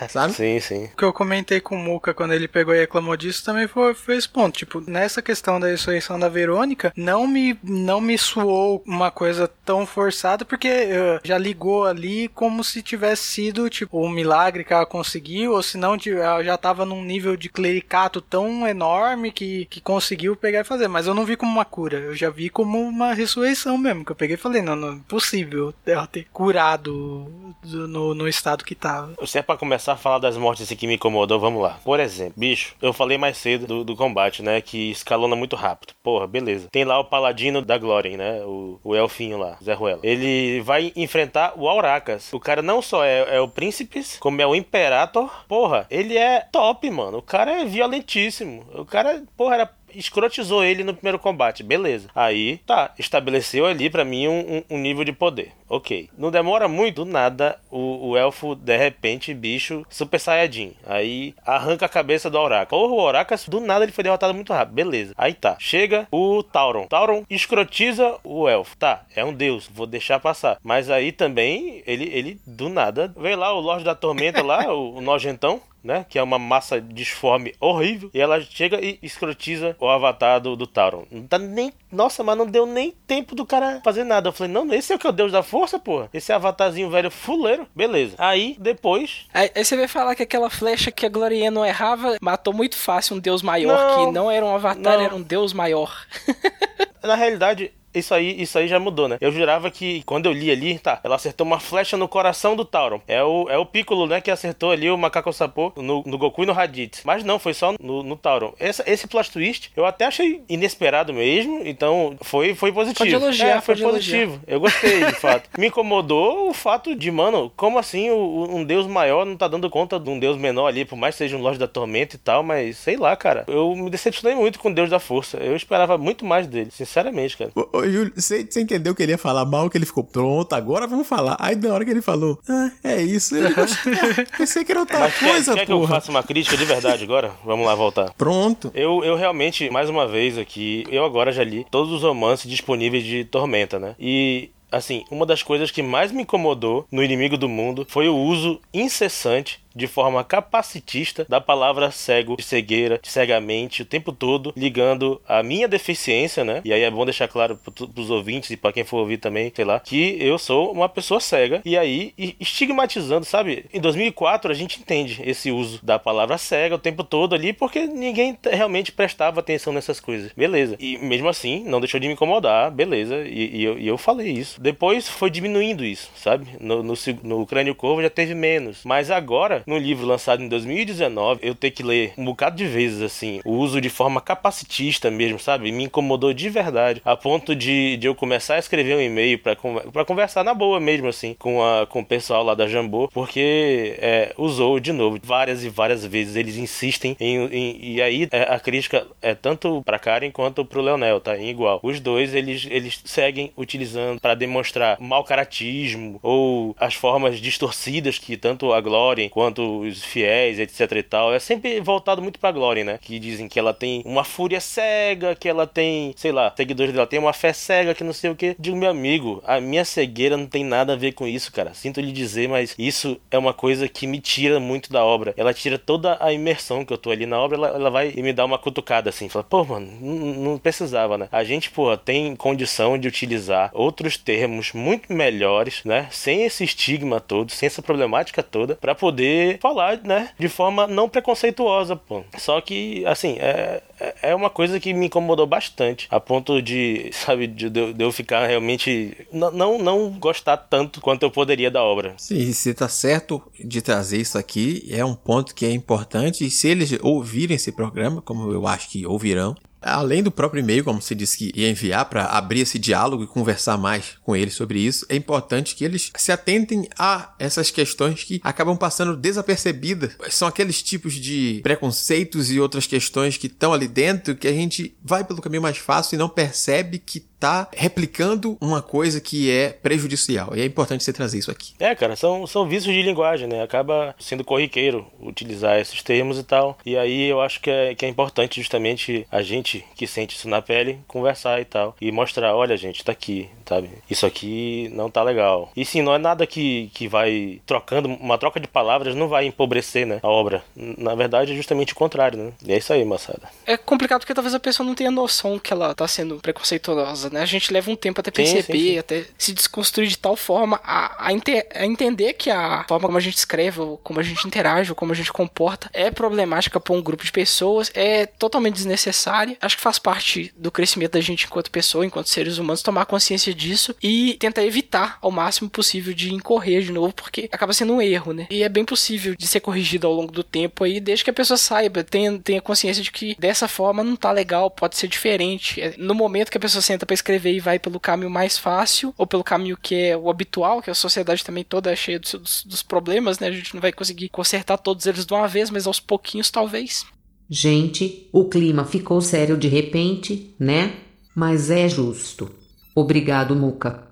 Sabe? 0.07 0.34
sim, 0.38 0.59
sim. 0.59 0.86
O 0.86 0.95
que 0.95 1.03
eu 1.03 1.11
comentei 1.11 1.59
com 1.59 1.75
o 1.75 1.80
Muka 1.80 2.13
quando 2.13 2.32
ele 2.32 2.47
pegou 2.47 2.75
e 2.75 2.80
reclamou 2.80 3.17
disso 3.17 3.43
também 3.43 3.67
foi, 3.67 3.95
foi 3.95 4.17
esse 4.17 4.30
ponto. 4.30 4.55
Tipo, 4.55 4.84
nessa 4.88 5.19
questão 5.19 5.59
da 5.59 5.65
ressurreição 5.65 6.19
da 6.19 6.30
Verônica, 6.30 6.93
não 6.95 7.25
me, 7.25 7.57
não 7.63 7.99
me 7.99 8.19
soou 8.19 8.84
uma 8.86 9.09
coisa 9.09 9.47
tão 9.65 9.84
forçada, 9.84 10.45
porque 10.45 10.67
eh, 10.67 11.19
já 11.23 11.39
ligou 11.39 11.88
ali 11.88 12.27
como 12.27 12.63
se 12.63 12.84
tivesse 12.84 13.23
sido, 13.23 13.67
tipo, 13.67 13.99
um 13.99 14.09
milagre 14.09 14.63
que 14.63 14.73
ela 14.73 14.86
conseguiu, 14.86 15.53
ou 15.53 15.63
senão 15.63 15.97
ela 16.05 16.43
já 16.43 16.55
tava 16.55 16.86
num 16.86 17.03
nível 17.03 17.36
de 17.36 17.49
clericato 17.49 18.21
tão 18.21 18.67
enorme 18.67 19.32
que, 19.32 19.65
que 19.65 19.82
conseguiu 19.82 20.36
pegar 20.36 20.61
e 20.61 20.63
fazer. 20.63 20.88
Mas 20.88 21.07
eu 21.07 21.15
não 21.15 21.25
vi 21.25 21.36
como 21.36 21.51
uma 21.51 21.65
cura, 21.65 21.97
eu 21.97 22.15
já 22.15 22.30
vi 22.30 22.51
como 22.51 22.80
uma 22.80 23.11
ressurreição 23.11 23.75
mesmo. 23.75 24.05
Que 24.05 24.11
eu 24.11 24.15
peguei 24.15 24.36
e 24.36 24.39
falei: 24.39 24.61
não, 24.61 24.75
não 24.75 24.93
é 24.93 24.99
possível 25.07 25.73
ela 25.84 26.05
ter 26.05 26.27
curado 26.32 27.55
no, 27.63 28.18
no 28.20 28.28
estado 28.28 28.65
que 28.65 28.76
tava. 28.76 29.15
Se 29.26 29.39
é 29.39 29.41
pra 29.41 29.57
começar 29.57 29.93
a 29.93 29.97
falar 29.97 30.20
das 30.20 30.36
mortes 30.36 30.63
assim, 30.63 30.76
que 30.76 30.86
me 30.86 30.95
incomodou, 30.95 31.39
vamos 31.39 31.61
lá. 31.61 31.80
Por 31.84 31.99
exemplo, 31.99 32.34
bicho, 32.36 32.76
eu 32.82 32.91
falei 32.91 33.17
mais 33.17 33.38
cedo 33.38 33.65
do, 33.65 33.84
do 33.86 33.95
combate, 33.95 34.43
né? 34.43 34.59
Que 34.59 34.91
escalona 34.91 35.36
muito 35.36 35.55
rápido. 35.55 35.93
Porra, 36.03 36.28
beleza. 36.28 36.67
Tem 36.70 36.84
lá 36.84 36.99
o 36.99 37.05
paladino 37.05 37.61
da 37.61 37.78
Glória, 37.78 38.17
né? 38.17 38.41
O, 38.43 38.80
o 38.84 38.95
elfinho 38.95 39.38
lá, 39.38 39.57
Zé 39.63 39.74
Ruela. 39.74 40.01
Ele 40.03 40.59
vai 40.61 40.91
enfrentar 40.95 41.53
o 41.55 41.67
Auracas. 41.70 42.34
O 42.34 42.39
cara 42.39 42.61
não 42.61 42.82
só 42.82 43.05
é, 43.05 43.38
é 43.38 43.39
o 43.39 43.47
príncipe, 43.47 44.03
como 44.20 44.41
é 44.41 44.45
o 44.45 44.55
Imperator. 44.55 45.45
Porra, 45.47 45.88
ele 45.89 46.17
é 46.17 46.41
top, 46.51 46.89
mano. 46.91 47.20
O 47.20 47.22
cara 47.22 47.61
é 47.61 47.65
violentíssimo. 47.65 48.65
O 48.74 48.86
cara, 48.86 49.24
porra, 49.38 49.55
era 49.55 49.80
escrotizou 49.93 50.63
ele 50.63 50.84
no 50.84 50.93
primeiro 50.93 51.20
combate, 51.20 51.63
beleza. 51.63 52.09
Aí, 52.13 52.57
tá, 52.65 52.93
estabeleceu 52.97 53.65
ali 53.65 53.89
para 53.89 54.05
mim 54.05 54.28
um, 54.28 54.63
um, 54.70 54.78
nível 54.78 55.03
de 55.03 55.11
poder. 55.11 55.51
Ok. 55.70 56.09
Não 56.17 56.32
demora 56.32 56.67
muito, 56.67 57.05
nada, 57.05 57.59
o, 57.70 58.09
o, 58.09 58.17
elfo, 58.17 58.55
de 58.55 58.76
repente, 58.76 59.34
bicho, 59.34 59.86
super 59.89 60.20
saiyajin. 60.20 60.74
Aí 60.86 61.36
arranca 61.45 61.86
a 61.86 61.89
cabeça 61.89 62.30
do 62.30 62.38
Auraka. 62.38 62.76
Ou 62.76 62.97
o 62.97 62.99
Auraka, 62.99 63.36
do 63.47 63.59
nada, 63.59 63.86
ele 63.86 63.91
foi 63.91 64.03
derrotado 64.03 64.34
muito 64.34 64.51
rápido. 64.51 64.76
Beleza. 64.76 65.13
Aí 65.17 65.34
tá. 65.34 65.55
Chega 65.59 66.07
o 66.11 66.41
Tauron. 66.41 66.88
Tauron 66.88 67.24
escrotiza 67.30 68.17
o 68.24 68.49
elfo. 68.49 68.76
Tá, 68.78 69.03
é 69.15 69.24
um 69.24 69.34
deus, 69.34 69.70
vou 69.72 69.86
deixar 69.86 70.20
passar. 70.20 70.57
Mas 70.63 70.89
aí 70.89 71.11
também, 71.11 71.84
ele, 71.86 72.09
ele 72.13 72.41
do 72.45 72.70
nada, 72.70 73.13
vem 73.15 73.36
lá 73.36 73.53
o 73.53 73.59
Lorde 73.59 73.86
da 73.86 73.93
Tormenta 73.93 74.41
lá, 74.41 74.74
o, 74.74 74.95
o 74.97 75.01
nojentão 75.01 75.61
né? 75.84 76.05
Que 76.09 76.20
é 76.20 76.24
uma 76.24 76.39
massa 76.39 76.80
disforme 76.82 77.53
horrível. 77.59 78.09
E 78.13 78.20
ela 78.20 78.41
chega 78.41 78.84
e 78.84 78.99
escrotiza 79.01 79.76
o 79.80 79.88
avatar 79.88 80.39
do, 80.39 80.55
do 80.55 80.67
Tauron. 80.67 81.05
Não 81.11 81.26
tá 81.26 81.38
nem. 81.38 81.72
Nossa, 81.91 82.24
mas 82.24 82.38
não 82.38 82.45
deu 82.45 82.65
nem 82.65 82.91
tempo 83.07 83.36
do 83.36 83.45
cara 83.45 83.82
fazer 83.84 84.03
nada. 84.03 84.30
Eu 84.30 84.34
falei, 84.34 84.51
não, 84.51 84.72
esse 84.74 84.93
é 84.93 84.95
o 84.95 84.99
que 84.99 85.07
é 85.07 85.09
o 85.09 85.13
Deus 85.13 85.32
da 85.32 85.41
Força, 85.41 85.59
porra. 85.80 86.10
Esse 86.14 86.32
avatarzinho 86.32 86.89
velho 86.89 87.12
fuleiro. 87.12 87.68
Beleza. 87.76 88.16
Aí, 88.18 88.55
depois. 88.60 89.28
Aí, 89.34 89.51
aí, 89.53 89.66
você 89.66 89.76
vai 89.76 89.88
falar 89.88 90.16
que 90.16 90.24
aquela 90.24 90.49
flecha 90.49 90.91
que 90.91 91.05
a 91.05 91.10
Gloriana 91.10 91.51
não 91.51 91.66
errava 91.66 92.18
matou 92.22 92.53
muito 92.53 92.78
fácil 92.78 93.16
um 93.16 93.20
Deus 93.20 93.41
maior, 93.41 93.97
não, 93.97 94.05
que 94.05 94.12
não 94.12 94.32
era 94.32 94.45
um 94.45 94.55
avatar, 94.55 94.97
não. 94.97 95.05
era 95.05 95.16
um 95.16 95.22
Deus 95.22 95.53
maior. 95.53 96.05
Na 97.03 97.16
realidade, 97.16 97.72
isso 97.93 98.13
aí, 98.13 98.41
isso 98.41 98.57
aí 98.57 98.67
já 98.67 98.79
mudou, 98.79 99.07
né? 99.07 99.17
Eu 99.19 99.31
jurava 99.31 99.69
que 99.71 100.03
quando 100.03 100.25
eu 100.25 100.33
li 100.33 100.51
ali, 100.51 100.77
tá, 100.79 100.99
ela 101.03 101.15
acertou 101.15 101.45
uma 101.45 101.59
flecha 101.59 101.97
no 101.97 102.07
coração 102.07 102.55
do 102.55 102.65
Tauron. 102.65 103.01
É 103.07 103.23
o, 103.23 103.47
é 103.49 103.57
o 103.57 103.65
Piccolo, 103.65 104.07
né, 104.07 104.21
que 104.21 104.31
acertou 104.31 104.71
ali 104.71 104.89
o 104.89 104.97
Macaco 104.97 105.31
Sapô 105.33 105.71
no, 105.75 106.03
no 106.05 106.17
Goku 106.17 106.43
e 106.43 106.45
no 106.45 106.53
Raditz. 106.53 107.01
Mas 107.03 107.23
não, 107.23 107.39
foi 107.39 107.53
só 107.53 107.73
no, 107.79 108.03
no 108.03 108.15
Tauron. 108.15 108.53
Essa, 108.59 108.83
esse 108.87 109.07
plot 109.07 109.31
twist 109.31 109.71
eu 109.75 109.85
até 109.85 110.05
achei 110.05 110.41
inesperado 110.49 111.13
mesmo, 111.13 111.61
então 111.65 112.15
foi, 112.21 112.53
foi 112.55 112.71
positivo. 112.71 112.99
Pode 112.99 113.13
elogiar, 113.13 113.57
é, 113.57 113.61
foi 113.61 113.75
pode 113.75 113.85
positivo. 113.85 114.33
Elogiar. 114.33 114.41
Eu 114.47 114.59
gostei, 114.59 115.05
de 115.05 115.15
fato. 115.19 115.49
Me 115.57 115.67
incomodou 115.67 116.49
o 116.49 116.53
fato 116.53 116.95
de, 116.95 117.11
mano, 117.11 117.51
como 117.55 117.77
assim 117.79 118.09
o, 118.09 118.47
um 118.49 118.63
deus 118.63 118.87
maior 118.87 119.25
não 119.25 119.35
tá 119.35 119.47
dando 119.47 119.69
conta 119.69 119.99
de 119.99 120.09
um 120.09 120.19
deus 120.19 120.37
menor 120.37 120.67
ali, 120.67 120.85
por 120.85 120.95
mais 120.95 121.15
que 121.15 121.19
seja 121.19 121.37
um 121.37 121.41
Lorde 121.41 121.59
da 121.59 121.67
Tormenta 121.67 122.15
e 122.15 122.19
tal, 122.19 122.43
mas 122.43 122.77
sei 122.77 122.97
lá, 122.97 123.15
cara. 123.15 123.43
Eu 123.47 123.75
me 123.75 123.89
decepcionei 123.89 124.35
muito 124.35 124.59
com 124.59 124.69
o 124.69 124.73
Deus 124.73 124.89
da 124.89 124.99
Força. 124.99 125.37
Eu 125.37 125.55
esperava 125.55 125.97
muito 125.97 126.25
mais 126.25 126.47
dele, 126.47 126.69
sinceramente, 126.71 127.37
cara. 127.37 127.51
Ô, 127.55 127.78
ô 127.80 127.89
Júlio, 127.89 128.13
você 128.15 128.41
entendeu 128.57 128.93
que 128.93 129.03
ele 129.03 129.11
ia 129.11 129.17
falar 129.17 129.45
mal, 129.45 129.69
que 129.69 129.77
ele 129.77 129.86
ficou 129.86 130.03
pronto, 130.03 130.53
agora 130.53 130.88
vamos 130.88 131.07
falar. 131.07 131.38
Aí 131.39 131.55
na 131.55 131.73
hora 131.73 131.86
que 131.86 131.91
ele 131.91 132.01
falou, 132.01 132.39
ah, 132.47 132.71
é 132.84 133.01
isso, 133.01 133.36
eu 133.36 133.49
pensei 134.38 134.63
que 134.63 134.71
era 134.71 134.82
outra 134.82 134.99
Mas 134.99 135.17
coisa, 135.17 135.53
quer, 135.53 135.59
quer 135.59 135.65
que 135.65 135.71
eu 135.71 135.88
faça 135.88 136.11
uma 136.11 136.23
crítica 136.23 136.57
de 136.57 136.65
verdade 136.65 137.03
agora? 137.03 137.32
Vamos 137.43 137.65
lá 137.65 137.75
voltar. 137.75 138.13
Pronto. 138.13 138.71
Eu, 138.73 139.03
eu 139.03 139.15
realmente, 139.15 139.69
mais 139.69 139.89
uma 139.89 140.07
vez 140.07 140.38
aqui, 140.38 140.84
eu 140.89 141.03
agora 141.05 141.32
já 141.32 141.43
li 141.43 141.65
todos 141.69 141.91
os 141.91 142.03
romances 142.03 142.49
disponíveis 142.49 143.03
de 143.03 143.25
Tormenta, 143.25 143.80
né? 143.80 143.95
E 143.99 144.49
assim, 144.71 145.03
uma 145.09 145.25
das 145.25 145.41
coisas 145.41 145.71
que 145.71 145.82
mais 145.82 146.11
me 146.11 146.23
incomodou 146.23 146.86
no 146.91 147.03
Inimigo 147.03 147.38
do 147.38 147.49
Mundo 147.49 147.86
foi 147.89 148.07
o 148.07 148.15
uso 148.15 148.59
incessante 148.73 149.59
de 149.76 149.88
forma 149.88 150.24
capacitista 150.24 151.26
da 151.28 151.39
palavra 151.41 151.91
cego, 151.91 152.38
de 152.38 152.43
cegueira, 152.43 152.99
de 153.01 153.09
cegamente, 153.09 153.82
o 153.82 153.86
tempo 153.86 154.11
todo, 154.11 154.53
ligando 154.55 155.22
a 155.28 155.41
minha 155.43 155.67
deficiência, 155.67 156.43
né? 156.43 156.61
E 156.63 156.74
aí 156.74 156.82
é 156.82 156.91
bom 156.91 157.05
deixar 157.05 157.28
claro 157.28 157.59
pros 157.93 158.09
ouvintes 158.09 158.49
e 158.51 158.57
para 158.57 158.74
quem 158.74 158.84
for 158.84 158.97
ouvir 158.97 159.17
também, 159.17 159.51
sei 159.55 159.65
lá, 159.65 159.80
que 159.80 160.17
eu 160.20 160.38
sou 160.38 160.72
uma 160.72 160.89
pessoa 160.89 161.20
cega. 161.20 161.61
E 161.65 161.78
aí, 161.78 162.13
estigmatizando, 162.39 163.26
sabe? 163.26 163.65
Em 163.74 163.80
2004 163.80 164.51
a 164.51 164.55
gente 164.55 164.80
entende 164.80 165.22
esse 165.26 165.51
uso 165.51 165.80
da 165.84 165.99
palavra 165.99 166.38
cega 166.38 166.76
o 166.76 166.80
tempo 166.80 167.03
todo 167.03 167.36
ali, 167.36 167.53
porque 167.53 167.86
ninguém 167.88 168.38
realmente 168.51 168.91
prestava 168.91 169.39
atenção 169.39 169.74
nessas 169.74 169.99
coisas. 169.99 170.32
Beleza. 170.34 170.76
E 170.80 170.97
mesmo 170.97 171.30
assim, 171.30 171.63
não 171.65 171.80
deixou 171.80 171.99
de 171.99 172.07
me 172.07 172.13
incomodar, 172.13 172.72
beleza. 172.72 173.17
E, 173.26 173.57
e, 173.57 173.63
eu, 173.63 173.78
e 173.78 173.88
eu, 173.88 173.97
falei 173.97 174.32
isso. 174.32 174.59
Depois 174.61 175.07
foi 175.07 175.30
diminuindo 175.30 175.86
isso, 175.86 176.09
sabe? 176.15 176.47
No, 176.59 176.84
no, 176.84 176.93
no 177.24 177.45
Crânio 177.45 177.76
Corvo 177.76 178.01
já 178.01 178.09
teve 178.09 178.34
menos. 178.34 178.82
Mas 178.84 179.11
agora, 179.11 179.59
no 179.66 179.78
livro 179.78 180.05
lançado 180.05 180.43
em 180.43 180.47
2019, 180.47 181.39
eu 181.43 181.55
ter 181.55 181.72
que 181.72 181.84
ler 181.84 182.14
um 182.18 182.26
bocado 182.26 182.55
de 182.55 182.66
vezes, 182.66 183.01
assim, 183.01 183.41
o 183.45 183.53
uso 183.53 183.82
de 183.82 183.89
forma 183.89 184.22
capacitista 184.22 185.10
mesmo, 185.10 185.39
sabe? 185.39 185.72
Me 185.72 185.86
incomodou 185.86 186.34
de 186.34 186.49
verdade, 186.49 187.01
a 187.05 187.16
ponto 187.16 187.55
de, 187.55 187.97
de 187.97 188.07
eu 188.07 188.16
começar 188.16 188.55
a 188.55 188.60
escrever 188.60 188.95
um 188.95 189.01
e-mail 189.01 189.39
para 189.39 190.05
conversar 190.05 190.43
na 190.43 190.53
boa 190.53 190.80
mesmo, 190.80 191.07
assim, 191.07 191.36
com, 191.38 191.64
a, 191.64 191.86
com 191.86 192.01
o 192.01 192.05
pessoal 192.05 192.43
lá 192.43 192.55
da 192.55 192.68
Jambô, 192.68 193.07
porque 193.14 193.95
é, 193.99 194.34
usou 194.38 194.80
de 194.80 194.91
novo 194.91 195.20
várias 195.24 195.64
e 195.64 195.70
várias 195.70 196.05
vezes. 196.05 196.36
Eles 196.36 196.57
insistem 196.57 197.16
em. 197.20 197.38
em 197.51 197.80
e 197.82 198.01
aí 198.01 198.28
é, 198.32 198.43
a 198.43 198.60
crítica 198.60 199.07
é 199.22 199.34
tanto 199.34 199.82
pra 199.84 199.99
Karen 199.99 200.32
quanto 200.32 200.66
pro 200.66 200.82
Leonel, 200.82 201.20
tá? 201.20 201.38
Igual. 201.38 201.80
Os 201.82 201.99
dois, 201.99 202.34
eles, 202.34 202.68
eles 202.70 203.01
seguem 203.05 203.51
utilizando 203.57 204.20
para 204.20 204.36
demonstrar 204.36 204.99
mau 204.99 205.24
caratismo 205.24 206.20
ou 206.22 206.76
as 206.80 206.93
formas 206.93 207.39
distorcidas 207.39 208.18
que 208.18 208.38
tanto 208.38 208.74
a 208.74 208.82
Glória 208.82 209.30
quanto 209.30 209.48
quanto 209.49 209.81
os 209.81 210.03
fiéis, 210.03 210.59
etc 210.59 210.91
e 210.91 211.03
tal, 211.03 211.33
é 211.33 211.39
sempre 211.39 211.81
voltado 211.81 212.21
muito 212.21 212.39
pra 212.39 212.51
Glória, 212.51 212.83
né? 212.83 212.99
Que 213.01 213.17
dizem 213.17 213.47
que 213.47 213.57
ela 213.57 213.73
tem 213.73 214.03
uma 214.05 214.23
fúria 214.23 214.61
cega, 214.61 215.35
que 215.35 215.49
ela 215.49 215.65
tem, 215.65 216.13
sei 216.15 216.31
lá, 216.31 216.53
seguidores 216.55 216.93
dela 216.93 217.07
tem 217.07 217.19
uma 217.19 217.33
fé 217.33 217.51
cega, 217.51 217.95
que 217.95 218.03
não 218.03 218.13
sei 218.13 218.29
o 218.29 218.35
que. 218.35 218.55
Digo, 218.59 218.77
meu 218.77 218.89
amigo, 218.89 219.41
a 219.45 219.59
minha 219.59 219.83
cegueira 219.83 220.37
não 220.37 220.45
tem 220.45 220.63
nada 220.63 220.93
a 220.93 220.95
ver 220.95 221.13
com 221.13 221.27
isso, 221.27 221.51
cara. 221.51 221.73
Sinto 221.73 221.99
lhe 221.99 222.11
dizer, 222.11 222.47
mas 222.47 222.75
isso 222.77 223.19
é 223.31 223.37
uma 223.37 223.53
coisa 223.53 223.87
que 223.87 224.05
me 224.05 224.19
tira 224.19 224.59
muito 224.59 224.91
da 224.91 225.03
obra. 225.03 225.33
Ela 225.35 225.53
tira 225.53 225.79
toda 225.79 226.17
a 226.19 226.31
imersão 226.31 226.85
que 226.85 226.93
eu 226.93 226.97
tô 226.97 227.09
ali 227.09 227.25
na 227.25 227.39
obra, 227.39 227.57
ela, 227.57 227.67
ela 227.69 227.89
vai 227.89 228.13
e 228.15 228.21
me 228.21 228.33
dá 228.33 228.45
uma 228.45 228.59
cutucada 228.59 229.09
assim. 229.09 229.29
Fala, 229.29 229.43
pô, 229.43 229.63
mano, 229.63 229.91
não, 229.99 230.15
não 230.51 230.57
precisava, 230.57 231.17
né? 231.17 231.27
A 231.31 231.43
gente, 231.43 231.71
pô, 231.71 231.95
tem 231.97 232.35
condição 232.35 232.97
de 232.97 233.07
utilizar 233.07 233.71
outros 233.73 234.17
termos 234.17 234.73
muito 234.73 235.11
melhores, 235.11 235.81
né? 235.83 236.07
Sem 236.11 236.43
esse 236.43 236.63
estigma 236.63 237.19
todo, 237.19 237.51
sem 237.51 237.67
essa 237.67 237.81
problemática 237.81 238.43
toda, 238.43 238.75
para 238.75 238.93
poder 238.93 239.38
falar, 239.61 240.01
né, 240.03 240.29
de 240.37 240.47
forma 240.47 240.87
não 240.87 241.09
preconceituosa, 241.09 241.95
pô. 241.95 242.23
Só 242.37 242.59
que, 242.61 243.05
assim, 243.05 243.37
é, 243.39 243.81
é 244.21 244.35
uma 244.35 244.49
coisa 244.49 244.79
que 244.79 244.93
me 244.93 245.07
incomodou 245.07 245.45
bastante, 245.45 246.07
a 246.09 246.19
ponto 246.19 246.61
de, 246.61 247.09
sabe, 247.13 247.47
de, 247.47 247.69
de 247.69 248.03
eu 248.03 248.11
ficar 248.11 248.47
realmente 248.47 249.17
não, 249.31 249.77
não 249.77 250.09
gostar 250.11 250.57
tanto 250.57 251.01
quanto 251.01 251.23
eu 251.23 251.31
poderia 251.31 251.69
da 251.69 251.83
obra. 251.83 252.13
Sim, 252.17 252.51
você 252.51 252.73
tá 252.73 252.87
certo 252.87 253.41
de 253.59 253.81
trazer 253.81 254.17
isso 254.17 254.37
aqui, 254.37 254.87
é 254.89 255.03
um 255.03 255.15
ponto 255.15 255.53
que 255.53 255.65
é 255.65 255.71
importante, 255.71 256.45
e 256.45 256.51
se 256.51 256.67
eles 256.67 256.97
ouvirem 257.01 257.55
esse 257.55 257.71
programa, 257.71 258.21
como 258.21 258.51
eu 258.51 258.67
acho 258.67 258.89
que 258.89 259.05
ouvirão, 259.05 259.55
Além 259.82 260.21
do 260.21 260.32
próprio 260.32 260.61
e-mail, 260.61 260.84
como 260.84 261.01
você 261.01 261.15
disse 261.15 261.38
que 261.38 261.51
ia 261.55 261.69
enviar 261.69 262.05
para 262.05 262.25
abrir 262.25 262.61
esse 262.61 262.77
diálogo 262.77 263.23
e 263.23 263.27
conversar 263.27 263.77
mais 263.77 264.17
com 264.23 264.36
eles 264.36 264.53
sobre 264.53 264.80
isso, 264.80 265.05
é 265.09 265.15
importante 265.15 265.75
que 265.75 265.86
eles 265.86 266.11
se 266.15 266.32
atentem 266.32 266.88
a 266.97 267.34
essas 267.39 267.71
questões 267.71 268.23
que 268.23 268.41
acabam 268.43 268.77
passando 268.77 269.15
desapercebidas. 269.15 270.15
São 270.30 270.47
aqueles 270.47 270.84
tipos 270.84 271.13
de 271.13 271.61
preconceitos 271.63 272.51
e 272.51 272.59
outras 272.59 272.86
questões 272.86 273.38
que 273.38 273.47
estão 273.47 273.73
ali 273.73 273.88
dentro 273.88 274.36
que 274.36 274.47
a 274.47 274.53
gente 274.53 274.95
vai 275.03 275.23
pelo 275.23 275.41
caminho 275.41 275.61
mais 275.61 275.77
fácil 275.77 276.15
e 276.15 276.19
não 276.19 276.30
percebe 276.30 276.99
que 276.99 277.28
tá 277.39 277.67
replicando 277.73 278.57
uma 278.59 278.81
coisa 278.81 279.21
que 279.21 279.49
é 279.49 279.69
prejudicial. 279.69 280.55
E 280.55 280.61
é 280.61 280.65
importante 280.65 281.03
você 281.03 281.13
trazer 281.13 281.39
isso 281.39 281.51
aqui. 281.51 281.73
É, 281.79 281.95
cara, 281.95 282.15
são, 282.15 282.45
são 282.45 282.67
vícios 282.67 282.93
de 282.93 283.01
linguagem, 283.01 283.47
né? 283.47 283.63
Acaba 283.63 284.13
sendo 284.19 284.43
corriqueiro 284.43 285.07
utilizar 285.21 285.79
esses 285.79 286.03
termos 286.03 286.37
e 286.37 286.43
tal. 286.43 286.77
E 286.85 286.97
aí 286.97 287.29
eu 287.29 287.41
acho 287.41 287.61
que 287.61 287.69
é, 287.69 287.95
que 287.95 288.05
é 288.05 288.09
importante 288.09 288.59
justamente 288.61 289.25
a 289.31 289.41
gente 289.41 289.85
que 289.95 290.05
sente 290.05 290.35
isso 290.35 290.49
na 290.49 290.61
pele 290.61 290.99
conversar 291.07 291.61
e 291.61 291.65
tal. 291.65 291.95
E 292.01 292.11
mostrar, 292.11 292.55
olha, 292.55 292.75
gente, 292.75 293.03
tá 293.03 293.11
aqui, 293.11 293.49
sabe? 293.67 293.89
Isso 294.09 294.25
aqui 294.25 294.89
não 294.93 295.09
tá 295.09 295.23
legal. 295.23 295.71
E 295.75 295.85
sim, 295.85 296.01
não 296.01 296.13
é 296.13 296.17
nada 296.17 296.45
que, 296.45 296.91
que 296.93 297.07
vai 297.07 297.61
trocando, 297.65 298.09
uma 298.09 298.37
troca 298.37 298.59
de 298.59 298.67
palavras 298.67 299.15
não 299.15 299.27
vai 299.27 299.45
empobrecer, 299.45 300.05
né? 300.05 300.19
A 300.21 300.27
obra. 300.27 300.63
Na 300.75 301.15
verdade, 301.15 301.53
é 301.53 301.55
justamente 301.55 301.93
o 301.93 301.95
contrário, 301.95 302.37
né? 302.37 302.51
E 302.65 302.73
é 302.73 302.77
isso 302.77 302.91
aí, 302.91 303.05
moçada. 303.05 303.49
É 303.65 303.77
complicado 303.77 304.21
porque 304.21 304.33
talvez 304.33 304.53
a 304.53 304.59
pessoa 304.59 304.85
não 304.85 304.95
tenha 304.95 305.11
noção 305.11 305.57
que 305.57 305.71
ela 305.71 305.93
tá 305.93 306.07
sendo 306.07 306.37
preconceituosa 306.37 307.28
dolorosa, 307.30 307.34
né? 307.34 307.41
A 307.41 307.45
gente 307.45 307.71
leva 307.71 307.89
um 307.89 307.95
tempo 307.95 308.19
até 308.19 308.32
perceber, 308.32 308.61
sim, 308.61 308.73
sim, 308.73 308.91
sim. 308.93 308.97
até 308.97 309.25
se 309.38 309.53
desconstruir 309.53 310.07
de 310.07 310.17
tal 310.17 310.36
forma 310.36 310.80
a, 310.84 311.27
a, 311.27 311.30
a, 311.30 311.86
entender 311.86 312.34
que 312.34 312.49
a 312.49 312.86
forma 312.88 313.07
como 313.07 313.17
a 313.17 313.21
gente 313.21 313.38
escreve, 313.38 313.80
ou 313.80 313.97
como 313.97 314.19
a 314.19 314.23
gente 314.23 314.45
interage, 314.45 314.91
ou 314.91 314.95
como 314.95 315.11
a 315.11 315.15
gente 315.15 315.32
comporta 315.32 315.89
é 315.93 316.11
problemática 316.11 316.80
para 316.80 316.93
um 316.93 317.01
grupo 317.01 317.23
de 317.23 317.32
pessoas, 317.32 317.91
é 317.93 318.25
totalmente 318.25 318.75
desnecessária. 318.75 319.57
Acho 319.61 319.77
que 319.77 319.84
faz 319.84 319.99
parte 319.99 320.51
do 320.57 320.71
crescimento 320.71 321.13
da 321.13 321.21
gente 321.21 321.45
enquanto 321.45 321.71
pessoa, 321.71 322.05
enquanto 322.05 322.27
seres 322.27 322.57
humanos, 322.57 322.82
tomar 322.82 323.05
consciência 323.05 323.53
disso 323.53 323.95
e 324.01 324.36
tentar 324.39 324.63
evitar 324.63 325.17
ao 325.21 325.32
máximo 325.32 325.69
possível 325.69 326.13
de 326.13 326.34
incorrer 326.34 326.82
de 326.82 326.91
novo, 326.91 327.13
porque 327.13 327.49
acaba 327.51 327.73
sendo 327.73 327.93
um 327.93 328.01
erro, 328.01 328.34
né? 328.34 328.47
E 328.49 328.63
é 328.63 328.69
bem 328.69 328.86
possível 328.86 329.36
de 329.36 329.47
ser 329.47 329.59
corrigido 329.59 330.07
ao 330.07 330.13
longo 330.13 330.32
do 330.32 330.43
tempo 330.43 330.84
aí, 330.84 330.99
desde 330.99 331.23
que 331.23 331.30
a 331.30 331.34
pessoa 331.34 331.57
saiba, 331.57 332.03
tenha, 332.03 332.38
tenha 332.39 332.61
consciência 332.61 333.03
de 333.03 333.11
que 333.11 333.36
dessa 333.39 333.67
forma 333.67 334.03
não 334.03 334.15
tá 334.15 334.32
legal, 334.32 334.71
pode 334.71 334.97
ser 334.97 335.07
diferente. 335.07 335.82
É, 335.82 335.93
no 335.97 336.15
momento 336.15 336.49
que 336.49 336.57
a 336.57 336.61
pessoa 336.61 336.82
senta 336.82 337.05
para 337.05 337.13
escrever 337.20 337.53
e 337.53 337.59
vai 337.59 337.78
pelo 337.78 337.99
caminho 337.99 338.30
mais 338.30 338.57
fácil, 338.57 339.13
ou 339.17 339.28
pelo 339.28 339.43
caminho 339.43 339.78
que 339.78 339.95
é 339.95 340.17
o 340.17 340.30
habitual, 340.30 340.82
que 340.82 340.89
a 340.89 340.95
sociedade 340.95 341.43
também 341.43 341.63
toda 341.63 341.91
é 341.91 341.95
cheia 341.95 342.20
dos, 342.20 342.34
dos, 342.34 342.63
dos 342.63 342.84
problemas, 342.84 343.39
né? 343.39 343.47
A 343.47 343.51
gente 343.51 343.74
não 343.74 343.82
vai 343.82 343.91
conseguir 343.91 344.30
consertar 344.30 344.78
todos 344.78 345.05
eles 345.05 345.26
de 345.26 345.34
uma 345.34 345.47
vez, 345.47 345.70
mas 345.70 345.86
aos 345.86 345.99
pouquinhos 345.99 346.49
talvez. 346.49 347.05
Gente, 347.49 348.30
o 348.32 348.45
clima 348.45 348.86
ficou 348.86 349.22
sério 349.22 349.57
de 349.57 349.67
repente, 349.67 350.53
né? 350.59 350.93
Mas 351.36 351.70
é 351.72 351.88
justo. 351.88 352.51
Obrigado, 352.93 353.55
Muca. 353.55 354.07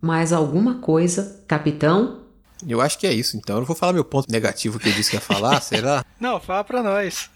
Mais 0.00 0.32
alguma 0.32 0.76
coisa, 0.76 1.44
capitão? 1.46 2.17
Eu 2.66 2.80
acho 2.80 2.98
que 2.98 3.06
é 3.06 3.12
isso, 3.12 3.36
então. 3.36 3.56
Eu 3.56 3.60
não 3.60 3.66
vou 3.66 3.76
falar 3.76 3.92
meu 3.92 4.04
ponto 4.04 4.30
negativo 4.30 4.78
que 4.78 4.88
eu 4.88 4.92
disse 4.92 5.10
que 5.10 5.16
ia 5.16 5.20
falar, 5.20 5.60
será? 5.62 6.04
Não, 6.18 6.40
fala 6.40 6.64
pra 6.64 6.82
nós. 6.82 7.30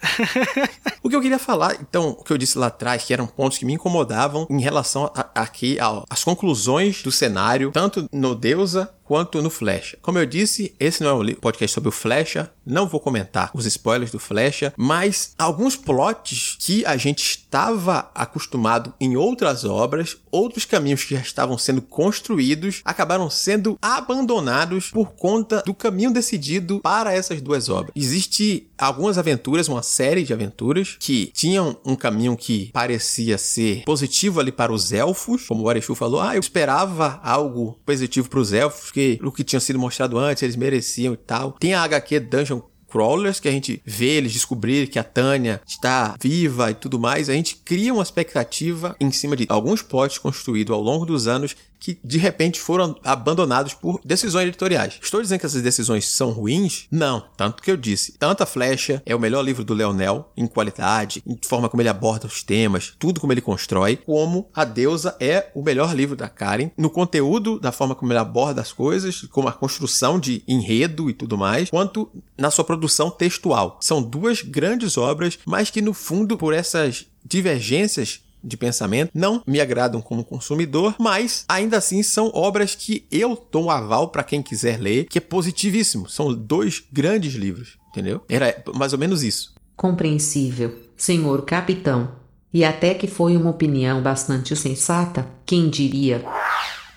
o 1.02 1.08
que 1.08 1.16
eu 1.16 1.20
queria 1.20 1.38
falar, 1.38 1.76
então, 1.80 2.10
o 2.10 2.24
que 2.24 2.32
eu 2.32 2.38
disse 2.38 2.58
lá 2.58 2.66
atrás, 2.66 3.04
que 3.04 3.12
eram 3.12 3.26
pontos 3.26 3.58
que 3.58 3.64
me 3.64 3.72
incomodavam 3.72 4.46
em 4.50 4.60
relação 4.60 5.10
aqui 5.34 5.78
às 6.08 6.24
conclusões 6.24 7.02
do 7.02 7.12
cenário, 7.12 7.70
tanto 7.72 8.08
no 8.12 8.34
Deusa 8.34 8.92
quanto 9.12 9.42
no 9.42 9.50
Flecha. 9.50 9.98
Como 10.00 10.18
eu 10.18 10.24
disse, 10.24 10.74
esse 10.80 11.02
não 11.02 11.10
é 11.10 11.32
um 11.32 11.34
podcast 11.34 11.74
sobre 11.74 11.90
o 11.90 11.92
Flecha, 11.92 12.50
não 12.64 12.86
vou 12.86 12.98
comentar 12.98 13.50
os 13.52 13.66
spoilers 13.66 14.10
do 14.10 14.18
Flecha, 14.18 14.72
mas 14.74 15.34
alguns 15.38 15.76
plots 15.76 16.56
que 16.58 16.82
a 16.86 16.96
gente 16.96 17.20
estava 17.22 18.10
acostumado 18.14 18.94
em 18.98 19.14
outras 19.14 19.66
obras, 19.66 20.16
outros 20.30 20.64
caminhos 20.64 21.04
que 21.04 21.14
já 21.14 21.20
estavam 21.20 21.58
sendo 21.58 21.82
construídos, 21.82 22.80
acabaram 22.86 23.28
sendo 23.28 23.78
abandonados 23.82 24.90
por 24.90 25.12
conta 25.12 25.62
do 25.66 25.74
caminho 25.74 26.10
decidido 26.10 26.80
para 26.80 27.12
essas 27.12 27.42
duas 27.42 27.68
obras. 27.68 27.92
Existe 27.94 28.66
algumas 28.82 29.16
aventuras, 29.16 29.68
uma 29.68 29.82
série 29.82 30.24
de 30.24 30.32
aventuras 30.32 30.96
que 30.98 31.26
tinham 31.26 31.76
um 31.84 31.94
caminho 31.94 32.36
que 32.36 32.70
parecia 32.72 33.38
ser 33.38 33.84
positivo 33.84 34.40
ali 34.40 34.50
para 34.50 34.72
os 34.72 34.92
elfos, 34.92 35.46
como 35.46 35.62
o 35.62 35.68
Arechu 35.68 35.94
falou, 35.94 36.20
ah, 36.20 36.34
eu 36.34 36.40
esperava 36.40 37.20
algo 37.22 37.78
positivo 37.86 38.28
para 38.28 38.40
os 38.40 38.52
elfos, 38.52 38.90
que 38.90 39.20
o 39.22 39.30
que 39.30 39.44
tinha 39.44 39.60
sido 39.60 39.78
mostrado 39.78 40.18
antes 40.18 40.42
eles 40.42 40.56
mereciam 40.56 41.14
e 41.14 41.16
tal. 41.16 41.52
Tem 41.52 41.74
a 41.74 41.82
HQ 41.82 42.20
Dungeon 42.20 42.60
Crawlers, 42.92 43.40
que 43.40 43.48
a 43.48 43.52
gente 43.52 43.80
vê 43.86 44.16
eles 44.18 44.32
descobrir 44.32 44.86
que 44.88 44.98
a 44.98 45.04
Tânia 45.04 45.62
está 45.66 46.14
viva 46.20 46.70
e 46.70 46.74
tudo 46.74 47.00
mais, 47.00 47.30
a 47.30 47.32
gente 47.32 47.56
cria 47.56 47.94
uma 47.94 48.02
expectativa 48.02 48.94
em 49.00 49.10
cima 49.10 49.34
de 49.34 49.46
alguns 49.48 49.80
plots 49.80 50.18
construídos 50.18 50.74
ao 50.74 50.82
longo 50.82 51.06
dos 51.06 51.26
anos 51.26 51.56
que 51.82 51.98
de 52.04 52.16
repente 52.16 52.60
foram 52.60 52.94
abandonados 53.02 53.74
por 53.74 54.00
decisões 54.04 54.46
editoriais. 54.46 55.00
Estou 55.02 55.20
dizendo 55.20 55.40
que 55.40 55.46
essas 55.46 55.62
decisões 55.62 56.08
são 56.08 56.30
ruins? 56.30 56.86
Não, 56.92 57.24
tanto 57.36 57.60
que 57.60 57.70
eu 57.72 57.76
disse. 57.76 58.12
Tanto 58.16 58.44
a 58.44 58.46
Flecha 58.46 59.02
é 59.04 59.16
o 59.16 59.18
melhor 59.18 59.42
livro 59.42 59.64
do 59.64 59.74
Leonel 59.74 60.30
em 60.36 60.46
qualidade, 60.46 61.24
em 61.26 61.36
forma 61.44 61.68
como 61.68 61.82
ele 61.82 61.88
aborda 61.88 62.28
os 62.28 62.44
temas, 62.44 62.94
tudo 63.00 63.20
como 63.20 63.32
ele 63.32 63.40
constrói, 63.40 63.96
como 63.96 64.48
a 64.54 64.64
Deusa 64.64 65.16
é 65.18 65.50
o 65.56 65.62
melhor 65.62 65.92
livro 65.92 66.14
da 66.14 66.28
Karen 66.28 66.70
no 66.78 66.88
conteúdo, 66.88 67.58
da 67.58 67.72
forma 67.72 67.96
como 67.96 68.12
ele 68.12 68.20
aborda 68.20 68.60
as 68.60 68.72
coisas, 68.72 69.22
como 69.22 69.48
a 69.48 69.52
construção 69.52 70.20
de 70.20 70.44
enredo 70.46 71.10
e 71.10 71.12
tudo 71.12 71.36
mais, 71.36 71.68
quanto 71.68 72.08
na 72.38 72.52
sua 72.52 72.64
produção 72.64 73.10
textual. 73.10 73.80
São 73.82 74.00
duas 74.00 74.40
grandes 74.40 74.96
obras, 74.96 75.36
mas 75.44 75.68
que 75.68 75.82
no 75.82 75.92
fundo 75.92 76.38
por 76.38 76.54
essas 76.54 77.06
divergências 77.24 78.20
de 78.42 78.56
pensamento 78.56 79.10
não 79.14 79.42
me 79.46 79.60
agradam 79.60 80.00
como 80.00 80.24
consumidor, 80.24 80.94
mas 80.98 81.44
ainda 81.48 81.78
assim 81.78 82.02
são 82.02 82.30
obras 82.34 82.74
que 82.74 83.06
eu 83.10 83.46
dou 83.50 83.64
um 83.64 83.70
aval 83.70 84.08
para 84.08 84.24
quem 84.24 84.42
quiser 84.42 84.80
ler, 84.80 85.06
que 85.06 85.18
é 85.18 85.20
positivíssimo. 85.20 86.08
São 86.08 86.32
dois 86.34 86.82
grandes 86.92 87.34
livros, 87.34 87.78
entendeu? 87.90 88.22
Era 88.28 88.62
mais 88.74 88.92
ou 88.92 88.98
menos 88.98 89.22
isso. 89.22 89.54
Compreensível, 89.76 90.76
senhor 90.96 91.42
capitão. 91.42 92.20
E 92.52 92.64
até 92.64 92.92
que 92.92 93.06
foi 93.06 93.36
uma 93.36 93.50
opinião 93.50 94.02
bastante 94.02 94.54
sensata, 94.54 95.26
quem 95.46 95.70
diria? 95.70 96.24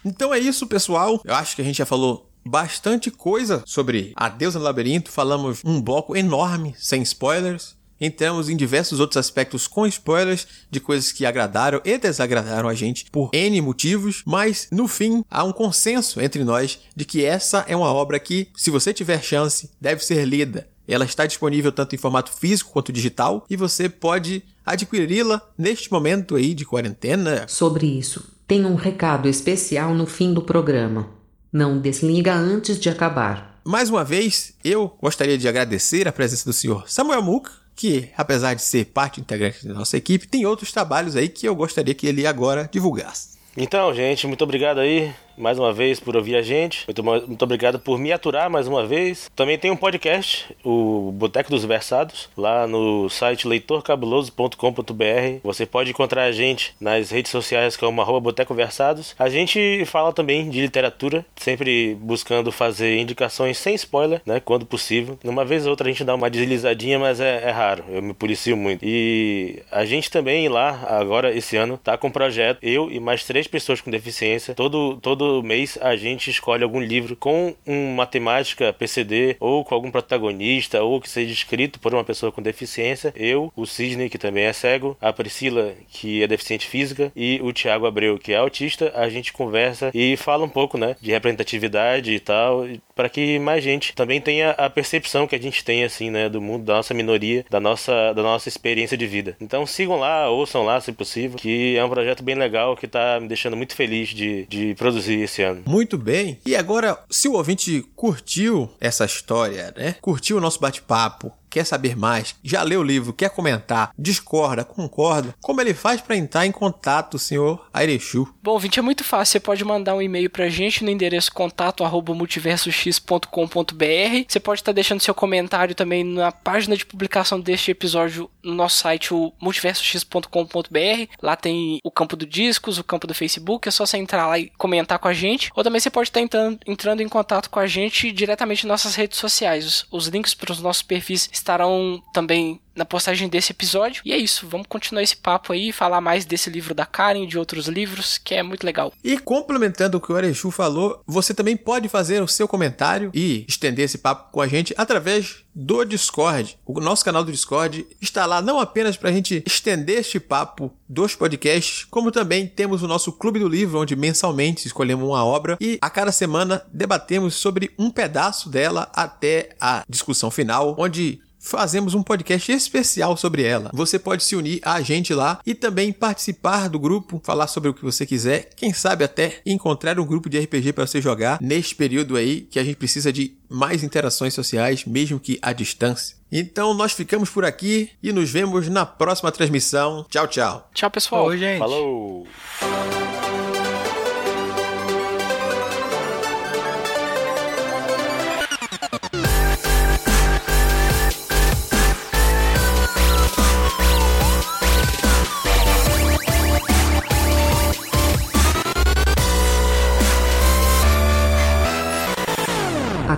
Então 0.04 0.34
é 0.34 0.40
isso, 0.40 0.68
pessoal. 0.68 1.22
Eu 1.24 1.34
acho 1.34 1.56
que 1.56 1.62
a 1.62 1.66
gente 1.66 1.78
já 1.78 1.86
falou 1.86 2.30
bastante 2.46 3.10
coisa 3.10 3.64
sobre 3.66 4.14
A 4.16 4.30
Deusa 4.30 4.60
no 4.60 4.66
Labirinto. 4.66 5.10
Falamos 5.10 5.62
um 5.66 5.82
bloco 5.82 6.16
enorme, 6.16 6.76
sem 6.78 7.02
spoilers. 7.02 7.76
Entramos 8.00 8.50
em 8.50 8.58
diversos 8.58 9.00
outros 9.00 9.18
aspectos 9.18 9.68
com 9.68 9.88
spoilers 9.88 10.48
de 10.70 10.80
coisas 10.80 11.12
que 11.12 11.26
agradaram 11.26 11.82
e 11.86 11.98
desagradaram 11.98 12.68
a 12.68 12.74
gente 12.74 13.06
por 13.10 13.30
N 13.34 13.62
motivos, 13.62 14.22
mas 14.26 14.68
no 14.72 14.88
fim 14.88 15.24
há 15.30 15.44
um 15.44 15.52
consenso 15.52 16.20
entre 16.20 16.44
nós 16.44 16.80
de 16.96 17.06
que 17.06 17.24
essa 17.24 17.66
é 17.68 17.76
uma 17.76 17.92
obra 17.94 18.20
que, 18.20 18.50
se 18.56 18.70
você 18.70 18.94
tiver 18.94 19.24
chance, 19.24 19.70
deve 19.80 20.04
ser 20.04 20.26
lida. 20.26 20.68
Ela 20.88 21.06
está 21.06 21.26
disponível 21.26 21.72
tanto 21.72 21.96
em 21.96 21.98
formato 21.98 22.32
físico 22.32 22.72
quanto 22.72 22.92
digital 22.92 23.46
e 23.50 23.56
você 23.56 23.90
pode 23.90 24.44
adquiri-la 24.66 25.42
neste 25.58 25.92
momento 25.92 26.36
aí 26.36 26.54
de 26.54 26.66
quarentena. 26.66 27.48
Sobre 27.48 27.88
isso, 27.88 28.24
tem 28.48 28.66
um 28.66 28.76
recado 28.76 29.28
especial 29.28 29.94
no 29.94 30.06
fim 30.06 30.34
do 30.34 30.42
programa. 30.42 31.10
Não 31.52 31.80
desliga 31.80 32.36
antes 32.36 32.80
de 32.80 32.90
acabar. 32.90 33.60
Mais 33.64 33.90
uma 33.90 34.04
vez, 34.04 34.54
eu 34.64 34.96
gostaria 35.02 35.38
de 35.38 35.48
agradecer 35.48 36.08
a 36.08 36.12
presença 36.12 36.46
do 36.46 36.54
senhor 36.54 36.84
Samuel 36.88 37.24
Muka, 37.24 37.52
que, 37.76 38.10
apesar 38.16 38.54
de 38.54 38.62
ser 38.62 38.86
parte 38.86 39.20
integrante 39.20 39.68
da 39.68 39.74
nossa 39.74 39.98
equipe, 39.98 40.28
tem 40.28 40.46
outros 40.46 40.72
trabalhos 40.72 41.16
aí 41.16 41.28
que 41.28 41.48
eu 41.48 41.56
gostaria 41.56 41.94
que 41.94 42.08
ele 42.08 42.26
agora 42.26 42.70
divulgasse. 42.72 43.36
Então, 43.58 43.94
gente, 43.94 44.28
muito 44.28 44.44
obrigado 44.44 44.80
aí 44.80 45.14
mais 45.38 45.60
uma 45.60 45.74
vez 45.74 46.00
por 46.00 46.16
ouvir 46.16 46.36
a 46.36 46.42
gente. 46.42 46.86
Muito, 46.88 47.04
muito 47.04 47.42
obrigado 47.44 47.80
por 47.80 47.98
me 48.00 48.12
aturar 48.12 48.50
mais 48.50 48.68
uma 48.68 48.86
vez. 48.86 49.30
Também 49.36 49.58
tem 49.58 49.72
um 49.72 49.76
podcast, 49.76 50.56
o 50.64 51.12
Boteco 51.14 51.50
dos 51.50 51.66
Versados, 51.66 52.30
lá 52.38 52.68
no 52.68 53.10
site 53.10 53.48
leitorcabuloso.com.br. 53.48 55.40
Você 55.44 55.66
pode 55.66 55.90
encontrar 55.90 56.24
a 56.24 56.32
gente 56.32 56.76
nas 56.80 57.12
redes 57.12 57.32
sociais 57.32 57.76
como 57.78 58.02
arroba 58.02 58.20
Boteco 58.20 58.54
Versados. 58.54 59.16
A 59.18 59.30
gente 59.30 59.84
fala 59.86 60.14
também 60.14 60.50
de 60.50 60.62
literatura, 60.62 61.26
sempre 61.36 61.96
buscando 61.96 62.52
fazer 62.52 62.98
indicações 62.98 63.58
sem 63.58 63.76
spoiler, 63.76 64.22
né? 64.26 64.40
Quando 64.40 64.66
possível. 64.66 65.18
Uma 65.24 65.46
vez 65.46 65.66
ou 65.66 65.72
outra 65.72 65.88
a 65.88 65.92
gente 65.92 66.04
dá 66.04 66.16
uma 66.16 66.30
deslizadinha, 66.30 67.00
mas 67.00 67.20
é, 67.20 67.44
é 67.44 67.52
raro. 67.52 67.84
Eu 67.90 68.02
me 68.02 68.14
policio 68.14 68.56
muito. 68.56 68.84
E 68.84 69.62
a 69.72 69.86
gente 69.86 70.10
também 70.10 70.48
lá, 70.48 70.86
agora 70.88 71.36
esse 71.36 71.58
ano, 71.58 71.78
tá 71.78 71.98
com 71.98 72.08
um 72.08 72.12
projeto, 72.12 72.60
eu 72.62 72.92
e 72.92 73.00
mais 73.00 73.24
três 73.24 73.48
pessoas 73.48 73.82
com 73.82 73.92
deficiência, 73.92 74.54
todo, 74.54 74.98
todo 75.02 75.25
todo 75.26 75.44
mês 75.44 75.78
a 75.82 75.96
gente 75.96 76.30
escolhe 76.30 76.64
algum 76.64 76.80
livro 76.80 77.16
com 77.16 77.56
uma 77.66 78.06
temática 78.06 78.72
PCD 78.72 79.36
ou 79.40 79.66
com 79.66 79.74
algum 79.74 79.90
protagonista 79.90 80.84
ou 80.84 81.02
que 81.02 81.10
seja 81.10 81.34
escrito 81.34 81.80
por 81.80 81.94
uma 81.94 82.04
pessoa 82.04 82.32
com 82.32 82.42
deficiência. 82.42 83.12
Eu, 83.16 83.52
o 83.56 83.66
Cisne, 83.66 84.10
que 84.10 84.20
também 84.20 84.44
é 84.44 84.54
cego, 84.54 84.96
a 85.02 85.12
Priscila, 85.12 85.74
que 85.90 86.22
é 86.22 86.28
deficiente 86.28 86.68
física, 86.68 87.12
e 87.16 87.40
o 87.42 87.52
Tiago 87.52 87.88
Abreu, 87.88 88.20
que 88.20 88.34
é 88.34 88.38
autista. 88.38 88.92
A 88.96 89.10
gente 89.10 89.34
conversa 89.34 89.90
e 89.94 90.16
fala 90.16 90.46
um 90.46 90.50
pouco, 90.50 90.78
né, 90.78 90.96
de 91.02 91.12
representatividade 91.12 92.14
e 92.14 92.20
tal, 92.20 92.68
para 92.96 93.10
que 93.10 93.38
mais 93.40 93.64
gente 93.64 93.94
também 93.94 94.22
tenha 94.22 94.52
a 94.52 94.70
percepção 94.70 95.28
que 95.28 95.36
a 95.36 95.40
gente 95.40 95.64
tem 95.64 95.84
assim, 95.84 96.10
né, 96.10 96.30
do 96.30 96.42
mundo 96.42 96.64
da 96.64 96.76
nossa 96.76 96.94
minoria, 96.94 97.46
da 97.50 97.60
nossa 97.60 98.14
da 98.14 98.24
nossa 98.24 98.48
experiência 98.48 98.98
de 98.98 99.06
vida. 99.06 99.36
Então 99.40 99.66
sigam 99.66 99.98
lá, 99.98 100.30
ouçam 100.30 100.64
lá 100.64 100.80
se 100.80 100.92
possível, 100.92 101.38
que 101.38 101.76
é 101.76 101.84
um 101.84 101.90
projeto 101.90 102.24
bem 102.24 102.36
legal 102.36 102.76
que 102.76 102.88
tá 102.88 103.20
me 103.20 103.28
deixando 103.28 103.58
muito 103.58 103.76
feliz 103.76 104.10
de, 104.10 104.46
de 104.48 104.74
produzir 104.76 105.20
esse 105.20 105.42
ano. 105.42 105.64
Muito 105.66 105.98
bem. 105.98 106.40
E 106.46 106.56
agora, 106.56 106.98
se 107.10 107.28
o 107.28 107.34
ouvinte 107.34 107.84
curtiu 107.96 108.72
essa 108.80 109.06
história, 109.06 109.74
né? 109.76 109.96
Curtiu 110.02 110.38
o 110.38 110.42
nosso 110.42 110.60
bate-papo, 110.60 111.32
quer 111.50 111.66
saber 111.66 111.96
mais, 111.96 112.36
já 112.44 112.62
leu 112.64 112.82
o 112.82 112.84
livro, 112.84 113.14
quer 113.14 113.30
comentar, 113.30 113.92
discorda, 113.98 114.64
concorda, 114.64 115.36
como 115.42 115.62
ele 115.62 115.74
faz 115.74 116.02
para 116.02 116.16
entrar 116.16 116.46
em 116.46 116.52
contato, 116.52 117.20
senhor 117.20 117.68
Airechu? 117.74 118.34
Bom, 118.42 118.58
Vinte, 118.60 118.80
é 118.80 118.82
muito 118.82 119.04
fácil. 119.04 119.34
Você 119.34 119.40
pode 119.40 119.66
mandar 119.66 119.96
um 119.96 120.02
e-mail 120.02 120.30
pra 120.30 120.50
gente 120.50 120.84
no 120.84 120.90
endereço 120.90 121.32
contato@multiversox.com.br. 121.34 124.26
Você 124.28 124.40
pode 124.40 124.62
estar 124.62 124.72
tá 124.72 124.76
deixando 124.76 125.02
seu 125.02 125.14
comentário 125.14 125.74
também 125.74 126.04
na 126.04 126.32
página 126.32 126.78
de 126.78 126.86
publicação 126.86 127.40
deste 127.40 127.72
episódio 127.72 128.30
no 128.44 128.54
nosso 128.54 128.78
site, 128.78 129.14
o 129.14 129.34
multiversox.com.br. 129.42 131.08
Lá 131.22 131.36
tem 131.36 131.80
o 131.84 131.92
campo 131.92 132.16
do 132.16 132.26
discos, 132.26 132.78
o 132.78 132.84
campo 132.84 133.08
do 133.08 133.14
Facebook, 133.14 133.68
é 133.68 133.72
só 133.72 133.86
você 133.86 133.98
entrar 133.98 134.28
lá 134.28 134.38
e 134.38 134.52
comentar 134.58 135.00
com 135.00 135.08
a 135.08 135.14
gente. 135.14 135.50
Ou 135.56 135.64
também 135.64 135.80
você 135.80 135.90
pode 135.90 136.10
estar 136.10 136.20
tá 136.20 136.24
entrando, 136.24 136.60
entrando 136.68 137.02
em 137.02 137.10
contato 137.10 137.50
com 137.50 137.60
a 137.60 137.68
gente 137.68 138.12
diretamente 138.12 138.66
em 138.66 138.70
nossas 138.70 138.96
redes 138.96 139.18
sociais. 139.18 139.66
Os, 139.66 139.86
os 139.92 140.08
links 140.08 140.34
para 140.34 140.52
os 140.52 140.60
nossos 140.60 140.84
perfis 140.84 141.30
estarão 141.36 142.02
também 142.14 142.60
na 142.76 142.86
postagem 142.86 143.30
desse 143.30 143.52
episódio. 143.52 144.02
E 144.06 144.12
é 144.12 144.18
isso, 144.18 144.48
vamos 144.48 144.68
continuar 144.68 145.02
esse 145.02 145.16
papo 145.16 145.54
aí, 145.54 145.72
falar 145.72 146.02
mais 146.02 146.26
desse 146.26 146.50
livro 146.50 146.76
da 146.76 146.86
Karen 146.86 147.26
de 147.26 147.40
outros 147.40 147.68
livros, 147.68 148.18
que 148.18 148.36
é 148.36 148.44
muito 148.44 148.66
legal. 148.66 148.92
E 149.04 149.18
complementando 149.18 149.98
o 149.98 150.02
que 150.02 150.12
o 150.12 150.16
Arechu 150.16 150.52
falou, 150.52 151.02
você 151.08 151.34
também 151.34 151.56
pode 151.56 151.88
fazer 151.88 152.22
o 152.22 152.28
seu 152.28 152.48
comentário 152.48 153.12
e 153.14 153.46
estender 153.48 153.86
esse 153.86 153.98
papo 153.98 154.32
com 154.32 154.42
a 154.42 154.48
gente 154.48 154.74
através 154.78 155.46
do 155.56 155.86
Discord. 155.86 156.58
O 156.66 156.82
nosso 156.82 157.06
canal 157.06 157.24
do 157.24 157.32
Discord 157.32 157.88
está 158.02 158.26
lá 158.26 158.42
não 158.42 158.60
apenas 158.60 158.98
para 158.98 159.10
a 159.10 159.14
gente 159.14 159.42
estender 159.46 160.00
este 160.00 160.20
papo 160.20 160.74
dos 160.88 161.16
podcasts, 161.16 161.86
como 161.86 162.12
também 162.12 162.46
temos 162.46 162.84
o 162.84 162.88
nosso 162.88 163.14
Clube 163.14 163.40
do 163.40 163.48
Livro, 163.48 163.80
onde 163.80 163.96
mensalmente 163.96 164.68
escolhemos 164.68 165.08
uma 165.08 165.24
obra 165.24 165.58
e 165.62 165.78
a 165.82 165.90
cada 165.90 166.12
semana 166.12 166.62
debatemos 166.74 167.36
sobre 167.36 167.72
um 167.80 167.90
pedaço 167.90 168.50
dela 168.50 168.92
até 168.94 169.56
a 169.62 169.86
discussão 169.88 170.30
final, 170.30 170.76
onde 170.78 171.22
fazemos 171.46 171.94
um 171.94 172.02
podcast 172.02 172.52
especial 172.52 173.16
sobre 173.16 173.44
ela. 173.44 173.70
Você 173.74 174.00
pode 174.00 174.24
se 174.24 174.36
unir 174.36 174.60
a 174.64 174.82
gente 174.82 175.14
lá 175.14 175.40
e 175.46 175.54
também 175.54 175.94
participar 175.94 176.68
do 176.68 176.80
grupo, 176.80 177.22
falar 177.24 177.48
sobre 177.48 177.70
o 177.70 177.74
que 177.74 177.84
você 177.84 178.06
quiser, 178.06 178.50
quem 178.56 178.74
sabe 178.74 179.04
até 179.04 179.42
encontrar 179.46 180.00
um 180.00 180.06
grupo 180.06 180.30
de 180.30 180.40
RPG 180.40 180.74
para 180.74 180.88
você 180.88 181.00
jogar 181.00 181.40
neste 181.40 181.76
período 181.76 182.18
aí 182.18 182.42
que 182.42 182.58
a 182.60 182.64
gente 182.64 182.78
precisa 182.78 183.14
de 183.14 183.38
mais 183.48 183.84
interações 183.84 184.34
sociais, 184.34 184.86
mesmo 184.86 185.20
que 185.20 185.38
à 185.42 185.54
distância. 185.54 186.18
Então 186.32 186.74
nós 186.74 186.92
ficamos 186.92 187.30
por 187.30 187.46
aqui 187.46 187.92
e 188.02 188.12
nos 188.12 188.30
vemos 188.30 188.68
na 188.68 188.86
próxima 188.86 189.32
transmissão. 189.32 190.06
Tchau, 190.10 190.28
tchau. 190.28 190.70
Tchau, 190.74 190.90
pessoal. 190.90 191.26
Oi, 191.26 191.38
gente. 191.38 191.60
Falou! 191.60 192.28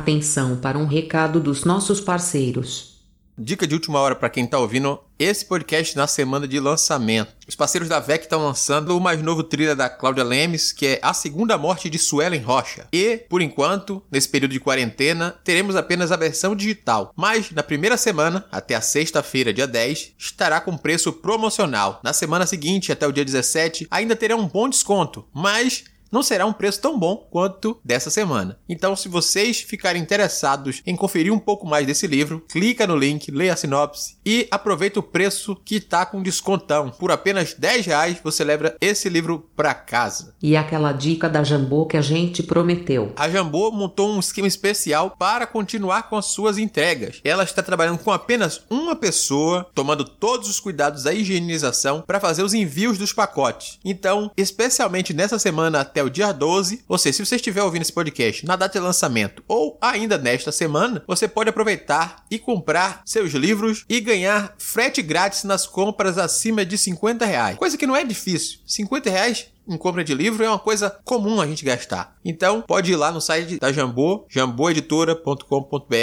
Atenção 0.07 0.55
para 0.55 0.77
um 0.77 0.85
recado 0.85 1.37
dos 1.37 1.65
nossos 1.65 1.99
parceiros. 1.99 3.01
Dica 3.37 3.67
de 3.67 3.73
última 3.73 3.99
hora 3.99 4.15
para 4.15 4.29
quem 4.29 4.45
está 4.45 4.57
ouvindo 4.57 4.97
esse 5.19 5.43
podcast 5.43 5.97
na 5.97 6.07
semana 6.07 6.47
de 6.47 6.61
lançamento. 6.61 7.33
Os 7.45 7.57
parceiros 7.57 7.89
da 7.89 7.99
VEC 7.99 8.23
estão 8.23 8.41
lançando 8.41 8.95
o 8.95 9.01
mais 9.01 9.21
novo 9.21 9.43
thriller 9.43 9.75
da 9.75 9.89
Cláudia 9.89 10.23
Lemes, 10.23 10.71
que 10.71 10.87
é 10.87 10.99
A 11.01 11.13
Segunda 11.13 11.57
Morte 11.57 11.89
de 11.89 11.99
Suelen 11.99 12.39
Rocha. 12.39 12.87
E, 12.93 13.17
por 13.29 13.41
enquanto, 13.41 14.01
nesse 14.09 14.29
período 14.29 14.53
de 14.53 14.61
quarentena, 14.61 15.35
teremos 15.43 15.75
apenas 15.75 16.09
a 16.09 16.15
versão 16.15 16.55
digital. 16.55 17.11
Mas, 17.13 17.51
na 17.51 17.61
primeira 17.61 17.97
semana, 17.97 18.45
até 18.49 18.75
a 18.75 18.81
sexta-feira, 18.81 19.53
dia 19.53 19.67
10, 19.67 20.13
estará 20.17 20.61
com 20.61 20.77
preço 20.77 21.11
promocional. 21.11 21.99
Na 22.01 22.13
semana 22.13 22.47
seguinte, 22.47 22.93
até 22.93 23.05
o 23.05 23.11
dia 23.11 23.25
17, 23.25 23.89
ainda 23.91 24.15
terá 24.15 24.37
um 24.37 24.47
bom 24.47 24.69
desconto, 24.69 25.27
mas 25.33 25.83
não 26.11 26.23
será 26.23 26.45
um 26.45 26.53
preço 26.53 26.81
tão 26.81 26.97
bom 26.97 27.27
quanto 27.29 27.79
dessa 27.83 28.09
semana. 28.09 28.57
Então, 28.67 28.95
se 28.95 29.09
vocês 29.09 29.61
ficarem 29.61 30.01
interessados 30.01 30.81
em 30.85 30.95
conferir 30.95 31.33
um 31.33 31.39
pouco 31.39 31.65
mais 31.65 31.85
desse 31.85 32.07
livro, 32.07 32.43
clica 32.49 32.87
no 32.87 32.95
link, 32.95 33.31
leia 33.31 33.53
a 33.53 33.55
sinopse 33.55 34.17
e 34.25 34.47
aproveita 34.51 34.99
o 34.99 35.03
preço 35.03 35.55
que 35.55 35.75
está 35.75 36.05
com 36.05 36.21
descontão. 36.21 36.89
Por 36.89 37.11
apenas 37.11 37.53
10 37.53 37.85
reais 37.85 38.17
você 38.23 38.43
leva 38.43 38.75
esse 38.79 39.09
livro 39.09 39.49
para 39.55 39.73
casa. 39.73 40.35
E 40.41 40.55
aquela 40.55 40.91
dica 40.91 41.29
da 41.29 41.43
Jambô 41.43 41.85
que 41.85 41.97
a 41.97 42.01
gente 42.01 42.43
prometeu. 42.43 43.13
A 43.15 43.29
Jambô 43.29 43.71
montou 43.71 44.09
um 44.09 44.19
esquema 44.19 44.47
especial 44.47 45.15
para 45.17 45.47
continuar 45.47 46.03
com 46.03 46.15
as 46.15 46.25
suas 46.27 46.57
entregas. 46.57 47.21
Ela 47.23 47.43
está 47.43 47.61
trabalhando 47.61 47.99
com 47.99 48.11
apenas 48.11 48.61
uma 48.69 48.95
pessoa, 48.95 49.67
tomando 49.73 50.03
todos 50.03 50.49
os 50.49 50.59
cuidados 50.59 51.03
da 51.03 51.13
higienização 51.13 52.03
para 52.05 52.19
fazer 52.19 52.43
os 52.43 52.53
envios 52.53 52.97
dos 52.97 53.13
pacotes. 53.13 53.79
Então, 53.83 54.31
especialmente 54.35 55.13
nessa 55.13 55.39
semana 55.39 55.83
até 55.97 56.03
o 56.03 56.09
dia 56.11 56.31
12, 56.31 56.83
ou 56.87 56.97
seja, 56.97 57.17
se 57.17 57.25
você 57.25 57.37
estiver 57.37 57.63
ouvindo 57.63 57.81
esse 57.81 57.91
podcast 57.91 58.45
na 58.45 58.55
data 58.55 58.77
de 58.77 58.85
lançamento 58.85 59.43
ou 59.47 59.79
ainda 59.81 60.15
nesta 60.15 60.51
semana, 60.51 61.03
você 61.07 61.27
pode 61.27 61.49
aproveitar 61.49 62.23
e 62.29 62.37
comprar 62.37 63.01
seus 63.03 63.33
livros 63.33 63.83
e 63.89 63.99
ganhar 63.99 64.53
frete 64.59 65.01
grátis 65.01 65.43
nas 65.43 65.65
compras 65.65 66.19
acima 66.19 66.63
de 66.63 66.77
50 66.77 67.25
reais. 67.25 67.57
Coisa 67.57 67.75
que 67.75 67.87
não 67.87 67.95
é 67.95 68.03
difícil. 68.03 68.59
50 68.67 69.09
reais 69.09 69.47
em 69.67 69.75
compra 69.75 70.03
de 70.03 70.13
livro 70.13 70.43
é 70.43 70.47
uma 70.47 70.59
coisa 70.59 70.91
comum 71.03 71.41
a 71.41 71.47
gente 71.47 71.65
gastar. 71.65 72.15
Então, 72.23 72.61
pode 72.61 72.91
ir 72.91 72.95
lá 72.95 73.11
no 73.11 73.19
site 73.19 73.57
da 73.57 73.73
Jambô, 73.73 74.27
jamboeditora.com.br 74.29 75.95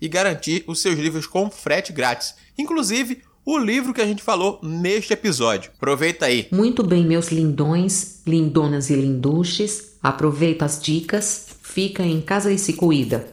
e 0.00 0.08
garantir 0.08 0.64
os 0.66 0.80
seus 0.80 0.98
livros 0.98 1.26
com 1.26 1.50
frete 1.50 1.92
grátis. 1.92 2.34
Inclusive, 2.56 3.22
o 3.44 3.58
livro 3.58 3.92
que 3.92 4.00
a 4.00 4.06
gente 4.06 4.22
falou 4.22 4.58
neste 4.62 5.12
episódio. 5.12 5.70
Aproveita 5.76 6.26
aí. 6.26 6.48
Muito 6.52 6.82
bem, 6.82 7.04
meus 7.04 7.28
lindões, 7.28 8.20
lindonas 8.26 8.90
e 8.90 8.94
linduches. 8.94 9.92
Aproveita 10.02 10.64
as 10.64 10.80
dicas, 10.80 11.48
fica 11.62 12.02
em 12.02 12.20
casa 12.20 12.52
e 12.52 12.58
se 12.58 12.74
cuida. 12.74 13.26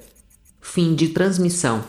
Fim 0.62 0.96
de 0.96 1.10
transmissão. 1.10 1.84